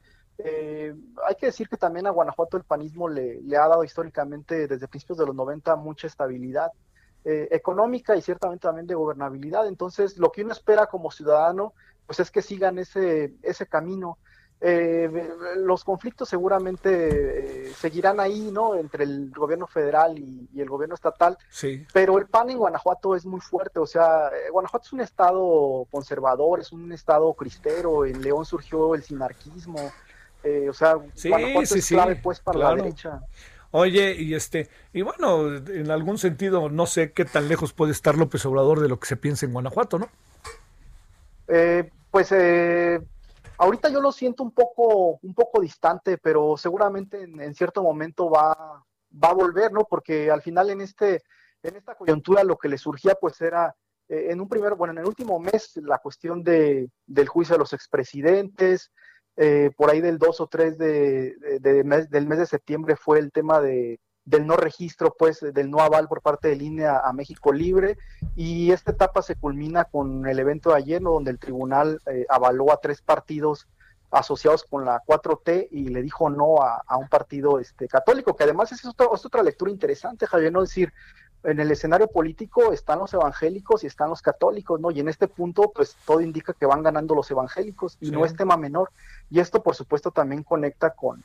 eh, 0.44 0.96
hay 1.28 1.36
que 1.36 1.48
decir 1.48 1.68
que 1.70 1.78
también 1.78 2.08
a 2.08 2.12
Guanajuato 2.12 2.58
el 2.58 2.64
panismo 2.64 3.08
le, 3.08 3.40
ha 3.56 3.68
dado 3.68 3.84
históricamente 3.84 4.68
desde 4.68 4.88
principios 4.88 5.18
de 5.18 5.26
los 5.26 5.36
90 5.36 5.76
mucha 5.76 6.08
estabilidad 6.08 6.72
eh, 7.24 7.48
económica 7.52 8.16
y 8.16 8.22
ciertamente 8.22 8.64
también 8.64 8.88
de 8.88 8.96
gobernabilidad. 8.96 9.68
Entonces, 9.68 10.18
lo 10.18 10.32
que 10.32 10.44
uno 10.44 10.54
espera 10.54 10.88
como 10.88 11.12
ciudadano, 11.12 11.74
pues 12.06 12.20
es 12.20 12.32
que 12.32 12.42
sigan 12.42 12.80
ese, 12.80 13.34
ese 13.44 13.68
camino. 13.68 14.18
Eh, 14.64 15.10
los 15.58 15.84
conflictos 15.84 16.30
seguramente 16.30 17.74
seguirán 17.74 18.20
ahí, 18.20 18.52
¿no? 18.52 18.76
Entre 18.76 19.06
el 19.06 19.32
gobierno 19.32 19.66
federal 19.66 20.20
y, 20.20 20.48
el 20.60 20.70
gobierno 20.70 20.94
estatal. 20.94 21.38
Sí. 21.50 21.86
Pero 21.92 22.20
el 22.20 22.28
PAN 22.28 22.52
en 22.52 22.60
Guanajuato 22.60 23.16
es 23.16 23.26
muy 23.26 23.42
fuerte. 23.42 23.80
O 23.80 23.88
sea, 23.88 24.30
Guanajuato 24.52 24.86
es 24.86 24.94
un 24.94 25.02
estado 25.02 25.88
conservador, 25.90 26.60
es 26.60 26.72
un 26.72 26.92
estado 26.92 27.34
cristero. 27.34 28.06
En 28.06 28.22
León 28.22 28.46
surgió 28.46 28.94
el 28.94 29.04
sinarquismo. 29.04 29.92
Eh, 30.44 30.68
o 30.70 30.74
sea, 30.74 30.96
sí, 31.14 31.32
sí, 31.66 31.78
es 31.78 31.88
clave 31.88 32.16
pues 32.16 32.40
para 32.40 32.60
la 32.60 32.76
derecha. 32.76 33.22
Oye, 33.72 34.16
y 34.20 34.34
este, 34.34 34.70
y 34.92 35.02
bueno, 35.02 35.56
en 35.56 35.92
algún 35.92 36.18
sentido, 36.18 36.70
no 36.70 36.86
sé 36.86 37.14
qué 37.14 37.24
tan 37.24 37.48
lejos 37.48 37.72
puede 37.72 37.94
estar 37.94 38.18
López 38.18 38.46
Obrador 38.46 38.82
de 38.82 38.90
lo 38.90 39.00
que 39.00 39.08
se 39.08 39.16
piensa 39.16 39.46
en 39.46 39.54
Guanajuato, 39.54 39.98
¿no? 39.98 40.10
Eh, 41.48 41.90
pues 42.10 42.34
eh, 42.34 43.00
ahorita 43.58 43.90
yo 43.90 44.02
lo 44.02 44.12
siento 44.12 44.44
un 44.44 44.52
poco, 44.52 45.20
un 45.22 45.34
poco 45.34 45.62
distante, 45.62 46.18
pero 46.18 46.58
seguramente 46.58 47.22
en, 47.22 47.56
cierto 47.56 47.82
momento 47.82 48.30
va, 48.30 48.84
va 49.24 49.30
a 49.30 49.34
volver, 49.34 49.72
¿no? 49.72 49.86
Porque 49.86 50.30
al 50.30 50.42
final 50.42 50.70
en 50.70 50.82
este, 50.82 51.24
en 51.64 51.78
esta 51.78 51.96
coyuntura 51.96 52.44
lo 52.44 52.58
que 52.58 52.68
le 52.68 52.78
surgía, 52.78 53.16
pues 53.16 53.40
era 53.40 53.74
en 54.10 54.42
un 54.42 54.50
primer, 54.50 54.76
bueno, 54.76 54.92
en 54.92 54.98
el 54.98 55.06
último 55.06 55.40
mes 55.40 55.78
la 55.78 56.00
cuestión 56.00 56.44
de, 56.44 56.90
del 57.06 57.30
juicio 57.30 57.56
de 57.56 57.60
los 57.60 57.72
expresidentes, 57.72 58.92
eh, 59.38 59.72
por 59.76 59.90
ahí 59.90 60.02
del 60.02 60.18
2 60.18 60.42
o 60.42 60.48
3 60.48 60.78
de, 60.78 61.36
del 61.60 62.28
mes 62.28 62.38
de 62.40 62.46
septiembre 62.46 62.96
fue 62.96 63.20
el 63.20 63.32
tema 63.32 63.62
de, 63.62 64.00
del 64.26 64.46
no 64.46 64.56
registro, 64.56 65.16
pues, 65.18 65.40
del 65.42 65.70
no 65.70 65.80
aval 65.80 66.08
por 66.08 66.22
parte 66.22 66.50
de 66.50 66.56
línea 66.56 67.00
a 67.00 67.14
México 67.14 67.52
Libre. 67.52 67.98
Y 68.36 68.72
esta 68.72 68.92
etapa 68.92 69.22
se 69.22 69.36
culmina 69.36 69.86
con 69.86 70.28
el 70.28 70.40
evento 70.40 70.72
de 70.72 70.78
ayer, 70.78 71.02
donde 71.02 71.32
el 71.32 71.40
tribunal 71.40 72.00
eh, 72.08 72.26
avaló 72.30 72.72
a 72.72 72.78
tres 72.78 73.02
partidos 73.02 73.68
asociados 74.12 74.66
con 74.66 74.84
la 74.84 75.02
4T 75.06 75.70
y 75.72 75.88
le 75.88 76.02
dijo 76.02 76.30
no 76.30 76.62
a, 76.62 76.98
un 76.98 77.08
partido 77.08 77.60
este, 77.60 77.88
católico, 77.88 78.36
que 78.36 78.44
además 78.44 78.72
es, 78.74 78.84
es 78.84 79.26
otra 79.26 79.42
lectura 79.42 79.72
interesante, 79.72 80.28
Javier, 80.28 80.52
no 80.52 80.62
decir, 80.62 80.92
en 81.44 81.60
el 81.60 81.72
escenario 81.72 82.08
político 82.08 82.72
están 82.72 83.00
los 83.00 83.14
evangélicos 83.14 83.84
y 83.84 83.88
están 83.88 84.10
los 84.10 84.22
católicos, 84.22 84.80
¿no? 84.80 84.92
Y 84.92 85.00
en 85.00 85.10
este 85.10 85.28
punto, 85.28 85.72
pues 85.74 85.96
todo 86.06 86.22
indica 86.22 86.54
que 86.54 86.66
van 86.66 86.84
ganando 86.84 87.16
los 87.16 87.32
evangélicos 87.32 87.98
y 88.00 88.12
no 88.12 88.26
es 88.26 88.36
tema 88.36 88.58
menor. 88.58 88.92
Y 89.30 89.40
esto, 89.40 89.64
por 89.64 89.76
supuesto, 89.76 90.12
también 90.12 90.44
conecta 90.44 90.92
con, 90.92 91.24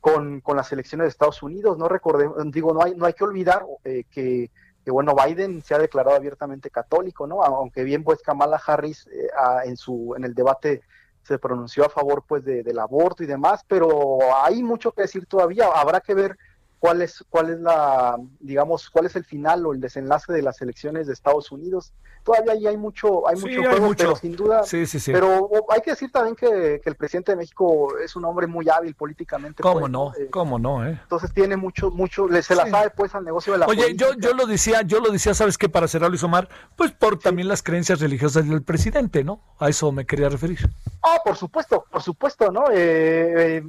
con, 0.00 0.56
las 0.56 0.72
elecciones 0.72 1.04
de 1.04 1.08
Estados 1.10 1.42
Unidos. 1.42 1.78
No 1.78 1.88
recordemos, 1.88 2.36
digo, 2.50 2.74
no 2.74 2.82
hay, 2.82 2.94
no 2.96 3.06
hay 3.06 3.12
que 3.12 3.24
olvidar 3.24 3.64
eh, 3.84 4.04
que, 4.10 4.50
bueno, 4.86 5.14
Biden 5.14 5.62
se 5.62 5.74
ha 5.74 5.78
declarado 5.78 6.16
abiertamente 6.16 6.70
católico, 6.70 7.28
¿no? 7.28 7.44
Aunque 7.44 7.84
bien, 7.84 8.02
pues 8.02 8.20
Kamala 8.20 8.60
Harris 8.66 9.06
eh, 9.06 9.28
en 9.64 9.76
su, 9.76 10.14
en 10.16 10.24
el 10.24 10.34
debate 10.34 10.82
se 11.22 11.38
pronunció 11.38 11.86
a 11.86 11.88
favor, 11.88 12.24
pues, 12.26 12.44
del 12.44 12.78
aborto 12.80 13.22
y 13.22 13.26
demás, 13.26 13.64
pero 13.68 14.18
hay 14.42 14.60
mucho 14.60 14.90
que 14.90 15.02
decir 15.02 15.26
todavía. 15.26 15.68
Habrá 15.72 16.00
que 16.00 16.14
ver 16.14 16.36
cuál 16.82 17.00
es, 17.00 17.24
cuál 17.30 17.50
es 17.50 17.60
la, 17.60 18.16
digamos, 18.40 18.90
cuál 18.90 19.06
es 19.06 19.14
el 19.14 19.24
final 19.24 19.64
o 19.66 19.72
el 19.72 19.80
desenlace 19.80 20.32
de 20.32 20.42
las 20.42 20.60
elecciones 20.62 21.06
de 21.06 21.12
Estados 21.12 21.52
Unidos. 21.52 21.92
Todavía 22.24 22.54
ahí 22.54 22.66
hay 22.66 22.76
mucho, 22.76 23.28
hay 23.28 23.36
mucho 23.36 23.62
juego, 23.62 23.94
pero 23.96 24.16
sin 24.16 24.34
duda, 24.34 24.64
sí, 24.64 24.84
sí, 24.86 24.98
sí. 24.98 25.12
pero 25.12 25.48
hay 25.68 25.80
que 25.80 25.92
decir 25.92 26.10
también 26.10 26.34
que, 26.34 26.80
el 26.84 26.94
presidente 26.96 27.32
de 27.32 27.36
México 27.36 27.96
es 27.98 28.16
un 28.16 28.24
hombre 28.24 28.48
muy 28.48 28.68
hábil 28.68 28.96
políticamente. 28.96 29.62
¿Cómo 29.62 29.80
pues, 29.80 29.92
no? 29.92 30.12
Eh, 30.18 30.28
¿Cómo 30.30 30.58
no? 30.58 30.84
Eh? 30.84 30.98
Entonces 31.00 31.32
tiene 31.32 31.56
mucho, 31.56 31.92
mucho, 31.92 32.26
le, 32.26 32.42
se 32.42 32.56
la 32.56 32.68
sabe 32.68 32.90
pues 32.90 33.14
al 33.14 33.24
negocio 33.24 33.52
de 33.52 33.60
la 33.60 33.66
Oye, 33.66 33.94
yo, 33.94 34.14
yo 34.14 34.34
lo 34.34 34.46
decía, 34.46 34.82
yo 34.82 34.98
lo 34.98 35.10
decía, 35.12 35.34
¿sabes 35.34 35.58
qué? 35.58 35.68
Para 35.68 35.86
cerrar 35.86 36.10
Luis 36.10 36.24
Omar, 36.24 36.48
pues 36.74 36.90
por 36.90 37.16
también 37.16 37.46
las 37.46 37.62
creencias 37.62 38.00
religiosas 38.00 38.48
del 38.48 38.62
presidente, 38.62 39.22
¿no? 39.22 39.40
A 39.60 39.68
eso 39.68 39.92
me 39.92 40.04
quería 40.04 40.28
referir. 40.28 40.68
Ah, 41.00 41.18
por 41.24 41.36
supuesto, 41.36 41.84
por 41.88 42.02
supuesto, 42.02 42.50
¿no? 42.50 42.64
Eh, 42.72 43.62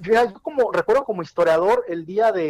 yo 0.00 0.34
como, 0.42 0.70
recuerdo 0.70 1.04
como 1.04 1.22
historiador 1.22 1.84
el 1.88 2.04
día 2.04 2.30
de 2.30 2.41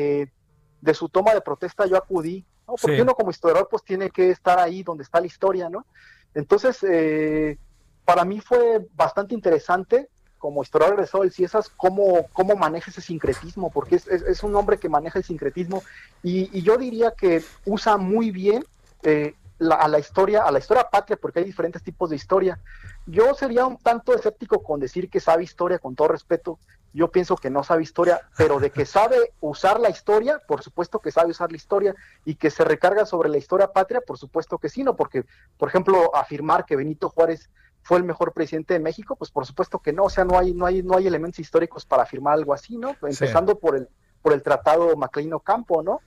de, 0.80 0.94
su 0.94 1.08
toma 1.08 1.34
de 1.34 1.40
protesta 1.40 1.86
yo 1.86 1.96
acudí, 1.96 2.44
¿no? 2.66 2.74
Porque 2.80 3.02
uno 3.02 3.14
como 3.14 3.30
historiador 3.30 3.68
pues 3.70 3.82
tiene 3.82 4.10
que 4.10 4.30
estar 4.30 4.58
ahí 4.58 4.82
donde 4.82 5.04
está 5.04 5.20
la 5.20 5.26
historia, 5.26 5.68
¿no? 5.68 5.86
Entonces, 6.34 6.78
eh, 6.82 7.58
para 8.04 8.24
mí 8.24 8.40
fue 8.40 8.86
bastante 8.94 9.34
interesante 9.34 10.08
como 10.38 10.62
historiador 10.62 10.96
regresado 10.96 11.22
del 11.22 11.32
CIESAS 11.32 11.68
cómo, 11.68 12.26
cómo 12.32 12.56
maneja 12.56 12.90
ese 12.90 13.00
sincretismo, 13.00 13.70
porque 13.70 13.94
es, 13.94 14.42
un 14.42 14.56
hombre 14.56 14.76
que 14.76 14.88
maneja 14.88 15.20
el 15.20 15.24
sincretismo 15.24 15.84
y, 16.20 16.62
yo 16.62 16.76
diría 16.78 17.12
que 17.12 17.44
usa 17.64 17.96
muy 17.96 18.32
bien 18.32 18.64
eh, 19.04 19.36
a 19.70 19.86
la 19.86 19.98
historia, 20.00 20.42
a 20.42 20.50
la 20.50 20.58
historia 20.58 20.88
patria, 20.90 21.16
porque 21.16 21.38
hay 21.38 21.44
diferentes 21.44 21.82
tipos 21.82 22.10
de 22.10 22.16
historia. 22.16 22.58
Yo 23.06 23.34
sería 23.34 23.66
un 23.66 23.76
tanto 23.78 24.14
escéptico 24.14 24.62
con 24.64 24.80
decir 24.80 25.08
que 25.08 25.20
sabe 25.20 25.44
historia, 25.44 25.78
con 25.78 25.94
todo 25.94 26.08
respeto. 26.08 26.58
Yo 26.92 27.10
pienso 27.10 27.36
que 27.36 27.50
no 27.50 27.64
sabe 27.64 27.82
historia, 27.82 28.20
pero 28.36 28.60
de 28.60 28.70
que 28.70 28.84
sabe 28.86 29.32
usar 29.40 29.80
la 29.80 29.90
historia, 29.90 30.40
por 30.46 30.62
supuesto 30.62 30.98
que 30.98 31.10
sabe 31.10 31.30
usar 31.30 31.50
la 31.50 31.56
historia 31.56 31.94
y 32.24 32.34
que 32.34 32.50
se 32.50 32.64
recarga 32.64 33.06
sobre 33.06 33.28
la 33.28 33.38
historia 33.38 33.72
patria, 33.72 34.00
por 34.00 34.18
supuesto 34.18 34.58
que 34.58 34.68
sí, 34.68 34.82
no, 34.84 34.96
porque, 34.96 35.24
por 35.56 35.68
ejemplo, 35.68 36.14
afirmar 36.14 36.64
que 36.64 36.76
Benito 36.76 37.08
Juárez 37.08 37.50
fue 37.82 37.98
el 37.98 38.04
mejor 38.04 38.32
presidente 38.32 38.74
de 38.74 38.80
México, 38.80 39.16
pues 39.16 39.30
por 39.30 39.44
supuesto 39.44 39.80
que 39.80 39.92
no, 39.92 40.04
o 40.04 40.10
sea, 40.10 40.24
no 40.24 40.38
hay, 40.38 40.54
no 40.54 40.66
hay, 40.66 40.82
no 40.82 40.96
hay 40.96 41.06
elementos 41.06 41.40
históricos 41.40 41.84
para 41.84 42.04
afirmar 42.04 42.34
algo 42.34 42.54
así, 42.54 42.78
¿no? 42.78 42.96
Empezando 43.02 43.58
por 43.58 43.76
el, 43.76 43.88
por 44.22 44.32
el 44.32 44.42
tratado 44.42 44.96
Macleino 44.96 45.40
Campo, 45.40 45.82
¿no? 45.82 46.00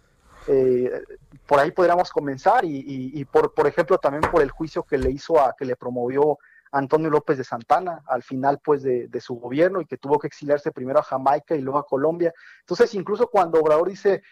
Eh, 0.47 1.01
por 1.47 1.59
ahí 1.59 1.71
podríamos 1.71 2.11
comenzar 2.11 2.63
y, 2.65 3.25
por, 3.25 3.53
por 3.53 3.67
ejemplo 3.67 3.97
también 3.97 4.29
por 4.31 4.41
el 4.41 4.51
juicio 4.51 4.83
que 4.83 4.97
le 4.97 5.09
hizo 5.11 5.39
a 5.39 5.55
que 5.57 5.65
le 5.65 5.75
promovió 5.75 6.37
Antonio 6.75 7.09
López 7.09 7.37
de 7.37 7.45
Santana 7.45 8.03
al 8.05 8.21
final 8.21 8.59
pues 8.63 8.83
de, 8.83 9.21
su 9.21 9.35
gobierno 9.35 9.79
y 9.79 9.85
que 9.85 9.97
tuvo 9.97 10.19
que 10.19 10.27
exiliarse 10.27 10.73
primero 10.73 10.99
a 10.99 11.03
Jamaica 11.03 11.55
y 11.55 11.61
luego 11.61 11.79
a 11.79 11.87
Colombia. 11.87 12.33
Entonces 12.59 12.93
incluso 12.95 13.27
cuando 13.27 13.61
Obrador 13.61 13.87
dice 13.87 14.23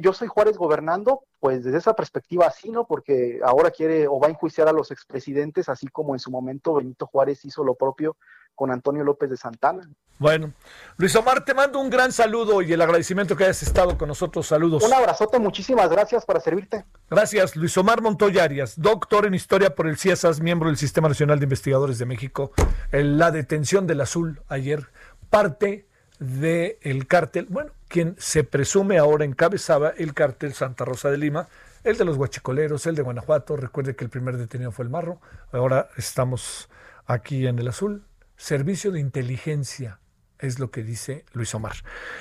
yo 0.00 0.12
soy 0.12 0.28
Juárez 0.28 0.56
gobernando, 0.56 1.24
pues 1.38 1.64
desde 1.64 1.78
esa 1.78 1.94
perspectiva 1.94 2.50
sí, 2.50 2.70
¿no? 2.70 2.86
Porque 2.86 3.40
ahora 3.44 3.70
quiere 3.70 4.06
o 4.08 4.18
va 4.18 4.26
a 4.26 4.30
enjuiciar 4.30 4.68
a 4.68 4.72
los 4.72 4.90
expresidentes, 4.90 5.68
así 5.68 5.86
como 5.88 6.14
en 6.14 6.18
su 6.18 6.30
momento 6.30 6.74
Benito 6.74 7.06
Juárez 7.06 7.44
hizo 7.44 7.64
lo 7.64 7.74
propio 7.74 8.16
con 8.54 8.70
Antonio 8.70 9.04
López 9.04 9.30
de 9.30 9.36
Santana. 9.36 9.88
Bueno, 10.18 10.52
Luis 10.98 11.16
Omar, 11.16 11.46
te 11.46 11.54
mando 11.54 11.80
un 11.80 11.88
gran 11.88 12.12
saludo 12.12 12.60
y 12.60 12.70
el 12.74 12.82
agradecimiento 12.82 13.34
que 13.34 13.44
hayas 13.44 13.62
estado 13.62 13.96
con 13.96 14.06
nosotros. 14.06 14.46
Saludos. 14.46 14.82
Un 14.82 14.92
abrazote, 14.92 15.38
muchísimas 15.38 15.88
gracias 15.88 16.26
para 16.26 16.40
servirte. 16.40 16.84
Gracias, 17.08 17.56
Luis 17.56 17.74
Omar 17.78 18.02
Montoya 18.02 18.44
Arias, 18.44 18.78
doctor 18.78 19.24
en 19.24 19.32
historia 19.32 19.74
por 19.74 19.86
el 19.86 19.96
CIESAS, 19.96 20.42
miembro 20.42 20.68
del 20.68 20.76
Sistema 20.76 21.08
Nacional 21.08 21.38
de 21.38 21.44
Investigadores 21.44 21.98
de 21.98 22.04
México. 22.04 22.52
En 22.92 23.16
la 23.16 23.30
detención 23.30 23.86
del 23.86 24.02
azul 24.02 24.42
ayer, 24.48 24.88
parte 25.30 25.88
del 26.18 26.76
el 26.82 27.06
cártel, 27.06 27.46
bueno, 27.48 27.72
quien 27.90 28.14
se 28.18 28.44
presume 28.44 28.98
ahora 28.98 29.24
encabezaba 29.24 29.90
el 29.90 30.14
cártel 30.14 30.54
Santa 30.54 30.84
Rosa 30.84 31.10
de 31.10 31.18
Lima, 31.18 31.48
el 31.82 31.98
de 31.98 32.04
los 32.04 32.16
guachicoleros, 32.16 32.86
el 32.86 32.94
de 32.94 33.02
Guanajuato. 33.02 33.56
Recuerde 33.56 33.96
que 33.96 34.04
el 34.04 34.10
primer 34.10 34.36
detenido 34.36 34.70
fue 34.70 34.84
el 34.84 34.90
Marro. 34.90 35.20
Ahora 35.52 35.90
estamos 35.96 36.68
aquí 37.06 37.48
en 37.48 37.58
el 37.58 37.66
azul. 37.66 38.04
Servicio 38.36 38.92
de 38.92 39.00
inteligencia 39.00 39.98
es 40.38 40.60
lo 40.60 40.70
que 40.70 40.84
dice 40.84 41.24
Luis 41.32 41.52
Omar. 41.52 41.74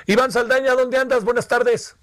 Iván 0.08 0.32
Saldaña, 0.32 0.74
¿dónde 0.74 0.98
andas? 0.98 1.24
Buenas 1.24 1.48
tardes. 1.48 1.96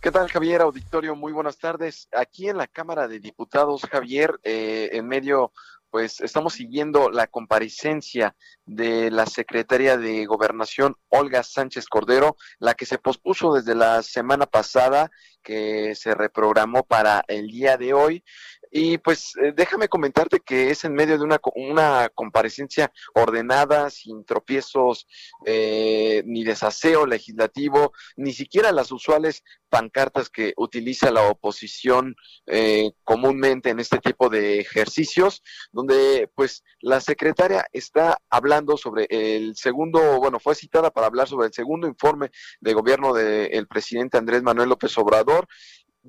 ¿Qué 0.00 0.10
tal, 0.10 0.30
Javier? 0.30 0.62
Auditorio, 0.62 1.14
muy 1.14 1.30
buenas 1.30 1.58
tardes. 1.58 2.08
Aquí 2.16 2.48
en 2.48 2.56
la 2.56 2.68
Cámara 2.68 3.06
de 3.06 3.20
Diputados, 3.20 3.82
Javier, 3.82 4.40
eh, 4.44 4.88
en 4.92 5.06
medio, 5.06 5.52
pues 5.90 6.20
estamos 6.20 6.54
siguiendo 6.54 7.10
la 7.10 7.26
comparecencia 7.26 8.36
de 8.64 9.10
la 9.10 9.26
secretaria 9.26 9.96
de 9.96 10.24
Gobernación, 10.26 10.96
Olga 11.08 11.42
Sánchez 11.42 11.86
Cordero, 11.86 12.36
la 12.58 12.74
que 12.74 12.86
se 12.86 12.98
pospuso 12.98 13.54
desde 13.54 13.74
la 13.74 14.02
semana 14.02 14.46
pasada, 14.46 15.10
que 15.42 15.94
se 15.94 16.14
reprogramó 16.14 16.84
para 16.84 17.24
el 17.28 17.48
día 17.48 17.76
de 17.76 17.92
hoy. 17.92 18.24
Y 18.70 18.98
pues 18.98 19.32
eh, 19.42 19.52
déjame 19.54 19.88
comentarte 19.88 20.40
que 20.40 20.70
es 20.70 20.84
en 20.84 20.94
medio 20.94 21.18
de 21.18 21.24
una, 21.24 21.40
una 21.56 22.08
comparecencia 22.14 22.92
ordenada, 23.14 23.90
sin 23.90 24.24
tropiezos 24.24 25.08
eh, 25.44 26.22
ni 26.24 26.44
desaseo 26.44 27.06
legislativo, 27.06 27.92
ni 28.16 28.32
siquiera 28.32 28.70
las 28.70 28.92
usuales 28.92 29.42
pancartas 29.68 30.30
que 30.30 30.52
utiliza 30.56 31.10
la 31.10 31.28
oposición 31.28 32.14
eh, 32.46 32.92
comúnmente 33.04 33.70
en 33.70 33.80
este 33.80 33.98
tipo 33.98 34.28
de 34.28 34.60
ejercicios, 34.60 35.42
donde 35.72 36.30
pues 36.34 36.62
la 36.80 37.00
secretaria 37.00 37.66
está 37.72 38.18
hablando 38.28 38.76
sobre 38.76 39.06
el 39.10 39.56
segundo, 39.56 40.18
bueno, 40.18 40.38
fue 40.38 40.54
citada 40.54 40.90
para 40.90 41.06
hablar 41.08 41.28
sobre 41.28 41.48
el 41.48 41.52
segundo 41.52 41.88
informe 41.88 42.30
de 42.60 42.74
gobierno 42.74 43.14
del 43.14 43.66
presidente 43.66 44.18
Andrés 44.18 44.42
Manuel 44.42 44.68
López 44.68 44.96
Obrador 44.98 45.48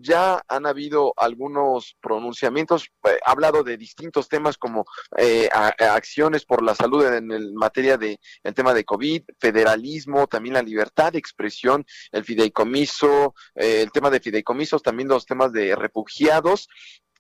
ya 0.02 0.42
han 0.48 0.66
habido 0.66 1.14
algunos 1.18 1.96
pronunciamientos, 2.02 2.90
eh, 3.04 3.20
ha 3.26 3.32
hablado 3.32 3.64
de 3.64 3.78
distintos 3.78 4.28
temas 4.28 4.58
como 4.58 4.86
eh, 5.18 5.50
acciones 5.52 6.46
por 6.46 6.64
la 6.64 6.76
salud 6.76 7.06
en 7.06 7.32
el 7.32 7.54
materia 7.54 7.98
de 7.98 8.20
el 8.44 8.54
tema 8.54 8.74
de 8.74 8.84
COVID, 8.84 9.24
federalismo, 9.40 10.28
también 10.28 10.54
la 10.54 10.62
libertad 10.62 11.12
de 11.12 11.20
expresión, 11.20 11.86
el 12.12 12.24
fideicomiso, 12.24 13.36
eh, 13.56 13.82
el 13.82 13.92
tema 13.92 14.10
de 14.10 14.20
fideicomisos, 14.20 14.82
también 14.82 15.10
los 15.10 15.26
temas 15.26 15.52
de 15.52 15.76
refugiados 15.76 16.68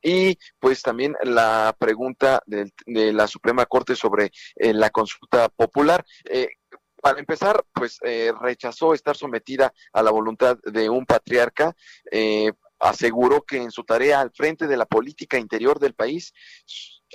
y 0.03 0.37
pues 0.59 0.81
también 0.81 1.15
la 1.23 1.75
pregunta 1.77 2.41
de, 2.47 2.71
la 3.13 3.27
Suprema 3.27 3.67
Corte 3.67 3.95
sobre 3.95 4.31
la 4.55 4.89
consulta 4.89 5.47
popular 5.49 6.03
para 7.01 7.19
empezar, 7.19 7.65
pues 7.73 7.97
eh, 8.03 8.31
rechazó 8.39 8.93
estar 8.93 9.17
sometida 9.17 9.73
a 9.91 10.03
la 10.03 10.11
voluntad 10.11 10.57
de 10.63 10.89
un 10.89 11.05
patriarca. 11.05 11.75
Eh, 12.11 12.51
aseguró 12.81 13.43
que 13.43 13.57
en 13.57 13.71
su 13.71 13.83
tarea 13.83 14.19
al 14.19 14.31
frente 14.31 14.67
de 14.67 14.77
la 14.77 14.85
política 14.85 15.37
interior 15.37 15.79
del 15.79 15.93
país 15.93 16.33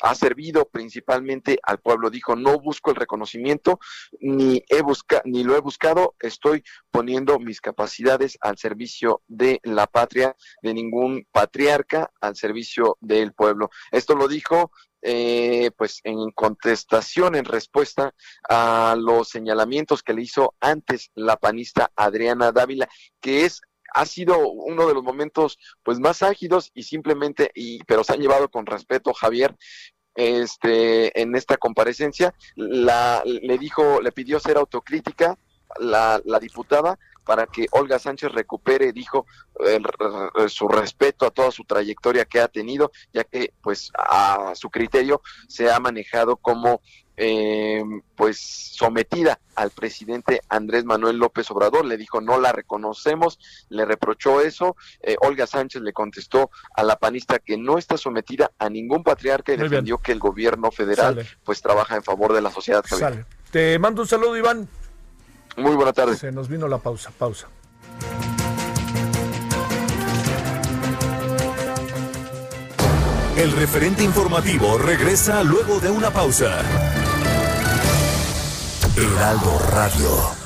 ha 0.02 0.14
servido 0.14 0.68
principalmente 0.68 1.58
al 1.62 1.78
pueblo. 1.78 2.10
Dijo, 2.10 2.36
no 2.36 2.60
busco 2.60 2.90
el 2.90 2.96
reconocimiento, 2.96 3.78
ni, 4.20 4.62
he 4.68 4.82
busca 4.82 5.22
ni 5.24 5.42
lo 5.42 5.56
he 5.56 5.60
buscado, 5.60 6.14
estoy 6.20 6.62
poniendo 6.90 7.38
mis 7.38 7.60
capacidades 7.60 8.38
al 8.40 8.58
servicio 8.58 9.22
de 9.26 9.60
la 9.64 9.86
patria, 9.86 10.36
de 10.62 10.74
ningún 10.74 11.26
patriarca, 11.32 12.10
al 12.20 12.36
servicio 12.36 12.98
del 13.00 13.32
pueblo. 13.32 13.70
Esto 13.90 14.14
lo 14.14 14.28
dijo 14.28 14.70
eh, 15.02 15.70
pues 15.76 16.00
en 16.04 16.30
contestación, 16.32 17.36
en 17.36 17.44
respuesta 17.44 18.14
a 18.48 18.96
los 18.98 19.28
señalamientos 19.28 20.02
que 20.02 20.14
le 20.14 20.22
hizo 20.22 20.54
antes 20.60 21.10
la 21.14 21.36
panista 21.36 21.92
Adriana 21.94 22.50
Dávila, 22.50 22.88
que 23.20 23.44
es 23.44 23.60
ha 23.97 24.05
sido 24.05 24.38
uno 24.49 24.86
de 24.86 24.92
los 24.92 25.03
momentos 25.03 25.59
pues 25.82 25.99
más 25.99 26.22
ágidos 26.22 26.70
y 26.74 26.82
simplemente 26.82 27.51
y 27.55 27.82
pero 27.84 28.05
se 28.05 28.12
han 28.12 28.20
llevado 28.20 28.51
con 28.51 28.66
respeto 28.66 29.14
Javier 29.14 29.57
este 30.14 31.18
en 31.20 31.34
esta 31.34 31.57
comparecencia. 31.57 32.34
La 32.57 33.22
le 33.24 33.57
dijo 33.57 34.03
le 34.03 34.12
pidió 34.12 34.38
ser 34.38 34.59
autocrítica 34.59 35.38
la, 35.80 36.20
la 36.26 36.38
diputada 36.38 36.99
para 37.27 37.47
que 37.47 37.66
Olga 37.72 37.99
Sánchez 37.99 38.33
recupere, 38.33 38.93
dijo, 38.93 39.27
su 40.49 40.68
respeto 40.68 41.27
a 41.27 41.31
toda 41.31 41.51
su 41.51 41.64
trayectoria 41.64 42.24
que 42.24 42.41
ha 42.41 42.49
tenido, 42.49 42.93
ya 43.12 43.24
que 43.24 43.53
pues 43.62 43.91
a 43.99 44.53
su 44.55 44.70
criterio 44.70 45.20
se 45.49 45.70
ha 45.70 45.81
manejado 45.81 46.37
como 46.37 46.81
eh, 47.18 47.83
pues 48.14 48.39
sometida 48.39 49.41
al 49.55 49.70
presidente 49.70 50.43
Andrés 50.51 50.85
Manuel 50.85 51.16
López 51.16 51.51
Obrador, 51.51 51.87
le 51.87 51.97
dijo 51.97 52.20
no 52.20 52.39
la 52.39 52.53
reconocemos, 52.53 53.39
le 53.70 53.87
reprochó 53.87 54.43
eso, 54.43 54.77
eh, 55.01 55.16
Olga 55.22 55.47
Sánchez 55.47 55.81
le 55.81 55.95
contestó 55.95 56.51
a 56.74 56.83
la 56.83 56.97
panista 56.97 57.39
que 57.39 57.57
no 57.57 57.79
está 57.79 57.97
sometida 57.97 58.53
a 58.59 58.68
ningún 58.68 59.03
patriarca 59.03 59.55
y 59.55 59.57
defendió 59.57 59.99
que 59.99 60.12
el 60.12 60.18
gobierno 60.18 60.70
federal 60.70 61.27
pues 61.43 61.62
trabaja 61.62 61.97
en 61.97 62.03
favor 62.03 62.35
de 62.35 62.43
la 62.43 62.51
sociedad. 62.51 62.85
Te 63.51 63.79
mando 63.79 64.03
un 64.03 64.09
saludo 64.09 64.37
Iván. 64.37 64.68
Muy 65.57 65.74
buena 65.74 65.92
tarde. 65.92 66.16
Se 66.16 66.32
nos 66.32 66.48
vino 66.48 66.68
la 66.68 66.78
pausa, 66.78 67.11
pausa. 67.16 67.48
El 73.36 73.52
referente 73.52 74.02
informativo 74.02 74.78
regresa 74.78 75.42
luego 75.44 75.78
de 75.78 75.90
una 75.90 76.11
pausa. 76.11 76.59
Heraldo 78.96 79.59
Radio. 79.70 80.45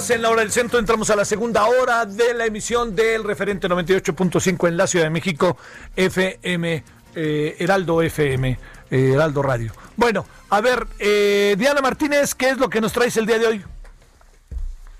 17 0.00 0.04
horas 0.04 0.10
en 0.10 0.22
la 0.22 0.30
hora 0.30 0.40
del 0.40 0.50
centro 0.50 0.78
entramos 0.78 1.10
a 1.10 1.16
la 1.16 1.24
segunda 1.24 1.66
hora 1.66 2.06
de 2.06 2.32
la 2.32 2.46
emisión 2.46 2.94
del 2.96 3.22
referente 3.22 3.68
98.5 3.68 4.68
en 4.68 4.76
la 4.76 4.86
Ciudad 4.86 5.04
de 5.04 5.10
México, 5.10 5.56
FM, 5.94 6.82
eh, 7.14 7.56
Heraldo 7.58 8.00
FM, 8.00 8.58
eh, 8.90 9.12
Heraldo 9.14 9.42
Radio. 9.42 9.72
Bueno, 9.96 10.24
a 10.48 10.60
ver, 10.60 10.86
eh, 10.98 11.54
Diana 11.58 11.82
Martínez, 11.82 12.34
¿qué 12.34 12.50
es 12.50 12.58
lo 12.58 12.70
que 12.70 12.80
nos 12.80 12.92
traes 12.92 13.16
el 13.18 13.26
día 13.26 13.38
de 13.38 13.46
hoy? 13.46 13.64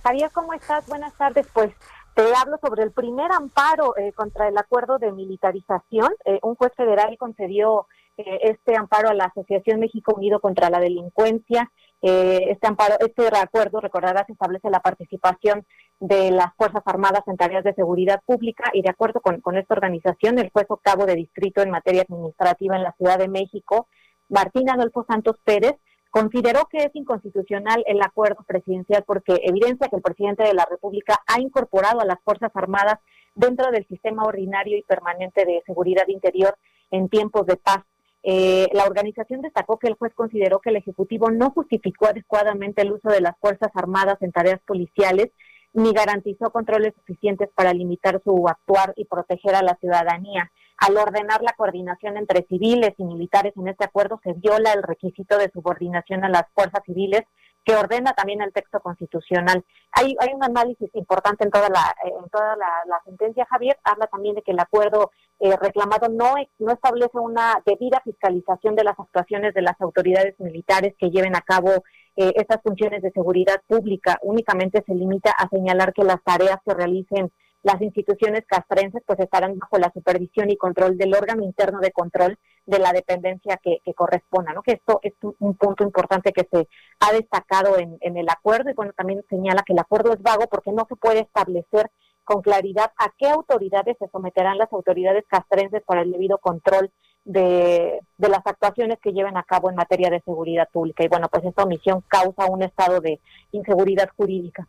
Javier, 0.03 0.31
¿cómo 0.35 0.53
estás? 0.53 0.87
Buenas 0.87 1.15
tardes. 1.15 1.47
Pues 1.53 1.73
te 2.15 2.23
hablo 2.35 2.59
sobre 2.61 2.83
el 2.83 2.91
primer 2.91 3.33
amparo 3.33 3.95
contra 4.15 4.49
el 4.49 4.59
acuerdo 4.59 4.99
de 4.99 5.13
militarización. 5.13 6.13
un 6.43 6.55
juez 6.57 6.73
federal 6.77 7.17
concedió 7.19 7.87
este 8.17 8.77
amparo 8.77 9.09
a 9.09 9.15
la 9.15 9.25
Asociación 9.25 9.81
México 9.81 10.13
Unido 10.15 10.41
contra 10.41 10.69
la 10.69 10.79
Delincuencia 10.79 11.71
eh, 12.03 12.47
este 12.51 12.67
amparo, 12.67 12.97
este 13.01 13.29
acuerdo, 13.37 13.81
recordarás, 13.81 14.29
establece 14.29 14.71
la 14.71 14.81
participación 14.81 15.67
de 15.99 16.31
las 16.31 16.55
Fuerzas 16.57 16.83
Armadas 16.87 17.23
en 17.27 17.37
tareas 17.37 17.63
de 17.63 17.75
seguridad 17.75 18.23
pública 18.25 18.71
y 18.73 18.83
de 18.83 18.91
acuerdo 18.91 19.21
con, 19.21 19.41
con 19.41 19.57
esta 19.57 19.75
organización, 19.75 20.39
el 20.39 20.51
juez 20.51 20.67
octavo 20.69 21.05
de 21.05 21.15
distrito 21.15 21.63
en 21.63 21.71
materia 21.71 22.03
administrativa 22.03 22.77
en 22.77 22.83
la 22.85 22.93
Ciudad 22.93 23.19
de 23.19 23.29
México, 23.29 23.89
Martín 24.29 24.71
Adolfo 24.71 25.05
Santos 25.09 25.37
Pérez, 25.45 25.75
consideró 26.11 26.67
que 26.71 26.79
es 26.79 26.91
inconstitucional 26.95 27.85
el 27.87 28.01
acuerdo 28.03 28.45
presidencial 28.47 29.05
porque 29.07 29.41
evidencia 29.45 29.89
que 29.89 29.97
el 29.97 30.03
presidente 30.03 30.43
de 30.43 30.55
la 30.55 30.67
República 30.69 31.21
ha 31.27 31.41
incorporado 31.41 32.01
a 32.01 32.05
las 32.05 32.21
Fuerzas 32.25 32.51
Armadas 32.55 32.99
dentro 33.35 33.71
del 33.71 33.87
sistema 33.87 34.25
ordinario 34.25 34.77
y 34.77 34.83
permanente 34.83 35.45
de 35.45 35.63
seguridad 35.67 36.09
interior 36.09 36.57
en 36.91 37.09
tiempos 37.09 37.47
de 37.47 37.57
paz 37.57 37.85
eh, 38.23 38.69
la 38.73 38.85
organización 38.85 39.41
destacó 39.41 39.79
que 39.79 39.89
el 39.89 39.95
juez 39.95 40.13
consideró 40.15 40.61
que 40.61 40.71
el 40.71 40.77
Ejecutivo 40.77 41.31
no 41.31 41.51
justificó 41.51 42.07
adecuadamente 42.07 42.83
el 42.83 42.93
uso 42.93 43.09
de 43.09 43.21
las 43.21 43.39
Fuerzas 43.41 43.71
Armadas 43.75 44.19
en 44.21 44.33
tareas 44.33 44.61
policiales 44.67 45.31
ni 45.73 45.93
garantizó 45.93 46.51
controles 46.51 46.95
suficientes 46.95 47.49
para 47.55 47.73
limitar 47.73 48.21
su 48.25 48.49
actuar 48.49 48.93
y 48.97 49.05
proteger 49.05 49.55
a 49.55 49.63
la 49.63 49.77
ciudadanía. 49.77 50.51
Al 50.77 50.97
ordenar 50.97 51.43
la 51.43 51.53
coordinación 51.53 52.17
entre 52.17 52.45
civiles 52.49 52.95
y 52.97 53.05
militares 53.05 53.53
en 53.57 53.69
este 53.69 53.85
acuerdo, 53.85 54.19
se 54.25 54.33
viola 54.33 54.73
el 54.73 54.83
requisito 54.83 55.39
de 55.39 55.51
subordinación 55.53 56.25
a 56.25 56.29
las 56.29 56.45
fuerzas 56.55 56.83
civiles 56.85 57.23
que 57.65 57.77
ordena 57.77 58.15
también 58.15 58.41
el 58.41 58.53
texto 58.53 58.81
constitucional. 58.81 59.65
Hay, 59.93 60.17
hay 60.19 60.33
un 60.35 60.43
análisis 60.43 60.89
importante 60.95 61.45
en 61.45 61.51
toda 61.51 61.69
la 61.69 61.95
en 62.05 62.29
toda 62.31 62.57
la, 62.57 63.01
sentencia, 63.05 63.47
Javier, 63.51 63.79
habla 63.85 64.07
también 64.07 64.35
de 64.35 64.43
que 64.43 64.53
el 64.53 64.61
acuerdo 64.61 65.11
eh, 65.41 65.57
reclamado 65.57 66.09
no, 66.11 66.35
no 66.59 66.73
establece 66.73 67.19
una 67.19 67.63
debida 67.65 68.03
fiscalización 68.05 68.77
de 68.77 68.85
las 68.85 68.99
actuaciones 68.99 69.55
de 69.55 69.63
las 69.63 69.81
autoridades 69.81 70.39
militares 70.39 70.95
que 70.99 71.11
lleven 71.11 71.35
a 71.35 71.41
cabo 71.41 71.71
eh, 72.17 72.33
estas 72.37 72.61
funciones 72.63 73.01
de 73.01 73.11
seguridad 73.13 73.63
pública, 73.67 74.19
únicamente 74.23 74.83
se 74.87 74.95
limita 74.95 75.31
a 75.31 75.49
señalar 75.49 75.95
que 75.95 76.05
las 76.05 76.23
tareas 76.23 76.59
se 76.67 76.75
realicen 76.75 77.33
las 77.63 77.81
instituciones 77.81 78.43
castrenses 78.47 79.03
pues 79.07 79.19
estarán 79.21 79.59
bajo 79.59 79.79
la 79.79 79.91
supervisión 79.93 80.51
y 80.51 80.57
control 80.57 80.97
del 80.97 81.15
órgano 81.15 81.43
interno 81.43 81.81
de 81.81 81.93
control 81.93 82.39
de 82.67 82.79
la 82.79 82.93
dependencia 82.93 83.59
que, 83.63 83.81
corresponda, 83.95 84.53
¿no? 84.53 84.63
Que 84.63 84.73
esto 84.73 85.01
es 85.03 85.13
un, 85.39 85.57
punto 85.57 85.85
importante 85.85 86.33
que 86.33 86.47
se 86.51 86.69
ha 87.01 87.13
destacado 87.13 87.79
en, 87.79 87.99
en 88.01 88.17
el 88.17 88.29
acuerdo 88.29 88.71
y 88.71 88.75
bueno, 88.75 88.93
también 88.95 89.23
señala 89.29 89.63
que 89.67 89.73
el 89.73 89.79
acuerdo 89.79 90.13
es 90.13 90.23
vago 90.23 90.47
porque 90.51 90.73
no 90.73 90.87
se 90.89 90.97
puede 90.97 91.21
establecer 91.21 91.91
con 92.25 92.43
claridad 92.43 92.93
a 92.97 93.13
qué 93.19 93.29
autoridades 93.29 93.97
se 93.99 94.09
someterán 94.09 94.59
las 94.59 94.73
autoridades 94.73 95.25
castrenses 95.29 95.83
para 95.85 96.03
el 96.03 96.13
debido 96.13 96.39
control 96.39 96.91
de, 97.25 98.01
de, 98.17 98.29
las 98.29 98.47
actuaciones 98.47 98.99
que 99.01 99.13
lleven 99.13 99.37
a 99.37 99.43
cabo 99.43 99.69
en 99.69 99.77
materia 99.77 100.11
de 100.11 100.21
seguridad 100.23 100.69
pública. 100.73 101.05
Y 101.05 101.09
bueno, 101.09 101.29
pues 101.29 101.45
esta 101.45 101.65
omisión 101.65 102.03
causa 102.09 102.47
un 102.47 102.63
estado 102.63 103.01
de 103.01 103.21
inseguridad 103.53 104.09
jurídica. 104.17 104.67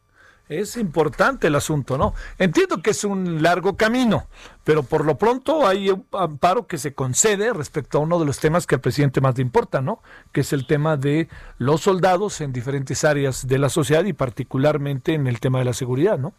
Es 0.52 0.76
importante 0.76 1.48
el 1.48 1.56
asunto, 1.56 1.98
¿no? 1.98 2.14
Entiendo 2.38 2.82
que 2.82 2.90
es 2.90 3.06
un 3.06 3.42
largo 3.42 3.78
camino, 3.78 4.28
pero 4.66 4.84
por 4.84 5.06
lo 5.06 5.18
pronto 5.18 5.66
hay 5.66 5.90
un 5.90 6.06
amparo 6.12 6.68
que 6.68 6.78
se 6.78 6.94
concede 6.94 7.54
respecto 7.54 7.98
a 7.98 8.02
uno 8.02 8.20
de 8.20 8.26
los 8.26 8.40
temas 8.40 8.68
que 8.68 8.76
al 8.76 8.82
presidente 8.82 9.22
más 9.22 9.38
le 9.38 9.44
importa, 9.44 9.82
¿no? 9.82 10.02
Que 10.34 10.42
es 10.42 10.52
el 10.52 10.68
tema 10.68 10.98
de 10.98 11.30
los 11.58 11.80
soldados 11.80 12.42
en 12.42 12.52
diferentes 12.52 13.06
áreas 13.06 13.48
de 13.48 13.60
la 13.60 13.70
sociedad 13.70 14.04
y 14.04 14.12
particularmente 14.12 15.14
en 15.14 15.26
el 15.28 15.40
tema 15.40 15.60
de 15.60 15.66
la 15.66 15.74
seguridad, 15.74 16.20
¿no? 16.20 16.34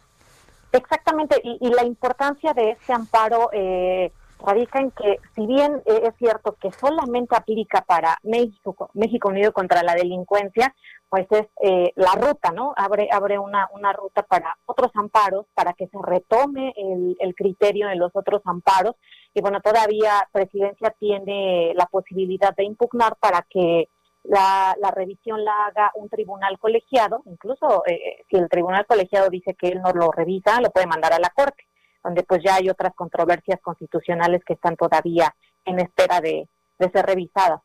Exactamente, 0.73 1.39
y, 1.43 1.69
la 1.69 1.85
importancia 1.85 2.51
de 2.53 2.71
este 2.71 2.93
amparo 2.93 3.51
eh, 3.53 4.11
radica 4.43 4.79
en 4.79 4.89
que, 4.89 5.19
si 5.35 5.45
bien 5.45 5.83
eh, 5.85 6.01
es 6.05 6.15
cierto 6.17 6.55
que 6.59 6.71
solamente 6.71 7.35
aplica 7.35 7.81
para 7.81 8.17
México, 8.23 8.89
México 8.95 9.29
Unido 9.29 9.53
contra 9.53 9.83
la 9.83 9.93
delincuencia, 9.93 10.73
pues 11.09 11.27
es 11.29 11.45
eh, 11.61 11.91
la 11.95 12.13
ruta, 12.13 12.51
¿no? 12.51 12.73
Abre, 12.75 13.07
abre 13.11 13.37
una, 13.37 13.69
una 13.71 13.93
ruta 13.93 14.23
para 14.23 14.57
otros 14.65 14.89
amparos, 14.95 15.45
para 15.53 15.73
que 15.73 15.85
se 15.89 15.97
retome 16.01 16.73
el, 16.75 17.17
el 17.19 17.35
criterio 17.35 17.91
en 17.91 17.99
los 17.99 18.09
otros 18.15 18.41
amparos. 18.45 18.95
Y 19.35 19.41
bueno, 19.41 19.61
todavía 19.61 20.27
Presidencia 20.31 20.89
tiene 20.99 21.73
la 21.75 21.85
posibilidad 21.85 22.55
de 22.55 22.63
impugnar 22.63 23.15
para 23.17 23.45
que 23.47 23.89
la, 24.23 24.75
la 24.79 24.91
revisión 24.91 25.43
la 25.43 25.65
haga 25.67 25.91
un 25.95 26.09
tribunal 26.09 26.57
colegiado, 26.59 27.21
incluso 27.25 27.83
eh, 27.85 28.23
si 28.29 28.37
el 28.37 28.49
tribunal 28.49 28.85
colegiado 28.85 29.29
dice 29.29 29.55
que 29.55 29.69
él 29.69 29.81
no 29.81 29.91
lo 29.91 30.11
revisa, 30.11 30.61
lo 30.61 30.71
puede 30.71 30.87
mandar 30.87 31.13
a 31.13 31.19
la 31.19 31.29
Corte 31.29 31.63
donde 32.03 32.23
pues 32.23 32.41
ya 32.43 32.55
hay 32.55 32.69
otras 32.69 32.93
controversias 32.93 33.59
constitucionales 33.61 34.43
que 34.45 34.53
están 34.53 34.75
todavía 34.75 35.33
en 35.65 35.79
espera 35.79 36.19
de, 36.19 36.47
ser 36.91 37.05
revisadas. 37.05 37.61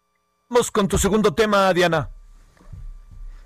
Vamos 0.49 0.71
con 0.71 0.87
tu 0.87 0.97
segundo 0.97 1.35
tema, 1.35 1.73
Diana. 1.75 2.09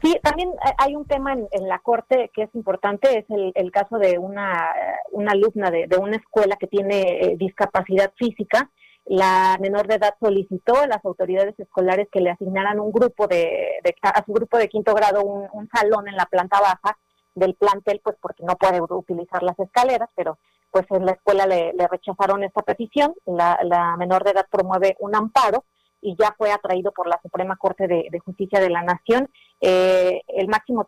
Sí, 0.02 0.18
también 0.22 0.50
hay 0.76 0.94
un 0.94 1.06
tema 1.06 1.32
en, 1.32 1.68
la 1.68 1.78
Corte 1.78 2.30
que 2.34 2.42
es 2.42 2.54
importante, 2.54 3.18
es 3.18 3.24
el, 3.54 3.70
caso 3.72 3.98
de 3.98 4.18
una, 4.18 4.70
una 5.12 5.32
alumna 5.32 5.70
de, 5.70 5.88
una 5.98 6.16
escuela 6.16 6.56
que 6.56 6.66
tiene 6.66 7.00
eh, 7.00 7.36
discapacidad 7.38 8.12
física. 8.16 8.70
La 9.05 9.59
menor 9.61 9.88
de 9.88 9.96
edad 9.96 10.14
solicitó 10.20 10.76
a 10.76 10.86
las 10.86 11.05
autoridades 11.05 11.59
escolares 11.59 12.09
que 12.11 12.20
le 12.20 12.30
asignaran 12.30 12.78
un 12.78 12.92
grupo 12.92 13.26
de, 13.26 13.82
a 14.03 14.24
su 14.24 14.32
grupo 14.32 14.59
de 14.59 14.68
quinto 14.68 14.94
grado 14.94 15.22
un, 15.24 15.68
salón 15.74 16.09
en 16.09 16.16
la 16.16 16.26
planta 16.26 16.61
baja 16.61 16.96
del 17.34 17.55
plantel, 17.55 18.00
pues 18.03 18.16
porque 18.20 18.44
no 18.44 18.57
puede 18.57 18.80
utilizar 18.80 19.42
las 19.42 19.59
escaleras, 19.59 20.09
pero 20.14 20.38
pues 20.70 20.86
en 20.90 21.05
la 21.05 21.12
escuela 21.12 21.46
le, 21.46 21.72
rechazaron 21.90 22.44
esta 22.44 22.62
petición, 22.62 23.14
la, 23.26 23.96
menor 23.98 24.24
de 24.24 24.30
edad 24.30 24.46
promueve 24.50 24.96
un 25.00 25.16
amparo 25.16 25.64
y 26.00 26.16
ya 26.18 26.34
fue 26.38 26.50
atraído 26.50 26.92
por 26.92 27.09
la 27.09 27.20
Suprema 27.22 27.57
Corte 27.57 27.86
de, 27.86 28.18
Justicia 28.24 28.61
de 28.61 28.70
la 28.70 28.82
Nación. 28.82 29.28
Eh, 29.61 30.22
el 30.28 30.48
máximo 30.48 30.86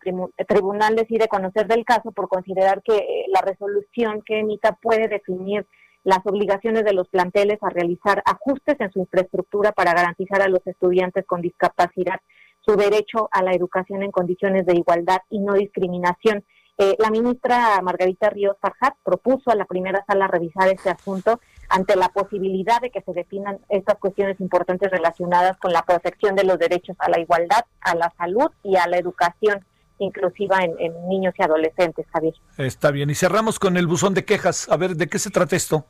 tribunal 0.48 0.96
decide 0.96 1.28
conocer 1.28 1.66
del 1.66 1.84
caso 1.84 2.12
por 2.12 2.28
considerar 2.28 2.82
que 2.82 2.96
eh, 2.96 3.26
la 3.28 3.40
resolución 3.40 4.22
que 4.22 4.40
emita 4.40 4.72
puede 4.72 5.08
definir 5.08 5.66
las 6.04 6.20
obligaciones 6.24 6.84
de 6.84 6.92
los 6.92 7.08
planteles 7.08 7.58
a 7.62 7.70
realizar 7.70 8.22
ajustes 8.26 8.76
en 8.78 8.92
su 8.92 9.00
infraestructura 9.00 9.72
para 9.72 9.94
garantizar 9.94 10.42
a 10.42 10.48
los 10.48 10.64
estudiantes 10.66 11.24
con 11.26 11.40
discapacidad 11.40 12.20
su 12.64 12.76
derecho 12.76 13.28
a 13.30 13.42
la 13.42 13.52
educación 13.52 14.02
en 14.02 14.10
condiciones 14.10 14.64
de 14.66 14.76
igualdad 14.76 15.18
y 15.28 15.38
no 15.38 15.54
discriminación. 15.54 16.44
Eh, 16.76 16.96
la 16.98 17.10
ministra 17.10 17.80
Margarita 17.82 18.30
Ríos 18.30 18.56
Farjat 18.60 18.94
propuso 19.04 19.50
a 19.50 19.54
la 19.54 19.64
primera 19.64 20.04
sala 20.06 20.26
revisar 20.26 20.68
este 20.68 20.90
asunto 20.90 21.40
ante 21.68 21.94
la 21.94 22.08
posibilidad 22.08 22.80
de 22.80 22.90
que 22.90 23.02
se 23.02 23.12
definan 23.12 23.58
estas 23.68 23.98
cuestiones 23.98 24.40
importantes 24.40 24.90
relacionadas 24.90 25.56
con 25.58 25.72
la 25.72 25.82
protección 25.82 26.34
de 26.34 26.44
los 26.44 26.58
derechos 26.58 26.96
a 26.98 27.10
la 27.10 27.20
igualdad, 27.20 27.64
a 27.80 27.94
la 27.94 28.12
salud 28.18 28.50
y 28.62 28.76
a 28.76 28.88
la 28.88 28.98
educación 28.98 29.64
inclusiva 29.98 30.58
en, 30.62 31.08
niños 31.08 31.34
y 31.38 31.42
adolescentes, 31.42 32.06
Javier. 32.12 32.34
Está 32.58 32.90
bien, 32.90 33.10
y 33.10 33.14
cerramos 33.14 33.58
con 33.58 33.76
el 33.76 33.86
buzón 33.86 34.14
de 34.14 34.24
quejas. 34.24 34.68
A 34.70 34.76
ver, 34.76 34.96
¿de 34.96 35.08
qué 35.08 35.18
se 35.18 35.30
trata 35.30 35.56
esto? 35.56 35.84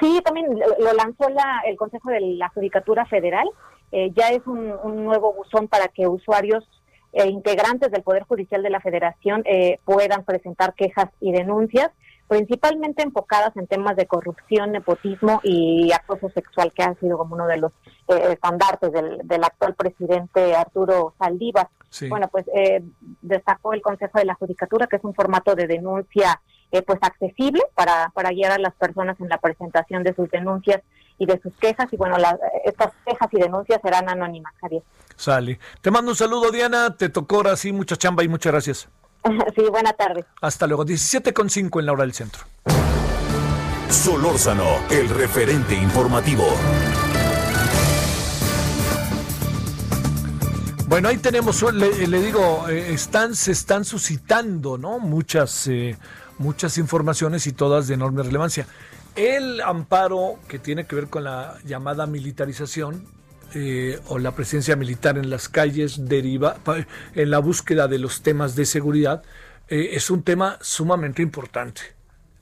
Sí, 0.00 0.20
también 0.24 0.46
lo 0.78 0.92
lanzó 0.92 1.28
la, 1.28 1.62
el 1.66 1.76
Consejo 1.76 2.10
de 2.10 2.20
la 2.20 2.48
Judicatura 2.50 3.06
Federal. 3.06 3.48
Eh, 3.92 4.12
ya 4.14 4.28
es 4.28 4.46
un, 4.46 4.72
un 4.84 5.04
nuevo 5.04 5.34
buzón 5.34 5.68
para 5.68 5.88
que 5.88 6.06
usuarios 6.06 6.64
e 7.12 7.28
integrantes 7.28 7.90
del 7.90 8.02
Poder 8.02 8.22
Judicial 8.24 8.62
de 8.62 8.70
la 8.70 8.80
Federación 8.80 9.42
eh, 9.44 9.80
puedan 9.84 10.24
presentar 10.24 10.74
quejas 10.74 11.10
y 11.20 11.32
denuncias, 11.32 11.90
principalmente 12.28 13.02
enfocadas 13.02 13.56
en 13.56 13.66
temas 13.66 13.96
de 13.96 14.06
corrupción, 14.06 14.70
nepotismo 14.70 15.40
y 15.42 15.90
acoso 15.92 16.30
sexual, 16.30 16.72
que 16.72 16.84
han 16.84 16.98
sido 17.00 17.18
como 17.18 17.34
uno 17.34 17.46
de 17.48 17.56
los 17.56 17.72
eh, 18.08 18.32
estandartes 18.32 18.92
del, 18.92 19.18
del, 19.24 19.42
actual 19.42 19.74
presidente 19.74 20.54
Arturo 20.54 21.14
Saldívar. 21.18 21.68
Bueno, 22.08 22.28
pues 22.28 22.46
eh, 22.54 22.82
destacó 23.20 23.72
el 23.72 23.82
Consejo 23.82 24.18
de 24.18 24.24
la 24.24 24.34
Judicatura, 24.34 24.86
que 24.86 24.96
es 24.96 25.04
un 25.04 25.14
formato 25.14 25.54
de 25.54 25.66
denuncia 25.66 26.40
eh, 26.70 26.82
pues 26.82 27.00
accesible 27.02 27.62
para, 27.74 28.10
para 28.14 28.30
guiar 28.30 28.52
a 28.52 28.58
las 28.58 28.74
personas 28.74 29.18
en 29.20 29.28
la 29.28 29.38
presentación 29.38 30.04
de 30.04 30.14
sus 30.14 30.30
denuncias 30.30 30.82
y 31.18 31.26
de 31.26 31.40
sus 31.40 31.52
quejas. 31.56 31.92
Y 31.92 31.96
bueno, 31.96 32.16
estas 32.64 32.92
quejas 33.04 33.28
y 33.32 33.40
denuncias 33.40 33.80
serán 33.82 34.08
anónimas, 34.08 34.52
Javier. 34.60 34.82
Sale. 35.16 35.58
Te 35.80 35.90
mando 35.90 36.12
un 36.12 36.16
saludo, 36.16 36.50
Diana. 36.50 36.96
Te 36.96 37.08
tocó 37.08 37.36
ahora 37.36 37.56
sí 37.56 37.72
mucha 37.72 37.96
chamba 37.96 38.22
y 38.22 38.28
muchas 38.28 38.52
gracias. 38.52 38.88
sí, 39.56 39.62
buena 39.70 39.92
tarde. 39.92 40.24
Hasta 40.40 40.66
luego. 40.66 40.84
17.5 40.84 41.80
en 41.80 41.86
la 41.86 41.92
hora 41.92 42.02
del 42.02 42.14
centro. 42.14 42.44
Solórzano, 43.88 44.78
el 44.90 45.08
referente 45.08 45.74
informativo. 45.74 46.44
Bueno, 50.90 51.08
ahí 51.08 51.18
tenemos, 51.18 51.62
le, 51.72 52.20
digo, 52.20 52.68
eh, 52.68 52.92
están, 52.92 53.36
se 53.36 53.52
están 53.52 53.84
suscitando, 53.84 54.76
¿no? 54.76 54.98
Muchas, 54.98 55.68
eh, 55.68 55.96
muchas 56.36 56.78
informaciones 56.78 57.46
y 57.46 57.52
todas 57.52 57.86
de 57.86 57.94
enorme 57.94 58.24
relevancia. 58.24 58.66
El 59.14 59.60
amparo 59.60 60.40
que 60.48 60.58
tiene 60.58 60.88
que 60.88 60.96
ver 60.96 61.06
con 61.06 61.22
la 61.22 61.58
llamada 61.64 62.08
militarización 62.08 63.06
eh, 63.54 64.00
o 64.08 64.18
la 64.18 64.32
presencia 64.32 64.74
militar 64.74 65.16
en 65.16 65.30
las 65.30 65.48
calles 65.48 66.08
deriva 66.08 66.56
en 67.14 67.30
la 67.30 67.38
búsqueda 67.38 67.86
de 67.86 68.00
los 68.00 68.22
temas 68.22 68.56
de 68.56 68.66
seguridad 68.66 69.22
eh, 69.68 69.90
es 69.92 70.10
un 70.10 70.24
tema 70.24 70.58
sumamente 70.60 71.22
importante, 71.22 71.82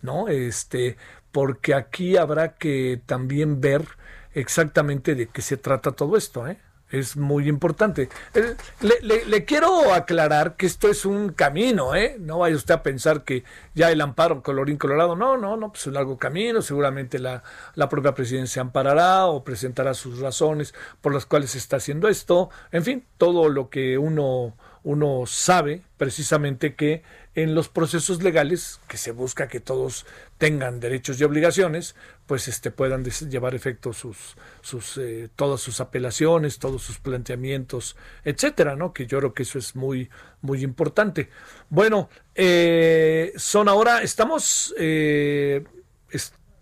¿no? 0.00 0.28
Este, 0.28 0.96
porque 1.32 1.74
aquí 1.74 2.16
habrá 2.16 2.54
que 2.54 2.98
también 3.04 3.60
ver 3.60 3.86
exactamente 4.32 5.14
de 5.14 5.26
qué 5.26 5.42
se 5.42 5.58
trata 5.58 5.92
todo 5.92 6.16
esto, 6.16 6.48
¿eh? 6.48 6.56
Es 6.90 7.16
muy 7.16 7.48
importante. 7.48 8.08
Eh, 8.34 8.54
le, 8.80 9.44
quiero 9.44 9.92
aclarar 9.92 10.56
que 10.56 10.66
esto 10.66 10.88
es 10.88 11.04
un 11.04 11.30
camino, 11.30 11.94
¿eh? 11.94 12.16
No 12.18 12.38
vaya 12.38 12.56
usted 12.56 12.74
a 12.74 12.82
pensar 12.82 13.24
que 13.24 13.44
ya 13.74 13.90
el 13.90 14.00
amparo 14.00 14.42
colorín 14.42 14.76
colorado, 14.76 15.16
no, 15.16 15.36
no, 15.36 15.56
no, 15.56 15.70
pues 15.70 15.82
es 15.82 15.86
un 15.88 15.94
largo 15.94 16.18
camino, 16.18 16.62
seguramente 16.62 17.18
la, 17.18 17.42
la 17.74 17.88
propia 17.88 18.14
presidencia 18.14 18.62
amparará 18.62 19.26
o 19.26 19.44
presentará 19.44 19.94
sus 19.94 20.18
razones 20.18 20.74
por 21.00 21.12
las 21.12 21.26
cuales 21.26 21.50
se 21.50 21.58
está 21.58 21.76
haciendo 21.76 22.08
esto, 22.08 22.50
en 22.72 22.84
fin, 22.84 23.04
todo 23.18 23.48
lo 23.48 23.70
que 23.70 23.98
uno, 23.98 24.56
uno 24.82 25.24
sabe 25.26 25.82
precisamente 25.96 26.74
que 26.74 27.02
en 27.42 27.54
los 27.54 27.68
procesos 27.68 28.20
legales, 28.20 28.80
que 28.88 28.96
se 28.96 29.12
busca 29.12 29.46
que 29.46 29.60
todos 29.60 30.06
tengan 30.38 30.80
derechos 30.80 31.20
y 31.20 31.24
obligaciones, 31.24 31.94
pues 32.26 32.48
este, 32.48 32.72
puedan 32.72 33.04
llevar 33.04 33.54
efecto 33.54 33.92
sus, 33.92 34.36
sus, 34.60 34.98
eh, 34.98 35.28
todas 35.36 35.60
sus 35.60 35.80
apelaciones, 35.80 36.58
todos 36.58 36.82
sus 36.82 36.98
planteamientos, 36.98 37.96
etcétera, 38.24 38.74
¿no? 38.74 38.92
Que 38.92 39.06
yo 39.06 39.18
creo 39.18 39.34
que 39.34 39.44
eso 39.44 39.60
es 39.60 39.76
muy, 39.76 40.10
muy 40.40 40.64
importante. 40.64 41.28
Bueno, 41.70 42.10
eh, 42.34 43.32
son 43.36 43.68
ahora, 43.68 44.02
estamos, 44.02 44.74
eh, 44.76 45.62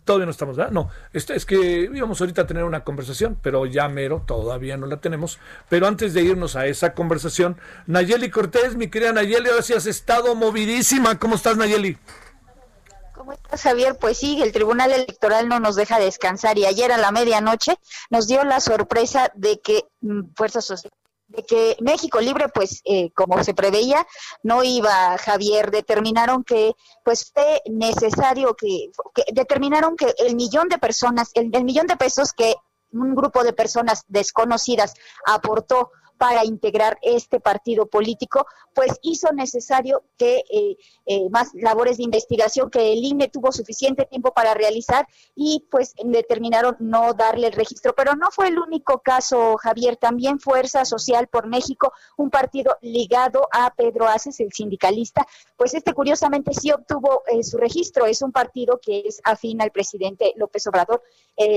Todavía 0.07 0.26
no 0.26 0.30
estamos, 0.30 0.57
¿verdad? 0.57 0.70
No, 0.70 0.88
es, 1.12 1.28
es 1.30 1.44
que 1.44 1.90
íbamos 1.92 2.20
ahorita 2.20 2.42
a 2.42 2.46
tener 2.46 2.62
una 2.62 2.84
conversación, 2.84 3.36
pero 3.42 3.66
ya 3.66 3.88
mero, 3.88 4.22
todavía 4.24 4.76
no 4.76 4.86
la 4.86 5.00
tenemos. 5.00 5.40
Pero 5.68 5.88
antes 5.88 6.14
de 6.14 6.22
irnos 6.22 6.54
a 6.54 6.66
esa 6.66 6.94
conversación, 6.94 7.59
Nayeli 7.88 8.30
Cortés, 8.30 8.76
mi 8.76 8.88
querida 8.88 9.12
Nayeli, 9.12 9.50
ahora 9.50 9.62
sí 9.62 9.72
has 9.72 9.86
estado 9.86 10.36
movidísima. 10.36 11.18
¿Cómo 11.18 11.34
estás, 11.34 11.57
Nayeli? 11.57 11.98
¿Cómo 13.16 13.32
estás, 13.32 13.62
Javier? 13.62 13.98
Pues 14.00 14.16
sí, 14.18 14.40
el 14.40 14.52
Tribunal 14.52 14.92
Electoral 14.92 15.48
no 15.48 15.59
nos 15.59 15.74
deja 15.74 15.98
descansar 15.98 16.57
y 16.57 16.66
ayer 16.66 16.92
a 16.92 16.98
la 16.98 17.11
medianoche 17.11 17.76
nos 18.09 18.28
dio 18.28 18.44
la 18.44 18.61
sorpresa 18.61 19.32
de 19.34 19.61
que 19.61 19.86
mm, 20.02 20.34
Fuerza 20.36 20.61
Social 20.61 20.92
de 21.28 21.42
que 21.42 21.76
México 21.80 22.20
Libre, 22.20 22.48
pues 22.48 22.82
eh, 22.84 23.10
como 23.12 23.42
se 23.42 23.54
preveía, 23.54 24.06
no 24.42 24.62
iba 24.62 25.18
Javier, 25.18 25.70
determinaron 25.70 26.44
que 26.44 26.74
pues 27.04 27.32
fue 27.32 27.62
necesario 27.66 28.54
que, 28.54 28.90
determinaron 29.32 29.96
que 29.96 30.14
el 30.18 30.36
millón 30.36 30.68
de 30.68 30.78
personas, 30.78 31.30
el 31.34 31.64
millón 31.64 31.86
de 31.86 31.96
pesos 31.96 32.32
que 32.32 32.54
un 32.92 33.14
grupo 33.14 33.44
de 33.44 33.52
personas 33.52 34.04
desconocidas 34.08 34.94
aportó 35.26 35.90
para 36.16 36.44
integrar 36.44 36.98
este 37.02 37.40
partido 37.40 37.86
político, 37.86 38.46
pues 38.74 38.92
hizo 39.02 39.32
necesario 39.32 40.02
que 40.16 40.44
eh, 40.50 40.76
eh, 41.06 41.28
más 41.30 41.50
labores 41.54 41.96
de 41.96 42.04
investigación 42.04 42.70
que 42.70 42.92
el 42.92 43.04
INE 43.04 43.28
tuvo 43.28 43.52
suficiente 43.52 44.06
tiempo 44.06 44.32
para 44.32 44.54
realizar 44.54 45.06
y 45.34 45.66
pues 45.70 45.94
determinaron 46.04 46.76
no 46.78 47.14
darle 47.14 47.48
el 47.48 47.52
registro. 47.52 47.94
Pero 47.94 48.14
no 48.14 48.30
fue 48.30 48.48
el 48.48 48.58
único 48.58 49.00
caso, 49.00 49.56
Javier, 49.56 49.96
también 49.96 50.40
Fuerza 50.40 50.84
Social 50.84 51.28
por 51.28 51.46
México, 51.46 51.92
un 52.16 52.30
partido 52.30 52.76
ligado 52.80 53.48
a 53.52 53.72
Pedro 53.74 54.08
Aces, 54.08 54.40
el 54.40 54.52
sindicalista, 54.52 55.26
pues 55.56 55.74
este 55.74 55.92
curiosamente 55.92 56.52
sí 56.52 56.70
obtuvo 56.70 57.22
eh, 57.26 57.42
su 57.42 57.58
registro, 57.58 58.06
es 58.06 58.22
un 58.22 58.32
partido 58.32 58.78
que 58.80 59.04
es 59.06 59.20
afín 59.24 59.62
al 59.62 59.70
presidente 59.70 60.32
López 60.36 60.66
Obrador. 60.66 61.02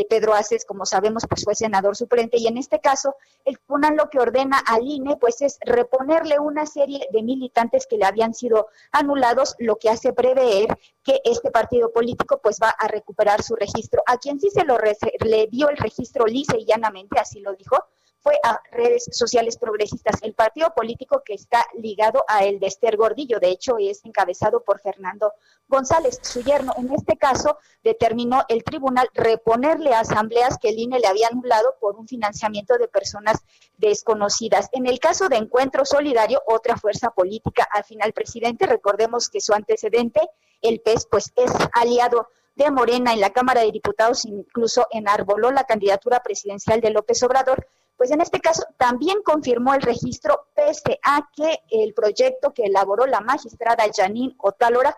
Pedro 0.10 0.34
Aces, 0.34 0.66
como 0.66 0.86
sabemos, 0.86 1.24
pues 1.30 1.46
fue 1.46 1.56
senador 1.56 1.96
suplente 1.96 2.38
y 2.38 2.48
en 2.48 2.58
este 2.58 2.82
caso 2.82 3.16
el 3.46 3.58
tribunal 3.58 3.96
lo 3.96 4.10
que 4.10 4.20
ordena 4.20 4.49
al 4.58 4.84
INE 4.84 5.18
pues 5.18 5.42
es 5.42 5.58
reponerle 5.62 6.40
una 6.40 6.66
serie 6.66 7.08
de 7.12 7.24
militantes 7.24 7.88
que 7.88 7.98
le 7.98 8.06
habían 8.06 8.34
sido 8.34 8.68
anulados, 8.92 9.56
lo 9.60 9.78
que 9.78 9.90
hace 9.90 10.14
prever 10.14 10.78
que 11.04 11.22
este 11.24 11.52
partido 11.52 11.92
político 11.92 12.40
pues 12.42 12.60
va 12.62 12.70
a 12.70 12.88
recuperar 12.88 13.42
su 13.44 13.56
registro. 13.56 14.02
A 14.06 14.18
quien 14.18 14.40
sí 14.40 14.50
se 14.50 14.64
lo 14.64 14.78
le 15.26 15.48
dio 15.48 15.70
el 15.70 15.78
registro 15.78 16.26
lisa 16.26 16.58
y 16.58 16.66
llanamente, 16.66 17.20
así 17.20 17.40
lo 17.40 17.54
dijo, 17.54 17.78
fue 18.22 18.34
a 18.44 18.62
redes 18.72 19.10
sociales 19.12 19.58
progresistas, 19.58 20.22
el 20.22 20.34
partido 20.34 20.74
político 20.76 21.24
que 21.24 21.34
está 21.34 21.66
ligado 21.78 22.24
a 22.28 22.44
el 22.44 22.60
de 22.60 22.68
Esther 22.68 22.98
Gordillo, 22.98 23.40
de 23.40 23.50
hecho 23.50 23.78
es 23.80 24.04
encabezado 24.04 24.64
por 24.64 24.80
Fernando 24.82 25.34
González, 25.68 26.20
su 26.22 26.42
yerno. 26.42 26.74
En 26.78 26.92
este 26.94 27.18
caso 27.18 27.58
determinó 27.84 28.44
el 28.50 28.64
tribunal 28.64 29.10
reponerle 29.14 29.94
a 29.94 30.02
asambleas 30.02 30.58
que 30.58 30.70
el 30.70 30.80
INE 30.80 31.00
le 31.00 31.08
había 31.08 31.28
anulado 31.28 31.76
por 31.80 31.96
un 31.96 32.08
financiamiento 32.08 32.78
de 32.78 32.88
personas 32.88 33.38
desconocidas. 33.78 34.70
En 34.74 34.88
el 34.88 35.00
caso 35.00 35.30
de 35.30 35.38
Encuentro 35.38 35.86
Solidario, 35.86 36.42
otra 36.48 36.76
fuerza 36.78 37.12
política 37.12 37.68
al 38.02 38.14
presidente, 38.14 38.66
recordemos 38.66 39.30
que 39.30 39.42
su 39.42 39.54
antecedente, 39.54 40.22
el 40.62 40.82
PES, 40.82 41.08
pues 41.10 41.32
es 41.36 41.52
aliado 41.74 42.28
de 42.56 42.70
Morena 42.72 43.14
en 43.14 43.22
la 43.22 43.30
Cámara 43.30 43.62
de 43.62 43.72
Diputados, 43.72 44.26
incluso 44.26 44.86
enarboló 44.92 45.52
la 45.52 45.64
candidatura 45.64 46.22
presidencial 46.22 46.82
de 46.82 46.90
López 46.90 47.24
Obrador, 47.24 47.68
pues 48.00 48.12
en 48.12 48.22
este 48.22 48.40
caso 48.40 48.64
también 48.78 49.22
confirmó 49.24 49.74
el 49.74 49.82
registro 49.82 50.48
pese 50.56 51.02
a 51.04 51.30
que 51.36 51.60
el 51.70 51.94
proyecto 51.94 52.54
que 52.54 52.64
elaboró 52.64 53.06
la 53.06 53.20
magistrada 53.20 53.84
Janine 53.94 54.36
Otálora 54.38 54.98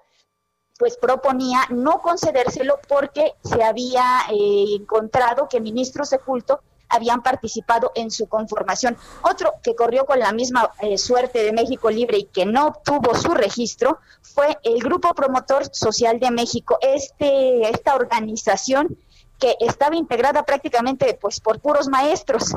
pues 0.78 0.98
proponía 0.98 1.62
no 1.70 2.00
concedérselo 2.04 2.80
porque 2.88 3.34
se 3.44 3.64
había 3.64 4.04
eh, 4.32 4.66
encontrado 4.80 5.50
que 5.50 5.60
ministros 5.60 6.12
de 6.12 6.20
culto 6.20 6.62
habían 6.90 7.24
participado 7.24 7.92
en 7.96 8.12
su 8.12 8.28
conformación. 8.28 8.96
Otro 9.24 9.54
que 9.64 9.76
corrió 9.76 10.06
con 10.06 10.20
la 10.20 10.32
misma 10.32 10.70
eh, 10.82 11.00
suerte 11.00 11.44
de 11.44 11.54
México 11.54 11.90
Libre 11.90 12.20
y 12.20 12.26
que 12.26 12.46
no 12.46 12.68
obtuvo 12.68 13.16
su 13.16 13.34
registro 13.34 13.98
fue 14.22 14.60
el 14.62 14.80
Grupo 14.80 15.16
Promotor 15.16 15.74
Social 15.74 16.20
de 16.20 16.30
México, 16.30 16.78
este, 16.82 17.68
esta 17.68 17.96
organización 17.96 18.96
que 19.42 19.58
estaba 19.60 19.96
integrada 19.96 20.44
prácticamente 20.44 21.18
pues 21.20 21.42
por 21.42 21.60
puros 21.60 21.88
maestros. 21.88 22.56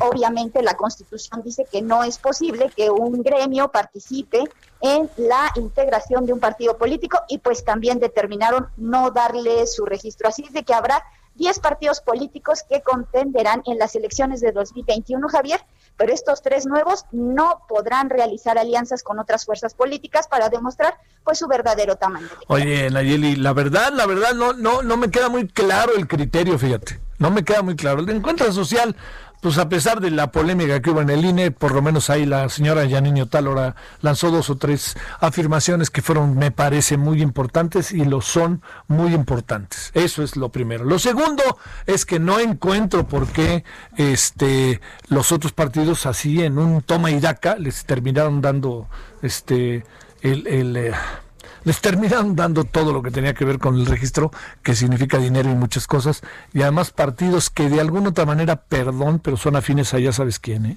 obviamente 0.00 0.60
la 0.60 0.74
Constitución 0.74 1.40
dice 1.42 1.64
que 1.70 1.80
no 1.80 2.02
es 2.02 2.18
posible 2.18 2.70
que 2.76 2.90
un 2.90 3.22
gremio 3.22 3.70
participe 3.70 4.42
en 4.80 5.08
la 5.16 5.52
integración 5.54 6.26
de 6.26 6.32
un 6.32 6.40
partido 6.40 6.76
político 6.76 7.20
y 7.28 7.38
pues 7.38 7.64
también 7.64 8.00
determinaron 8.00 8.66
no 8.76 9.12
darle 9.12 9.66
su 9.68 9.86
registro. 9.86 10.28
Así 10.28 10.44
es 10.44 10.52
de 10.52 10.64
que 10.64 10.74
habrá 10.74 11.02
10 11.36 11.58
partidos 11.60 12.00
políticos 12.00 12.64
que 12.68 12.82
contenderán 12.82 13.62
en 13.66 13.78
las 13.78 13.94
elecciones 13.94 14.40
de 14.40 14.52
2021, 14.52 15.28
Javier, 15.28 15.60
pero 15.96 16.12
estos 16.12 16.42
tres 16.42 16.66
nuevos 16.66 17.04
no 17.12 17.62
podrán 17.68 18.10
realizar 18.10 18.58
alianzas 18.58 19.02
con 19.02 19.18
otras 19.18 19.44
fuerzas 19.44 19.74
políticas 19.74 20.28
para 20.28 20.48
demostrar 20.48 20.94
pues 21.24 21.38
su 21.38 21.46
verdadero 21.46 21.96
tamaño. 21.96 22.28
Oye, 22.48 22.90
Nayeli, 22.90 23.36
la 23.36 23.52
verdad, 23.52 23.92
la 23.92 24.06
verdad 24.06 24.34
no 24.34 24.52
no 24.52 24.82
no 24.82 24.96
me 24.96 25.10
queda 25.10 25.28
muy 25.28 25.48
claro 25.48 25.94
el 25.96 26.06
criterio, 26.06 26.58
fíjate. 26.58 27.00
No 27.18 27.30
me 27.30 27.44
queda 27.44 27.62
muy 27.62 27.76
claro. 27.76 28.00
El 28.00 28.10
encuentro 28.10 28.52
social 28.52 28.94
pues 29.46 29.58
a 29.58 29.68
pesar 29.68 30.00
de 30.00 30.10
la 30.10 30.32
polémica 30.32 30.82
que 30.82 30.90
hubo 30.90 31.02
en 31.02 31.08
el 31.08 31.24
INE, 31.24 31.52
por 31.52 31.72
lo 31.72 31.80
menos 31.80 32.10
ahí 32.10 32.26
la 32.26 32.48
señora 32.48 32.84
Yanini 32.84 33.24
Talora 33.26 33.76
lanzó 34.00 34.32
dos 34.32 34.50
o 34.50 34.56
tres 34.56 34.96
afirmaciones 35.20 35.88
que 35.88 36.02
fueron, 36.02 36.36
me 36.36 36.50
parece, 36.50 36.96
muy 36.96 37.22
importantes 37.22 37.92
y 37.92 38.04
lo 38.04 38.22
son 38.22 38.60
muy 38.88 39.14
importantes. 39.14 39.92
Eso 39.94 40.24
es 40.24 40.34
lo 40.34 40.48
primero. 40.48 40.82
Lo 40.84 40.98
segundo 40.98 41.44
es 41.86 42.04
que 42.04 42.18
no 42.18 42.40
encuentro 42.40 43.06
por 43.06 43.28
qué 43.28 43.62
este, 43.96 44.80
los 45.06 45.30
otros 45.30 45.52
partidos 45.52 46.06
así 46.06 46.42
en 46.42 46.58
un 46.58 46.82
toma 46.82 47.12
y 47.12 47.20
daca 47.20 47.54
les 47.54 47.84
terminaron 47.84 48.40
dando 48.40 48.88
este 49.22 49.84
el, 50.22 50.48
el 50.48 50.76
eh, 50.76 50.92
les 51.66 51.80
terminaron 51.80 52.36
dando 52.36 52.62
todo 52.62 52.92
lo 52.92 53.02
que 53.02 53.10
tenía 53.10 53.34
que 53.34 53.44
ver 53.44 53.58
con 53.58 53.74
el 53.74 53.86
registro, 53.86 54.30
que 54.62 54.76
significa 54.76 55.18
dinero 55.18 55.50
y 55.50 55.54
muchas 55.56 55.88
cosas, 55.88 56.22
y 56.54 56.62
además 56.62 56.92
partidos 56.92 57.50
que 57.50 57.68
de 57.68 57.80
alguna 57.80 58.10
otra 58.10 58.24
manera, 58.24 58.54
perdón, 58.54 59.18
pero 59.18 59.36
son 59.36 59.56
afines 59.56 59.92
a 59.92 59.98
ya 59.98 60.12
sabes 60.12 60.38
quién, 60.38 60.66
¿eh? 60.66 60.76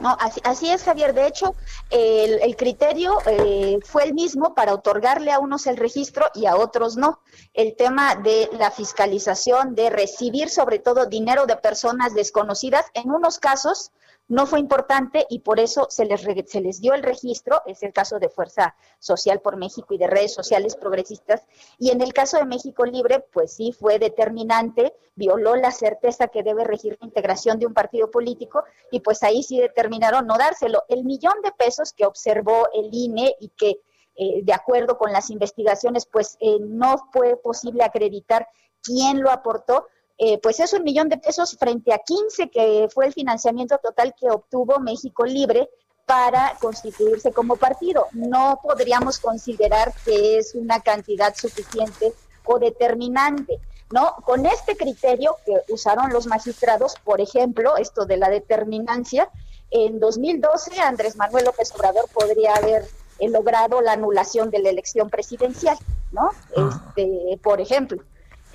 No, 0.00 0.18
así, 0.20 0.68
es, 0.68 0.82
Javier. 0.82 1.14
De 1.14 1.26
hecho, 1.26 1.54
el, 1.90 2.56
criterio 2.56 3.16
eh, 3.24 3.78
fue 3.82 4.04
el 4.04 4.14
mismo 4.14 4.54
para 4.54 4.74
otorgarle 4.74 5.32
a 5.32 5.38
unos 5.38 5.66
el 5.66 5.78
registro 5.78 6.26
y 6.34 6.44
a 6.44 6.56
otros 6.56 6.96
no. 6.96 7.20
El 7.54 7.76
tema 7.76 8.16
de 8.16 8.50
la 8.58 8.70
fiscalización, 8.70 9.74
de 9.74 9.88
recibir 9.88 10.50
sobre 10.50 10.80
todo 10.80 11.06
dinero 11.06 11.46
de 11.46 11.56
personas 11.56 12.14
desconocidas, 12.14 12.84
en 12.92 13.10
unos 13.10 13.38
casos 13.38 13.92
no 14.28 14.46
fue 14.46 14.58
importante 14.58 15.24
y 15.28 15.40
por 15.40 15.60
eso 15.60 15.86
se 15.88 16.04
les, 16.04 16.22
se 16.46 16.60
les 16.60 16.80
dio 16.80 16.94
el 16.94 17.02
registro, 17.02 17.62
es 17.66 17.82
el 17.82 17.92
caso 17.92 18.18
de 18.18 18.28
Fuerza 18.28 18.74
Social 18.98 19.40
por 19.40 19.56
México 19.56 19.94
y 19.94 19.98
de 19.98 20.06
redes 20.06 20.34
sociales 20.34 20.76
progresistas, 20.76 21.46
y 21.78 21.90
en 21.90 22.00
el 22.00 22.12
caso 22.12 22.36
de 22.38 22.44
México 22.44 22.84
Libre, 22.84 23.20
pues 23.32 23.52
sí 23.52 23.72
fue 23.72 23.98
determinante, 23.98 24.94
violó 25.14 25.56
la 25.56 25.70
certeza 25.70 26.28
que 26.28 26.42
debe 26.42 26.64
regir 26.64 26.96
la 27.00 27.06
integración 27.06 27.58
de 27.58 27.66
un 27.66 27.74
partido 27.74 28.10
político 28.10 28.64
y 28.90 29.00
pues 29.00 29.22
ahí 29.22 29.42
sí 29.42 29.58
determinaron 29.58 30.26
no 30.26 30.36
dárselo. 30.36 30.84
El 30.88 31.04
millón 31.04 31.34
de 31.42 31.52
pesos 31.52 31.92
que 31.92 32.06
observó 32.06 32.68
el 32.74 32.90
INE 32.92 33.36
y 33.40 33.48
que 33.50 33.80
eh, 34.18 34.40
de 34.42 34.52
acuerdo 34.54 34.96
con 34.96 35.12
las 35.12 35.30
investigaciones, 35.30 36.06
pues 36.06 36.38
eh, 36.40 36.56
no 36.60 36.96
fue 37.12 37.36
posible 37.36 37.84
acreditar 37.84 38.48
quién 38.82 39.20
lo 39.20 39.30
aportó, 39.30 39.88
eh, 40.18 40.38
pues 40.38 40.60
es 40.60 40.72
un 40.72 40.82
millón 40.82 41.08
de 41.08 41.18
pesos 41.18 41.56
frente 41.58 41.92
a 41.92 41.98
15 41.98 42.48
que 42.48 42.88
fue 42.92 43.06
el 43.06 43.12
financiamiento 43.12 43.78
total 43.78 44.14
que 44.18 44.30
obtuvo 44.30 44.78
México 44.80 45.26
Libre 45.26 45.68
para 46.06 46.56
constituirse 46.60 47.32
como 47.32 47.56
partido. 47.56 48.06
No 48.12 48.60
podríamos 48.62 49.18
considerar 49.18 49.92
que 50.04 50.38
es 50.38 50.54
una 50.54 50.80
cantidad 50.80 51.34
suficiente 51.34 52.12
o 52.44 52.58
determinante. 52.58 53.60
¿no? 53.92 54.16
Con 54.24 54.46
este 54.46 54.76
criterio 54.76 55.36
que 55.44 55.72
usaron 55.72 56.12
los 56.12 56.26
magistrados, 56.26 56.94
por 57.04 57.20
ejemplo, 57.20 57.76
esto 57.76 58.04
de 58.04 58.16
la 58.16 58.30
determinancia, 58.30 59.28
en 59.70 60.00
2012 60.00 60.80
Andrés 60.80 61.16
Manuel 61.16 61.44
López 61.44 61.72
Obrador 61.74 62.08
podría 62.12 62.54
haber 62.54 62.84
eh, 63.18 63.28
logrado 63.28 63.80
la 63.82 63.92
anulación 63.92 64.50
de 64.50 64.60
la 64.60 64.70
elección 64.70 65.10
presidencial, 65.10 65.76
¿no? 66.12 66.30
Ah. 66.56 66.82
Este, 66.96 67.38
por 67.42 67.60
ejemplo. 67.60 68.02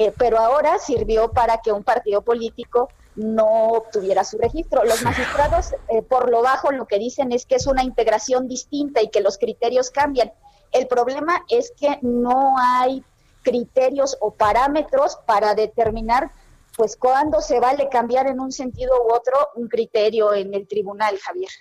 Eh, 0.02 0.12
pero 0.18 0.40
ahora 0.40 0.80
sirvió 0.80 1.32
para 1.32 1.60
que 1.60 1.72
un 1.72 1.84
partido 1.84 2.24
político 2.24 2.90
no 3.16 3.68
obtuviera 3.68 4.24
su 4.24 4.40
registro. 4.40 4.84
Los 4.84 5.04
magistrados, 5.04 5.74
eh, 5.90 6.02
por 6.02 6.32
lo 6.32 6.42
bajo, 6.42 6.72
lo 6.72 6.88
que 6.88 6.98
dicen 6.98 7.32
es 7.32 7.46
que 7.46 7.54
es 7.54 7.68
una 7.68 7.84
integración 7.84 8.48
distinta 8.48 9.04
y 9.04 9.10
que 9.10 9.22
los 9.22 9.38
criterios 9.38 9.92
cambian. 9.92 10.32
El 10.72 10.88
problema 10.88 11.46
es 11.50 11.72
que 11.80 12.00
no 12.02 12.56
hay 12.58 13.04
criterios 13.44 14.18
o 14.22 14.34
parámetros 14.34 15.20
para 15.28 15.54
determinar 15.54 16.32
pues 16.76 16.98
cuándo 16.98 17.40
se 17.40 17.60
vale 17.60 17.88
cambiar 17.88 18.26
en 18.26 18.40
un 18.40 18.52
sentido 18.52 18.94
u 19.06 19.14
otro 19.14 19.50
un 19.54 19.68
criterio 19.68 20.34
en 20.34 20.56
el 20.56 20.68
tribunal, 20.68 21.20
Javier. 21.20 21.52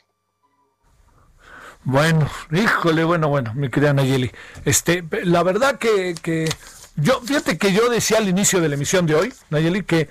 Bueno, 1.85 2.27
híjole, 2.51 3.05
bueno, 3.05 3.29
bueno, 3.29 3.53
mi 3.55 3.69
querida 3.69 3.93
Nayeli. 3.93 4.31
Este, 4.65 5.05
la 5.25 5.43
verdad 5.43 5.79
que, 5.79 6.15
que 6.23 6.49
yo, 6.97 7.21
fíjate 7.21 7.59
que 7.59 7.73
yo 7.73 7.89
decía 7.89 8.19
al 8.19 8.29
inicio 8.29 8.61
de 8.61 8.69
la 8.69 8.75
emisión 8.75 9.07
de 9.07 9.15
hoy, 9.15 9.33
Nayeli, 9.51 9.85
que 9.85 10.09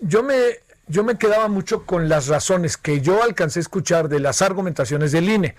yo 0.00 0.22
me, 0.22 0.60
yo 0.86 1.04
me 1.04 1.16
quedaba 1.16 1.48
mucho 1.48 1.84
con 1.84 2.08
las 2.08 2.28
razones 2.28 2.76
que 2.76 3.00
yo 3.00 3.22
alcancé 3.22 3.60
a 3.60 3.62
escuchar 3.62 4.08
de 4.08 4.20
las 4.20 4.42
argumentaciones 4.42 5.12
del 5.12 5.28
INE. 5.28 5.54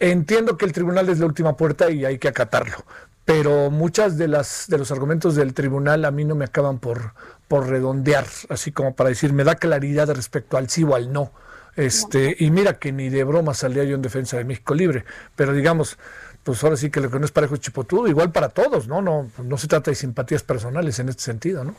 Entiendo 0.00 0.56
que 0.56 0.64
el 0.64 0.72
tribunal 0.72 1.08
es 1.08 1.18
la 1.18 1.26
última 1.26 1.56
puerta 1.56 1.90
y 1.90 2.04
hay 2.04 2.18
que 2.18 2.28
acatarlo, 2.28 2.84
pero 3.24 3.70
muchas 3.70 4.18
de 4.18 4.28
las 4.28 4.66
de 4.68 4.76
los 4.76 4.90
argumentos 4.90 5.34
del 5.34 5.54
tribunal 5.54 6.04
a 6.04 6.10
mí 6.10 6.24
no 6.24 6.34
me 6.34 6.44
acaban 6.44 6.78
por 6.78 7.14
por 7.48 7.68
redondear, 7.68 8.26
así 8.48 8.72
como 8.72 8.94
para 8.94 9.10
decir 9.10 9.32
me 9.32 9.44
da 9.44 9.54
claridad 9.54 10.10
respecto 10.10 10.56
al 10.56 10.68
sí 10.68 10.84
o 10.84 10.94
al 10.94 11.12
no. 11.12 11.32
Este, 11.76 12.34
y 12.38 12.50
mira 12.50 12.78
que 12.78 12.90
ni 12.90 13.10
de 13.10 13.22
broma 13.22 13.52
salía 13.52 13.84
yo 13.84 13.94
en 13.96 14.02
defensa 14.02 14.38
de 14.38 14.44
México 14.44 14.74
Libre, 14.74 15.04
pero 15.36 15.52
digamos, 15.52 15.98
pues 16.46 16.62
ahora 16.62 16.76
sí 16.76 16.92
que 16.92 17.00
lo 17.00 17.10
que 17.10 17.18
no 17.18 17.24
es 17.24 17.32
parejo 17.32 17.54
es 17.56 17.60
chipotudo, 17.60 18.06
igual 18.06 18.30
para 18.30 18.48
todos, 18.48 18.86
¿no? 18.86 19.02
No, 19.02 19.28
no 19.42 19.58
se 19.58 19.66
trata 19.66 19.90
de 19.90 19.96
simpatías 19.96 20.44
personales 20.44 20.96
en 21.00 21.08
este 21.08 21.24
sentido, 21.24 21.64
¿no? 21.64 21.74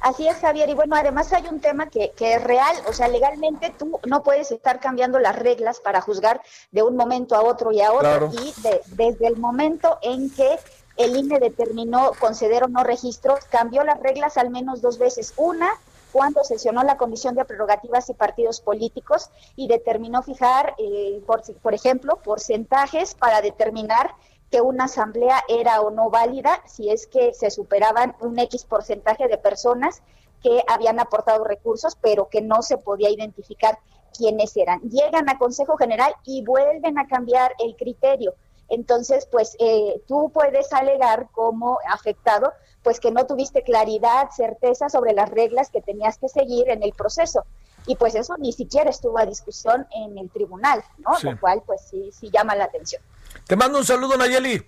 Así 0.00 0.26
es, 0.26 0.38
Javier. 0.38 0.70
Y 0.70 0.74
bueno, 0.74 0.96
además 0.96 1.30
hay 1.34 1.46
un 1.46 1.60
tema 1.60 1.90
que, 1.90 2.10
que, 2.16 2.34
es 2.34 2.42
real. 2.42 2.74
O 2.88 2.94
sea, 2.94 3.08
legalmente 3.08 3.70
tú 3.78 4.00
no 4.06 4.22
puedes 4.22 4.50
estar 4.50 4.80
cambiando 4.80 5.18
las 5.18 5.38
reglas 5.38 5.78
para 5.80 6.00
juzgar 6.00 6.40
de 6.70 6.82
un 6.82 6.96
momento 6.96 7.36
a 7.36 7.42
otro 7.42 7.70
y 7.70 7.82
a 7.82 7.92
otro. 7.92 8.30
Y 8.32 8.54
desde 8.96 9.26
el 9.26 9.36
momento 9.36 9.98
en 10.00 10.30
que 10.30 10.58
el 10.96 11.14
INE 11.14 11.38
determinó 11.38 12.12
conceder 12.18 12.64
o 12.64 12.68
no 12.68 12.84
registros, 12.84 13.44
cambió 13.50 13.84
las 13.84 14.00
reglas 14.00 14.38
al 14.38 14.48
menos 14.48 14.80
dos 14.80 14.96
veces. 14.96 15.34
Una, 15.36 15.68
cuando 16.12 16.44
sesionó 16.44 16.82
la 16.82 16.96
Comisión 16.96 17.34
de 17.34 17.44
Prerrogativas 17.44 18.08
y 18.10 18.14
Partidos 18.14 18.60
Políticos 18.60 19.30
y 19.56 19.66
determinó 19.66 20.22
fijar, 20.22 20.74
eh, 20.78 21.22
por, 21.26 21.42
por 21.60 21.74
ejemplo, 21.74 22.16
porcentajes 22.22 23.14
para 23.14 23.40
determinar 23.40 24.14
que 24.50 24.60
una 24.60 24.84
asamblea 24.84 25.42
era 25.48 25.80
o 25.80 25.90
no 25.90 26.10
válida 26.10 26.62
si 26.66 26.90
es 26.90 27.06
que 27.06 27.32
se 27.32 27.50
superaban 27.50 28.14
un 28.20 28.38
X 28.38 28.64
porcentaje 28.64 29.26
de 29.26 29.38
personas 29.38 30.02
que 30.42 30.62
habían 30.68 31.00
aportado 31.00 31.44
recursos, 31.44 31.96
pero 32.00 32.28
que 32.28 32.42
no 32.42 32.62
se 32.62 32.76
podía 32.76 33.08
identificar 33.08 33.78
quiénes 34.16 34.56
eran. 34.56 34.80
Llegan 34.82 35.28
a 35.30 35.38
Consejo 35.38 35.76
General 35.76 36.14
y 36.24 36.44
vuelven 36.44 36.98
a 36.98 37.06
cambiar 37.06 37.54
el 37.58 37.76
criterio. 37.76 38.34
Entonces, 38.68 39.26
pues 39.30 39.56
eh, 39.58 40.02
tú 40.06 40.30
puedes 40.32 40.72
alegar 40.72 41.28
como 41.32 41.78
afectado, 41.90 42.52
pues 42.82 43.00
que 43.00 43.10
no 43.10 43.26
tuviste 43.26 43.62
claridad, 43.62 44.28
certeza 44.34 44.88
sobre 44.88 45.12
las 45.12 45.30
reglas 45.30 45.70
que 45.70 45.80
tenías 45.80 46.18
que 46.18 46.28
seguir 46.28 46.68
en 46.68 46.82
el 46.82 46.92
proceso. 46.92 47.44
Y 47.86 47.96
pues 47.96 48.14
eso 48.14 48.36
ni 48.38 48.52
siquiera 48.52 48.90
estuvo 48.90 49.18
a 49.18 49.26
discusión 49.26 49.86
en 49.94 50.18
el 50.18 50.30
tribunal, 50.30 50.84
¿no? 50.98 51.18
Lo 51.22 51.38
cual, 51.38 51.62
pues 51.66 51.80
sí, 51.90 52.10
sí 52.12 52.30
llama 52.32 52.54
la 52.54 52.64
atención. 52.64 53.02
Te 53.46 53.56
mando 53.56 53.78
un 53.78 53.84
saludo, 53.84 54.16
Nayeli. 54.16 54.64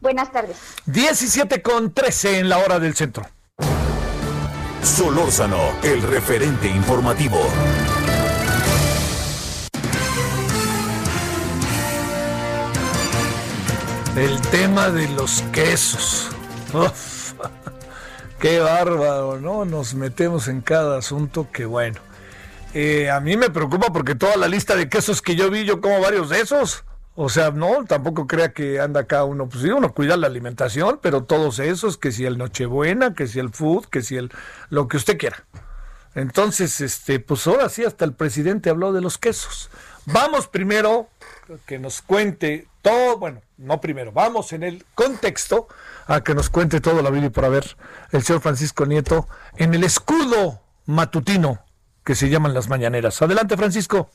Buenas 0.00 0.32
tardes. 0.32 0.56
17 0.86 1.62
con 1.62 1.92
13 1.92 2.40
en 2.40 2.48
la 2.48 2.58
hora 2.58 2.78
del 2.78 2.94
centro. 2.94 3.24
Solórzano, 4.82 5.58
el 5.82 6.02
referente 6.02 6.68
informativo. 6.68 7.38
El 14.16 14.40
tema 14.50 14.90
de 14.90 15.08
los 15.08 15.42
quesos. 15.52 16.30
Qué 18.40 18.58
bárbaro, 18.58 19.38
¿no? 19.38 19.64
Nos 19.64 19.94
metemos 19.94 20.48
en 20.48 20.62
cada 20.62 20.98
asunto 20.98 21.48
que 21.52 21.66
bueno. 21.66 22.00
Eh, 22.72 23.10
a 23.10 23.20
mí 23.20 23.36
me 23.36 23.50
preocupa 23.50 23.92
porque 23.92 24.14
toda 24.14 24.36
la 24.36 24.48
lista 24.48 24.76
de 24.76 24.88
quesos 24.88 25.20
que 25.20 25.36
yo 25.36 25.50
vi, 25.50 25.64
yo 25.64 25.80
como 25.80 26.00
varios 26.00 26.30
de 26.30 26.40
esos. 26.40 26.84
O 27.16 27.28
sea, 27.28 27.50
no, 27.50 27.84
tampoco 27.84 28.26
crea 28.26 28.52
que 28.52 28.80
anda 28.80 29.00
acá 29.00 29.24
uno, 29.24 29.48
pues 29.48 29.62
sí, 29.62 29.68
uno 29.68 29.92
cuida 29.92 30.16
la 30.16 30.26
alimentación, 30.26 31.00
pero 31.02 31.24
todos 31.24 31.58
esos, 31.58 31.98
que 31.98 32.12
si 32.12 32.24
el 32.24 32.38
Nochebuena, 32.38 33.14
que 33.14 33.26
si 33.26 33.40
el 33.40 33.50
food, 33.50 33.86
que 33.86 34.00
si 34.00 34.16
el 34.16 34.30
lo 34.70 34.88
que 34.88 34.96
usted 34.96 35.18
quiera. 35.18 35.44
Entonces, 36.14 36.80
este, 36.80 37.20
pues 37.20 37.46
ahora 37.46 37.68
sí, 37.68 37.84
hasta 37.84 38.06
el 38.06 38.14
presidente 38.14 38.70
habló 38.70 38.92
de 38.92 39.02
los 39.02 39.18
quesos. 39.18 39.70
Vamos 40.06 40.48
primero 40.48 41.08
que 41.66 41.78
nos 41.78 42.00
cuente 42.00 42.68
todo, 42.82 43.18
bueno, 43.18 43.42
no 43.58 43.80
primero, 43.80 44.12
vamos 44.12 44.52
en 44.52 44.62
el 44.62 44.84
contexto 44.94 45.68
a 46.06 46.22
que 46.22 46.34
nos 46.34 46.50
cuente 46.50 46.80
todo 46.80 47.02
la 47.02 47.10
vida 47.10 47.30
por 47.30 47.44
haber 47.44 47.64
el 48.12 48.22
señor 48.22 48.42
Francisco 48.42 48.86
Nieto 48.86 49.26
en 49.56 49.74
el 49.74 49.84
escudo 49.84 50.60
matutino 50.86 51.60
que 52.04 52.14
se 52.14 52.28
llaman 52.28 52.54
las 52.54 52.68
mañaneras. 52.68 53.20
Adelante, 53.22 53.56
Francisco. 53.56 54.10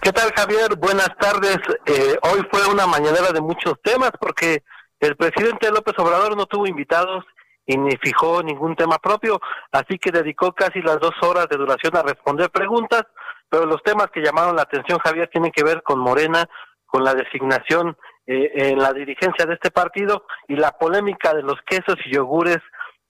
¿Qué 0.00 0.12
tal, 0.12 0.32
Javier? 0.32 0.76
Buenas 0.76 1.10
tardes. 1.18 1.58
Eh, 1.86 2.16
hoy 2.22 2.46
fue 2.50 2.66
una 2.66 2.86
mañanera 2.86 3.32
de 3.32 3.40
muchos 3.40 3.74
temas 3.82 4.10
porque 4.18 4.62
el 5.00 5.16
presidente 5.16 5.70
López 5.70 5.94
Obrador 5.98 6.36
no 6.36 6.46
tuvo 6.46 6.66
invitados 6.66 7.24
y 7.66 7.76
ni 7.76 7.96
fijó 7.96 8.42
ningún 8.42 8.76
tema 8.76 8.98
propio, 8.98 9.40
así 9.72 9.98
que 9.98 10.10
dedicó 10.10 10.52
casi 10.52 10.82
las 10.82 11.00
dos 11.00 11.14
horas 11.22 11.48
de 11.48 11.56
duración 11.56 11.96
a 11.96 12.02
responder 12.02 12.50
preguntas, 12.50 13.04
pero 13.48 13.64
los 13.64 13.82
temas 13.82 14.08
que 14.12 14.20
llamaron 14.20 14.56
la 14.56 14.62
atención, 14.62 14.98
Javier, 14.98 15.30
tienen 15.32 15.50
que 15.50 15.64
ver 15.64 15.82
con 15.82 15.98
Morena, 15.98 16.46
con 16.94 17.02
la 17.02 17.12
designación 17.12 17.96
eh, 18.24 18.52
en 18.54 18.78
la 18.78 18.92
dirigencia 18.92 19.46
de 19.46 19.54
este 19.54 19.72
partido 19.72 20.26
y 20.46 20.54
la 20.54 20.78
polémica 20.78 21.34
de 21.34 21.42
los 21.42 21.60
quesos 21.66 21.96
y 22.06 22.14
yogures 22.14 22.60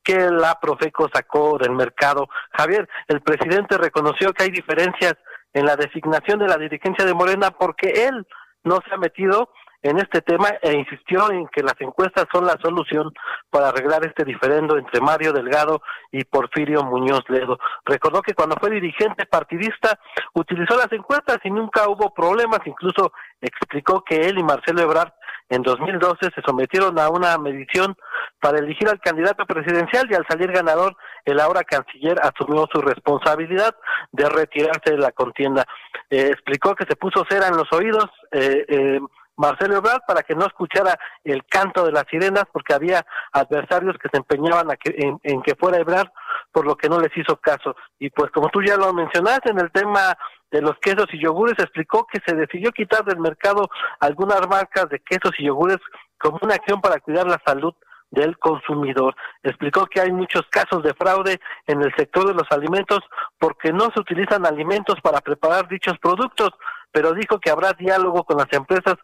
que 0.03 0.31
la 0.31 0.59
Profeco 0.59 1.11
sacó 1.13 1.59
del 1.59 1.73
mercado. 1.73 2.27
Javier, 2.53 2.89
el 3.09 3.21
presidente 3.21 3.77
reconoció 3.77 4.33
que 4.33 4.45
hay 4.45 4.51
diferencias 4.51 5.17
en 5.53 5.67
la 5.67 5.77
designación 5.77 6.39
de 6.39 6.49
la 6.49 6.57
dirigencia 6.57 7.05
de 7.05 7.13
Morena 7.13 7.51
porque 7.51 8.07
él 8.09 8.27
no 8.63 8.79
se 8.89 8.95
ha 8.95 8.97
metido 8.97 9.51
en 9.85 9.99
este 9.99 10.23
tema 10.23 10.49
e 10.63 10.73
insistió 10.73 11.31
en 11.31 11.47
que 11.49 11.63
las 11.63 11.79
encuestas 11.79 12.25
son 12.33 12.47
la 12.47 12.57
solución 12.63 13.13
para 13.51 13.69
arreglar 13.69 14.05
este 14.07 14.25
diferendo 14.25 14.79
entre 14.79 15.03
Mario 15.03 15.33
Delgado 15.33 15.83
y 16.11 16.25
Porfirio 16.25 16.83
Muñoz 16.83 17.23
Ledo. 17.29 17.59
Recordó 17.85 18.23
que 18.23 18.33
cuando 18.33 18.57
fue 18.59 18.71
dirigente 18.71 19.27
partidista 19.27 20.01
utilizó 20.33 20.77
las 20.79 20.91
encuestas 20.91 21.39
y 21.45 21.51
nunca 21.51 21.87
hubo 21.87 22.15
problemas, 22.15 22.61
incluso 22.65 23.13
explicó 23.43 24.03
que 24.03 24.17
él 24.27 24.39
y 24.39 24.43
Marcelo 24.43 24.81
Ebrard 24.81 25.13
en 25.51 25.61
2012 25.61 26.31
se 26.35 26.43
sometieron 26.47 26.99
a 26.99 27.11
una 27.11 27.37
medición 27.37 27.95
para 28.41 28.61
elegir 28.61 28.89
al 28.89 29.01
candidato 29.01 29.45
presidencial 29.45 30.11
y 30.11 30.15
al 30.15 30.27
salir 30.27 30.51
ganador, 30.51 30.97
el 31.27 31.39
ahora 31.41 31.63
canciller 31.63 32.19
asumió 32.23 32.67
su 32.73 32.81
responsabilidad 32.81 33.77
de 34.13 34.31
retirarse 34.31 34.93
de 34.93 34.99
la 34.99 35.13
contienda. 35.13 35.67
Eh, 36.09 36.31
explicó 36.33 36.75
que 36.75 36.87
se 36.87 36.97
puso 36.97 37.27
cera 37.29 37.49
en 37.49 37.57
los 37.59 37.71
oídos. 37.73 38.07
Eh, 38.33 38.65
eh, 38.67 39.01
Marcelo 39.37 39.77
Ebrard 39.77 40.03
para 40.07 40.23
que 40.23 40.35
no 40.35 40.47
escuchara 40.47 40.99
el 41.25 41.45
canto 41.47 41.85
de 41.85 41.93
las 41.93 42.05
sirenas 42.11 42.45
porque 42.53 42.75
había 42.75 43.05
adversarios 43.33 43.97
que 43.99 44.09
se 44.09 44.19
empeñaban 44.19 44.69
en, 44.85 45.43
que 45.43 45.55
fuera 45.57 45.79
Ebrard 45.79 46.09
por 46.53 46.67
lo 46.67 46.77
que 46.77 46.89
no 46.89 47.01
les 47.01 47.17
hizo 47.17 47.37
caso. 47.37 47.75
Y 47.99 48.11
pues 48.11 48.31
como 48.31 48.49
tú 48.49 48.63
ya 48.63 48.77
lo 48.77 48.93
mencionaste 48.93 49.51
en 49.51 49.59
el 49.59 49.71
tema 49.73 50.17
de 50.51 50.61
los 50.63 50.79
quesos 50.81 51.07
y 51.13 51.21
yogures, 51.21 51.59
explicó 51.59 52.07
que 52.07 52.21
se 52.25 52.37
decidió 52.37 52.71
quitar 52.71 53.05
del 53.05 53.19
mercado 53.19 53.69
algunas 54.01 54.47
marcas 54.49 54.89
de 54.89 55.01
quesos 55.01 55.33
y 55.39 55.47
yogures 55.47 55.81
como 56.19 56.39
una 56.43 56.55
acción 56.55 56.81
para 56.81 57.01
cuidar 57.01 57.27
la 57.27 57.41
salud 57.45 57.75
del 58.15 58.39
consumidor. 58.39 59.15
Explicó 59.43 59.87
que 59.87 60.01
hay 60.01 60.13
muchos 60.13 60.43
casos 60.51 60.83
de 60.83 60.95
fraude 60.95 61.41
en 61.67 61.83
el 61.83 61.93
sector 61.97 62.27
de 62.27 62.35
los 62.35 62.51
alimentos 62.51 63.01
porque 63.39 63.73
no 63.73 63.91
se 63.93 64.01
utilizan 64.01 64.47
alimentos 64.47 65.01
para 65.03 65.21
preparar 65.21 65.69
dichos 65.69 65.99
productos, 66.01 66.51
pero 66.95 67.13
dijo 67.13 67.41
que 67.41 67.51
habrá 67.51 67.73
diálogo 67.73 68.23
con 68.23 68.37
las 68.39 68.47
empresas 68.53 68.95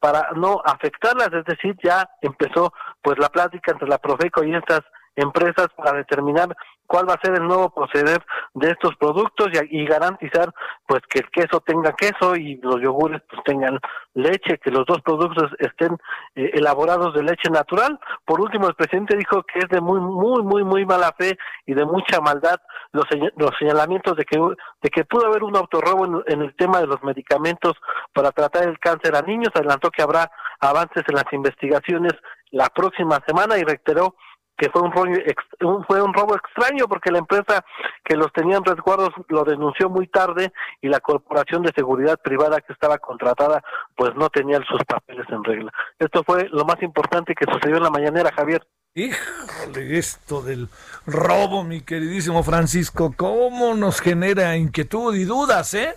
para 0.00 0.30
no 0.34 0.60
afectarlas, 0.64 1.30
es 1.32 1.44
decir, 1.44 1.76
ya 1.80 2.04
empezó 2.20 2.72
pues 3.00 3.16
la 3.20 3.28
plática 3.28 3.70
entre 3.70 3.86
la 3.88 3.98
Profeco 3.98 4.42
y 4.42 4.52
estas 4.52 4.80
empresas 5.16 5.68
para 5.76 5.96
determinar 5.98 6.54
cuál 6.86 7.08
va 7.08 7.14
a 7.14 7.20
ser 7.20 7.34
el 7.34 7.46
nuevo 7.46 7.70
proceder 7.70 8.24
de 8.54 8.70
estos 8.70 8.94
productos 8.96 9.48
y, 9.70 9.86
garantizar 9.86 10.52
pues 10.86 11.02
que 11.08 11.20
el 11.20 11.30
queso 11.30 11.60
tenga 11.60 11.92
queso 11.92 12.36
y 12.36 12.56
los 12.56 12.80
yogures 12.80 13.22
pues 13.28 13.42
tengan 13.44 13.78
leche, 14.14 14.58
que 14.58 14.70
los 14.70 14.84
dos 14.86 15.00
productos 15.02 15.50
estén 15.58 15.96
eh, 16.34 16.50
elaborados 16.54 17.14
de 17.14 17.22
leche 17.22 17.50
natural. 17.50 17.98
Por 18.24 18.40
último, 18.40 18.68
el 18.68 18.74
presidente 18.74 19.16
dijo 19.16 19.42
que 19.42 19.60
es 19.60 19.68
de 19.68 19.80
muy 19.80 20.00
muy 20.00 20.42
muy 20.42 20.64
muy 20.64 20.86
mala 20.86 21.12
fe 21.18 21.36
y 21.66 21.74
de 21.74 21.84
mucha 21.84 22.20
maldad 22.20 22.60
los, 22.92 23.04
los 23.36 23.50
señalamientos 23.58 24.16
de 24.16 24.24
que 24.24 24.38
de 24.38 24.90
que 24.90 25.04
pudo 25.04 25.26
haber 25.26 25.42
un 25.42 25.56
autorrobo 25.56 26.04
en, 26.06 26.22
en 26.26 26.42
el 26.42 26.54
tema 26.56 26.80
de 26.80 26.86
los 26.86 27.02
medicamentos 27.02 27.74
para 28.12 28.32
tratar 28.32 28.68
el 28.68 28.78
cáncer 28.78 29.16
a 29.16 29.22
niños. 29.22 29.50
Adelantó 29.54 29.90
que 29.90 30.02
habrá 30.02 30.30
avances 30.60 31.04
en 31.08 31.14
las 31.16 31.32
investigaciones 31.32 32.12
la 32.50 32.68
próxima 32.68 33.20
semana 33.26 33.58
y 33.58 33.62
reiteró 33.62 34.14
que 34.56 34.70
fue 34.70 34.82
un, 34.82 34.92
robo, 34.92 35.84
fue 35.86 36.02
un 36.02 36.14
robo 36.14 36.36
extraño 36.36 36.86
porque 36.88 37.10
la 37.10 37.18
empresa 37.18 37.64
que 38.04 38.16
los 38.16 38.32
tenía 38.32 38.56
en 38.56 38.64
resguardos 38.64 39.10
lo 39.28 39.44
denunció 39.44 39.90
muy 39.90 40.06
tarde 40.06 40.52
y 40.80 40.88
la 40.88 41.00
corporación 41.00 41.62
de 41.62 41.72
seguridad 41.74 42.18
privada 42.22 42.60
que 42.60 42.72
estaba 42.72 42.98
contratada 42.98 43.62
pues 43.94 44.14
no 44.14 44.30
tenía 44.30 44.58
sus 44.68 44.82
papeles 44.84 45.26
en 45.28 45.44
regla. 45.44 45.72
Esto 45.98 46.22
fue 46.24 46.48
lo 46.50 46.64
más 46.64 46.82
importante 46.82 47.34
que 47.34 47.50
sucedió 47.50 47.76
en 47.76 47.82
la 47.82 47.90
mañanera, 47.90 48.32
Javier. 48.34 48.66
Híjole, 48.94 49.98
esto 49.98 50.40
del 50.40 50.68
robo, 51.04 51.62
mi 51.64 51.82
queridísimo 51.82 52.42
Francisco, 52.42 53.12
cómo 53.14 53.74
nos 53.74 54.00
genera 54.00 54.56
inquietud 54.56 55.14
y 55.14 55.24
dudas, 55.24 55.74
¿eh? 55.74 55.94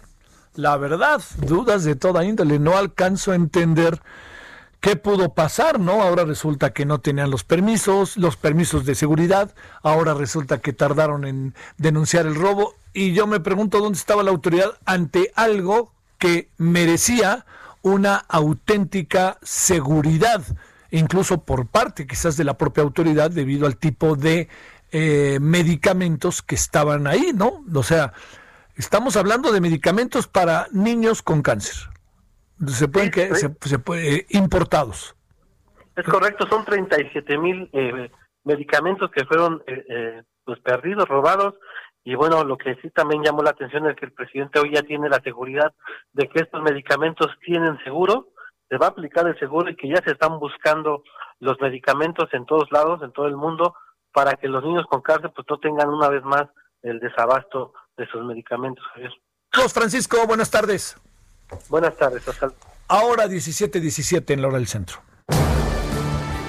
La 0.55 0.75
verdad, 0.75 1.21
dudas 1.37 1.85
de 1.85 1.95
toda 1.95 2.25
índole. 2.25 2.59
No 2.59 2.77
alcanzo 2.77 3.31
a 3.31 3.35
entender 3.35 4.01
¿Qué 4.79 4.95
pudo 4.95 5.33
pasar? 5.33 5.79
¿No? 5.79 6.01
Ahora 6.01 6.23
resulta 6.23 6.71
que 6.71 6.85
no 6.85 6.99
tenían 6.99 7.31
los 7.31 7.43
permisos, 7.43 8.15
los 8.17 8.37
permisos 8.37 8.85
de 8.85 8.95
seguridad, 8.95 9.53
ahora 9.83 10.13
resulta 10.13 10.59
que 10.59 10.73
tardaron 10.73 11.25
en 11.25 11.53
denunciar 11.77 12.25
el 12.25 12.35
robo 12.35 12.75
y 12.93 13.13
yo 13.13 13.27
me 13.27 13.39
pregunto 13.39 13.79
dónde 13.79 13.97
estaba 13.97 14.23
la 14.23 14.31
autoridad 14.31 14.71
ante 14.85 15.31
algo 15.35 15.91
que 16.17 16.49
merecía 16.57 17.45
una 17.81 18.15
auténtica 18.15 19.37
seguridad, 19.41 20.43
incluso 20.91 21.41
por 21.41 21.67
parte 21.67 22.07
quizás 22.07 22.37
de 22.37 22.45
la 22.45 22.57
propia 22.57 22.83
autoridad 22.83 23.31
debido 23.31 23.67
al 23.67 23.77
tipo 23.77 24.15
de 24.15 24.47
eh, 24.91 25.39
medicamentos 25.41 26.41
que 26.41 26.55
estaban 26.55 27.05
ahí, 27.05 27.31
¿no? 27.33 27.63
O 27.73 27.83
sea, 27.83 28.13
Estamos 28.79 29.17
hablando 29.17 29.51
de 29.51 29.59
medicamentos 29.59 30.27
para 30.27 30.69
niños 30.71 31.21
con 31.21 31.41
cáncer. 31.41 31.75
Se 32.67 32.87
pueden 32.87 33.11
que 33.11 33.33
se, 33.35 33.79
puede, 33.79 34.25
importados. 34.29 35.15
Es 35.95 36.05
correcto, 36.05 36.47
son 36.47 36.65
37 36.65 37.37
mil 37.37 37.69
eh, 37.73 38.11
medicamentos 38.43 39.09
que 39.11 39.25
fueron 39.25 39.63
eh, 39.67 39.85
eh, 39.89 40.23
pues 40.43 40.59
perdidos, 40.59 41.07
robados. 41.07 41.55
Y 42.03 42.15
bueno, 42.15 42.43
lo 42.43 42.57
que 42.57 42.75
sí 42.81 42.89
también 42.89 43.23
llamó 43.23 43.43
la 43.43 43.51
atención 43.51 43.87
es 43.87 43.95
que 43.95 44.05
el 44.05 44.13
presidente 44.13 44.59
hoy 44.59 44.73
ya 44.73 44.81
tiene 44.81 45.09
la 45.09 45.21
seguridad 45.21 45.73
de 46.13 46.27
que 46.27 46.39
estos 46.41 46.61
medicamentos 46.61 47.27
tienen 47.45 47.77
seguro, 47.83 48.29
se 48.69 48.77
va 48.77 48.87
a 48.87 48.89
aplicar 48.89 49.27
el 49.27 49.37
seguro 49.39 49.69
y 49.69 49.75
que 49.75 49.89
ya 49.89 50.01
se 50.03 50.11
están 50.11 50.39
buscando 50.39 51.03
los 51.39 51.59
medicamentos 51.59 52.29
en 52.33 52.45
todos 52.45 52.71
lados, 52.71 53.01
en 53.03 53.11
todo 53.11 53.27
el 53.27 53.35
mundo, 53.35 53.75
para 54.13 54.33
que 54.33 54.47
los 54.47 54.63
niños 54.63 54.85
con 54.89 55.01
cáncer 55.01 55.31
pues 55.35 55.45
no 55.49 55.59
tengan 55.59 55.89
una 55.89 56.09
vez 56.09 56.23
más 56.23 56.45
el 56.81 56.99
desabasto 56.99 57.73
de 57.97 58.07
sus 58.07 58.23
medicamentos, 58.23 58.83
Javier. 58.93 59.11
Francisco, 59.73 60.25
buenas 60.27 60.51
tardes. 60.51 60.97
Buenas 61.67 61.95
tardes, 61.97 62.27
hasta 62.27 62.51
Ahora 62.87 63.27
17:17 63.27 64.33
en 64.33 64.41
la 64.41 64.47
hora 64.47 64.57
del 64.57 64.67
centro. 64.67 64.99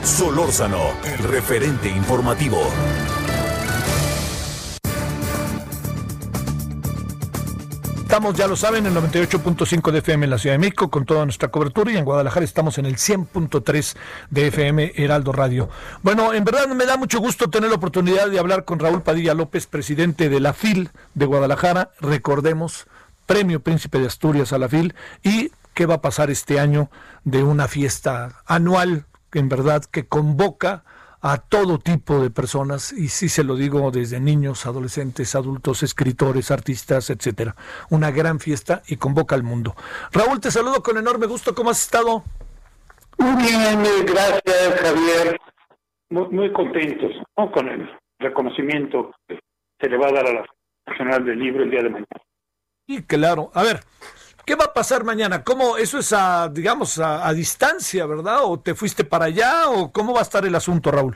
Solórzano, 0.02 0.94
el 1.05 1.18
referente 1.18 1.89
informativo. 1.89 2.62
Estamos, 8.10 8.35
ya 8.35 8.48
lo 8.48 8.56
saben, 8.56 8.86
en 8.86 8.94
98.5 8.94 9.93
de 9.93 9.98
FM 9.98 10.24
en 10.24 10.31
la 10.31 10.39
Ciudad 10.39 10.55
de 10.55 10.59
México 10.59 10.90
con 10.90 11.05
toda 11.05 11.24
nuestra 11.24 11.48
cobertura 11.48 11.93
y 11.93 11.97
en 11.97 12.05
Guadalajara 12.05 12.44
estamos 12.44 12.77
en 12.78 12.86
el 12.86 12.97
100.3 12.97 13.97
de 14.31 14.47
FM 14.48 14.94
Heraldo 14.97 15.31
Radio. 15.31 15.68
Bueno, 16.02 16.32
en 16.35 16.43
verdad 16.43 16.66
me 16.66 16.86
da 16.86 16.97
mucho 16.97 17.20
gusto 17.20 17.51
tener 17.51 17.70
la 17.70 17.77
oportunidad 17.77 18.28
de 18.28 18.40
hablar 18.40 18.64
con 18.64 18.81
Raúl 18.81 19.02
Padilla 19.02 19.35
López, 19.35 19.68
presidente 19.68 20.28
de 20.28 20.40
la 20.40 20.55
FIL 20.55 20.90
de 21.14 21.27
Guadalajara. 21.27 21.90
Recordemos, 22.01 22.89
Premio 23.31 23.61
Príncipe 23.61 24.01
de 24.01 24.09
Asturias 24.09 24.52
a 24.52 24.59
la 24.59 24.69
FIL 24.69 24.93
y 25.23 25.52
qué 25.73 25.86
va 25.86 25.94
a 25.94 26.01
pasar 26.01 26.31
este 26.31 26.59
año 26.59 26.90
de 27.23 27.44
una 27.44 27.69
fiesta 27.69 28.43
anual, 28.44 29.05
en 29.32 29.48
verdad, 29.48 29.85
que 29.85 30.09
convoca 30.09 30.82
a 31.23 31.39
todo 31.39 31.78
tipo 31.78 32.20
de 32.20 32.31
personas, 32.31 32.93
y 32.93 33.07
sí 33.07 33.28
se 33.28 33.44
lo 33.44 33.55
digo 33.55 33.93
desde 33.93 34.19
niños, 34.19 34.66
adolescentes, 34.66 35.36
adultos, 35.36 35.85
escritores, 35.85 36.51
artistas, 36.51 37.09
etcétera. 37.09 37.55
Una 37.89 38.11
gran 38.11 38.40
fiesta 38.40 38.82
y 38.89 38.97
convoca 38.97 39.36
al 39.36 39.44
mundo. 39.44 39.77
Raúl, 40.11 40.40
te 40.40 40.51
saludo 40.51 40.82
con 40.82 40.98
enorme 40.98 41.27
gusto. 41.27 41.55
¿Cómo 41.55 41.70
has 41.70 41.85
estado? 41.85 42.24
Muy 43.16 43.44
bien, 43.44 43.81
gracias, 44.07 44.81
Javier. 44.82 45.39
Muy, 46.09 46.27
muy 46.31 46.52
contentos 46.52 47.12
con 47.55 47.69
el 47.69 47.89
reconocimiento 48.19 49.12
que 49.28 49.39
se 49.81 49.89
le 49.89 49.98
va 49.98 50.09
a 50.09 50.12
dar 50.15 50.27
a 50.27 50.32
la 50.32 50.47
Nacional 50.89 51.24
del 51.24 51.39
Libro 51.39 51.62
el 51.62 51.70
día 51.70 51.85
de 51.85 51.90
mañana. 51.90 52.30
Y 52.90 53.02
claro, 53.02 53.52
a 53.54 53.62
ver, 53.62 53.80
¿Qué 54.44 54.56
va 54.56 54.64
a 54.64 54.72
pasar 54.72 55.04
mañana? 55.04 55.44
¿Cómo 55.44 55.76
eso 55.76 56.00
es 56.00 56.12
a, 56.12 56.48
digamos, 56.48 56.98
a, 56.98 57.32
distancia, 57.32 58.04
verdad? 58.04 58.38
¿O 58.42 58.58
te 58.58 58.74
fuiste 58.74 59.04
para 59.04 59.26
allá? 59.26 59.68
¿O 59.68 59.92
cómo 59.92 60.12
va 60.12 60.20
a 60.20 60.22
estar 60.22 60.44
el 60.44 60.56
asunto, 60.56 60.90
Raúl? 60.90 61.14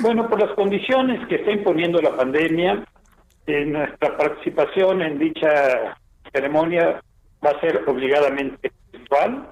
Bueno, 0.00 0.28
por 0.28 0.38
las 0.38 0.54
condiciones 0.54 1.26
que 1.28 1.36
está 1.36 1.52
imponiendo 1.52 2.02
la 2.02 2.14
pandemia, 2.14 2.84
eh, 3.46 3.64
nuestra 3.64 4.18
participación 4.18 5.00
en 5.00 5.18
dicha 5.18 5.96
ceremonia 6.30 7.00
va 7.42 7.50
a 7.52 7.60
ser 7.60 7.84
obligadamente 7.86 8.70
virtual. 8.92 9.48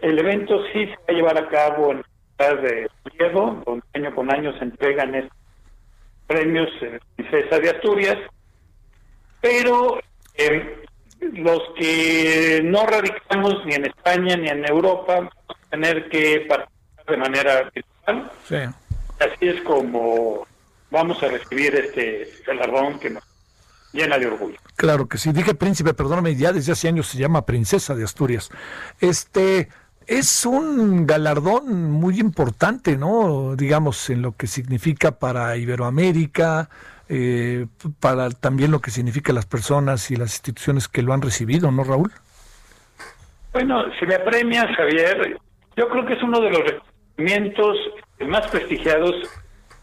El 0.00 0.16
evento 0.20 0.62
sí 0.72 0.86
se 0.86 0.92
va 0.92 1.04
a 1.08 1.12
llevar 1.12 1.38
a 1.38 1.48
cabo 1.48 1.90
en 1.90 2.04
la 2.38 2.46
ciudad 2.46 2.62
de 2.62 2.90
Diego, 3.18 3.62
donde 3.66 3.84
año 3.94 4.14
con 4.14 4.32
año 4.32 4.56
se 4.58 4.64
entregan 4.66 5.16
estos 5.16 5.36
premios 6.28 6.68
en 6.80 7.00
Princesa 7.16 7.58
de 7.58 7.70
Asturias, 7.70 8.18
pero 9.40 9.98
eh, 10.38 10.84
los 11.20 11.62
que 11.78 12.60
no 12.64 12.86
radicamos 12.86 13.64
ni 13.64 13.74
en 13.74 13.86
España 13.86 14.36
ni 14.36 14.48
en 14.48 14.64
Europa 14.68 15.14
vamos 15.16 15.32
a 15.48 15.70
tener 15.70 16.08
que 16.08 16.46
participar 16.48 17.06
de 17.08 17.16
manera 17.16 17.70
virtual. 17.74 18.30
Sí. 18.48 18.56
Así 19.18 19.48
es 19.48 19.62
como 19.62 20.46
vamos 20.90 21.22
a 21.22 21.28
recibir 21.28 21.74
este 21.74 22.30
galardón 22.46 22.98
que 22.98 23.10
nos 23.10 23.24
llena 23.92 24.18
de 24.18 24.26
orgullo. 24.26 24.58
Claro 24.76 25.08
que 25.08 25.18
sí. 25.18 25.32
Dije 25.32 25.54
príncipe, 25.54 25.94
perdóname, 25.94 26.34
ya 26.36 26.52
desde 26.52 26.72
hace 26.72 26.88
años 26.88 27.06
se 27.06 27.18
llama 27.18 27.46
princesa 27.46 27.94
de 27.94 28.04
Asturias. 28.04 28.50
Este 29.00 29.68
es 30.06 30.46
un 30.46 31.06
galardón 31.06 31.90
muy 31.90 32.20
importante, 32.20 32.96
¿no? 32.96 33.56
Digamos, 33.56 34.08
en 34.10 34.22
lo 34.22 34.32
que 34.32 34.46
significa 34.46 35.12
para 35.12 35.56
Iberoamérica, 35.56 36.68
eh, 37.08 37.66
para 38.00 38.30
también 38.30 38.70
lo 38.70 38.80
que 38.80 38.90
significa 38.90 39.32
las 39.32 39.46
personas 39.46 40.10
y 40.10 40.16
las 40.16 40.34
instituciones 40.34 40.88
que 40.88 41.02
lo 41.02 41.12
han 41.12 41.22
recibido, 41.22 41.70
¿no, 41.70 41.84
Raúl? 41.84 42.10
Bueno, 43.52 43.84
si 43.98 44.06
me 44.06 44.18
premias, 44.18 44.66
Javier, 44.76 45.38
yo 45.76 45.88
creo 45.88 46.04
que 46.04 46.14
es 46.14 46.22
uno 46.22 46.40
de 46.40 46.50
los 46.50 46.60
reconocimientos 46.60 47.76
más 48.28 48.48
prestigiados 48.48 49.14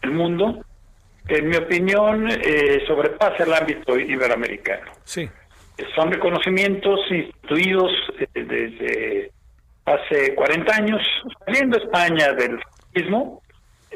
del 0.02 0.12
mundo, 0.12 0.64
que 1.26 1.36
en 1.36 1.48
mi 1.48 1.56
opinión 1.56 2.28
eh, 2.30 2.84
sobrepasa 2.86 3.44
el 3.44 3.54
ámbito 3.54 3.98
iberoamericano. 3.98 4.92
Sí. 5.04 5.28
Son 5.96 6.12
reconocimientos 6.12 7.00
instituidos 7.10 7.90
eh, 8.18 8.28
desde 8.34 9.32
hace 9.86 10.34
40 10.34 10.74
años, 10.74 11.00
saliendo 11.44 11.78
España 11.78 12.32
del 12.34 12.60
mismo, 12.94 13.42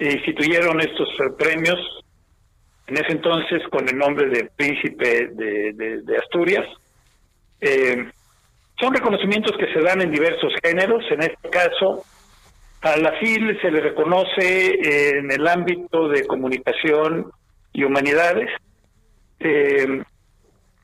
instituyeron 0.01 0.81
estos 0.81 1.09
premios 1.39 1.79
en 2.89 2.97
ese 2.97 3.13
entonces 3.13 3.63
con 3.71 3.87
el 3.89 3.97
nombre 3.97 4.27
de 4.29 4.51
Príncipe 4.57 5.29
de, 5.29 6.19
Asturias. 6.19 6.67
Eh, 7.61 8.11
son 8.81 8.95
reconocimientos 8.95 9.57
que 9.59 9.73
se 9.73 9.81
dan 9.81 10.01
en 10.01 10.11
diversos 10.11 10.53
géneros, 10.63 11.05
en 11.11 11.23
este 11.23 11.51
caso 11.51 12.05
a 12.81 12.97
la 12.97 13.13
FIL 13.19 13.61
se 13.61 13.73
le 13.73 13.81
reconoce 13.81 15.19
en 15.19 15.31
el 15.33 15.49
ámbito 15.49 16.09
de 16.09 16.27
comunicación 16.27 17.31
y 17.73 17.83
humanidades. 17.83 18.49
Eh, 19.41 20.01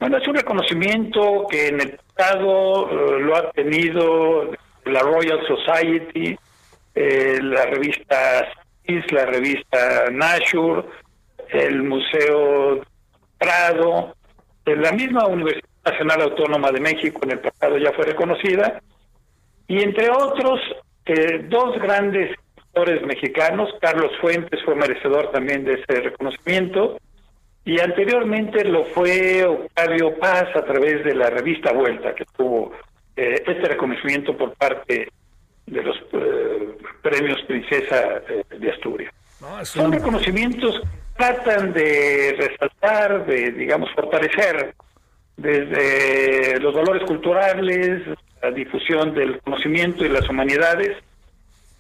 bueno, 0.01 0.19
es 0.19 0.27
un 0.27 0.35
reconocimiento 0.35 1.47
que 1.49 1.69
en 1.69 1.81
el 1.81 1.99
pasado 2.17 2.91
eh, 2.91 3.21
lo 3.21 3.37
ha 3.37 3.51
tenido 3.53 4.51
la 4.85 5.01
Royal 5.01 5.39
Society, 5.47 6.37
la 6.97 7.67
revista 7.67 8.49
CIS, 8.85 9.11
la 9.13 9.27
revista 9.27 10.11
Nashur, 10.11 10.85
el 11.55 11.83
Museo 11.85 12.81
Prado, 13.39 14.15
la 14.67 14.93
misma 14.93 15.27
Universidad 15.27 15.69
Nacional 15.85 16.23
Autónoma 16.23 16.73
de 16.73 16.81
México 16.81 17.21
en 17.23 17.33
el 17.33 17.39
pasado 17.39 17.79
ya 17.79 17.93
fue 17.93 18.07
reconocida, 18.07 18.81
y 19.69 19.83
entre 19.83 20.11
otros, 20.11 20.61
eh, 21.07 21.47
dos 21.49 21.79
grandes 21.81 22.31
escritores 22.31 23.03
mexicanos, 23.07 23.71
Carlos 23.81 24.11
Fuentes 24.21 24.61
fue 24.65 24.75
merecedor 24.75 25.31
también 25.31 25.65
de 25.65 25.75
ese 25.75 26.01
reconocimiento, 26.01 26.99
y 27.65 27.81
anteriormente 27.81 28.65
lo 28.65 28.85
fue 28.87 29.45
Octavio 29.45 30.19
Paz 30.19 30.45
a 30.55 30.65
través 30.65 31.05
de 31.05 31.15
la 31.15 31.31
revista 31.31 31.73
Vuelta, 31.73 32.15
que 32.15 32.25
tuvo 32.37 32.73
eh, 33.17 33.43
este 33.47 33.69
reconocimiento 33.69 34.37
por 34.37 34.55
parte 34.55 35.09
de 35.67 35.83
los 35.83 35.97
eh, 36.13 36.77
premios 37.01 37.41
Princesa 37.47 38.23
de 38.51 38.71
Asturias. 38.71 39.15
Son 39.63 39.93
reconocimientos 39.93 40.83
tratan 41.17 41.73
de 41.73 42.35
resaltar, 42.39 43.27
de, 43.27 43.53
digamos, 43.53 43.91
fortalecer 43.95 44.75
desde 45.37 46.61
los 46.61 46.75
valores 46.75 47.03
culturales, 47.05 48.03
la 48.43 48.51
difusión 48.51 49.15
del 49.15 49.41
conocimiento 49.41 50.05
y 50.05 50.09
las 50.09 50.29
humanidades, 50.29 50.97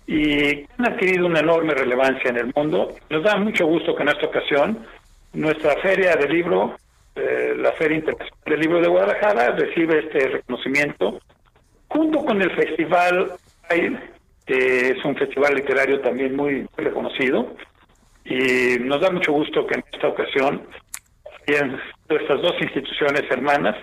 y 0.07 0.65
han 0.79 0.87
adquirido 0.87 1.27
una 1.27 1.41
enorme 1.41 1.75
relevancia 1.75 2.31
en 2.31 2.37
el 2.37 2.53
mundo. 2.55 2.95
Nos 3.11 3.23
da 3.23 3.37
mucho 3.37 3.67
gusto 3.67 3.95
que 3.95 4.03
en 4.03 4.09
esta 4.11 4.27
ocasión 4.27 4.87
nuestra 5.33 5.77
feria 5.77 6.15
de 6.17 6.29
libro, 6.29 6.77
eh, 7.15 7.55
la 7.57 7.73
Feria 7.73 7.99
Internacional 7.99 8.41
del 8.45 8.61
Libro 8.61 8.81
de 8.81 8.89
Guadalajara, 8.89 9.51
recibe 9.53 10.01
este 10.01 10.29
reconocimiento, 10.29 11.21
junto 11.89 12.25
con 12.25 12.43
el 12.43 12.51
Festival 12.51 13.33
que 14.47 14.91
es 14.91 15.05
un 15.05 15.17
festival 15.17 15.55
literario 15.55 16.01
también 16.01 16.37
muy 16.37 16.67
reconocido, 16.77 17.55
y 18.25 18.79
nos 18.81 19.01
da 19.01 19.11
mucho 19.11 19.33
gusto 19.33 19.67
que 19.67 19.75
en 19.75 19.85
esta 19.93 20.09
ocasión 20.09 20.63
sean 21.47 21.81
estas 22.09 22.41
dos 22.41 22.55
instituciones 22.61 23.23
hermanas 23.31 23.77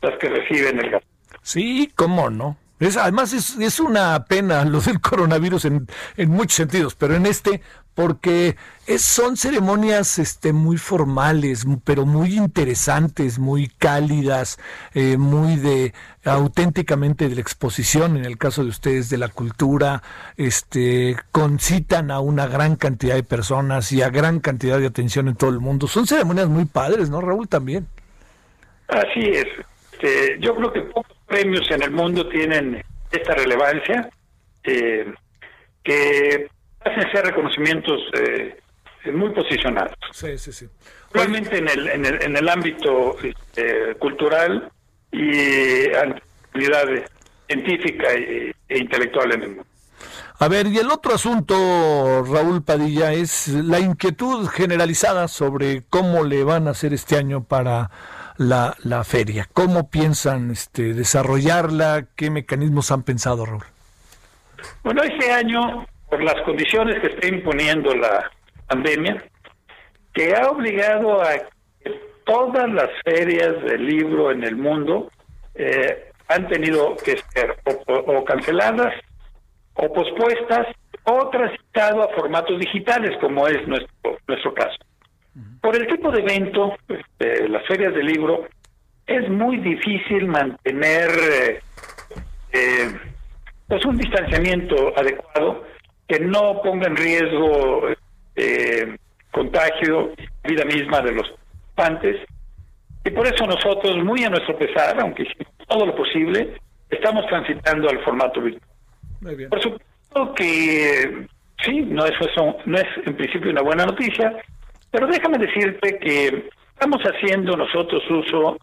las 0.00 0.18
que 0.18 0.28
reciben 0.28 0.78
el 0.80 0.90
gasto. 0.90 1.08
Sí, 1.42 1.90
cómo 1.94 2.30
no. 2.30 2.56
Es, 2.80 2.96
además 2.96 3.32
es, 3.32 3.56
es 3.58 3.80
una 3.80 4.24
pena 4.24 4.64
lo 4.64 4.80
del 4.80 5.00
coronavirus 5.00 5.66
en, 5.66 5.86
en 6.16 6.30
muchos 6.30 6.54
sentidos, 6.54 6.94
pero 6.94 7.14
en 7.14 7.26
este 7.26 7.62
porque 7.94 8.56
es, 8.86 9.02
son 9.02 9.36
ceremonias 9.36 10.18
este, 10.18 10.52
muy 10.52 10.76
formales, 10.76 11.64
pero 11.84 12.06
muy 12.06 12.36
interesantes, 12.36 13.38
muy 13.38 13.68
cálidas, 13.68 14.58
eh, 14.94 15.16
muy 15.16 15.56
de 15.56 15.94
auténticamente 16.24 17.28
de 17.28 17.34
la 17.34 17.40
exposición, 17.40 18.16
en 18.16 18.24
el 18.24 18.38
caso 18.38 18.62
de 18.62 18.70
ustedes, 18.70 19.10
de 19.10 19.18
la 19.18 19.28
cultura, 19.28 20.02
este, 20.36 21.16
concitan 21.32 22.10
a 22.10 22.20
una 22.20 22.46
gran 22.46 22.76
cantidad 22.76 23.14
de 23.14 23.22
personas 23.22 23.92
y 23.92 24.02
a 24.02 24.10
gran 24.10 24.40
cantidad 24.40 24.78
de 24.78 24.86
atención 24.86 25.28
en 25.28 25.36
todo 25.36 25.50
el 25.50 25.60
mundo. 25.60 25.86
Son 25.86 26.06
ceremonias 26.06 26.48
muy 26.48 26.64
padres, 26.64 27.10
¿no, 27.10 27.20
Raúl? 27.20 27.48
También. 27.48 27.86
Así 28.88 29.20
es. 29.20 29.46
Este, 29.92 30.38
yo 30.40 30.54
creo 30.56 30.72
que 30.72 30.80
pocos 30.82 31.16
premios 31.26 31.70
en 31.70 31.82
el 31.82 31.90
mundo 31.90 32.28
tienen 32.28 32.82
esta 33.10 33.34
relevancia, 33.34 34.10
eh, 34.64 35.12
que 35.82 36.48
hacen 36.84 37.12
ser 37.12 37.24
reconocimientos 37.26 38.00
eh, 38.18 38.60
muy 39.12 39.30
posicionados. 39.30 39.94
Sí, 40.12 40.38
sí, 40.38 40.52
sí. 40.52 40.66
Realmente 41.12 41.58
en 41.58 41.68
el, 41.68 41.88
en 41.88 42.04
el, 42.04 42.22
en 42.22 42.36
el 42.36 42.48
ámbito 42.48 43.16
este, 43.22 43.94
cultural 43.96 44.70
y 45.12 45.86
actividad 45.94 46.86
científica 47.46 48.12
e, 48.12 48.54
e 48.68 48.78
intelectual 48.78 49.32
en 49.32 49.42
el 49.42 49.48
mundo. 49.48 49.66
A 50.40 50.48
ver, 50.48 50.66
y 50.66 50.78
el 50.78 50.90
otro 50.90 51.14
asunto, 51.14 51.54
Raúl 52.24 52.62
Padilla, 52.64 53.12
es 53.12 53.48
la 53.48 53.78
inquietud 53.78 54.48
generalizada 54.48 55.28
sobre 55.28 55.84
cómo 55.88 56.24
le 56.24 56.42
van 56.42 56.66
a 56.66 56.72
hacer 56.72 56.92
este 56.92 57.16
año 57.16 57.44
para 57.44 57.90
la, 58.36 58.74
la 58.82 59.04
feria. 59.04 59.48
¿Cómo 59.52 59.90
piensan 59.90 60.50
este, 60.50 60.92
desarrollarla? 60.92 62.06
¿Qué 62.16 62.30
mecanismos 62.30 62.90
han 62.90 63.04
pensado, 63.04 63.46
Raúl? 63.46 63.62
Bueno, 64.82 65.02
este 65.04 65.30
año, 65.30 65.86
por 66.14 66.22
las 66.22 66.40
condiciones 66.42 67.00
que 67.00 67.08
está 67.08 67.26
imponiendo 67.26 67.92
la 67.92 68.30
pandemia, 68.68 69.20
que 70.12 70.32
ha 70.32 70.48
obligado 70.48 71.20
a 71.20 71.32
que 71.82 71.90
todas 72.24 72.70
las 72.70 72.88
ferias 73.04 73.60
del 73.64 73.84
libro 73.84 74.30
en 74.30 74.44
el 74.44 74.54
mundo 74.54 75.10
eh, 75.56 76.12
han 76.28 76.46
tenido 76.46 76.94
que 77.04 77.16
ser 77.30 77.56
o, 77.64 77.94
o 77.94 78.24
canceladas 78.24 78.94
o 79.74 79.92
pospuestas 79.92 80.68
o 81.02 81.30
transitado 81.30 82.04
a 82.04 82.14
formatos 82.14 82.60
digitales, 82.60 83.18
como 83.20 83.48
es 83.48 83.66
nuestro, 83.66 84.16
nuestro 84.28 84.54
caso. 84.54 84.76
Por 85.60 85.74
el 85.74 85.88
tipo 85.88 86.12
de 86.12 86.20
evento, 86.20 86.76
este, 86.88 87.48
las 87.48 87.66
ferias 87.66 87.92
de 87.92 88.04
libro, 88.04 88.46
es 89.08 89.28
muy 89.28 89.56
difícil 89.56 90.28
mantener 90.28 91.10
eh, 91.10 91.60
eh, 92.52 93.00
pues 93.66 93.84
un 93.84 93.96
distanciamiento 93.96 94.96
adecuado 94.96 95.73
que 96.06 96.20
no 96.20 96.60
ponga 96.62 96.86
en 96.86 96.96
riesgo 96.96 97.88
eh, 98.36 98.96
contagio 99.30 100.12
vida 100.44 100.64
misma 100.64 101.00
de 101.00 101.12
los 101.12 101.28
participantes. 101.74 102.26
Y 103.04 103.10
por 103.10 103.26
eso 103.26 103.46
nosotros, 103.46 104.02
muy 104.02 104.24
a 104.24 104.30
nuestro 104.30 104.56
pesar, 104.58 104.98
aunque 105.00 105.24
hicimos 105.24 105.52
todo 105.68 105.86
lo 105.86 105.94
posible, 105.94 106.58
estamos 106.88 107.26
transitando 107.26 107.88
al 107.88 108.02
formato 108.02 108.40
virtual. 108.40 108.70
Muy 109.20 109.34
bien. 109.34 109.50
Por 109.50 109.62
supuesto 109.62 110.34
que 110.34 111.26
sí, 111.64 111.80
no 111.82 112.06
es, 112.06 112.12
eso, 112.20 112.56
no 112.64 112.78
es 112.78 112.86
en 113.04 113.16
principio 113.16 113.50
una 113.50 113.62
buena 113.62 113.84
noticia, 113.84 114.36
pero 114.90 115.06
déjame 115.06 115.38
decirte 115.38 115.98
que 115.98 116.48
estamos 116.72 117.02
haciendo 117.02 117.56
nosotros 117.56 118.02
uso 118.10 118.58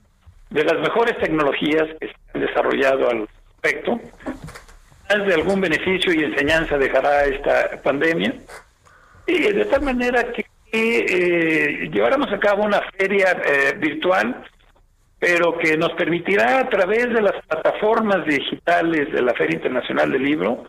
de 0.49 0.63
las 0.63 0.79
mejores 0.79 1.17
tecnologías 1.19 1.87
que 1.99 2.07
se 2.07 2.15
han 2.33 2.41
desarrollado 2.41 3.09
al 3.09 3.27
respecto. 3.61 3.99
De 5.11 5.33
algún 5.33 5.59
beneficio 5.59 6.13
y 6.13 6.23
enseñanza 6.23 6.77
dejará 6.77 7.25
esta 7.25 7.81
pandemia. 7.83 8.33
Y 9.27 9.39
de 9.51 9.65
tal 9.65 9.81
manera 9.81 10.23
que 10.31 10.45
eh, 10.71 11.89
lleváramos 11.91 12.31
a 12.31 12.39
cabo 12.39 12.63
una 12.63 12.81
feria 12.97 13.37
eh, 13.45 13.73
virtual, 13.77 14.41
pero 15.19 15.57
que 15.57 15.75
nos 15.75 15.91
permitirá 15.93 16.59
a 16.59 16.69
través 16.69 17.09
de 17.09 17.21
las 17.21 17.33
plataformas 17.45 18.25
digitales 18.25 19.11
de 19.11 19.21
la 19.21 19.33
Feria 19.33 19.57
Internacional 19.57 20.11
del 20.13 20.23
Libro 20.23 20.63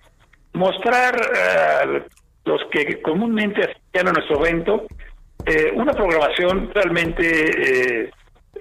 mostrar 0.54 1.14
a 1.14 1.84
los 2.44 2.60
que 2.72 3.00
comúnmente 3.00 3.62
asistían 3.62 4.08
a 4.08 4.12
nuestro 4.12 4.44
evento 4.44 4.86
eh, 5.46 5.72
una 5.74 5.92
programación 5.92 6.70
realmente 6.74 8.02
eh, 8.04 8.10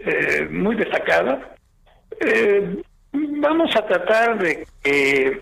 eh, 0.06 0.48
muy 0.50 0.76
destacada. 0.76 1.56
Eh, 2.20 2.82
vamos 3.12 3.76
a 3.76 3.86
tratar 3.86 4.38
de 4.40 4.66
que 4.84 5.42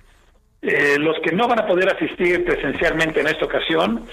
eh, 0.61 0.97
los 0.99 1.17
que 1.23 1.31
no 1.31 1.47
van 1.47 1.59
a 1.59 1.67
poder 1.67 1.93
asistir 1.95 2.43
presencialmente 2.45 3.21
en 3.21 3.27
esta 3.27 3.45
ocasión, 3.45 4.05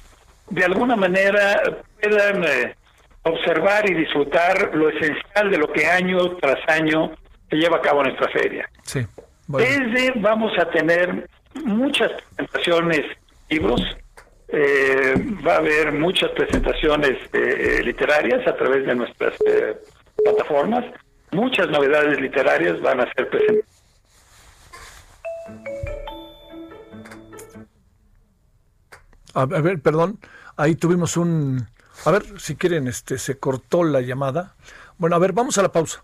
de 0.51 0.64
alguna 0.64 0.97
manera 0.97 1.60
puedan 2.01 2.44
eh, 2.44 2.74
observar 3.23 3.89
y 3.90 3.94
disfrutar 3.94 4.70
lo 4.74 4.89
esencial 4.89 5.51
de 5.51 5.59
lo 5.59 5.73
que 5.73 5.86
año 5.86 6.36
tras 6.36 6.59
año 6.68 7.12
se 7.51 7.56
lleva 7.56 7.78
a 7.78 7.81
cabo 7.81 8.02
nuestra 8.02 8.28
feria. 8.28 8.68
Sí. 8.82 9.05
Bueno. 9.48 9.66
Desde 9.68 10.12
vamos 10.20 10.52
a 10.59 10.68
tener 10.70 11.28
muchas 11.64 12.12
presentaciones 12.36 13.02
libros, 13.48 13.81
eh, 14.48 15.14
va 15.47 15.55
a 15.55 15.59
haber 15.59 15.93
muchas 15.93 16.31
presentaciones 16.31 17.18
eh, 17.32 17.81
literarias 17.85 18.47
a 18.47 18.56
través 18.56 18.86
de 18.86 18.94
nuestras 18.94 19.35
eh, 19.47 19.77
plataformas, 20.16 20.85
muchas 21.32 21.68
novedades 21.68 22.20
literarias 22.20 22.81
van 22.81 23.01
a 23.01 23.12
ser 23.12 23.28
presentadas. 23.28 23.77
A, 29.36 29.44
ver, 29.44 29.82
perdón, 29.82 30.18
ahí 30.56 30.76
tuvimos 30.76 31.18
un... 31.18 31.68
A 32.06 32.10
ver, 32.10 32.40
si 32.40 32.56
quieren, 32.56 32.88
este, 32.88 33.18
se 33.18 33.38
cortó 33.38 33.84
la 33.84 34.00
llamada. 34.00 34.54
Bueno, 34.96 35.14
a 35.14 35.18
ver, 35.18 35.34
vamos 35.34 35.58
a 35.58 35.62
la 35.62 35.70
pausa. 35.70 36.02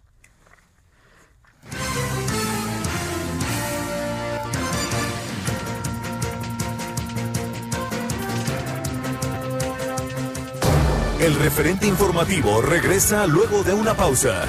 El 11.18 11.34
referente 11.36 11.86
informativo 11.86 12.60
regresa 12.60 13.26
luego 13.26 13.62
de 13.62 13.72
una 13.72 13.94
pausa. 13.94 14.44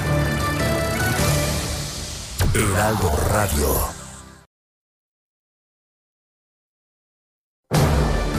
Heraldo 2.52 3.10
Radio. 3.30 4.03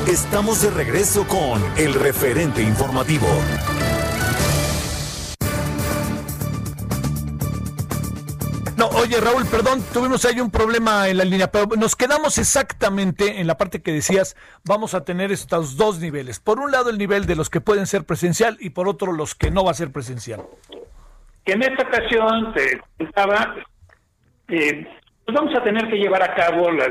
Estamos 0.07 0.61
de 0.61 0.69
regreso 0.69 1.27
con 1.27 1.59
el 1.79 1.95
referente 1.95 2.61
informativo. 2.61 3.25
No, 8.77 8.89
oye 8.89 9.19
Raúl, 9.19 9.45
perdón, 9.49 9.81
tuvimos 9.91 10.23
ahí 10.25 10.39
un 10.39 10.51
problema 10.51 11.09
en 11.09 11.17
la 11.17 11.23
línea, 11.23 11.47
pero 11.51 11.65
nos 11.75 11.95
quedamos 11.95 12.37
exactamente 12.37 13.41
en 13.41 13.47
la 13.47 13.57
parte 13.57 13.81
que 13.81 13.93
decías, 13.93 14.37
vamos 14.63 14.93
a 14.93 15.03
tener 15.03 15.31
estos 15.31 15.75
dos 15.75 15.99
niveles. 15.99 16.39
Por 16.39 16.59
un 16.59 16.71
lado 16.71 16.91
el 16.91 16.99
nivel 16.99 17.25
de 17.25 17.35
los 17.35 17.49
que 17.49 17.59
pueden 17.59 17.87
ser 17.87 18.03
presencial 18.03 18.57
y 18.59 18.69
por 18.69 18.87
otro 18.87 19.11
los 19.11 19.33
que 19.33 19.49
no 19.49 19.63
va 19.63 19.71
a 19.71 19.73
ser 19.73 19.91
presencial. 19.91 20.43
Que 21.43 21.53
en 21.53 21.63
esta 21.63 21.81
ocasión 21.81 22.53
te 22.53 22.79
contaba, 22.99 23.55
eh, 24.49 24.87
pues 25.25 25.35
vamos 25.35 25.55
a 25.57 25.63
tener 25.63 25.89
que 25.89 25.95
llevar 25.95 26.21
a 26.21 26.35
cabo 26.35 26.69
las 26.69 26.89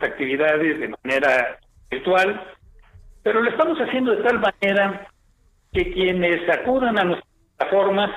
actividades 0.00 0.80
de 0.80 0.94
manera 1.04 1.58
virtual, 1.94 2.40
pero 3.22 3.42
lo 3.42 3.50
estamos 3.50 3.78
haciendo 3.78 4.14
de 4.14 4.22
tal 4.22 4.40
manera 4.40 5.08
que 5.72 5.92
quienes 5.92 6.48
acudan 6.48 6.98
a 6.98 7.04
nuestras 7.04 7.34
plataformas 7.56 8.10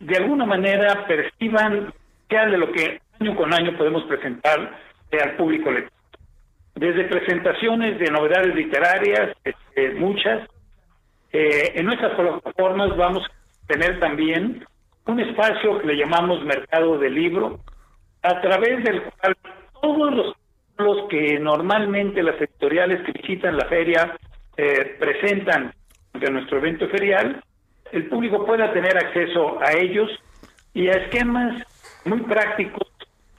de 0.00 0.16
alguna 0.16 0.46
manera 0.46 1.06
perciban 1.06 1.92
que 2.28 2.38
de 2.38 2.58
lo 2.58 2.72
que 2.72 3.00
año 3.20 3.36
con 3.36 3.52
año 3.52 3.76
podemos 3.76 4.04
presentar 4.04 4.78
eh, 5.10 5.18
al 5.20 5.36
público 5.36 5.70
lector. 5.70 5.92
Desde 6.74 7.04
presentaciones 7.04 7.98
de 7.98 8.10
novedades 8.10 8.54
literarias, 8.54 9.36
este, 9.42 9.94
muchas, 9.94 10.48
eh, 11.32 11.72
en 11.74 11.86
nuestras 11.86 12.14
plataformas 12.14 12.96
vamos 12.96 13.24
a 13.26 13.66
tener 13.66 13.98
también 13.98 14.64
un 15.06 15.20
espacio 15.20 15.80
que 15.80 15.86
le 15.88 15.96
llamamos 15.96 16.44
Mercado 16.44 16.98
del 16.98 17.14
Libro, 17.14 17.58
a 18.22 18.40
través 18.40 18.84
del 18.84 19.02
cual 19.02 19.36
todos 19.80 20.14
los 20.14 20.36
los 20.78 21.08
que 21.08 21.38
normalmente 21.38 22.22
las 22.22 22.40
editoriales 22.40 23.02
que 23.04 23.12
visitan 23.12 23.56
la 23.56 23.66
feria 23.66 24.16
eh, 24.56 24.96
presentan 24.98 25.74
de 26.14 26.30
nuestro 26.30 26.58
evento 26.58 26.88
ferial, 26.88 27.42
el 27.92 28.08
público 28.08 28.44
pueda 28.46 28.72
tener 28.72 28.96
acceso 28.96 29.58
a 29.60 29.72
ellos 29.72 30.10
y 30.74 30.88
a 30.88 30.92
esquemas 30.92 31.62
muy 32.04 32.20
prácticos 32.20 32.88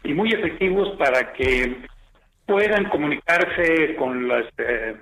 y 0.03 0.13
muy 0.13 0.29
efectivos 0.29 0.95
para 0.97 1.33
que 1.33 1.77
puedan 2.45 2.85
comunicarse 2.89 3.95
con 3.95 4.27
las 4.27 4.45
eh, 4.57 4.95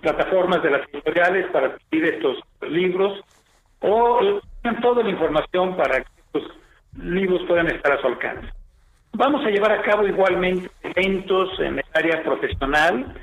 plataformas 0.00 0.62
de 0.62 0.70
las 0.70 0.88
editoriales 0.92 1.46
para 1.52 1.68
adquirir 1.68 2.14
estos 2.14 2.38
libros 2.68 3.20
o 3.80 4.40
tengan 4.62 4.80
toda 4.82 5.02
la 5.02 5.10
información 5.10 5.76
para 5.76 6.00
que 6.00 6.10
estos 6.26 6.58
libros 7.00 7.42
puedan 7.46 7.68
estar 7.68 7.92
a 7.92 8.00
su 8.00 8.06
alcance. 8.08 8.57
Vamos 9.12 9.44
a 9.44 9.50
llevar 9.50 9.72
a 9.72 9.82
cabo 9.82 10.06
igualmente 10.06 10.70
eventos 10.82 11.58
en 11.60 11.78
el 11.78 11.84
área 11.94 12.22
profesional, 12.22 13.14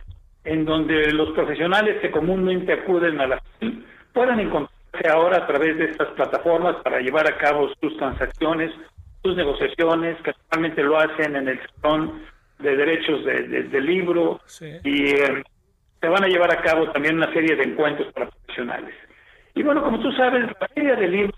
en 0.44 0.66
donde 0.66 1.12
los 1.14 1.30
profesionales 1.32 2.02
que 2.02 2.12
comúnmente 2.12 2.74
acuden 2.74 3.20
a 3.22 3.28
la 3.28 3.42
FIL 3.60 3.86
puedan 4.14 4.40
encontrarse 4.40 5.10
ahora 5.10 5.38
a 5.38 5.48
través 5.48 5.78
de 5.78 5.86
estas 5.86 6.10
plataformas 6.10 6.76
para 6.84 7.00
llevar 7.00 7.28
a 7.28 7.38
cabo 7.38 7.70
sus 7.82 7.96
transacciones, 7.98 8.72
sus 9.24 9.36
negociaciones, 9.36 10.18
que 10.22 10.34
normalmente 10.52 10.84
lo 10.84 10.98
hacen 11.00 11.36
en 11.36 11.48
el 11.50 11.60
salón 11.82 12.22
de 12.60 12.76
derechos 12.76 13.26
de, 13.26 13.44
de, 13.44 13.64
de 13.64 13.82
libro 13.82 14.40
Sí. 14.46 14.72
y 14.84 15.10
eh, 15.12 15.44
se 16.02 16.08
van 16.08 16.24
a 16.24 16.28
llevar 16.28 16.52
a 16.52 16.62
cabo 16.62 16.90
también 16.92 17.16
una 17.18 17.32
serie 17.34 17.56
de 17.56 17.64
encuentros 17.64 18.12
para 18.14 18.30
profesionales. 18.30 18.94
Y 19.56 19.64
bueno, 19.64 19.82
como 19.84 20.00
tú 20.00 20.12
sabes, 20.14 20.46
la 20.60 20.68
feria 20.68 20.96
del 20.96 21.12
libro 21.12 21.34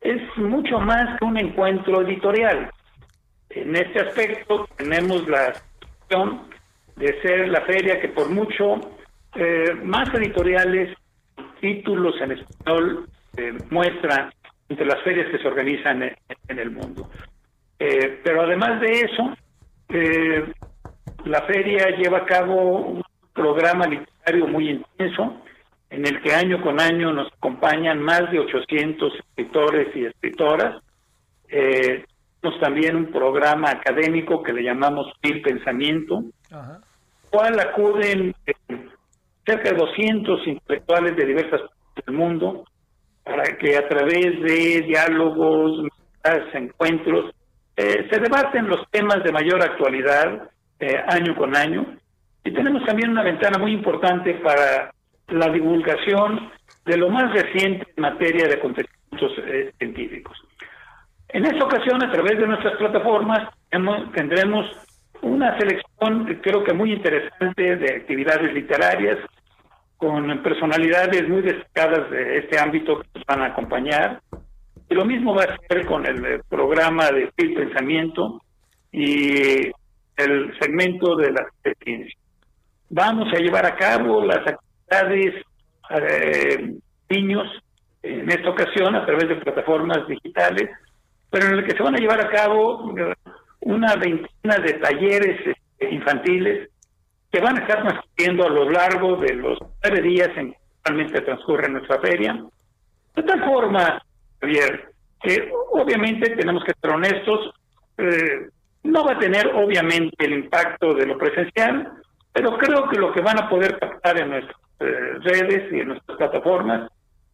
es 0.00 0.20
mucho 0.36 0.78
más 0.80 1.18
que 1.18 1.24
un 1.24 1.36
encuentro 1.38 2.00
editorial. 2.02 2.70
En 3.54 3.76
este 3.76 4.00
aspecto 4.00 4.66
tenemos 4.76 5.28
la 5.28 5.52
opción 6.00 6.48
de 6.96 7.20
ser 7.20 7.48
la 7.48 7.60
feria 7.62 8.00
que 8.00 8.08
por 8.08 8.30
mucho 8.30 8.80
eh, 9.34 9.74
más 9.82 10.12
editoriales, 10.14 10.96
títulos 11.60 12.14
en 12.20 12.32
español 12.32 13.08
eh, 13.36 13.52
muestra 13.70 14.32
entre 14.68 14.86
las 14.86 15.02
ferias 15.02 15.30
que 15.30 15.38
se 15.38 15.48
organizan 15.48 16.02
en, 16.02 16.58
el 16.58 16.70
mundo. 16.70 17.10
Eh, 17.78 18.20
pero 18.24 18.42
además 18.42 18.80
de 18.80 19.00
eso, 19.00 19.36
la 21.24 21.42
feria 21.42 21.90
lleva 21.96 22.18
a 22.18 22.24
cabo 22.24 22.78
un 22.78 23.02
programa 23.34 23.86
literario 23.86 24.46
muy 24.46 24.70
intenso 24.70 25.42
en 25.90 26.06
el 26.06 26.22
que 26.22 26.34
año 26.34 26.62
con 26.62 26.80
año 26.80 27.12
nos 27.12 27.30
acompañan 27.34 28.00
más 28.00 28.30
de 28.30 28.38
800 28.38 29.12
escritores 29.14 29.94
y 29.94 30.06
escritoras. 30.06 30.82
También 32.60 32.96
un 32.96 33.12
programa 33.12 33.70
académico 33.70 34.42
que 34.42 34.52
le 34.52 34.62
llamamos 34.62 35.06
El 35.22 35.42
Pensamiento, 35.42 36.24
Ajá. 36.50 36.80
cual 37.30 37.58
acuden 37.60 38.34
eh, 38.46 38.54
cerca 39.46 39.70
de 39.70 39.76
200 39.76 40.46
intelectuales 40.46 41.16
de 41.16 41.24
diversas 41.24 41.60
partes 41.60 42.06
del 42.06 42.14
mundo 42.16 42.64
para 43.24 43.44
que 43.56 43.76
a 43.76 43.88
través 43.88 44.40
de 44.42 44.82
diálogos, 44.86 45.86
encuentros, 46.54 47.34
eh, 47.76 48.08
se 48.10 48.20
debaten 48.20 48.68
los 48.68 48.88
temas 48.90 49.22
de 49.24 49.32
mayor 49.32 49.62
actualidad 49.62 50.50
eh, 50.80 51.00
año 51.08 51.34
con 51.36 51.56
año. 51.56 51.96
Y 52.44 52.52
tenemos 52.52 52.84
también 52.84 53.10
una 53.10 53.22
ventana 53.22 53.58
muy 53.58 53.72
importante 53.72 54.34
para 54.34 54.92
la 55.28 55.48
divulgación 55.48 56.50
de 56.84 56.96
lo 56.96 57.08
más 57.08 57.32
reciente 57.32 57.86
en 57.96 58.02
materia 58.02 58.48
de 58.48 58.54
acontecimientos 58.54 59.32
eh, 59.46 59.72
científicos. 59.78 60.36
En 61.32 61.46
esta 61.46 61.64
ocasión, 61.64 62.04
a 62.04 62.12
través 62.12 62.38
de 62.38 62.46
nuestras 62.46 62.76
plataformas, 62.76 63.48
tendremos 64.14 64.66
una 65.22 65.56
selección, 65.58 66.40
creo 66.42 66.62
que 66.62 66.74
muy 66.74 66.92
interesante, 66.92 67.76
de 67.76 67.96
actividades 67.96 68.52
literarias 68.52 69.18
con 69.96 70.42
personalidades 70.42 71.28
muy 71.28 71.42
destacadas 71.42 72.10
de 72.10 72.38
este 72.38 72.58
ámbito 72.58 73.00
que 73.00 73.08
nos 73.14 73.24
van 73.24 73.40
a 73.42 73.46
acompañar. 73.46 74.20
Y 74.90 74.94
lo 74.94 75.06
mismo 75.06 75.34
va 75.34 75.44
a 75.44 75.58
ser 75.68 75.86
con 75.86 76.04
el 76.04 76.24
eh, 76.26 76.40
programa 76.48 77.10
de 77.10 77.30
Fil 77.36 77.54
Pensamiento 77.54 78.42
y 78.90 79.70
el 80.16 80.58
segmento 80.60 81.16
de 81.16 81.32
la 81.32 81.46
ciencia. 81.82 82.18
Vamos 82.90 83.32
a 83.32 83.38
llevar 83.38 83.64
a 83.64 83.76
cabo 83.76 84.22
las 84.22 84.46
actividades 84.46 85.44
eh, 85.88 86.74
niños, 87.08 87.46
en 88.02 88.28
esta 88.28 88.50
ocasión 88.50 88.94
a 88.94 89.06
través 89.06 89.28
de 89.28 89.36
plataformas 89.36 90.06
digitales, 90.08 90.68
pero 91.32 91.46
en 91.46 91.54
el 91.54 91.64
que 91.64 91.74
se 91.74 91.82
van 91.82 91.96
a 91.96 91.98
llevar 91.98 92.20
a 92.20 92.28
cabo 92.28 92.94
eh, 92.96 93.14
una 93.60 93.96
veintena 93.96 94.58
de 94.58 94.74
talleres 94.74 95.40
este, 95.46 95.90
infantiles 95.90 96.68
que 97.32 97.40
van 97.40 97.56
a 97.56 97.62
estar 97.62 97.82
transcurriendo 97.82 98.46
a 98.46 98.50
lo 98.50 98.70
largo 98.70 99.16
de 99.16 99.34
los 99.34 99.58
nueve 99.82 100.02
días 100.02 100.28
en 100.36 100.52
que 100.52 100.58
realmente 100.84 101.22
transcurre 101.22 101.70
nuestra 101.70 101.98
feria. 102.00 102.44
De 103.16 103.22
tal 103.22 103.42
forma, 103.44 104.02
Javier, 104.40 104.92
que 105.22 105.50
obviamente 105.70 106.36
tenemos 106.36 106.62
que 106.64 106.74
ser 106.78 106.90
honestos, 106.90 107.54
eh, 107.96 108.48
no 108.82 109.04
va 109.04 109.12
a 109.12 109.18
tener 109.18 109.46
obviamente 109.54 110.26
el 110.26 110.34
impacto 110.34 110.92
de 110.92 111.06
lo 111.06 111.16
presencial, 111.16 111.92
pero 112.30 112.58
creo 112.58 112.88
que 112.90 112.98
lo 112.98 113.10
que 113.12 113.22
van 113.22 113.38
a 113.40 113.48
poder 113.48 113.78
captar 113.78 114.18
en 114.18 114.30
nuestro 114.30 114.56
eh, 114.80 115.14
redes 115.20 115.72
y 115.72 115.80
en 115.80 115.88
nuestras 115.88 116.18
plataformas, 116.18 116.90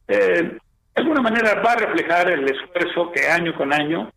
eh, 0.06 0.56
de 0.98 1.02
alguna 1.02 1.22
manera 1.22 1.62
va 1.62 1.72
a 1.72 1.76
reflejar 1.76 2.28
el 2.28 2.44
esfuerzo 2.48 3.12
que 3.12 3.28
año 3.28 3.56
con 3.56 3.72
año, 3.72 4.10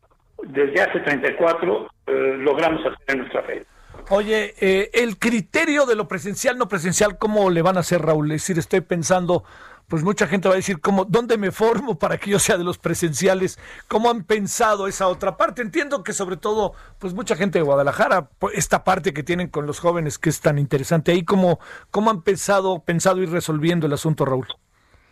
desde 0.44 0.82
hace 0.82 1.00
34, 1.00 1.88
eh, 2.08 2.36
logramos 2.40 2.82
hacer 2.82 2.98
en 3.08 3.20
nuestra 3.20 3.44
fe. 3.44 3.66
Oye, 4.10 4.56
el 4.94 5.20
criterio 5.20 5.86
de 5.86 5.96
lo 5.96 6.08
presencial, 6.08 6.58
no 6.58 6.68
presencial, 6.68 7.20
¿cómo 7.20 7.52
le 7.52 7.62
van 7.62 7.78
a 7.78 7.82
hacer, 7.82 8.02
Raúl? 8.02 8.32
Es 8.32 8.42
decir, 8.42 8.58
estoy 8.58 8.82
pensando, 8.82 9.44
pues 9.88 10.04
mucha 10.04 10.26
gente 10.26 10.48
va 10.48 10.56
a 10.56 10.58
decir, 10.58 10.82
¿cómo, 10.82 11.06
¿dónde 11.06 11.38
me 11.38 11.52
formo 11.52 12.00
para 12.00 12.18
que 12.18 12.32
yo 12.32 12.40
sea 12.40 12.58
de 12.58 12.64
los 12.64 12.80
presenciales? 12.80 13.60
¿Cómo 13.88 14.10
han 14.10 14.24
pensado 14.24 14.88
esa 14.88 15.08
otra 15.08 15.38
parte? 15.38 15.62
Entiendo 15.62 16.04
que 16.04 16.14
sobre 16.14 16.36
todo, 16.36 16.74
pues 16.98 17.14
mucha 17.14 17.36
gente 17.36 17.60
de 17.60 17.64
Guadalajara, 17.64 18.30
esta 18.54 18.84
parte 18.84 19.14
que 19.14 19.22
tienen 19.22 19.50
con 19.50 19.68
los 19.68 19.80
jóvenes 19.80 20.18
que 20.18 20.30
es 20.30 20.42
tan 20.42 20.58
interesante 20.58 21.12
ahí, 21.12 21.24
¿cómo, 21.24 21.60
cómo 21.92 22.10
han 22.10 22.24
pensado, 22.24 22.80
pensado 22.84 23.22
ir 23.22 23.30
resolviendo 23.30 23.86
el 23.86 23.94
asunto, 23.94 24.26
Raúl? 24.26 24.48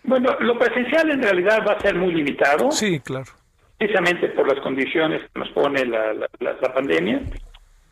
Bueno, 0.03 0.35
lo 0.39 0.57
presencial 0.57 1.09
en 1.11 1.21
realidad 1.21 1.63
va 1.67 1.73
a 1.73 1.79
ser 1.79 1.95
muy 1.95 2.13
limitado. 2.13 2.71
Sí, 2.71 2.99
claro. 2.99 3.31
Precisamente 3.77 4.29
por 4.29 4.47
las 4.47 4.59
condiciones 4.61 5.21
que 5.33 5.39
nos 5.39 5.49
pone 5.49 5.85
la, 5.85 6.13
la 6.13 6.73
pandemia. 6.73 7.21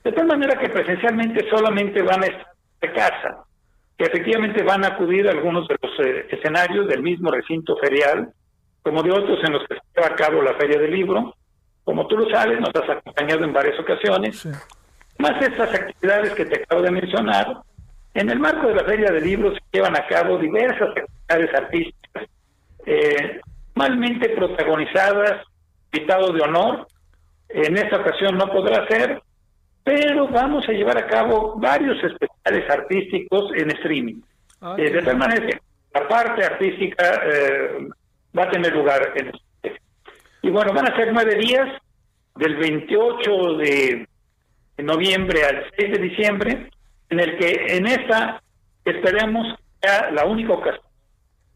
De 0.04 0.12
tal 0.12 0.28
manera 0.28 0.60
que 0.60 0.70
presencialmente 0.70 1.50
solamente 1.50 2.02
van 2.02 2.24
a 2.24 2.28
estar 2.28 2.48
de 2.82 2.94
casa 2.94 3.48
que 3.98 4.06
efectivamente 4.06 4.64
van 4.64 4.86
a 4.86 4.90
acudir 4.90 5.28
a 5.28 5.32
algunos 5.32 5.68
de 5.68 5.76
los 5.82 6.00
eh, 6.00 6.28
escenarios 6.30 6.88
del 6.88 7.02
mismo 7.02 7.32
recinto 7.32 7.76
ferial, 7.78 8.32
como 8.84 9.02
de 9.02 9.12
otros 9.12 9.40
en 9.44 9.54
los 9.54 9.68
que 9.68 9.76
se 9.76 9.82
lleva 9.96 10.14
a 10.14 10.16
cabo 10.16 10.42
la 10.42 10.54
Feria 10.54 10.80
del 10.80 10.92
Libro. 10.92 11.36
Como 11.84 12.06
tú 12.08 12.18
lo 12.18 12.30
sabes, 12.30 12.60
nos 12.60 12.70
has 12.76 12.90
acompañado 12.90 13.44
en 13.44 13.54
varias 13.54 13.80
ocasiones. 13.80 14.46
Más 15.18 15.42
estas 15.42 15.74
actividades 15.74 16.34
que 16.34 16.46
te 16.46 16.62
acabo 16.62 16.82
de 16.84 16.92
mencionar, 16.92 17.62
en 18.18 18.32
el 18.32 18.40
marco 18.40 18.68
de 18.68 18.74
la 18.74 18.84
Feria 18.84 19.12
del 19.12 19.24
Libro 19.24 19.54
se 19.54 19.62
llevan 19.72 19.96
a 19.96 20.08
cabo 20.08 20.40
diversas 20.40 20.90
actividades 20.90 21.54
artísticas, 21.54 22.24
eh, 22.86 23.40
protagonizadas, 24.36 25.46
invitado 25.94 26.34
de 26.34 26.42
honor. 26.42 26.88
En 27.50 27.78
esta 27.78 27.98
ocasión 27.98 28.36
no 28.36 28.48
podrá 28.48 28.88
ser, 28.88 29.22
pero 29.84 30.28
vamos 30.30 30.68
a 30.68 30.72
llevar 30.72 30.98
a 30.98 31.06
cabo 31.06 31.60
varios 31.60 32.04
especiales 32.04 32.68
artísticos 32.70 33.52
en 33.54 33.70
streaming. 33.72 34.22
Ah, 34.62 34.76
eh, 34.80 34.90
de 34.90 35.02
tal 35.04 35.18
manera 35.18 35.46
que 35.46 35.60
la 35.94 36.08
parte 36.08 36.44
artística 36.44 37.22
eh, 37.24 37.88
va 38.36 38.44
a 38.46 38.50
tener 38.50 38.74
lugar 38.74 39.14
en. 39.16 39.32
Y 40.42 40.50
bueno, 40.50 40.74
van 40.74 40.92
a 40.92 40.96
ser 40.96 41.14
nueve 41.14 41.36
días, 41.36 41.70
del 42.36 42.56
28 42.56 43.58
de 43.58 44.08
noviembre 44.80 45.44
al 45.44 45.66
6 45.78 45.92
de 45.92 46.00
diciembre, 46.00 46.70
en 47.10 47.20
el 47.20 47.38
que 47.38 47.78
en 47.78 47.88
esta 47.88 48.42
esperemos 48.86 49.48
sea 49.82 50.12
la 50.12 50.26
única 50.26 50.54
ocasión, 50.54 50.86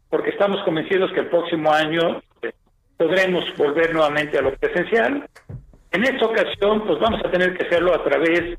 porque 0.08 0.30
estamos 0.30 0.62
convencidos 0.64 1.12
que 1.12 1.20
el 1.20 1.28
próximo 1.28 1.72
año 1.72 2.22
eh, 2.42 2.52
podremos 2.96 3.44
volver 3.56 3.92
nuevamente 3.92 4.38
a 4.38 4.42
lo 4.42 4.54
presencial. 4.54 5.28
En 5.90 6.04
esta 6.04 6.26
ocasión, 6.26 6.86
pues 6.86 6.98
vamos 7.00 7.20
a 7.24 7.30
tener 7.30 7.56
que 7.56 7.66
hacerlo 7.66 7.94
a 7.94 8.04
través 8.04 8.58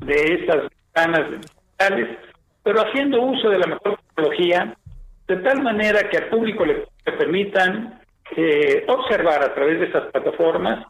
de 0.00 0.34
estas 0.40 0.70
ventanas 0.94 1.30
digitales, 1.30 2.18
pero 2.62 2.80
haciendo 2.80 3.22
uso 3.22 3.48
de 3.48 3.58
la 3.58 3.66
mejor 3.66 3.98
tecnología, 4.08 4.76
de 5.26 5.36
tal 5.36 5.62
manera 5.62 6.08
que 6.10 6.18
al 6.18 6.28
público 6.28 6.64
le, 6.64 6.86
permitan 7.04 8.00
eh, 8.36 8.84
observar 8.88 9.42
a 9.42 9.54
través 9.54 9.80
de 9.80 9.86
estas 9.86 10.10
plataformas 10.10 10.86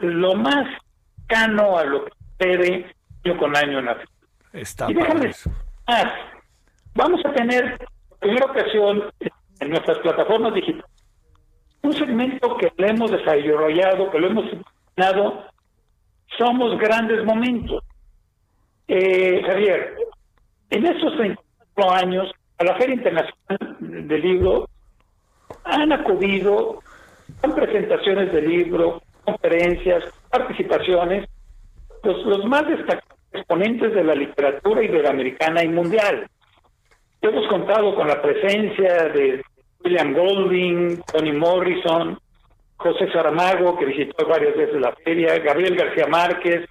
lo 0.00 0.34
más 0.34 0.66
cano 1.26 1.78
a 1.78 1.84
lo 1.84 2.04
que 2.04 2.12
sucede 2.12 2.86
año 3.24 3.38
con 3.38 3.56
año 3.56 3.78
en 3.78 3.84
la 3.86 3.96
Está 4.52 4.90
y 4.90 4.94
déjame 4.94 5.30
más, 5.86 6.06
vamos 6.94 7.20
a 7.24 7.32
tener 7.32 7.78
por 8.08 8.18
primera 8.18 8.46
ocasión 8.46 9.02
en 9.60 9.70
nuestras 9.70 9.98
plataformas 9.98 10.54
digitales 10.54 10.92
un 11.82 11.92
segmento 11.92 12.56
que 12.56 12.72
le 12.76 12.88
hemos 12.90 13.10
desarrollado, 13.10 14.10
que 14.10 14.18
lo 14.18 14.28
hemos 14.28 14.44
somos 16.38 16.78
grandes 16.78 17.24
momentos. 17.24 17.84
Eh, 18.88 19.42
Javier, 19.44 19.96
en 20.70 20.86
estos 20.86 21.16
24 21.18 21.92
años, 21.92 22.32
a 22.58 22.64
la 22.64 22.76
Feria 22.76 22.94
Internacional 22.94 23.76
del 23.80 24.22
Libro 24.22 24.68
han 25.64 25.92
acudido, 25.92 26.80
con 27.40 27.54
presentaciones 27.54 28.32
de 28.32 28.42
libro, 28.42 29.02
conferencias, 29.24 30.04
participaciones, 30.30 31.28
los, 32.02 32.24
los 32.26 32.44
más 32.46 32.66
destacados 32.66 33.18
exponentes 33.32 33.94
de 33.94 34.04
la 34.04 34.14
literatura 34.14 34.82
iberoamericana 34.82 35.62
y 35.64 35.68
mundial. 35.68 36.28
Hemos 37.20 37.46
contado 37.48 37.94
con 37.94 38.08
la 38.08 38.20
presencia 38.20 39.08
de 39.08 39.42
William 39.84 40.12
Golding, 40.12 41.02
Tony 41.12 41.32
Morrison, 41.32 42.18
José 42.76 43.10
Saramago, 43.12 43.78
que 43.78 43.86
visitó 43.86 44.26
varias 44.26 44.56
veces 44.56 44.80
la 44.80 44.92
feria, 45.04 45.38
Gabriel 45.38 45.76
García 45.76 46.06
Márquez, 46.06 46.68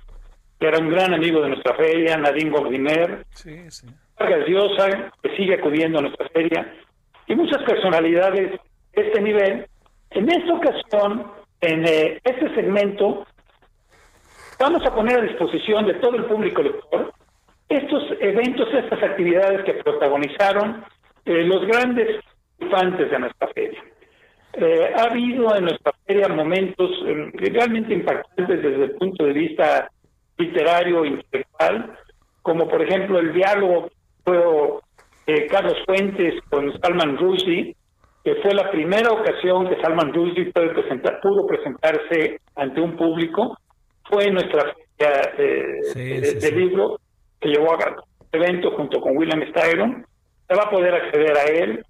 que 0.59 0.67
era 0.67 0.77
un 0.77 0.89
gran 0.89 1.13
amigo 1.13 1.41
de 1.41 1.49
nuestra 1.49 1.73
feria, 1.75 2.17
Nadine 2.17 2.51
Gordimer, 2.51 3.25
sí, 3.31 3.71
sí. 3.71 3.87
Vargas 4.19 4.47
Llosa, 4.47 5.11
que 5.23 5.35
sigue 5.35 5.55
acudiendo 5.55 5.99
a 5.99 6.01
nuestra 6.03 6.29
feria, 6.29 6.73
y 7.27 7.35
muchas 7.35 7.63
personalidades 7.63 8.51
de 8.51 9.01
este 9.01 9.21
nivel. 9.21 9.65
En 10.11 10.29
esta 10.29 10.53
ocasión, 10.53 11.31
en 11.61 11.87
eh, 11.87 12.19
este 12.23 12.53
segmento, 12.53 13.25
vamos 14.61 14.85
a 14.85 14.93
poner 14.93 15.19
a 15.19 15.23
disposición 15.23 15.87
de 15.87 15.95
todo 15.95 16.15
el 16.15 16.25
público 16.25 16.61
lector 16.61 17.11
estos 17.67 18.03
eventos, 18.19 18.67
estas 18.73 19.01
actividades 19.01 19.63
que 19.63 19.73
protagonizaron 19.75 20.83
eh, 21.25 21.43
los 21.43 21.65
grandes 21.65 22.19
infantes 22.59 23.09
de 23.09 23.19
nuestra 23.19 23.47
feria. 23.49 23.81
Eh, 24.53 24.93
ha 24.97 25.03
habido 25.03 25.55
en 25.55 25.63
nuestra 25.63 25.93
feria 26.05 26.27
momentos 26.27 26.91
eh, 27.05 27.31
realmente 27.53 27.93
impactantes 27.93 28.61
desde 28.61 28.83
el 28.83 28.91
punto 28.91 29.25
de 29.25 29.33
vista 29.33 29.89
literario 30.37 31.05
intelectual, 31.05 31.97
como 32.41 32.67
por 32.67 32.81
ejemplo 32.81 33.19
el 33.19 33.33
diálogo 33.33 33.89
eh, 35.27 35.47
Carlos 35.47 35.77
Fuentes 35.85 36.33
con 36.49 36.77
Salman 36.81 37.17
Rushdie, 37.17 37.75
que 38.23 38.35
fue 38.35 38.53
la 38.53 38.69
primera 38.69 39.11
ocasión 39.11 39.69
que 39.69 39.81
Salman 39.81 40.13
Rushdie 40.13 40.51
pudo, 40.51 40.73
presentar, 40.73 41.21
pudo 41.21 41.47
presentarse 41.47 42.41
ante 42.55 42.81
un 42.81 42.97
público, 42.97 43.57
fue 44.11 44.29
nuestra 44.29 44.75
feria 44.97 45.33
de, 45.37 46.51
libro 46.51 46.99
que 47.39 47.49
llevó 47.49 47.73
a 47.73 47.77
cabo 47.79 48.03
evento 48.31 48.71
junto 48.71 49.01
con 49.01 49.17
William 49.17 49.43
Styron, 49.49 50.05
se 50.47 50.55
va 50.55 50.63
a 50.63 50.69
poder 50.69 50.93
acceder 50.93 51.37
a 51.37 51.43
él. 51.45 51.85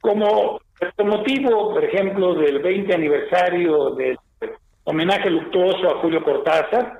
Como 0.00 0.60
con 0.96 1.08
motivo, 1.08 1.72
por 1.72 1.84
ejemplo, 1.84 2.34
del 2.34 2.60
20 2.60 2.94
aniversario 2.94 3.90
del 3.90 4.18
homenaje 4.84 5.30
luctuoso 5.30 5.88
a 5.88 6.00
Julio 6.00 6.22
Cortázar, 6.22 6.98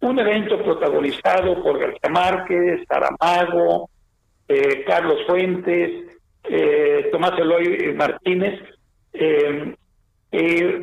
un 0.00 0.18
evento 0.18 0.62
protagonizado 0.62 1.62
por 1.62 1.78
García 1.78 2.10
Márquez, 2.10 2.80
Saramago, 2.88 3.90
eh, 4.48 4.84
Carlos 4.86 5.18
Fuentes, 5.26 6.06
eh, 6.44 7.08
Tomás 7.12 7.38
Eloy 7.38 7.94
Martínez, 7.94 8.60
eh, 9.12 9.74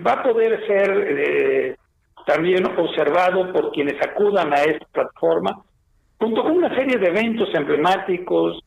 va 0.06 0.14
a 0.14 0.24
poder 0.24 0.66
ser 0.68 1.78
también 2.26 2.66
observado 2.66 3.54
por 3.54 3.72
quienes 3.72 3.96
acudan 4.02 4.54
a 4.54 4.64
esta 4.64 4.86
plataforma, 4.92 5.64
junto 6.18 6.44
con 6.44 6.54
una 6.54 6.74
serie 6.76 6.98
de 6.98 7.08
eventos 7.08 7.50
emblemáticos, 7.54 8.64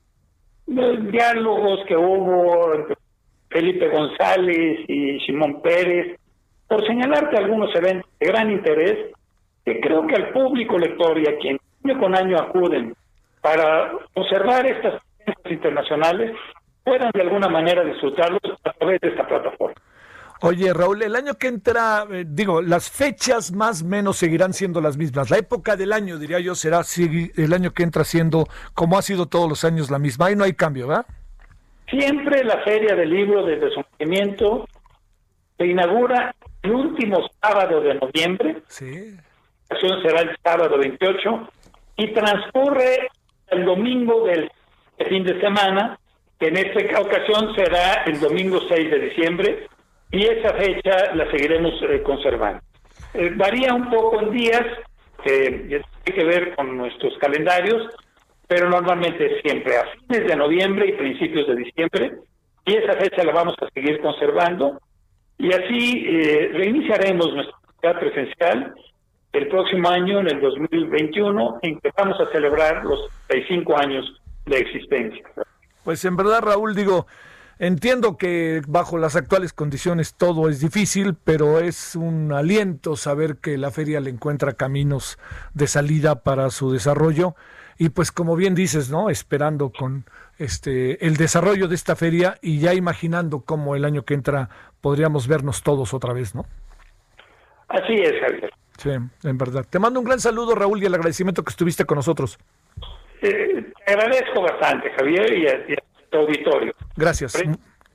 diálogos 0.66 1.80
que 1.86 1.96
hubo 1.96 2.74
entre 2.74 2.96
Felipe 3.48 3.88
González 3.88 4.80
y 4.88 5.18
Simón 5.20 5.60
Pérez, 5.62 6.18
por 6.68 6.86
señalarte 6.86 7.38
algunos 7.38 7.74
eventos 7.74 8.10
de 8.20 8.26
gran 8.26 8.50
interés 8.50 9.12
que 9.64 9.80
creo 9.80 10.06
que 10.06 10.14
al 10.14 10.30
público 10.30 10.78
lector 10.78 11.18
y 11.18 11.26
a 11.26 11.38
quien 11.38 11.58
año 11.84 11.98
con 11.98 12.14
año 12.14 12.36
acuden 12.38 12.94
para 13.40 13.92
observar 14.14 14.66
estas 14.66 15.02
internacionales 15.50 16.36
puedan 16.84 17.10
de 17.12 17.22
alguna 17.22 17.48
manera 17.48 17.84
disfrutarlos 17.84 18.40
a 18.64 18.72
través 18.72 19.00
de 19.00 19.08
esta 19.08 19.26
plataforma. 19.26 19.80
Oye, 20.40 20.72
Raúl, 20.72 21.02
el 21.02 21.16
año 21.16 21.34
que 21.34 21.48
entra, 21.48 22.06
eh, 22.10 22.24
digo, 22.26 22.62
las 22.62 22.90
fechas 22.90 23.52
más 23.52 23.82
o 23.82 23.86
menos 23.86 24.16
seguirán 24.16 24.52
siendo 24.52 24.80
las 24.80 24.96
mismas. 24.96 25.30
La 25.30 25.38
época 25.38 25.76
del 25.76 25.92
año, 25.92 26.18
diría 26.18 26.38
yo, 26.38 26.54
será 26.54 26.82
el 27.36 27.52
año 27.52 27.72
que 27.72 27.82
entra 27.82 28.04
siendo, 28.04 28.46
como 28.74 28.96
ha 28.98 29.02
sido 29.02 29.26
todos 29.26 29.48
los 29.48 29.64
años, 29.64 29.90
la 29.90 29.98
misma. 29.98 30.26
Ahí 30.26 30.36
no 30.36 30.44
hay 30.44 30.52
cambio, 30.52 30.88
¿verdad? 30.88 31.06
Siempre 31.90 32.44
la 32.44 32.62
Feria 32.62 32.94
del 32.94 33.10
Libro 33.10 33.44
de 33.44 33.58
su 33.70 33.82
se 35.58 35.66
inaugura 35.66 36.34
el 36.62 36.70
último 36.70 37.28
sábado 37.42 37.80
de 37.80 37.94
noviembre. 37.94 38.62
Sí. 38.68 39.16
La 39.68 39.76
ocasión 39.76 40.02
será 40.02 40.20
el 40.20 40.36
sábado 40.42 40.78
28 40.78 41.48
y 41.96 42.12
transcurre 42.12 43.08
el 43.48 43.64
domingo 43.64 44.24
del 44.26 44.50
fin 45.08 45.24
de 45.24 45.40
semana, 45.40 45.98
que 46.38 46.48
en 46.48 46.56
esta 46.58 47.00
ocasión 47.00 47.54
será 47.56 48.04
el 48.04 48.20
domingo 48.20 48.60
6 48.68 48.90
de 48.90 48.98
diciembre, 49.00 49.68
y 50.10 50.24
esa 50.24 50.54
fecha 50.54 51.14
la 51.14 51.30
seguiremos 51.30 51.74
eh, 51.82 52.02
conservando. 52.02 52.60
Eh, 53.14 53.32
varía 53.36 53.74
un 53.74 53.90
poco 53.90 54.20
en 54.20 54.32
días, 54.32 54.64
que 55.22 55.82
tiene 56.04 56.18
que 56.18 56.24
ver 56.24 56.54
con 56.54 56.76
nuestros 56.76 57.16
calendarios, 57.18 57.88
pero 58.46 58.68
normalmente 58.68 59.40
siempre 59.42 59.76
a 59.76 59.84
fines 60.06 60.26
de 60.26 60.36
noviembre 60.36 60.88
y 60.88 60.92
principios 60.92 61.46
de 61.48 61.56
diciembre, 61.56 62.12
y 62.64 62.74
esa 62.74 62.94
fecha 62.94 63.24
la 63.24 63.32
vamos 63.32 63.54
a 63.60 63.68
seguir 63.70 64.00
conservando, 64.00 64.80
y 65.38 65.52
así 65.52 66.04
eh, 66.06 66.50
reiniciaremos 66.52 67.34
nuestra 67.34 67.56
actividad 67.56 68.00
presencial 68.00 68.74
el 69.32 69.48
próximo 69.48 69.88
año, 69.88 70.20
en 70.20 70.28
el 70.28 70.40
2021, 70.40 71.58
en 71.62 71.78
que 71.80 71.90
vamos 71.96 72.18
a 72.20 72.30
celebrar 72.32 72.84
los 72.84 73.08
65 73.28 73.78
años 73.78 74.20
de 74.46 74.58
existencia. 74.58 75.24
Pues 75.84 76.04
en 76.04 76.16
verdad, 76.16 76.40
Raúl, 76.42 76.74
digo, 76.74 77.06
entiendo 77.58 78.16
que 78.16 78.62
bajo 78.66 78.98
las 78.98 79.16
actuales 79.16 79.52
condiciones 79.52 80.14
todo 80.14 80.48
es 80.48 80.60
difícil, 80.60 81.16
pero 81.22 81.60
es 81.60 81.96
un 81.96 82.32
aliento 82.32 82.96
saber 82.96 83.36
que 83.36 83.58
la 83.58 83.70
feria 83.70 84.00
le 84.00 84.10
encuentra 84.10 84.54
caminos 84.54 85.18
de 85.54 85.66
salida 85.66 86.22
para 86.22 86.50
su 86.50 86.72
desarrollo 86.72 87.34
y 87.78 87.90
pues 87.90 88.10
como 88.10 88.36
bien 88.36 88.54
dices, 88.54 88.90
¿no? 88.90 89.08
Esperando 89.08 89.70
con 89.70 90.04
este 90.38 91.04
el 91.06 91.16
desarrollo 91.16 91.68
de 91.68 91.74
esta 91.74 91.96
feria 91.96 92.36
y 92.42 92.58
ya 92.58 92.74
imaginando 92.74 93.40
cómo 93.40 93.76
el 93.76 93.84
año 93.84 94.04
que 94.04 94.14
entra 94.14 94.48
podríamos 94.80 95.28
vernos 95.28 95.62
todos 95.62 95.94
otra 95.94 96.12
vez, 96.12 96.34
¿no? 96.34 96.44
Así 97.68 97.94
es, 97.94 98.14
Javier. 98.20 98.50
Sí, 98.78 98.90
en 98.90 99.38
verdad. 99.38 99.66
Te 99.68 99.78
mando 99.78 100.00
un 100.00 100.06
gran 100.06 100.20
saludo, 100.20 100.54
Raúl, 100.54 100.82
y 100.82 100.86
el 100.86 100.94
agradecimiento 100.94 101.42
que 101.42 101.50
estuviste 101.50 101.84
con 101.84 101.96
nosotros. 101.96 102.38
Eh, 103.20 103.72
te 103.84 103.92
agradezco 103.92 104.40
bastante, 104.42 104.90
Javier, 104.92 105.32
y 105.32 105.46
a, 105.48 105.87
tu 106.10 106.18
auditorio. 106.18 106.74
Gracias. 106.96 107.34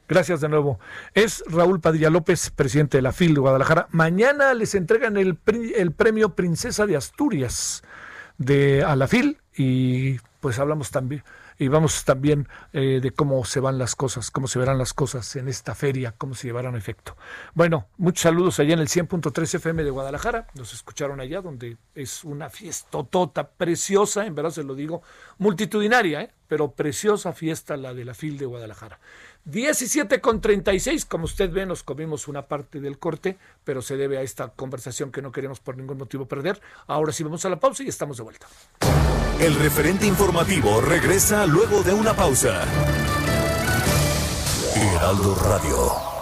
Gracias 0.08 0.42
de 0.42 0.50
nuevo. 0.50 0.80
Es 1.14 1.44
Raúl 1.48 1.80
Padilla 1.80 2.10
López, 2.10 2.52
presidente 2.52 2.98
de 2.98 3.02
la 3.02 3.14
FIL 3.14 3.34
de 3.34 3.40
Guadalajara. 3.40 3.88
Mañana 3.92 4.54
les 4.54 4.76
entregan 4.76 5.18
el, 5.18 5.38
el 5.76 5.92
premio 5.92 6.36
Princesa 6.36 6.86
de 6.86 6.98
Asturias 6.98 7.84
de 8.38 8.84
a 8.84 8.96
la 8.96 9.08
FIL 9.08 9.38
y 9.56 10.18
pues 10.40 10.60
hablamos 10.60 10.92
también 10.92 11.24
y 11.58 11.68
vamos 11.68 12.06
también 12.06 12.48
eh, 12.72 13.00
de 13.02 13.12
cómo 13.12 13.44
se 13.46 13.60
van 13.60 13.78
las 13.78 13.96
cosas, 13.96 14.32
cómo 14.32 14.48
se 14.48 14.60
verán 14.60 14.78
las 14.78 14.94
cosas 14.94 15.36
en 15.36 15.48
esta 15.48 15.76
feria, 15.76 16.14
cómo 16.18 16.36
se 16.36 16.48
llevarán 16.48 16.76
a 16.76 16.78
efecto. 16.78 17.16
Bueno, 17.54 17.88
muchos 17.98 18.22
saludos 18.24 18.60
allá 18.60 18.74
en 18.74 18.80
el 18.80 18.88
100.3 18.88 19.56
FM 19.56 19.84
de 19.84 19.90
Guadalajara, 19.90 20.48
nos 20.56 20.74
escucharon 20.74 21.20
allá 21.20 21.42
donde 21.42 21.78
es 21.96 22.24
una 22.24 22.50
fiesta 22.50 23.04
tota 23.04 23.50
preciosa, 23.50 24.26
en 24.26 24.36
verdad 24.36 24.52
se 24.52 24.64
lo 24.64 24.76
digo, 24.76 25.02
multitudinaria, 25.38 26.22
¿eh? 26.22 26.32
pero 26.48 26.72
preciosa 26.72 27.34
fiesta 27.34 27.78
la 27.78 27.94
de 27.94 28.06
la 28.06 28.14
FIL 28.14 28.38
de 28.38 28.46
Guadalajara. 28.46 29.00
17 29.46 30.22
con 30.22 30.40
36, 30.40 31.06
como 31.06 31.26
usted 31.26 31.52
ve, 31.52 31.66
nos 31.66 31.84
comimos 31.84 32.28
una 32.28 32.48
parte 32.48 32.80
del 32.80 32.98
corte, 32.98 33.38
pero 33.64 33.82
se 33.82 33.98
debe 33.98 34.18
a 34.18 34.22
esta 34.22 34.50
conversación 34.50 35.12
que 35.12 35.22
no 35.22 35.32
queremos 35.32 35.60
por 35.60 35.76
ningún 35.76 35.98
motivo 35.98 36.28
perder. 36.28 36.62
Ahora 36.88 37.12
sí 37.12 37.24
vamos 37.24 37.44
a 37.46 37.50
la 37.50 37.60
pausa 37.60 37.84
y 37.84 37.90
estamos 37.90 38.18
de 38.18 38.24
vuelta. 38.24 38.48
El 39.40 39.56
referente 39.56 40.06
informativo 40.06 40.80
regresa 40.80 41.46
luego 41.46 41.84
de 41.84 41.94
una 41.94 42.14
pausa. 42.14 42.64
Heraldo 44.76 45.36
Radio. 45.36 46.14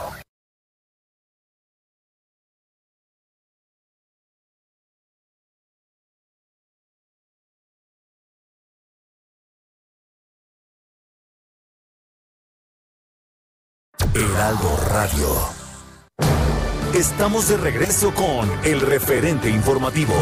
Heraldo 14.13 14.77
Radio. 14.89 15.27
Estamos 16.93 17.47
de 17.47 17.57
regreso 17.57 18.13
con 18.13 18.51
el 18.65 18.81
referente 18.81 19.49
informativo. 19.49 20.13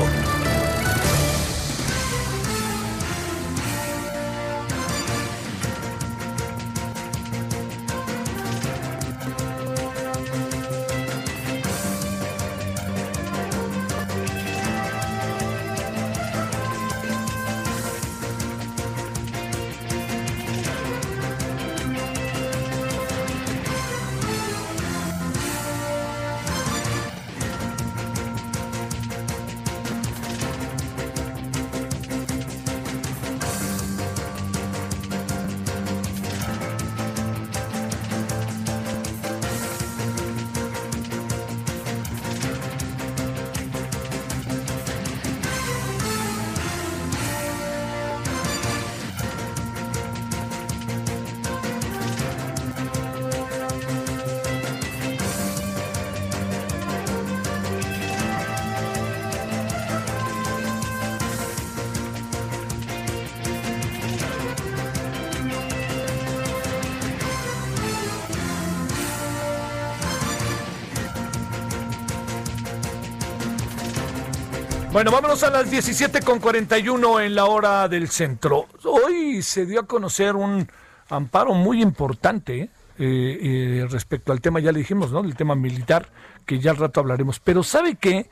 A 75.41 75.49
las 75.49 75.71
17 75.71 76.21
con 76.21 76.39
41 76.39 77.21
en 77.21 77.33
la 77.33 77.45
hora 77.45 77.87
del 77.87 78.09
centro. 78.09 78.67
Hoy 78.83 79.41
se 79.41 79.65
dio 79.65 79.79
a 79.79 79.87
conocer 79.87 80.35
un 80.35 80.69
amparo 81.07 81.53
muy 81.53 81.81
importante 81.81 82.63
¿eh? 82.63 82.69
Eh, 82.97 83.87
respecto 83.89 84.33
al 84.33 84.41
tema, 84.41 84.59
ya 84.59 84.73
le 84.73 84.79
dijimos, 84.79 85.13
¿no? 85.13 85.21
El 85.21 85.37
tema 85.37 85.55
militar, 85.55 86.09
que 86.45 86.59
ya 86.59 86.71
al 86.71 86.77
rato 86.77 86.99
hablaremos. 86.99 87.39
Pero 87.39 87.63
¿sabe 87.63 87.95
qué? 87.95 88.29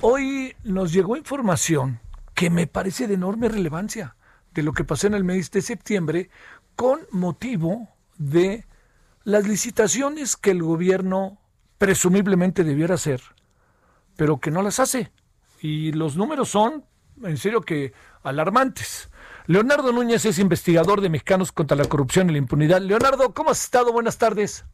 Hoy 0.00 0.56
nos 0.64 0.94
llegó 0.94 1.18
información 1.18 2.00
que 2.34 2.48
me 2.48 2.66
parece 2.66 3.06
de 3.06 3.14
enorme 3.14 3.50
relevancia 3.50 4.16
de 4.54 4.62
lo 4.62 4.72
que 4.72 4.84
pasó 4.84 5.08
en 5.08 5.14
el 5.14 5.24
mes 5.24 5.50
de 5.50 5.60
septiembre 5.60 6.30
con 6.74 7.00
motivo 7.10 7.90
de 8.16 8.64
las 9.24 9.46
licitaciones 9.46 10.36
que 10.36 10.52
el 10.52 10.62
gobierno 10.62 11.38
presumiblemente 11.76 12.64
debiera 12.64 12.94
hacer, 12.94 13.20
pero 14.16 14.38
que 14.38 14.50
no 14.50 14.62
las 14.62 14.80
hace 14.80 15.12
y 15.60 15.92
los 15.92 16.16
números 16.16 16.48
son, 16.48 16.84
en 17.22 17.36
serio, 17.36 17.60
que 17.60 17.92
alarmantes. 18.22 19.10
Leonardo 19.46 19.92
Núñez 19.92 20.24
es 20.24 20.38
investigador 20.38 21.00
de 21.00 21.08
Mexicanos 21.08 21.52
contra 21.52 21.76
la 21.76 21.84
Corrupción 21.84 22.28
y 22.28 22.32
la 22.32 22.38
Impunidad. 22.38 22.80
Leonardo, 22.80 23.32
¿cómo 23.32 23.50
has 23.50 23.62
estado? 23.62 23.92
Buenas 23.92 24.18
tardes. 24.18 24.64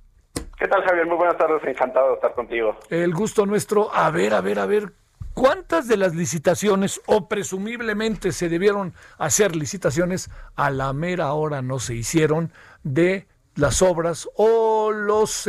¿Qué 0.59 0.69
tal, 0.69 0.83
Javier? 0.83 1.07
Muy 1.07 1.17
buenas 1.17 1.37
tardes, 1.37 1.63
encantado 1.65 2.09
de 2.09 2.15
estar 2.15 2.35
contigo. 2.35 2.79
El 2.89 3.13
gusto 3.13 3.45
nuestro. 3.47 3.95
A 3.95 4.11
ver, 4.11 4.33
a 4.33 4.41
ver, 4.41 4.59
a 4.59 4.67
ver. 4.67 4.93
¿Cuántas 5.35 5.89
de 5.89 5.97
las 5.97 6.15
licitaciones 6.15 7.01
o 7.07 7.27
presumiblemente 7.27 8.33
se 8.33 8.49
debieron 8.49 8.93
hacer 9.19 9.57
licitaciones 9.57 10.31
a 10.57 10.71
la 10.71 10.93
mera 10.93 11.33
hora 11.33 11.63
no 11.63 11.79
se 11.79 11.95
hicieron 11.95 12.53
de 12.83 13.27
las 13.55 13.81
obras 13.81 14.29
o 14.37 14.93
los, 14.93 15.47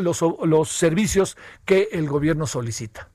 los, 0.00 0.24
los 0.42 0.68
servicios 0.68 1.36
que 1.66 1.88
el 1.92 2.08
gobierno 2.08 2.46
solicita? 2.46 3.10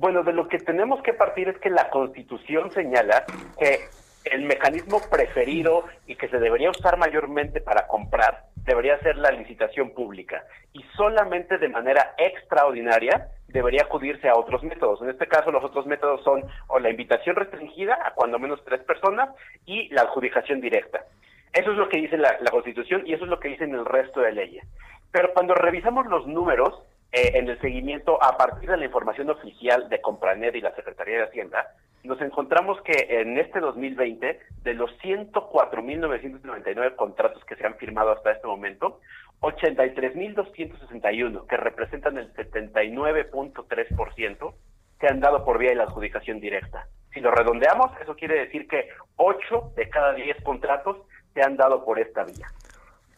Bueno, 0.00 0.22
de 0.22 0.32
lo 0.32 0.48
que 0.48 0.56
tenemos 0.56 1.02
que 1.02 1.12
partir 1.12 1.50
es 1.50 1.58
que 1.58 1.68
la 1.68 1.90
Constitución 1.90 2.70
señala 2.70 3.26
que 3.58 3.80
el 4.24 4.44
mecanismo 4.44 4.98
preferido 5.10 5.84
y 6.06 6.16
que 6.16 6.26
se 6.28 6.38
debería 6.38 6.70
usar 6.70 6.96
mayormente 6.96 7.60
para 7.60 7.86
comprar 7.86 8.44
debería 8.64 8.98
ser 9.00 9.16
la 9.16 9.30
licitación 9.30 9.90
pública 9.90 10.42
y 10.72 10.82
solamente 10.96 11.58
de 11.58 11.68
manera 11.68 12.14
extraordinaria 12.16 13.28
debería 13.48 13.82
acudirse 13.82 14.26
a 14.30 14.36
otros 14.36 14.62
métodos. 14.62 15.02
En 15.02 15.10
este 15.10 15.26
caso, 15.26 15.50
los 15.50 15.62
otros 15.62 15.84
métodos 15.84 16.24
son 16.24 16.44
o 16.68 16.78
la 16.78 16.88
invitación 16.88 17.36
restringida 17.36 17.98
a 18.02 18.14
cuando 18.14 18.38
menos 18.38 18.64
tres 18.64 18.82
personas 18.84 19.28
y 19.66 19.90
la 19.90 20.02
adjudicación 20.02 20.62
directa. 20.62 21.04
Eso 21.52 21.72
es 21.72 21.76
lo 21.76 21.90
que 21.90 21.98
dice 21.98 22.16
la, 22.16 22.38
la 22.40 22.50
Constitución 22.50 23.02
y 23.04 23.12
eso 23.12 23.24
es 23.24 23.30
lo 23.30 23.38
que 23.38 23.48
dicen 23.48 23.74
el 23.74 23.84
resto 23.84 24.22
de 24.22 24.32
leyes. 24.32 24.64
Pero 25.12 25.34
cuando 25.34 25.54
revisamos 25.54 26.06
los 26.06 26.26
números, 26.26 26.86
eh, 27.12 27.32
en 27.34 27.48
el 27.48 27.60
seguimiento 27.60 28.22
a 28.22 28.36
partir 28.36 28.70
de 28.70 28.76
la 28.76 28.84
información 28.84 29.30
oficial 29.30 29.88
de 29.88 30.00
Compranet 30.00 30.54
y 30.54 30.60
la 30.60 30.72
Secretaría 30.74 31.16
de 31.18 31.24
Hacienda, 31.24 31.74
nos 32.04 32.20
encontramos 32.20 32.80
que 32.82 33.06
en 33.08 33.36
este 33.38 33.58
2020, 33.60 34.38
de 34.62 34.74
los 34.74 34.90
104.999 35.00 36.94
contratos 36.96 37.42
que 37.44 37.56
se 37.56 37.66
han 37.66 37.76
firmado 37.76 38.12
hasta 38.12 38.32
este 38.32 38.46
momento, 38.46 39.00
83.261, 39.40 41.46
que 41.46 41.56
representan 41.56 42.18
el 42.18 42.30
79.3%, 42.34 44.54
se 45.00 45.06
han 45.06 45.20
dado 45.20 45.42
por 45.44 45.58
vía 45.58 45.70
de 45.70 45.76
la 45.76 45.84
adjudicación 45.84 46.40
directa. 46.40 46.86
Si 47.12 47.20
lo 47.20 47.30
redondeamos, 47.30 47.92
eso 48.00 48.14
quiere 48.14 48.40
decir 48.40 48.68
que 48.68 48.88
8 49.16 49.72
de 49.76 49.88
cada 49.88 50.12
10 50.14 50.42
contratos 50.42 50.98
se 51.34 51.42
han 51.42 51.56
dado 51.56 51.84
por 51.84 51.98
esta 51.98 52.24
vía. 52.24 52.48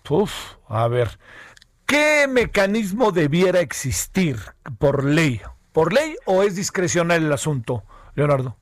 Uf, 0.08 0.54
a 0.68 0.88
ver, 0.88 1.08
¿Qué 1.92 2.26
mecanismo 2.26 3.12
debiera 3.12 3.60
existir 3.60 4.36
por 4.78 5.04
ley? 5.04 5.42
¿Por 5.74 5.92
ley 5.92 6.16
o 6.24 6.42
es 6.42 6.56
discrecional 6.56 7.22
el 7.22 7.30
asunto, 7.30 7.82
Leonardo? 8.14 8.56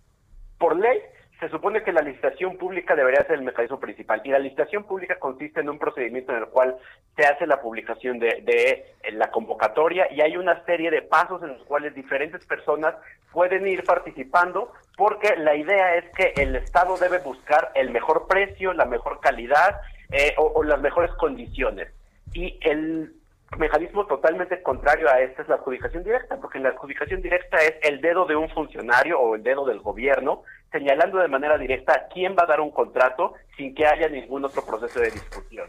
Por 0.58 0.76
ley, 0.76 0.98
se 1.38 1.48
supone 1.48 1.84
que 1.84 1.92
la 1.92 2.02
licitación 2.02 2.58
pública 2.58 2.96
debería 2.96 3.22
ser 3.22 3.36
el 3.36 3.42
mecanismo 3.42 3.78
principal 3.78 4.20
y 4.24 4.30
la 4.30 4.40
licitación 4.40 4.82
pública 4.82 5.20
consiste 5.20 5.60
en 5.60 5.68
un 5.68 5.78
procedimiento 5.78 6.32
en 6.32 6.38
el 6.38 6.46
cual 6.46 6.74
se 7.16 7.24
hace 7.24 7.46
la 7.46 7.60
publicación 7.60 8.18
de, 8.18 8.96
la 9.12 9.30
convocatoria 9.30 10.12
y 10.12 10.22
hay 10.22 10.36
una 10.36 10.64
serie 10.64 10.90
de 10.90 11.02
pasos 11.02 11.40
en 11.44 11.50
los 11.50 11.62
cuales 11.66 11.94
diferentes 11.94 12.44
personas 12.46 12.96
pueden 13.32 13.64
ir 13.68 13.84
participando 13.84 14.72
porque 14.96 15.36
la 15.36 15.54
idea 15.54 15.94
es 15.94 16.04
que 16.16 16.32
el 16.42 16.56
Estado 16.56 16.98
debe 16.98 17.18
buscar 17.18 17.70
el 17.76 17.90
mejor 17.90 18.26
precio, 18.26 18.72
la 18.72 18.86
mejor 18.86 19.20
calidad 19.20 19.82
eh, 20.10 20.34
o 20.36 20.64
las 20.64 20.80
mejores 20.80 21.12
condiciones. 21.12 21.92
Y 22.32 22.58
el 22.62 23.19
mecanismo 23.58 24.06
totalmente 24.06 24.62
contrario 24.62 25.08
a 25.10 25.20
esta 25.20 25.42
es 25.42 25.48
la 25.48 25.56
adjudicación 25.56 26.04
directa, 26.04 26.36
porque 26.40 26.60
la 26.60 26.70
adjudicación 26.70 27.20
directa 27.20 27.56
es 27.58 27.74
el 27.82 28.00
dedo 28.00 28.24
de 28.24 28.36
un 28.36 28.48
funcionario 28.50 29.18
o 29.18 29.34
el 29.34 29.42
dedo 29.42 29.64
del 29.66 29.80
gobierno 29.80 30.42
señalando 30.70 31.18
de 31.18 31.28
manera 31.28 31.58
directa 31.58 32.06
quién 32.12 32.36
va 32.38 32.44
a 32.44 32.46
dar 32.46 32.60
un 32.60 32.70
contrato 32.70 33.34
sin 33.56 33.74
que 33.74 33.86
haya 33.86 34.08
ningún 34.08 34.44
otro 34.44 34.64
proceso 34.64 35.00
de 35.00 35.10
discusión. 35.10 35.68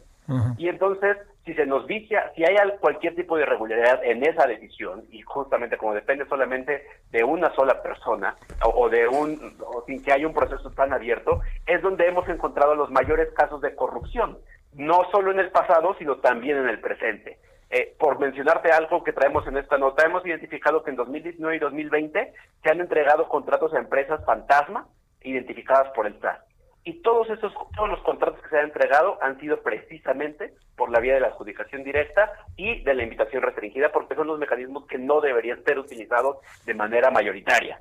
Y 0.57 0.69
entonces, 0.69 1.17
si 1.43 1.53
se 1.55 1.65
nos 1.65 1.85
vicia, 1.87 2.31
si 2.35 2.45
hay 2.45 2.55
cualquier 2.79 3.15
tipo 3.15 3.35
de 3.35 3.43
irregularidad 3.43 4.01
en 4.01 4.23
esa 4.23 4.47
decisión, 4.47 5.03
y 5.11 5.21
justamente 5.23 5.75
como 5.75 5.93
depende 5.93 6.25
solamente 6.25 6.85
de 7.11 7.23
una 7.25 7.53
sola 7.53 7.81
persona, 7.81 8.37
o, 8.63 8.87
de 8.87 9.09
un, 9.09 9.57
o 9.59 9.83
sin 9.85 10.01
que 10.01 10.13
haya 10.13 10.25
un 10.25 10.33
proceso 10.33 10.69
tan 10.71 10.93
abierto, 10.93 11.41
es 11.65 11.81
donde 11.81 12.07
hemos 12.07 12.29
encontrado 12.29 12.75
los 12.75 12.89
mayores 12.91 13.27
casos 13.33 13.59
de 13.59 13.75
corrupción, 13.75 14.37
no 14.73 15.01
solo 15.11 15.31
en 15.31 15.39
el 15.39 15.51
pasado, 15.51 15.95
sino 15.99 16.17
también 16.17 16.57
en 16.57 16.69
el 16.69 16.79
presente. 16.79 17.37
Eh, 17.73 17.95
por 17.97 18.19
mencionarte 18.19 18.69
algo 18.69 19.01
que 19.01 19.13
traemos 19.13 19.47
en 19.47 19.55
esta 19.55 19.77
nota, 19.77 20.05
hemos 20.05 20.25
identificado 20.25 20.83
que 20.83 20.89
en 20.89 20.97
2019 20.97 21.55
y 21.55 21.59
2020 21.59 22.33
se 22.61 22.69
han 22.69 22.81
entregado 22.81 23.29
contratos 23.29 23.73
a 23.73 23.79
empresas 23.79 24.23
fantasma 24.25 24.89
identificadas 25.23 25.89
por 25.95 26.05
el 26.05 26.19
TAS. 26.19 26.39
Y 26.83 27.01
todos 27.01 27.29
esos, 27.29 27.53
todos 27.73 27.89
los 27.89 28.01
contratos 28.01 28.41
que 28.41 28.49
se 28.49 28.57
han 28.57 28.65
entregado 28.65 29.17
han 29.21 29.39
sido 29.39 29.61
precisamente 29.61 30.53
por 30.75 30.89
la 30.89 30.99
vía 30.99 31.13
de 31.13 31.21
la 31.21 31.27
adjudicación 31.27 31.85
directa 31.85 32.29
y 32.57 32.81
de 32.83 32.93
la 32.93 33.03
invitación 33.03 33.41
restringida, 33.41 33.89
porque 33.93 34.15
son 34.15 34.27
los 34.27 34.37
mecanismos 34.37 34.85
que 34.87 34.97
no 34.97 35.21
deberían 35.21 35.63
ser 35.63 35.79
utilizados 35.79 36.37
de 36.65 36.73
manera 36.73 37.09
mayoritaria. 37.09 37.79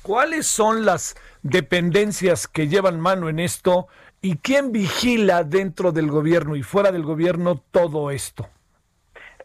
¿Cuáles 0.00 0.46
son 0.46 0.86
las 0.86 1.16
dependencias 1.42 2.48
que 2.48 2.66
llevan 2.66 2.98
mano 2.98 3.28
en 3.28 3.40
esto 3.40 3.88
y 4.22 4.38
quién 4.38 4.72
vigila 4.72 5.44
dentro 5.44 5.92
del 5.92 6.10
gobierno 6.10 6.56
y 6.56 6.62
fuera 6.62 6.92
del 6.92 7.02
gobierno 7.02 7.60
todo 7.70 8.10
esto? 8.10 8.48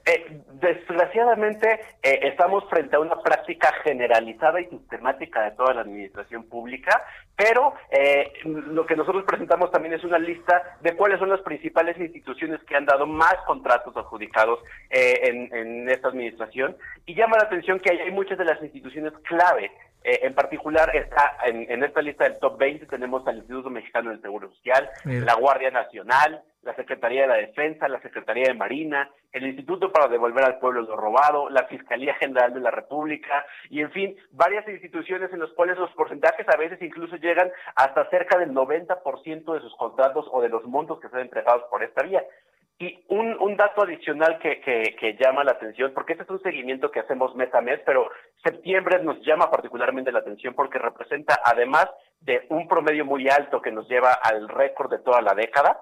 Eh, 0.08 0.42
desgraciadamente 0.54 1.82
eh, 2.02 2.20
estamos 2.24 2.64
frente 2.70 2.96
a 2.96 3.00
una 3.02 3.20
práctica 3.20 3.74
generalizada 3.84 4.62
y 4.62 4.66
sistemática 4.68 5.44
de 5.44 5.52
toda 5.52 5.74
la 5.74 5.82
administración 5.82 6.46
pública, 6.46 7.04
pero 7.36 7.74
eh, 7.92 8.32
lo 8.46 8.86
que 8.86 8.96
nosotros 8.96 9.26
presentamos 9.28 9.70
también 9.70 9.96
es 9.96 10.06
una 10.06 10.18
lista 10.18 10.78
de 10.80 10.96
cuáles 10.96 11.20
son 11.20 11.28
las 11.28 11.42
principales 11.42 11.98
instituciones 12.00 12.64
que 12.64 12.78
han 12.78 12.86
dado 12.86 13.06
más 13.06 13.36
contratos 13.46 13.98
adjudicados 13.98 14.60
en, 14.90 15.54
en, 15.54 15.90
esta 15.90 16.08
administración. 16.08 16.78
Y 17.06 17.14
llama 17.14 17.38
la 17.38 17.44
atención 17.44 17.82
que 17.82 17.92
hay 17.92 18.12
muchas 18.12 18.38
de 18.38 18.46
las 18.46 18.62
instituciones 18.62 19.12
clave. 19.28 19.72
Eh, 20.08 20.20
en 20.24 20.34
particular, 20.34 20.96
está 20.96 21.36
en, 21.46 21.84
esta 21.84 22.02
lista 22.02 22.24
del 22.24 22.40
top 22.40 22.58
20 22.58 22.86
tenemos 22.86 23.28
al 23.28 23.40
Instituto 23.40 23.70
Mexicano 23.70 24.10
del 24.12 24.22
Seguro 24.22 24.50
Social, 24.52 24.90
la 25.04 25.34
Guardia 25.36 25.70
Nacional, 25.70 26.44
la 26.68 26.76
Secretaría 26.76 27.22
de 27.22 27.28
la 27.28 27.36
Defensa, 27.36 27.88
la 27.88 28.02
Secretaría 28.02 28.44
de 28.48 28.54
Marina, 28.54 29.10
el 29.32 29.48
Instituto 29.48 29.90
para 29.90 30.10
Devolver 30.10 30.44
al 30.44 30.60
Pueblo 30.60 30.82
lo 30.82 30.98
Robado, 30.98 31.50
la 31.50 31.64
Fiscalía 31.68 32.14
General 32.16 32.54
de 32.54 32.60
la 32.60 32.72
República 32.72 33.46
y, 33.70 33.80
en 33.80 33.90
fin, 33.92 34.18
varias 34.32 34.68
instituciones 34.68 35.32
en 35.32 35.40
las 35.40 35.50
cuales 35.52 35.78
los 35.78 35.90
porcentajes 35.92 36.46
a 36.50 36.58
veces 36.58 36.82
incluso 36.82 37.16
llegan 37.16 37.50
hasta 37.76 38.10
cerca 38.10 38.38
del 38.38 38.52
90% 38.52 39.54
de 39.54 39.62
sus 39.62 39.74
contratos 39.78 40.28
o 40.30 40.42
de 40.42 40.50
los 40.50 40.66
montos 40.66 41.00
que 41.00 41.08
son 41.08 41.22
entregados 41.22 41.64
por 41.70 41.84
esta 41.84 42.04
vía. 42.04 42.22
Y 42.80 43.06
un, 43.08 43.38
un 43.40 43.56
dato 43.56 43.84
adicional 43.84 44.38
que, 44.38 44.60
que, 44.62 45.18
llama 45.20 45.46
la 45.46 45.54
atención, 45.54 45.94
porque 45.96 46.14
este 46.14 46.26
es 46.26 46.30
un 46.30 46.42
seguimiento 46.42 46.92
que 46.92 47.00
hacemos 47.00 47.34
mes 47.34 47.52
a 47.56 47.62
mes, 47.62 47.80
pero 47.86 48.12
septiembre 48.44 49.02
nos 49.02 49.20
llama 49.26 49.50
particularmente 49.50 50.12
la 50.12 50.20
atención 50.20 50.54
porque 50.54 50.78
representa, 50.78 51.40
además 51.44 51.88
de 52.22 52.46
un 52.50 52.68
promedio 52.68 53.06
muy 53.06 53.28
alto 53.30 53.62
que 53.62 53.72
nos 53.72 53.88
lleva 53.88 54.12
al 54.12 54.48
récord 54.50 54.92
de 54.92 55.00
toda 55.00 55.22
la 55.22 55.34
década, 55.34 55.80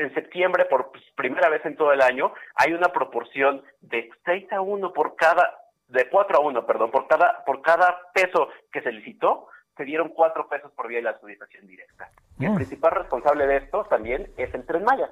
en 0.00 0.14
septiembre, 0.14 0.64
por 0.66 0.92
primera 1.14 1.48
vez 1.48 1.64
en 1.64 1.76
todo 1.76 1.92
el 1.92 2.00
año, 2.00 2.32
hay 2.54 2.72
una 2.72 2.88
proporción 2.88 3.62
de 3.80 4.10
6 4.24 4.52
a 4.52 4.60
1 4.60 4.92
por 4.92 5.16
cada, 5.16 5.58
de 5.88 6.08
4 6.08 6.36
a 6.36 6.40
1, 6.40 6.66
perdón, 6.66 6.90
por 6.90 7.06
cada, 7.08 7.44
por 7.44 7.62
cada 7.62 7.98
peso 8.12 8.48
que 8.72 8.82
se 8.82 8.92
licitó, 8.92 9.48
se 9.76 9.84
dieron 9.84 10.08
4 10.10 10.48
pesos 10.48 10.72
por 10.72 10.88
vía 10.88 10.98
de 10.98 11.04
la 11.04 11.10
adjudicación 11.10 11.66
directa. 11.66 12.10
Y 12.38 12.44
el 12.44 12.52
mm. 12.52 12.56
principal 12.56 12.92
responsable 12.92 13.46
de 13.46 13.56
esto 13.58 13.84
también 13.84 14.30
es 14.36 14.52
el 14.54 14.64
Tren 14.64 14.84
Maya 14.84 15.10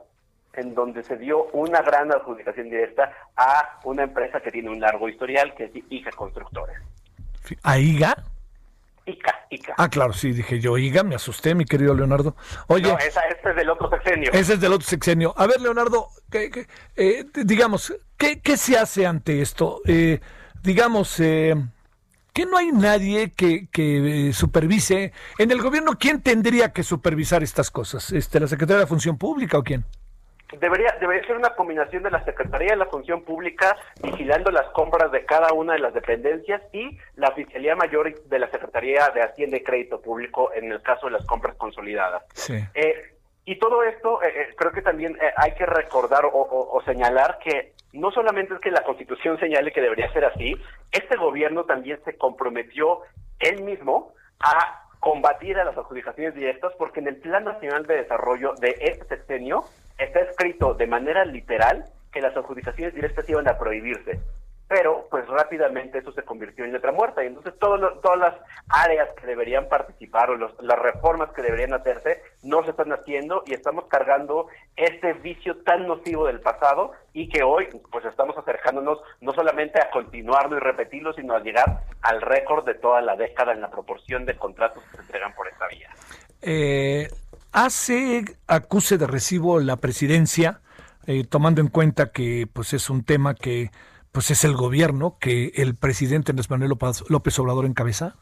en 0.56 0.74
donde 0.74 1.02
se 1.02 1.16
dio 1.16 1.46
una 1.46 1.82
gran 1.82 2.12
adjudicación 2.12 2.70
directa 2.70 3.12
a 3.36 3.80
una 3.84 4.04
empresa 4.04 4.40
que 4.40 4.50
tiene 4.50 4.70
un 4.70 4.80
largo 4.80 5.08
historial, 5.08 5.54
que 5.54 5.64
es 5.64 5.72
ICA 5.74 6.12
Constructores. 6.12 6.76
¿A 7.62 7.78
IGA? 7.78 8.14
ICA, 9.06 9.46
ICA. 9.50 9.74
Ah, 9.76 9.88
claro, 9.88 10.12
sí, 10.12 10.32
dije 10.32 10.60
yo, 10.60 10.78
IGA, 10.78 11.02
me 11.02 11.14
asusté, 11.14 11.54
mi 11.54 11.64
querido 11.64 11.94
Leonardo. 11.94 12.36
Oye, 12.68 12.90
no, 12.90 12.98
esa, 12.98 13.20
este 13.22 13.50
es 13.50 13.56
del 13.56 13.70
otro 13.70 13.90
sexenio. 13.90 14.30
Ese 14.32 14.54
es 14.54 14.60
del 14.60 14.72
otro 14.72 14.86
sexenio. 14.86 15.34
A 15.36 15.46
ver, 15.46 15.60
Leonardo, 15.60 16.08
¿qué, 16.30 16.66
eh, 16.96 17.26
digamos, 17.34 17.94
¿qué, 18.16 18.40
¿qué, 18.40 18.56
se 18.56 18.78
hace 18.78 19.06
ante 19.06 19.42
esto? 19.42 19.82
Eh, 19.86 20.20
digamos, 20.62 21.20
eh, 21.20 21.54
¿qué 22.32 22.46
no 22.46 22.56
hay 22.56 22.72
nadie 22.72 23.32
que, 23.32 23.68
que 23.70 24.32
supervise? 24.32 25.12
En 25.38 25.50
el 25.50 25.60
gobierno, 25.60 25.98
¿quién 25.98 26.22
tendría 26.22 26.72
que 26.72 26.82
supervisar 26.82 27.42
estas 27.42 27.70
cosas? 27.70 28.10
Este, 28.12 28.40
¿La 28.40 28.48
Secretaría 28.48 28.78
de 28.78 28.84
la 28.84 28.88
Función 28.88 29.18
Pública 29.18 29.58
o 29.58 29.62
quién? 29.62 29.84
Debería, 30.52 30.94
debería 31.00 31.26
ser 31.26 31.36
una 31.36 31.50
combinación 31.50 32.02
de 32.02 32.10
la 32.10 32.24
Secretaría 32.24 32.70
de 32.70 32.76
la 32.76 32.86
Función 32.86 33.24
Pública 33.24 33.76
vigilando 34.02 34.50
las 34.50 34.66
compras 34.68 35.10
de 35.10 35.24
cada 35.24 35.52
una 35.52 35.72
de 35.72 35.80
las 35.80 35.94
dependencias 35.94 36.62
y 36.72 36.98
la 37.16 37.28
Oficialía 37.28 37.74
Mayor 37.74 38.14
de 38.22 38.38
la 38.38 38.50
Secretaría 38.50 39.08
de 39.14 39.22
Hacienda 39.22 39.56
y 39.56 39.62
Crédito 39.64 40.00
Público 40.00 40.52
en 40.54 40.70
el 40.70 40.82
caso 40.82 41.06
de 41.06 41.12
las 41.12 41.26
compras 41.26 41.56
consolidadas. 41.56 42.22
Sí. 42.34 42.54
Eh, 42.74 43.14
y 43.46 43.58
todo 43.58 43.82
esto, 43.82 44.22
eh, 44.22 44.28
eh, 44.34 44.54
creo 44.56 44.72
que 44.72 44.80
también 44.80 45.16
eh, 45.20 45.32
hay 45.36 45.52
que 45.54 45.66
recordar 45.66 46.24
o, 46.24 46.30
o, 46.30 46.76
o, 46.76 46.82
señalar 46.84 47.38
que 47.38 47.74
no 47.92 48.10
solamente 48.10 48.54
es 48.54 48.60
que 48.60 48.70
la 48.70 48.82
Constitución 48.82 49.38
señale 49.38 49.70
que 49.70 49.82
debería 49.82 50.10
ser 50.12 50.24
así, 50.24 50.56
este 50.90 51.16
gobierno 51.16 51.64
también 51.64 52.00
se 52.04 52.16
comprometió 52.16 53.00
él 53.38 53.62
mismo 53.62 54.14
a 54.40 54.83
combatir 55.04 55.58
a 55.58 55.64
las 55.64 55.76
adjudicaciones 55.76 56.34
directas 56.34 56.72
porque 56.78 57.00
en 57.00 57.08
el 57.08 57.16
Plan 57.16 57.44
Nacional 57.44 57.86
de 57.86 57.96
Desarrollo 57.96 58.54
de 58.54 58.74
este 58.80 59.04
sexenio 59.04 59.64
está 59.98 60.20
escrito 60.20 60.72
de 60.72 60.86
manera 60.86 61.26
literal 61.26 61.84
que 62.10 62.22
las 62.22 62.34
adjudicaciones 62.34 62.94
directas 62.94 63.28
iban 63.28 63.46
a 63.46 63.58
prohibirse 63.58 64.18
pero 64.74 65.06
pues 65.08 65.24
rápidamente 65.28 65.98
eso 65.98 66.10
se 66.10 66.24
convirtió 66.24 66.64
en 66.64 66.72
letra 66.72 66.90
muerta 66.90 67.22
y 67.22 67.28
entonces 67.28 67.54
todo 67.60 67.76
lo, 67.76 68.00
todas 68.00 68.18
las 68.18 68.34
áreas 68.68 69.08
que 69.14 69.24
deberían 69.24 69.68
participar 69.68 70.30
o 70.30 70.36
los, 70.36 70.50
las 70.60 70.76
reformas 70.76 71.30
que 71.30 71.42
deberían 71.42 71.74
hacerse 71.74 72.20
no 72.42 72.64
se 72.64 72.70
están 72.70 72.92
haciendo 72.92 73.44
y 73.46 73.54
estamos 73.54 73.84
cargando 73.86 74.48
este 74.74 75.12
vicio 75.12 75.58
tan 75.58 75.86
nocivo 75.86 76.26
del 76.26 76.40
pasado 76.40 76.90
y 77.12 77.28
que 77.28 77.44
hoy 77.44 77.68
pues 77.92 78.04
estamos 78.04 78.36
acercándonos 78.36 78.98
no 79.20 79.32
solamente 79.32 79.80
a 79.80 79.90
continuarlo 79.92 80.56
y 80.56 80.60
repetirlo 80.60 81.12
sino 81.12 81.36
a 81.36 81.38
llegar 81.38 81.84
al 82.02 82.20
récord 82.20 82.66
de 82.66 82.74
toda 82.74 83.00
la 83.00 83.14
década 83.14 83.52
en 83.52 83.60
la 83.60 83.70
proporción 83.70 84.26
de 84.26 84.36
contratos 84.36 84.82
que 84.90 84.96
se 84.96 85.02
entregan 85.02 85.36
por 85.36 85.46
esta 85.46 85.68
vía. 85.68 85.88
Eh, 86.42 87.08
¿Hace 87.52 88.24
acuse 88.48 88.98
de 88.98 89.06
recibo 89.06 89.60
la 89.60 89.76
presidencia 89.76 90.62
eh, 91.06 91.22
tomando 91.22 91.60
en 91.60 91.68
cuenta 91.68 92.10
que 92.10 92.48
pues 92.52 92.72
es 92.72 92.90
un 92.90 93.04
tema 93.04 93.36
que 93.36 93.70
pues 94.14 94.30
es 94.30 94.44
el 94.44 94.54
gobierno 94.54 95.16
que 95.20 95.50
el 95.56 95.74
presidente 95.74 96.30
Andrés 96.30 96.48
Manuel 96.48 96.70
López 97.08 97.38
Obrador 97.40 97.66
encabeza? 97.66 98.14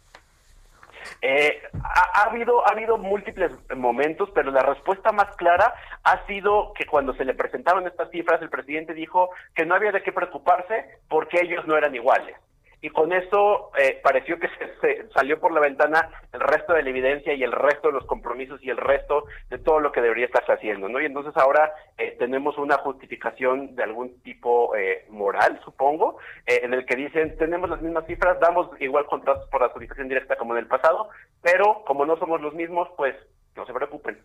Eh, 1.21 1.61
ha, 1.75 2.21
ha, 2.21 2.31
habido 2.31 2.67
ha 2.67 2.73
habido 2.73 2.97
múltiples 2.97 3.53
momentos, 3.77 4.31
pero 4.35 4.51
la 4.51 4.63
respuesta 4.63 5.13
más 5.13 5.37
clara 5.37 5.75
ha 6.03 6.27
sido 6.27 6.73
que 6.73 6.87
cuando 6.87 7.13
se 7.13 7.27
le 7.27 7.35
presentaron 7.35 7.87
estas 7.87 8.11
cifras, 8.11 8.41
el 8.41 8.49
presidente 8.49 8.95
dijo 8.95 9.29
que 9.55 9.67
no 9.67 9.75
había 9.75 9.93
de 9.93 10.03
qué 10.03 10.13
preocuparse 10.13 10.99
porque 11.11 11.43
ellos 11.43 11.67
no 11.67 11.77
eran 11.77 11.95
iguales 11.95 12.37
y 12.83 12.91
con 12.91 13.13
eso 13.13 13.71
eh, 13.79 14.01
pareció 14.03 14.39
que 14.41 14.49
se, 14.49 14.75
se, 14.81 15.09
salió 15.15 15.39
por 15.39 15.53
la 15.53 15.61
ventana 15.61 16.11
el 16.33 16.41
resto 16.41 16.75
de 16.75 16.83
la 16.83 16.91
evidencia 16.91 17.33
y 17.33 17.45
el 17.45 17.53
resto 17.53 17.89
de 17.89 17.95
los 17.95 18.05
compromisos 18.07 18.61
y 18.61 18.71
el 18.71 18.77
resto 18.77 19.25
de 19.51 19.59
todo 19.59 19.79
lo 19.79 19.93
que 19.93 20.01
debería 20.01 20.27
estarse 20.27 20.53
haciendo, 20.53 20.89
¿no? 20.89 21.01
Y 21.01 21.07
entonces 21.07 21.33
ahora 21.37 21.73
eh, 21.97 22.17
tenemos 22.19 22.59
una 22.59 22.79
justificación 22.79 23.77
de 23.77 23.85
algún 23.85 24.21
tipo 24.23 24.75
eh, 24.75 25.07
moral, 25.11 25.61
supongo, 25.65 26.19
eh, 26.45 26.61
en 26.65 26.75
el 26.75 26.85
que 26.85 26.97
dicen, 26.97 27.37
tenemos 27.39 27.71
las 27.71 27.81
mismas 27.81 28.05
cifras, 28.07 28.41
damos 28.41 28.69
igual 28.81 29.07
contratos 29.07 29.49
por 29.49 29.63
adjudicación 29.63 30.09
directa 30.09 30.35
como 30.35 30.55
en 30.55 30.59
el 30.59 30.67
pasado, 30.67 31.09
pero 31.41 31.85
como 31.87 32.05
no 32.05 32.17
somos 32.17 32.41
los 32.41 32.53
mismos, 32.53 32.89
pues 32.97 33.15
no 33.55 33.65
se 33.65 33.73
preocupen. 33.73 34.19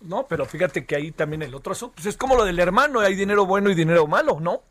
No, 0.00 0.26
pero 0.26 0.46
fíjate 0.46 0.86
que 0.86 0.96
ahí 0.96 1.10
también 1.10 1.42
el 1.42 1.54
otro 1.54 1.72
asunto, 1.72 1.96
pues 1.96 2.06
es 2.06 2.16
como 2.16 2.36
lo 2.36 2.44
del 2.46 2.58
hermano, 2.58 3.00
hay 3.00 3.14
dinero 3.14 3.44
bueno 3.44 3.68
y 3.68 3.74
dinero 3.74 4.06
malo, 4.06 4.38
¿no? 4.40 4.62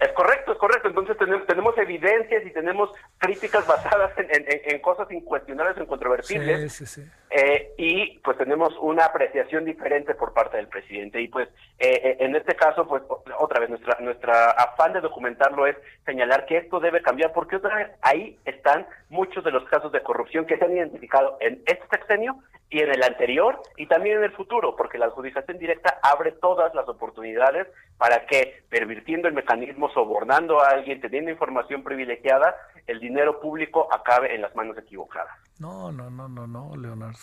Es 0.00 0.12
correcto, 0.12 0.52
es 0.52 0.58
correcto. 0.58 0.88
Entonces 0.88 1.16
tenemos, 1.16 1.46
tenemos 1.46 1.78
evidencias 1.78 2.44
y 2.44 2.50
tenemos 2.50 2.90
críticas 3.18 3.66
basadas 3.66 4.16
en, 4.18 4.30
en, 4.30 4.44
en 4.48 4.80
cosas 4.80 5.10
incuestionables, 5.10 5.76
incontrovertibles. 5.78 6.72
Sí, 6.72 6.86
sí, 6.86 7.02
sí. 7.02 7.10
Eh, 7.30 7.74
y 7.76 8.18
pues 8.20 8.38
tenemos 8.38 8.76
una 8.80 9.04
apreciación 9.06 9.64
diferente 9.64 10.14
por 10.14 10.32
parte 10.32 10.56
del 10.56 10.68
presidente. 10.68 11.20
Y 11.20 11.28
pues 11.28 11.48
eh, 11.78 12.16
en 12.20 12.36
este 12.36 12.54
caso, 12.54 12.86
pues 12.86 13.02
otra 13.38 13.60
vez, 13.60 13.68
nuestra, 13.70 13.98
nuestra 14.00 14.50
afán 14.50 14.92
de 14.92 15.00
documentarlo 15.00 15.66
es 15.66 15.76
señalar 16.04 16.46
que 16.46 16.58
esto 16.58 16.80
debe 16.80 17.02
cambiar, 17.02 17.32
porque 17.32 17.56
otra 17.56 17.74
vez 17.76 17.88
ahí 18.02 18.38
están 18.44 18.86
muchos 19.08 19.44
de 19.44 19.50
los 19.50 19.64
casos 19.64 19.92
de 19.92 20.02
corrupción 20.02 20.46
que 20.46 20.56
se 20.56 20.64
han 20.64 20.76
identificado 20.76 21.36
en 21.40 21.62
este 21.66 21.86
sexenio 21.90 22.36
y 22.68 22.80
en 22.80 22.90
el 22.90 23.02
anterior 23.02 23.60
y 23.76 23.86
también 23.86 24.18
en 24.18 24.24
el 24.24 24.32
futuro, 24.32 24.74
porque 24.74 24.98
la 24.98 25.06
adjudicación 25.06 25.58
directa 25.58 25.98
abre 26.02 26.32
todas 26.32 26.74
las 26.74 26.88
oportunidades 26.88 27.66
para 27.96 28.26
que, 28.26 28.62
pervirtiendo 28.68 29.28
el 29.28 29.34
mecanismo, 29.34 29.85
sobornando 29.92 30.60
a 30.60 30.68
alguien, 30.68 31.00
teniendo 31.00 31.30
información 31.30 31.82
privilegiada, 31.82 32.54
el 32.86 33.00
dinero 33.00 33.40
público 33.40 33.88
acabe 33.92 34.34
en 34.34 34.42
las 34.42 34.54
manos 34.54 34.76
equivocadas. 34.78 35.34
No, 35.58 35.90
no, 35.90 36.10
no, 36.10 36.28
no, 36.28 36.46
no, 36.46 36.76
Leonardo. 36.76 37.18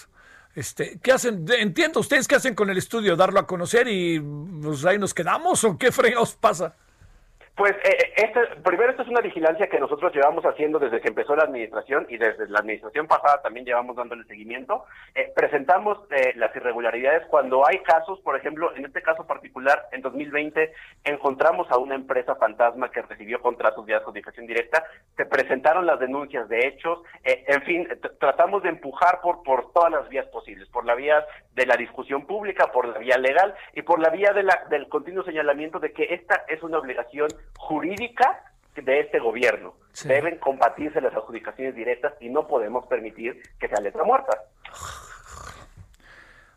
Este, 0.55 0.99
¿qué 1.01 1.11
hacen? 1.11 1.45
Entiendo, 1.57 1.99
¿ustedes 1.99 2.27
qué 2.27 2.35
hacen 2.35 2.53
con 2.53 2.69
el 2.69 2.77
estudio? 2.77 3.15
¿Darlo 3.15 3.39
a 3.39 3.47
conocer 3.47 3.87
y 3.87 4.19
pues 4.19 4.85
ahí 4.85 4.99
nos 4.99 5.13
quedamos 5.13 5.63
o 5.63 5.77
qué 5.77 5.91
fregados 5.91 6.35
pasa? 6.35 6.75
Pues 7.55 7.73
eh, 7.83 8.13
este, 8.15 8.39
primero 8.63 8.89
esto 8.89 9.03
es 9.03 9.09
una 9.09 9.21
vigilancia 9.21 9.67
que 9.67 9.79
nosotros 9.79 10.11
llevamos 10.11 10.43
haciendo 10.43 10.79
desde 10.79 10.99
que 10.99 11.09
empezó 11.09 11.35
la 11.35 11.43
administración 11.43 12.07
y 12.09 12.17
desde 12.17 12.49
la 12.49 12.59
administración 12.59 13.05
pasada 13.05 13.43
también 13.43 13.63
llevamos 13.63 13.95
dándole 13.95 14.23
seguimiento. 14.23 14.85
Eh, 15.13 15.31
presentamos 15.35 15.99
eh, 16.09 16.33
las 16.35 16.55
irregularidades. 16.55 17.27
Cuando 17.27 17.63
hay 17.67 17.77
casos, 17.83 18.19
por 18.21 18.35
ejemplo, 18.35 18.75
en 18.75 18.85
este 18.85 19.03
caso 19.03 19.27
particular, 19.27 19.87
en 19.91 20.01
2020 20.01 20.73
encontramos 21.03 21.69
a 21.69 21.77
una 21.77 21.93
empresa 21.93 22.35
fantasma 22.37 22.89
que 22.89 23.03
recibió 23.03 23.39
contratos 23.39 23.85
de 23.85 23.93
adjudicación 23.93 24.47
directa, 24.47 24.83
se 25.15 25.27
presentaron 25.27 25.85
las 25.85 25.99
denuncias 25.99 26.49
de 26.49 26.67
hechos, 26.67 27.03
en 27.23 27.61
fin, 27.63 27.87
tratamos 28.19 28.63
de 28.63 28.69
empujar 28.69 29.21
por, 29.21 29.43
por 29.43 29.71
todas 29.73 29.91
las 29.91 30.09
vías 30.09 30.25
posibles, 30.27 30.67
por 30.69 30.85
la 30.85 30.95
vía 30.95 31.23
de 31.53 31.67
la 31.67 31.75
discusión 31.75 32.25
pública, 32.25 32.71
por 32.71 32.87
la 32.87 32.97
vía 32.97 33.17
legal 33.17 33.53
y 33.73 33.83
por 33.83 33.99
la 33.99 34.09
vía 34.09 34.33
de 34.33 34.41
la, 34.41 34.65
del 34.71 34.89
continuo 34.89 35.23
señalamiento 35.23 35.79
de 35.79 35.93
que 35.93 36.15
esta 36.15 36.45
es 36.47 36.63
una 36.63 36.79
obligación 36.79 37.27
jurídica 37.57 38.53
de 38.75 39.01
este 39.01 39.19
gobierno. 39.19 39.75
Sí. 39.93 40.07
Deben 40.07 40.39
combatirse 40.39 41.01
las 41.01 41.13
adjudicaciones 41.13 41.75
directas 41.75 42.13
y 42.19 42.29
no 42.29 42.47
podemos 42.47 42.87
permitir 42.87 43.41
que 43.59 43.67
sea 43.67 43.79
letra 43.79 44.03
muerta. 44.03 44.37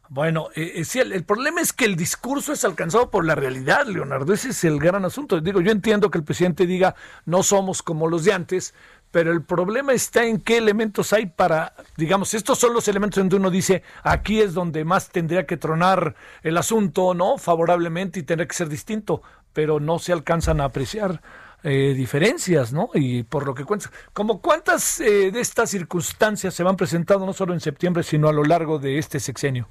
Bueno, 0.08 0.48
eh, 0.54 0.84
sí, 0.84 1.00
el, 1.00 1.12
el, 1.12 1.24
problema 1.24 1.60
es 1.60 1.72
que 1.72 1.84
el 1.84 1.96
discurso 1.96 2.52
es 2.52 2.64
alcanzado 2.64 3.10
por 3.10 3.24
la 3.24 3.34
realidad, 3.34 3.86
Leonardo. 3.86 4.32
Ese 4.32 4.50
es 4.50 4.62
el 4.64 4.78
gran 4.78 5.04
asunto. 5.04 5.40
Digo, 5.40 5.60
yo 5.60 5.72
entiendo 5.72 6.10
que 6.10 6.18
el 6.18 6.24
presidente 6.24 6.64
diga 6.64 6.94
no 7.24 7.42
somos 7.42 7.82
como 7.82 8.06
los 8.06 8.24
de 8.24 8.32
antes, 8.32 8.72
pero 9.10 9.32
el 9.32 9.42
problema 9.42 9.92
está 9.92 10.24
en 10.24 10.40
qué 10.40 10.58
elementos 10.58 11.12
hay 11.12 11.26
para, 11.26 11.72
digamos, 11.96 12.34
estos 12.34 12.58
son 12.58 12.74
los 12.74 12.86
elementos 12.86 13.18
donde 13.18 13.36
uno 13.36 13.50
dice, 13.50 13.82
aquí 14.02 14.40
es 14.40 14.54
donde 14.54 14.84
más 14.84 15.10
tendría 15.10 15.46
que 15.46 15.56
tronar 15.56 16.14
el 16.42 16.56
asunto, 16.56 17.14
¿no? 17.14 17.38
Favorablemente 17.38 18.20
y 18.20 18.22
tendría 18.24 18.46
que 18.46 18.54
ser 18.54 18.68
distinto, 18.68 19.22
pero 19.56 19.80
no 19.80 19.98
se 19.98 20.12
alcanzan 20.12 20.60
a 20.60 20.64
apreciar 20.64 21.22
eh, 21.64 21.94
diferencias, 21.96 22.74
¿no? 22.74 22.90
Y 22.92 23.22
por 23.22 23.46
lo 23.46 23.54
que 23.54 23.64
cuentas, 23.64 23.90
como 24.12 24.42
cuántas 24.42 25.00
eh, 25.00 25.30
de 25.30 25.40
estas 25.40 25.70
circunstancias 25.70 26.52
se 26.52 26.62
van 26.62 26.76
presentando 26.76 27.24
no 27.24 27.32
solo 27.32 27.54
en 27.54 27.60
septiembre, 27.60 28.02
sino 28.02 28.28
a 28.28 28.34
lo 28.34 28.44
largo 28.44 28.78
de 28.78 28.98
este 28.98 29.18
sexenio. 29.18 29.66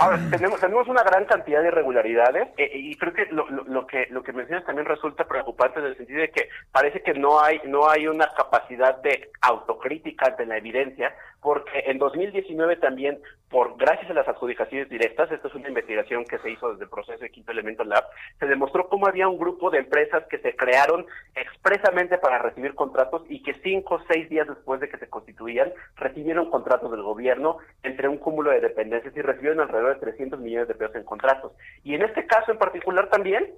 Ahora, 0.00 0.18
tenemos, 0.32 0.58
tenemos 0.58 0.88
una 0.88 1.04
gran 1.04 1.26
cantidad 1.26 1.62
de 1.62 1.68
irregularidades 1.68 2.48
eh, 2.56 2.72
y 2.74 2.96
creo 2.96 3.12
que 3.12 3.26
lo, 3.26 3.48
lo, 3.48 3.62
lo, 3.62 3.86
que 3.86 4.08
lo 4.10 4.24
que 4.24 4.32
mencionas 4.32 4.66
también 4.66 4.88
resulta 4.88 5.28
preocupante 5.28 5.78
en 5.78 5.86
el 5.86 5.96
sentido 5.96 6.22
de 6.22 6.30
que 6.32 6.48
parece 6.72 7.02
que 7.02 7.14
no 7.14 7.40
hay 7.40 7.60
no 7.66 7.88
hay 7.88 8.08
una 8.08 8.26
capacidad 8.36 9.00
de 9.00 9.30
autocrítica 9.42 10.30
de 10.30 10.46
la 10.46 10.56
evidencia 10.56 11.14
porque 11.42 11.82
en 11.86 11.98
2019 11.98 12.76
también 12.76 13.18
por 13.50 13.76
gracias 13.76 14.10
a 14.10 14.14
las 14.14 14.26
adjudicaciones 14.28 14.88
directas, 14.88 15.30
esta 15.30 15.48
es 15.48 15.54
una 15.54 15.68
investigación 15.68 16.24
que 16.24 16.38
se 16.38 16.50
hizo 16.50 16.70
desde 16.70 16.84
el 16.84 16.90
proceso 16.90 17.18
de 17.18 17.30
Quinto 17.30 17.52
Elemento 17.52 17.84
Lab, 17.84 18.04
se 18.38 18.46
demostró 18.46 18.88
cómo 18.88 19.06
había 19.06 19.28
un 19.28 19.36
grupo 19.36 19.68
de 19.70 19.78
empresas 19.78 20.24
que 20.30 20.38
se 20.38 20.56
crearon 20.56 21.04
expresamente 21.34 22.16
para 22.16 22.38
recibir 22.38 22.74
contratos 22.74 23.24
y 23.28 23.42
que 23.42 23.54
cinco 23.62 23.96
o 23.96 24.02
seis 24.08 24.30
días 24.30 24.48
después 24.48 24.80
de 24.80 24.88
que 24.88 24.96
se 24.96 25.10
constituían 25.10 25.70
recibieron 25.96 26.48
contratos 26.48 26.90
del 26.92 27.02
gobierno 27.02 27.58
entre 27.82 28.08
un 28.08 28.16
cúmulo 28.16 28.50
de 28.52 28.60
dependencias 28.60 29.14
y 29.14 29.20
recibieron 29.20 29.60
alrededor 29.60 29.94
de 29.94 30.00
300 30.00 30.40
millones 30.40 30.68
de 30.68 30.74
pesos 30.74 30.96
en 30.96 31.04
contratos. 31.04 31.52
Y 31.84 31.94
en 31.94 32.02
este 32.02 32.26
caso 32.26 32.52
en 32.52 32.58
particular 32.58 33.10
también, 33.10 33.52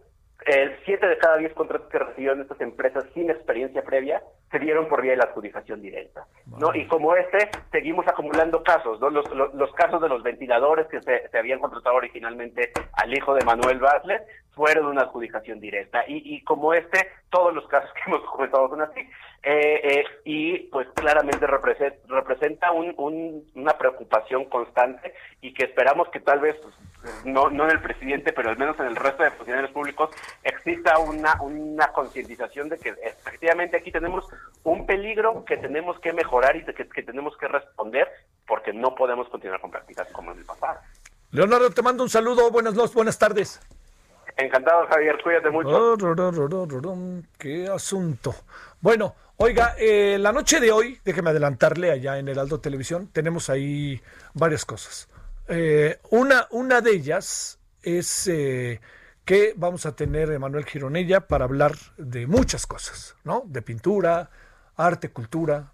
el 0.47 0.77
siete 0.85 1.07
de 1.07 1.17
cada 1.19 1.39
diez 1.39 1.53
contratos 1.55 1.89
que 1.89 1.99
recibieron 1.99 2.41
estas 2.41 2.61
empresas 2.61 3.05
sin 3.15 3.31
experiencia 3.31 3.83
previa 3.83 4.23
se 4.51 4.59
dieron 4.59 4.89
por 4.89 5.01
vía 5.01 5.13
de 5.13 5.17
la 5.19 5.25
adjudicación 5.25 5.81
directa, 5.81 6.27
¿no? 6.59 6.75
Y 6.75 6.87
como 6.87 7.17
este, 7.17 7.51
seguimos 7.73 8.07
acumulando 8.07 8.63
casos, 8.63 9.01
¿no? 9.01 9.11
Los, 9.11 9.29
los, 9.35 9.55
los 9.55 9.73
casos 9.73 10.01
de 10.03 10.09
los 10.09 10.23
ventiladores 10.23 10.87
que 10.89 11.01
se, 11.03 11.29
se, 11.29 11.39
habían 11.39 11.61
contratado 11.61 11.97
originalmente 11.97 12.73
al 12.93 13.17
hijo 13.17 13.35
de 13.35 13.45
Manuel 13.45 13.79
Basler 13.79 14.23
fueron 14.55 14.87
una 14.87 15.03
adjudicación 15.03 15.61
directa. 15.61 16.05
Y, 16.07 16.37
y 16.37 16.43
como 16.43 16.75
este, 16.75 17.11
todos 17.31 17.55
los 17.55 17.67
casos 17.69 17.91
que 17.95 18.01
hemos 18.11 18.25
comentado 18.29 18.69
son 18.69 18.83
así. 18.83 19.01
Eh, 19.47 19.81
eh, 19.85 20.05
y 20.25 20.59
pues 20.71 20.89
claramente 20.95 21.47
representa, 21.47 22.73
un, 22.73 23.45
una 23.55 23.77
preocupación 23.77 24.47
constante 24.47 25.13
y 25.43 25.53
que 25.53 25.65
esperamos 25.65 26.09
que 26.09 26.21
tal 26.21 26.41
vez, 26.41 26.57
pues, 26.63 26.75
no, 27.27 27.51
no 27.51 27.65
en 27.65 27.73
el 27.73 27.83
presidente, 27.83 28.33
pero 28.33 28.49
al 28.49 28.57
menos 28.57 28.79
en 28.81 28.87
el 28.87 28.97
resto 28.97 29.23
de 29.23 29.33
funcionarios 29.33 29.71
públicos, 29.73 30.09
exista 30.43 30.99
una, 30.99 31.43
una 31.43 31.89
concientización 31.89 32.71
de 32.71 32.79
que 32.79 32.95
efectivamente 33.03 33.77
aquí 33.77 33.93
tenemos 33.93 34.27
un 34.63 34.87
peligro 34.87 35.45
que 35.45 35.59
tenemos 35.59 36.01
que 36.01 36.15
mejorar 36.15 36.57
y 36.57 36.65
que, 36.65 36.89
que 36.89 37.03
tenemos 37.03 37.37
que 37.37 37.47
responder 37.47 38.09
porque 38.47 38.73
no 38.73 38.95
podemos 38.95 39.29
continuar 39.29 39.61
con 39.61 39.71
prácticas 39.71 40.09
como 40.13 40.33
en 40.33 40.39
el 40.39 40.45
pasado. 40.47 40.81
Leonardo, 41.33 41.69
te 41.71 41.83
mando 41.83 42.03
un 42.03 42.09
saludo, 42.09 42.51
buenas 42.51 42.73
noches, 42.75 42.95
buenas 42.95 43.19
tardes. 43.19 43.61
Encantado, 44.37 44.87
Javier, 44.89 45.17
cuídate 45.23 45.51
mucho. 45.51 45.69
Qué 47.39 47.69
asunto. 47.69 48.35
Bueno, 48.81 49.15
oiga, 49.37 49.77
eh, 49.79 50.17
la 50.19 50.33
noche 50.33 50.61
de 50.61 50.73
hoy, 50.73 50.99
déjeme 51.05 51.31
adelantarle 51.31 51.91
allá 51.93 52.19
en 52.19 52.29
Heraldo 52.29 52.61
Televisión, 52.61 53.09
tenemos 53.13 53.49
ahí 53.49 54.01
varias 54.33 54.65
cosas. 54.65 55.09
Eh, 55.47 55.99
una, 56.11 56.49
una 56.51 56.81
de 56.81 56.91
ellas 56.91 57.59
es 57.83 58.27
eh, 58.27 58.81
que 59.25 59.55
vamos 59.57 59.87
a 59.87 59.95
tener 59.95 60.33
a 60.33 60.39
Manuel 60.39 60.65
Gironella 60.65 61.21
para 61.21 61.45
hablar 61.45 61.73
de 61.97 62.27
muchas 62.27 62.67
cosas, 62.67 63.15
¿no? 63.25 63.43
De 63.47 63.63
pintura, 63.63 64.31
arte, 64.77 65.11
cultura, 65.11 65.73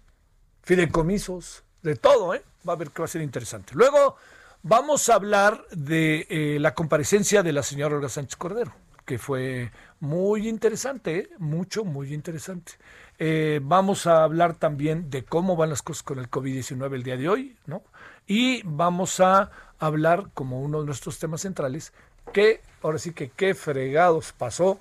fideicomisos, 0.61 1.63
de 1.81 1.95
todo, 1.95 2.35
¿eh? 2.35 2.43
Va 2.67 2.73
a 2.73 2.75
ver 2.75 2.91
que 2.91 3.01
va 3.01 3.05
a 3.05 3.09
ser 3.09 3.21
interesante. 3.21 3.73
Luego 3.73 4.17
vamos 4.63 5.09
a 5.09 5.15
hablar 5.15 5.65
de 5.71 6.27
eh, 6.29 6.57
la 6.59 6.73
comparecencia 6.73 7.43
de 7.43 7.53
la 7.53 7.63
señora 7.63 7.95
Olga 7.95 8.09
Sánchez 8.09 8.35
Cordero, 8.35 8.73
que 9.05 9.17
fue 9.17 9.71
muy 9.99 10.47
interesante, 10.47 11.17
¿eh? 11.17 11.29
mucho, 11.37 11.83
muy 11.83 12.13
interesante. 12.13 12.73
Eh, 13.19 13.59
vamos 13.63 14.07
a 14.07 14.23
hablar 14.23 14.55
también 14.55 15.09
de 15.09 15.23
cómo 15.23 15.55
van 15.55 15.69
las 15.69 15.81
cosas 15.81 16.03
con 16.03 16.19
el 16.19 16.29
COVID-19 16.29 16.95
el 16.95 17.03
día 17.03 17.17
de 17.17 17.29
hoy, 17.29 17.57
¿no? 17.65 17.83
Y 18.27 18.61
vamos 18.63 19.19
a 19.19 19.51
hablar, 19.79 20.29
como 20.33 20.61
uno 20.61 20.79
de 20.79 20.85
nuestros 20.85 21.19
temas 21.19 21.41
centrales, 21.41 21.93
que 22.33 22.61
ahora 22.81 22.99
sí 22.99 23.13
que 23.13 23.29
qué 23.29 23.53
fregados 23.53 24.33
pasó 24.33 24.79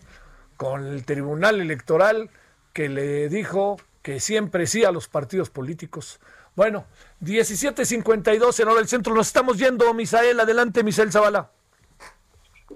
con 0.56 0.86
el 0.86 1.04
Tribunal 1.04 1.60
Electoral 1.60 2.30
que 2.72 2.88
le 2.88 3.28
dijo 3.28 3.78
que 4.02 4.20
siempre 4.20 4.66
sí 4.66 4.84
a 4.84 4.92
los 4.92 5.08
partidos 5.08 5.50
políticos. 5.50 6.20
Bueno, 6.56 6.86
17.52 7.22 8.60
en 8.60 8.68
hora 8.68 8.78
del 8.78 8.88
centro. 8.88 9.14
Nos 9.14 9.28
estamos 9.28 9.58
yendo, 9.58 9.92
Misael. 9.94 10.40
Adelante, 10.40 10.82
Misael 10.82 11.12
Zavala. 11.12 11.50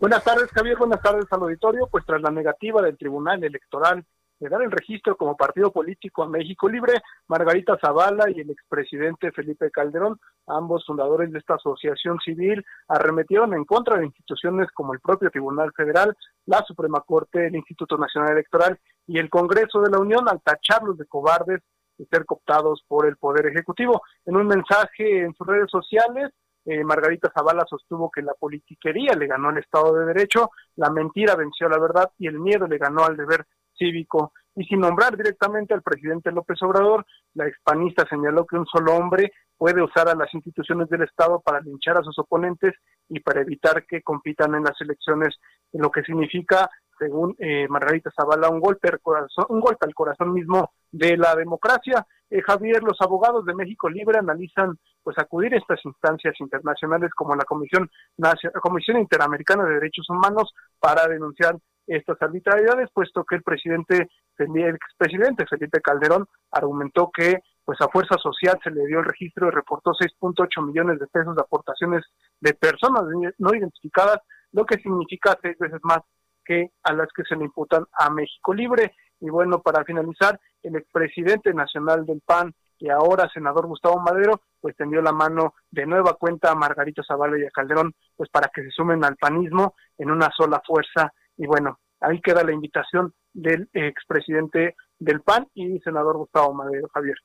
Buenas 0.01 0.22
tardes, 0.24 0.51
Javier. 0.51 0.76
Buenas 0.76 1.01
tardes 1.01 1.26
al 1.30 1.42
auditorio. 1.42 1.88
Pues 1.90 2.05
tras 2.05 2.20
la 2.20 2.30
negativa 2.30 2.82
del 2.82 2.96
Tribunal 2.96 3.42
Electoral 3.42 4.05
de 4.48 4.64
el 4.64 4.70
registro 4.70 5.16
como 5.16 5.36
partido 5.36 5.72
político 5.72 6.22
a 6.22 6.28
México 6.28 6.68
Libre, 6.68 7.02
Margarita 7.28 7.78
Zavala 7.80 8.30
y 8.30 8.40
el 8.40 8.50
expresidente 8.50 9.32
Felipe 9.32 9.70
Calderón, 9.70 10.18
ambos 10.46 10.84
fundadores 10.86 11.32
de 11.32 11.38
esta 11.38 11.54
asociación 11.54 12.18
civil, 12.20 12.64
arremetieron 12.88 13.54
en 13.54 13.64
contra 13.64 13.98
de 13.98 14.06
instituciones 14.06 14.68
como 14.72 14.92
el 14.92 15.00
propio 15.00 15.30
Tribunal 15.30 15.72
Federal, 15.74 16.14
la 16.46 16.62
Suprema 16.66 17.00
Corte, 17.00 17.46
el 17.46 17.56
Instituto 17.56 17.96
Nacional 17.96 18.32
Electoral 18.32 18.78
y 19.06 19.18
el 19.18 19.30
Congreso 19.30 19.80
de 19.80 19.90
la 19.90 19.98
Unión 19.98 20.28
al 20.28 20.42
tacharlos 20.42 20.98
de 20.98 21.06
cobardes 21.06 21.60
y 21.96 22.04
ser 22.06 22.24
cooptados 22.26 22.84
por 22.86 23.06
el 23.06 23.16
Poder 23.16 23.46
Ejecutivo. 23.46 24.02
En 24.26 24.36
un 24.36 24.46
mensaje 24.46 25.22
en 25.22 25.34
sus 25.34 25.46
redes 25.46 25.70
sociales, 25.70 26.30
eh, 26.66 26.82
Margarita 26.82 27.30
Zavala 27.34 27.64
sostuvo 27.68 28.10
que 28.10 28.22
la 28.22 28.34
politiquería 28.34 29.14
le 29.14 29.26
ganó 29.26 29.50
al 29.50 29.58
Estado 29.58 29.94
de 29.94 30.06
Derecho, 30.06 30.50
la 30.76 30.90
mentira 30.90 31.36
venció 31.36 31.66
a 31.66 31.70
la 31.70 31.78
verdad 31.78 32.10
y 32.18 32.26
el 32.26 32.38
miedo 32.40 32.66
le 32.66 32.78
ganó 32.78 33.04
al 33.04 33.16
deber 33.16 33.46
cívico. 33.76 34.32
Y 34.56 34.64
sin 34.64 34.80
nombrar 34.80 35.16
directamente 35.16 35.74
al 35.74 35.82
presidente 35.82 36.30
López 36.30 36.62
Obrador, 36.62 37.05
la 37.34 37.46
expanista 37.46 38.06
señaló 38.09 38.46
que 38.46 38.56
un 38.56 38.66
solo 38.66 38.94
hombre 38.94 39.32
puede 39.56 39.82
usar 39.82 40.09
a 40.09 40.14
las 40.14 40.32
instituciones 40.34 40.88
del 40.88 41.02
Estado 41.02 41.40
para 41.40 41.60
linchar 41.60 41.98
a 41.98 42.02
sus 42.02 42.18
oponentes 42.18 42.74
y 43.09 43.20
para 43.20 43.40
evitar 43.40 43.84
que 43.86 44.02
compitan 44.02 44.55
en 44.55 44.64
las 44.64 44.80
elecciones, 44.80 45.36
lo 45.72 45.90
que 45.90 46.02
significa 46.02 46.70
según 46.98 47.34
eh, 47.38 47.66
Margarita 47.68 48.10
Zavala, 48.14 48.48
un 48.48 48.60
golpe, 48.60 48.88
al 48.88 49.01
corazón, 49.01 49.46
un 49.48 49.60
golpe 49.60 49.86
al 49.86 49.94
corazón 49.94 50.32
mismo 50.32 50.72
de 50.90 51.16
la 51.16 51.34
democracia. 51.34 52.06
Eh, 52.30 52.40
Javier, 52.42 52.82
los 52.82 53.01
abogados 53.01 53.44
de 53.44 53.55
México 53.55 53.88
Libre 53.88 54.18
analizan 54.18 54.78
pues 55.02 55.18
acudir 55.18 55.55
a 55.55 55.59
estas 55.59 55.84
instancias 55.84 56.34
internacionales 56.40 57.10
como 57.14 57.34
la 57.34 57.44
Comisión, 57.44 57.90
la 58.16 58.34
Comisión 58.62 58.98
Interamericana 58.98 59.64
de 59.64 59.74
Derechos 59.74 60.09
Humanos 60.09 60.55
para 60.78 61.06
denunciar 61.09 61.56
estas 61.86 62.20
arbitrariedades, 62.20 62.90
puesto 62.93 63.24
que 63.24 63.36
el 63.36 63.43
presidente, 63.43 64.09
el 64.39 64.74
expresidente 64.74 65.47
Felipe 65.47 65.81
Calderón 65.81 66.27
argumentó 66.51 67.11
que 67.12 67.40
pues 67.65 67.81
a 67.81 67.89
Fuerza 67.89 68.16
Social 68.19 68.59
se 68.62 68.70
le 68.70 68.86
dio 68.86 68.98
el 68.98 69.06
registro 69.06 69.48
y 69.48 69.51
reportó 69.51 69.93
6.8 69.93 70.66
millones 70.66 70.98
de 70.98 71.06
pesos 71.06 71.35
de 71.35 71.43
aportaciones 71.43 72.05
de 72.40 72.55
personas 72.55 73.05
no 73.39 73.55
identificadas, 73.55 74.19
lo 74.52 74.66
que 74.66 74.77
significa 74.77 75.36
seis 75.43 75.56
veces 75.59 75.81
más 75.82 76.01
que 76.44 76.73
a 76.82 76.93
las 76.93 77.09
que 77.15 77.24
se 77.24 77.36
le 77.36 77.44
imputan 77.44 77.86
a 77.98 78.11
México 78.11 78.52
Libre. 78.52 78.94
Y 79.20 79.31
bueno, 79.31 79.62
para 79.62 79.85
finalizar, 79.85 80.39
el 80.62 80.77
expresidente 80.77 81.55
nacional 81.55 82.05
del 82.05 82.20
PAN 82.24 82.55
y 82.78 82.90
ahora 82.90 83.31
senador 83.32 83.66
Gustavo 83.66 84.01
Madero, 84.01 84.43
pues 84.61 84.77
tendió 84.77 85.01
la 85.01 85.12
mano 85.12 85.55
de 85.70 85.86
nueva 85.86 86.15
cuenta 86.15 86.51
a 86.51 86.55
Margarito 86.55 87.02
Zavala 87.02 87.39
y 87.39 87.44
a 87.44 87.51
Calderón, 87.51 87.94
pues 88.16 88.28
para 88.31 88.51
que 88.52 88.62
se 88.62 88.70
sumen 88.70 89.05
al 89.05 89.16
panismo 89.16 89.74
en 89.97 90.11
una 90.11 90.31
sola 90.36 90.61
fuerza. 90.66 91.12
Y 91.36 91.47
bueno, 91.47 91.78
ahí 92.01 92.20
queda 92.20 92.44
la 92.44 92.52
invitación 92.52 93.12
del 93.32 93.69
expresidente 93.73 94.77
del 94.98 95.20
PAN 95.20 95.48
y 95.55 95.78
senador 95.81 96.16
Gustavo 96.16 96.55
Madero, 96.55 96.89
Javier. 96.93 97.16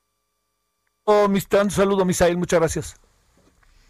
Oh, 1.04 1.28
un 1.28 1.70
saludo, 1.70 2.04
Misael, 2.04 2.36
muchas 2.36 2.60
gracias. 2.60 3.09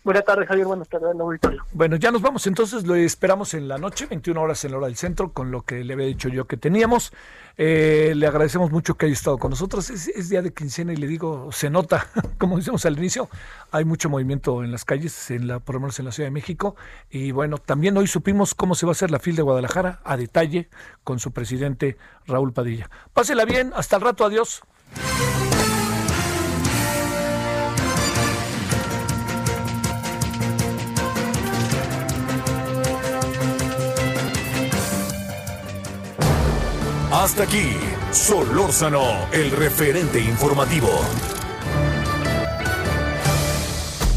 Buenas 0.02 0.24
tardes, 0.24 0.48
Javier. 0.48 0.66
Buenas 0.66 0.88
tardes, 0.88 1.08
auditorio. 1.20 1.62
Bueno, 1.72 1.96
ya 1.96 2.10
nos 2.10 2.22
vamos 2.22 2.46
entonces. 2.46 2.86
Lo 2.86 2.94
esperamos 2.94 3.52
en 3.52 3.68
la 3.68 3.76
noche, 3.76 4.06
21 4.06 4.40
horas 4.40 4.64
en 4.64 4.70
la 4.70 4.78
hora 4.78 4.86
del 4.86 4.96
centro, 4.96 5.32
con 5.32 5.50
lo 5.50 5.60
que 5.62 5.84
le 5.84 5.92
había 5.92 6.06
dicho 6.06 6.30
yo 6.30 6.46
que 6.46 6.56
teníamos. 6.56 7.12
Eh, 7.58 8.14
le 8.16 8.26
agradecemos 8.26 8.70
mucho 8.70 8.94
que 8.94 9.06
haya 9.06 9.12
estado 9.12 9.36
con 9.36 9.50
nosotros. 9.50 9.90
Es, 9.90 10.30
día 10.30 10.40
de 10.40 10.54
quincena 10.54 10.94
y 10.94 10.96
le 10.96 11.06
digo, 11.06 11.52
se 11.52 11.68
nota, 11.68 12.06
como 12.38 12.56
decimos 12.56 12.86
al 12.86 12.96
inicio, 12.96 13.28
hay 13.72 13.84
mucho 13.84 14.08
movimiento 14.08 14.64
en 14.64 14.72
las 14.72 14.86
calles, 14.86 15.30
en 15.30 15.46
la, 15.46 15.58
por 15.58 15.74
lo 15.74 15.82
menos 15.82 15.98
en 15.98 16.06
la 16.06 16.12
Ciudad 16.12 16.28
de 16.28 16.32
México. 16.32 16.76
Y 17.10 17.32
bueno, 17.32 17.58
también 17.58 17.94
hoy 17.98 18.06
supimos 18.06 18.54
cómo 18.54 18.74
se 18.74 18.86
va 18.86 18.92
a 18.92 18.94
hacer 18.94 19.10
la 19.10 19.18
fila 19.18 19.36
de 19.36 19.42
Guadalajara 19.42 20.00
a 20.04 20.16
detalle 20.16 20.70
con 21.04 21.18
su 21.18 21.32
presidente 21.32 21.98
Raúl 22.26 22.54
Padilla. 22.54 22.88
Pásela 23.12 23.44
bien, 23.44 23.72
hasta 23.76 23.96
el 23.96 24.02
rato, 24.02 24.24
adiós. 24.24 24.62
Hasta 37.20 37.42
aquí, 37.42 37.76
Solórzano, 38.12 39.28
el 39.30 39.50
referente 39.50 40.18
informativo. 40.20 40.88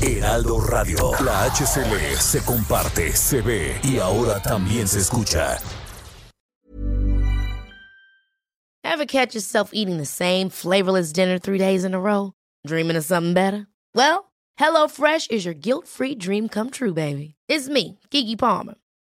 Heraldo 0.01 0.61
Radio, 0.61 1.11
la 1.19 1.43
HCL 1.49 2.15
se 2.17 2.39
comparte, 2.45 3.11
se 3.11 3.41
ve 3.41 3.77
y 3.83 3.99
ahora 3.99 4.41
también 4.41 4.87
se 4.87 4.99
escucha. 4.99 5.57
Ever 8.85 9.05
catch 9.05 9.35
yourself 9.35 9.71
eating 9.73 9.97
the 9.97 10.05
same 10.05 10.49
flavorless 10.49 11.11
dinner 11.11 11.37
three 11.37 11.57
days 11.57 11.83
in 11.83 11.93
a 11.93 11.99
row? 11.99 12.31
Dreaming 12.65 12.95
of 12.95 13.03
something 13.03 13.33
better? 13.33 13.67
Well, 13.93 14.31
HelloFresh 14.57 15.29
is 15.29 15.43
your 15.43 15.53
guilt-free 15.53 16.15
dream 16.15 16.47
come 16.47 16.69
true, 16.69 16.93
baby. 16.93 17.35
It's 17.49 17.67
me, 17.67 17.99
Kiki 18.11 18.37
Palmer. 18.37 18.75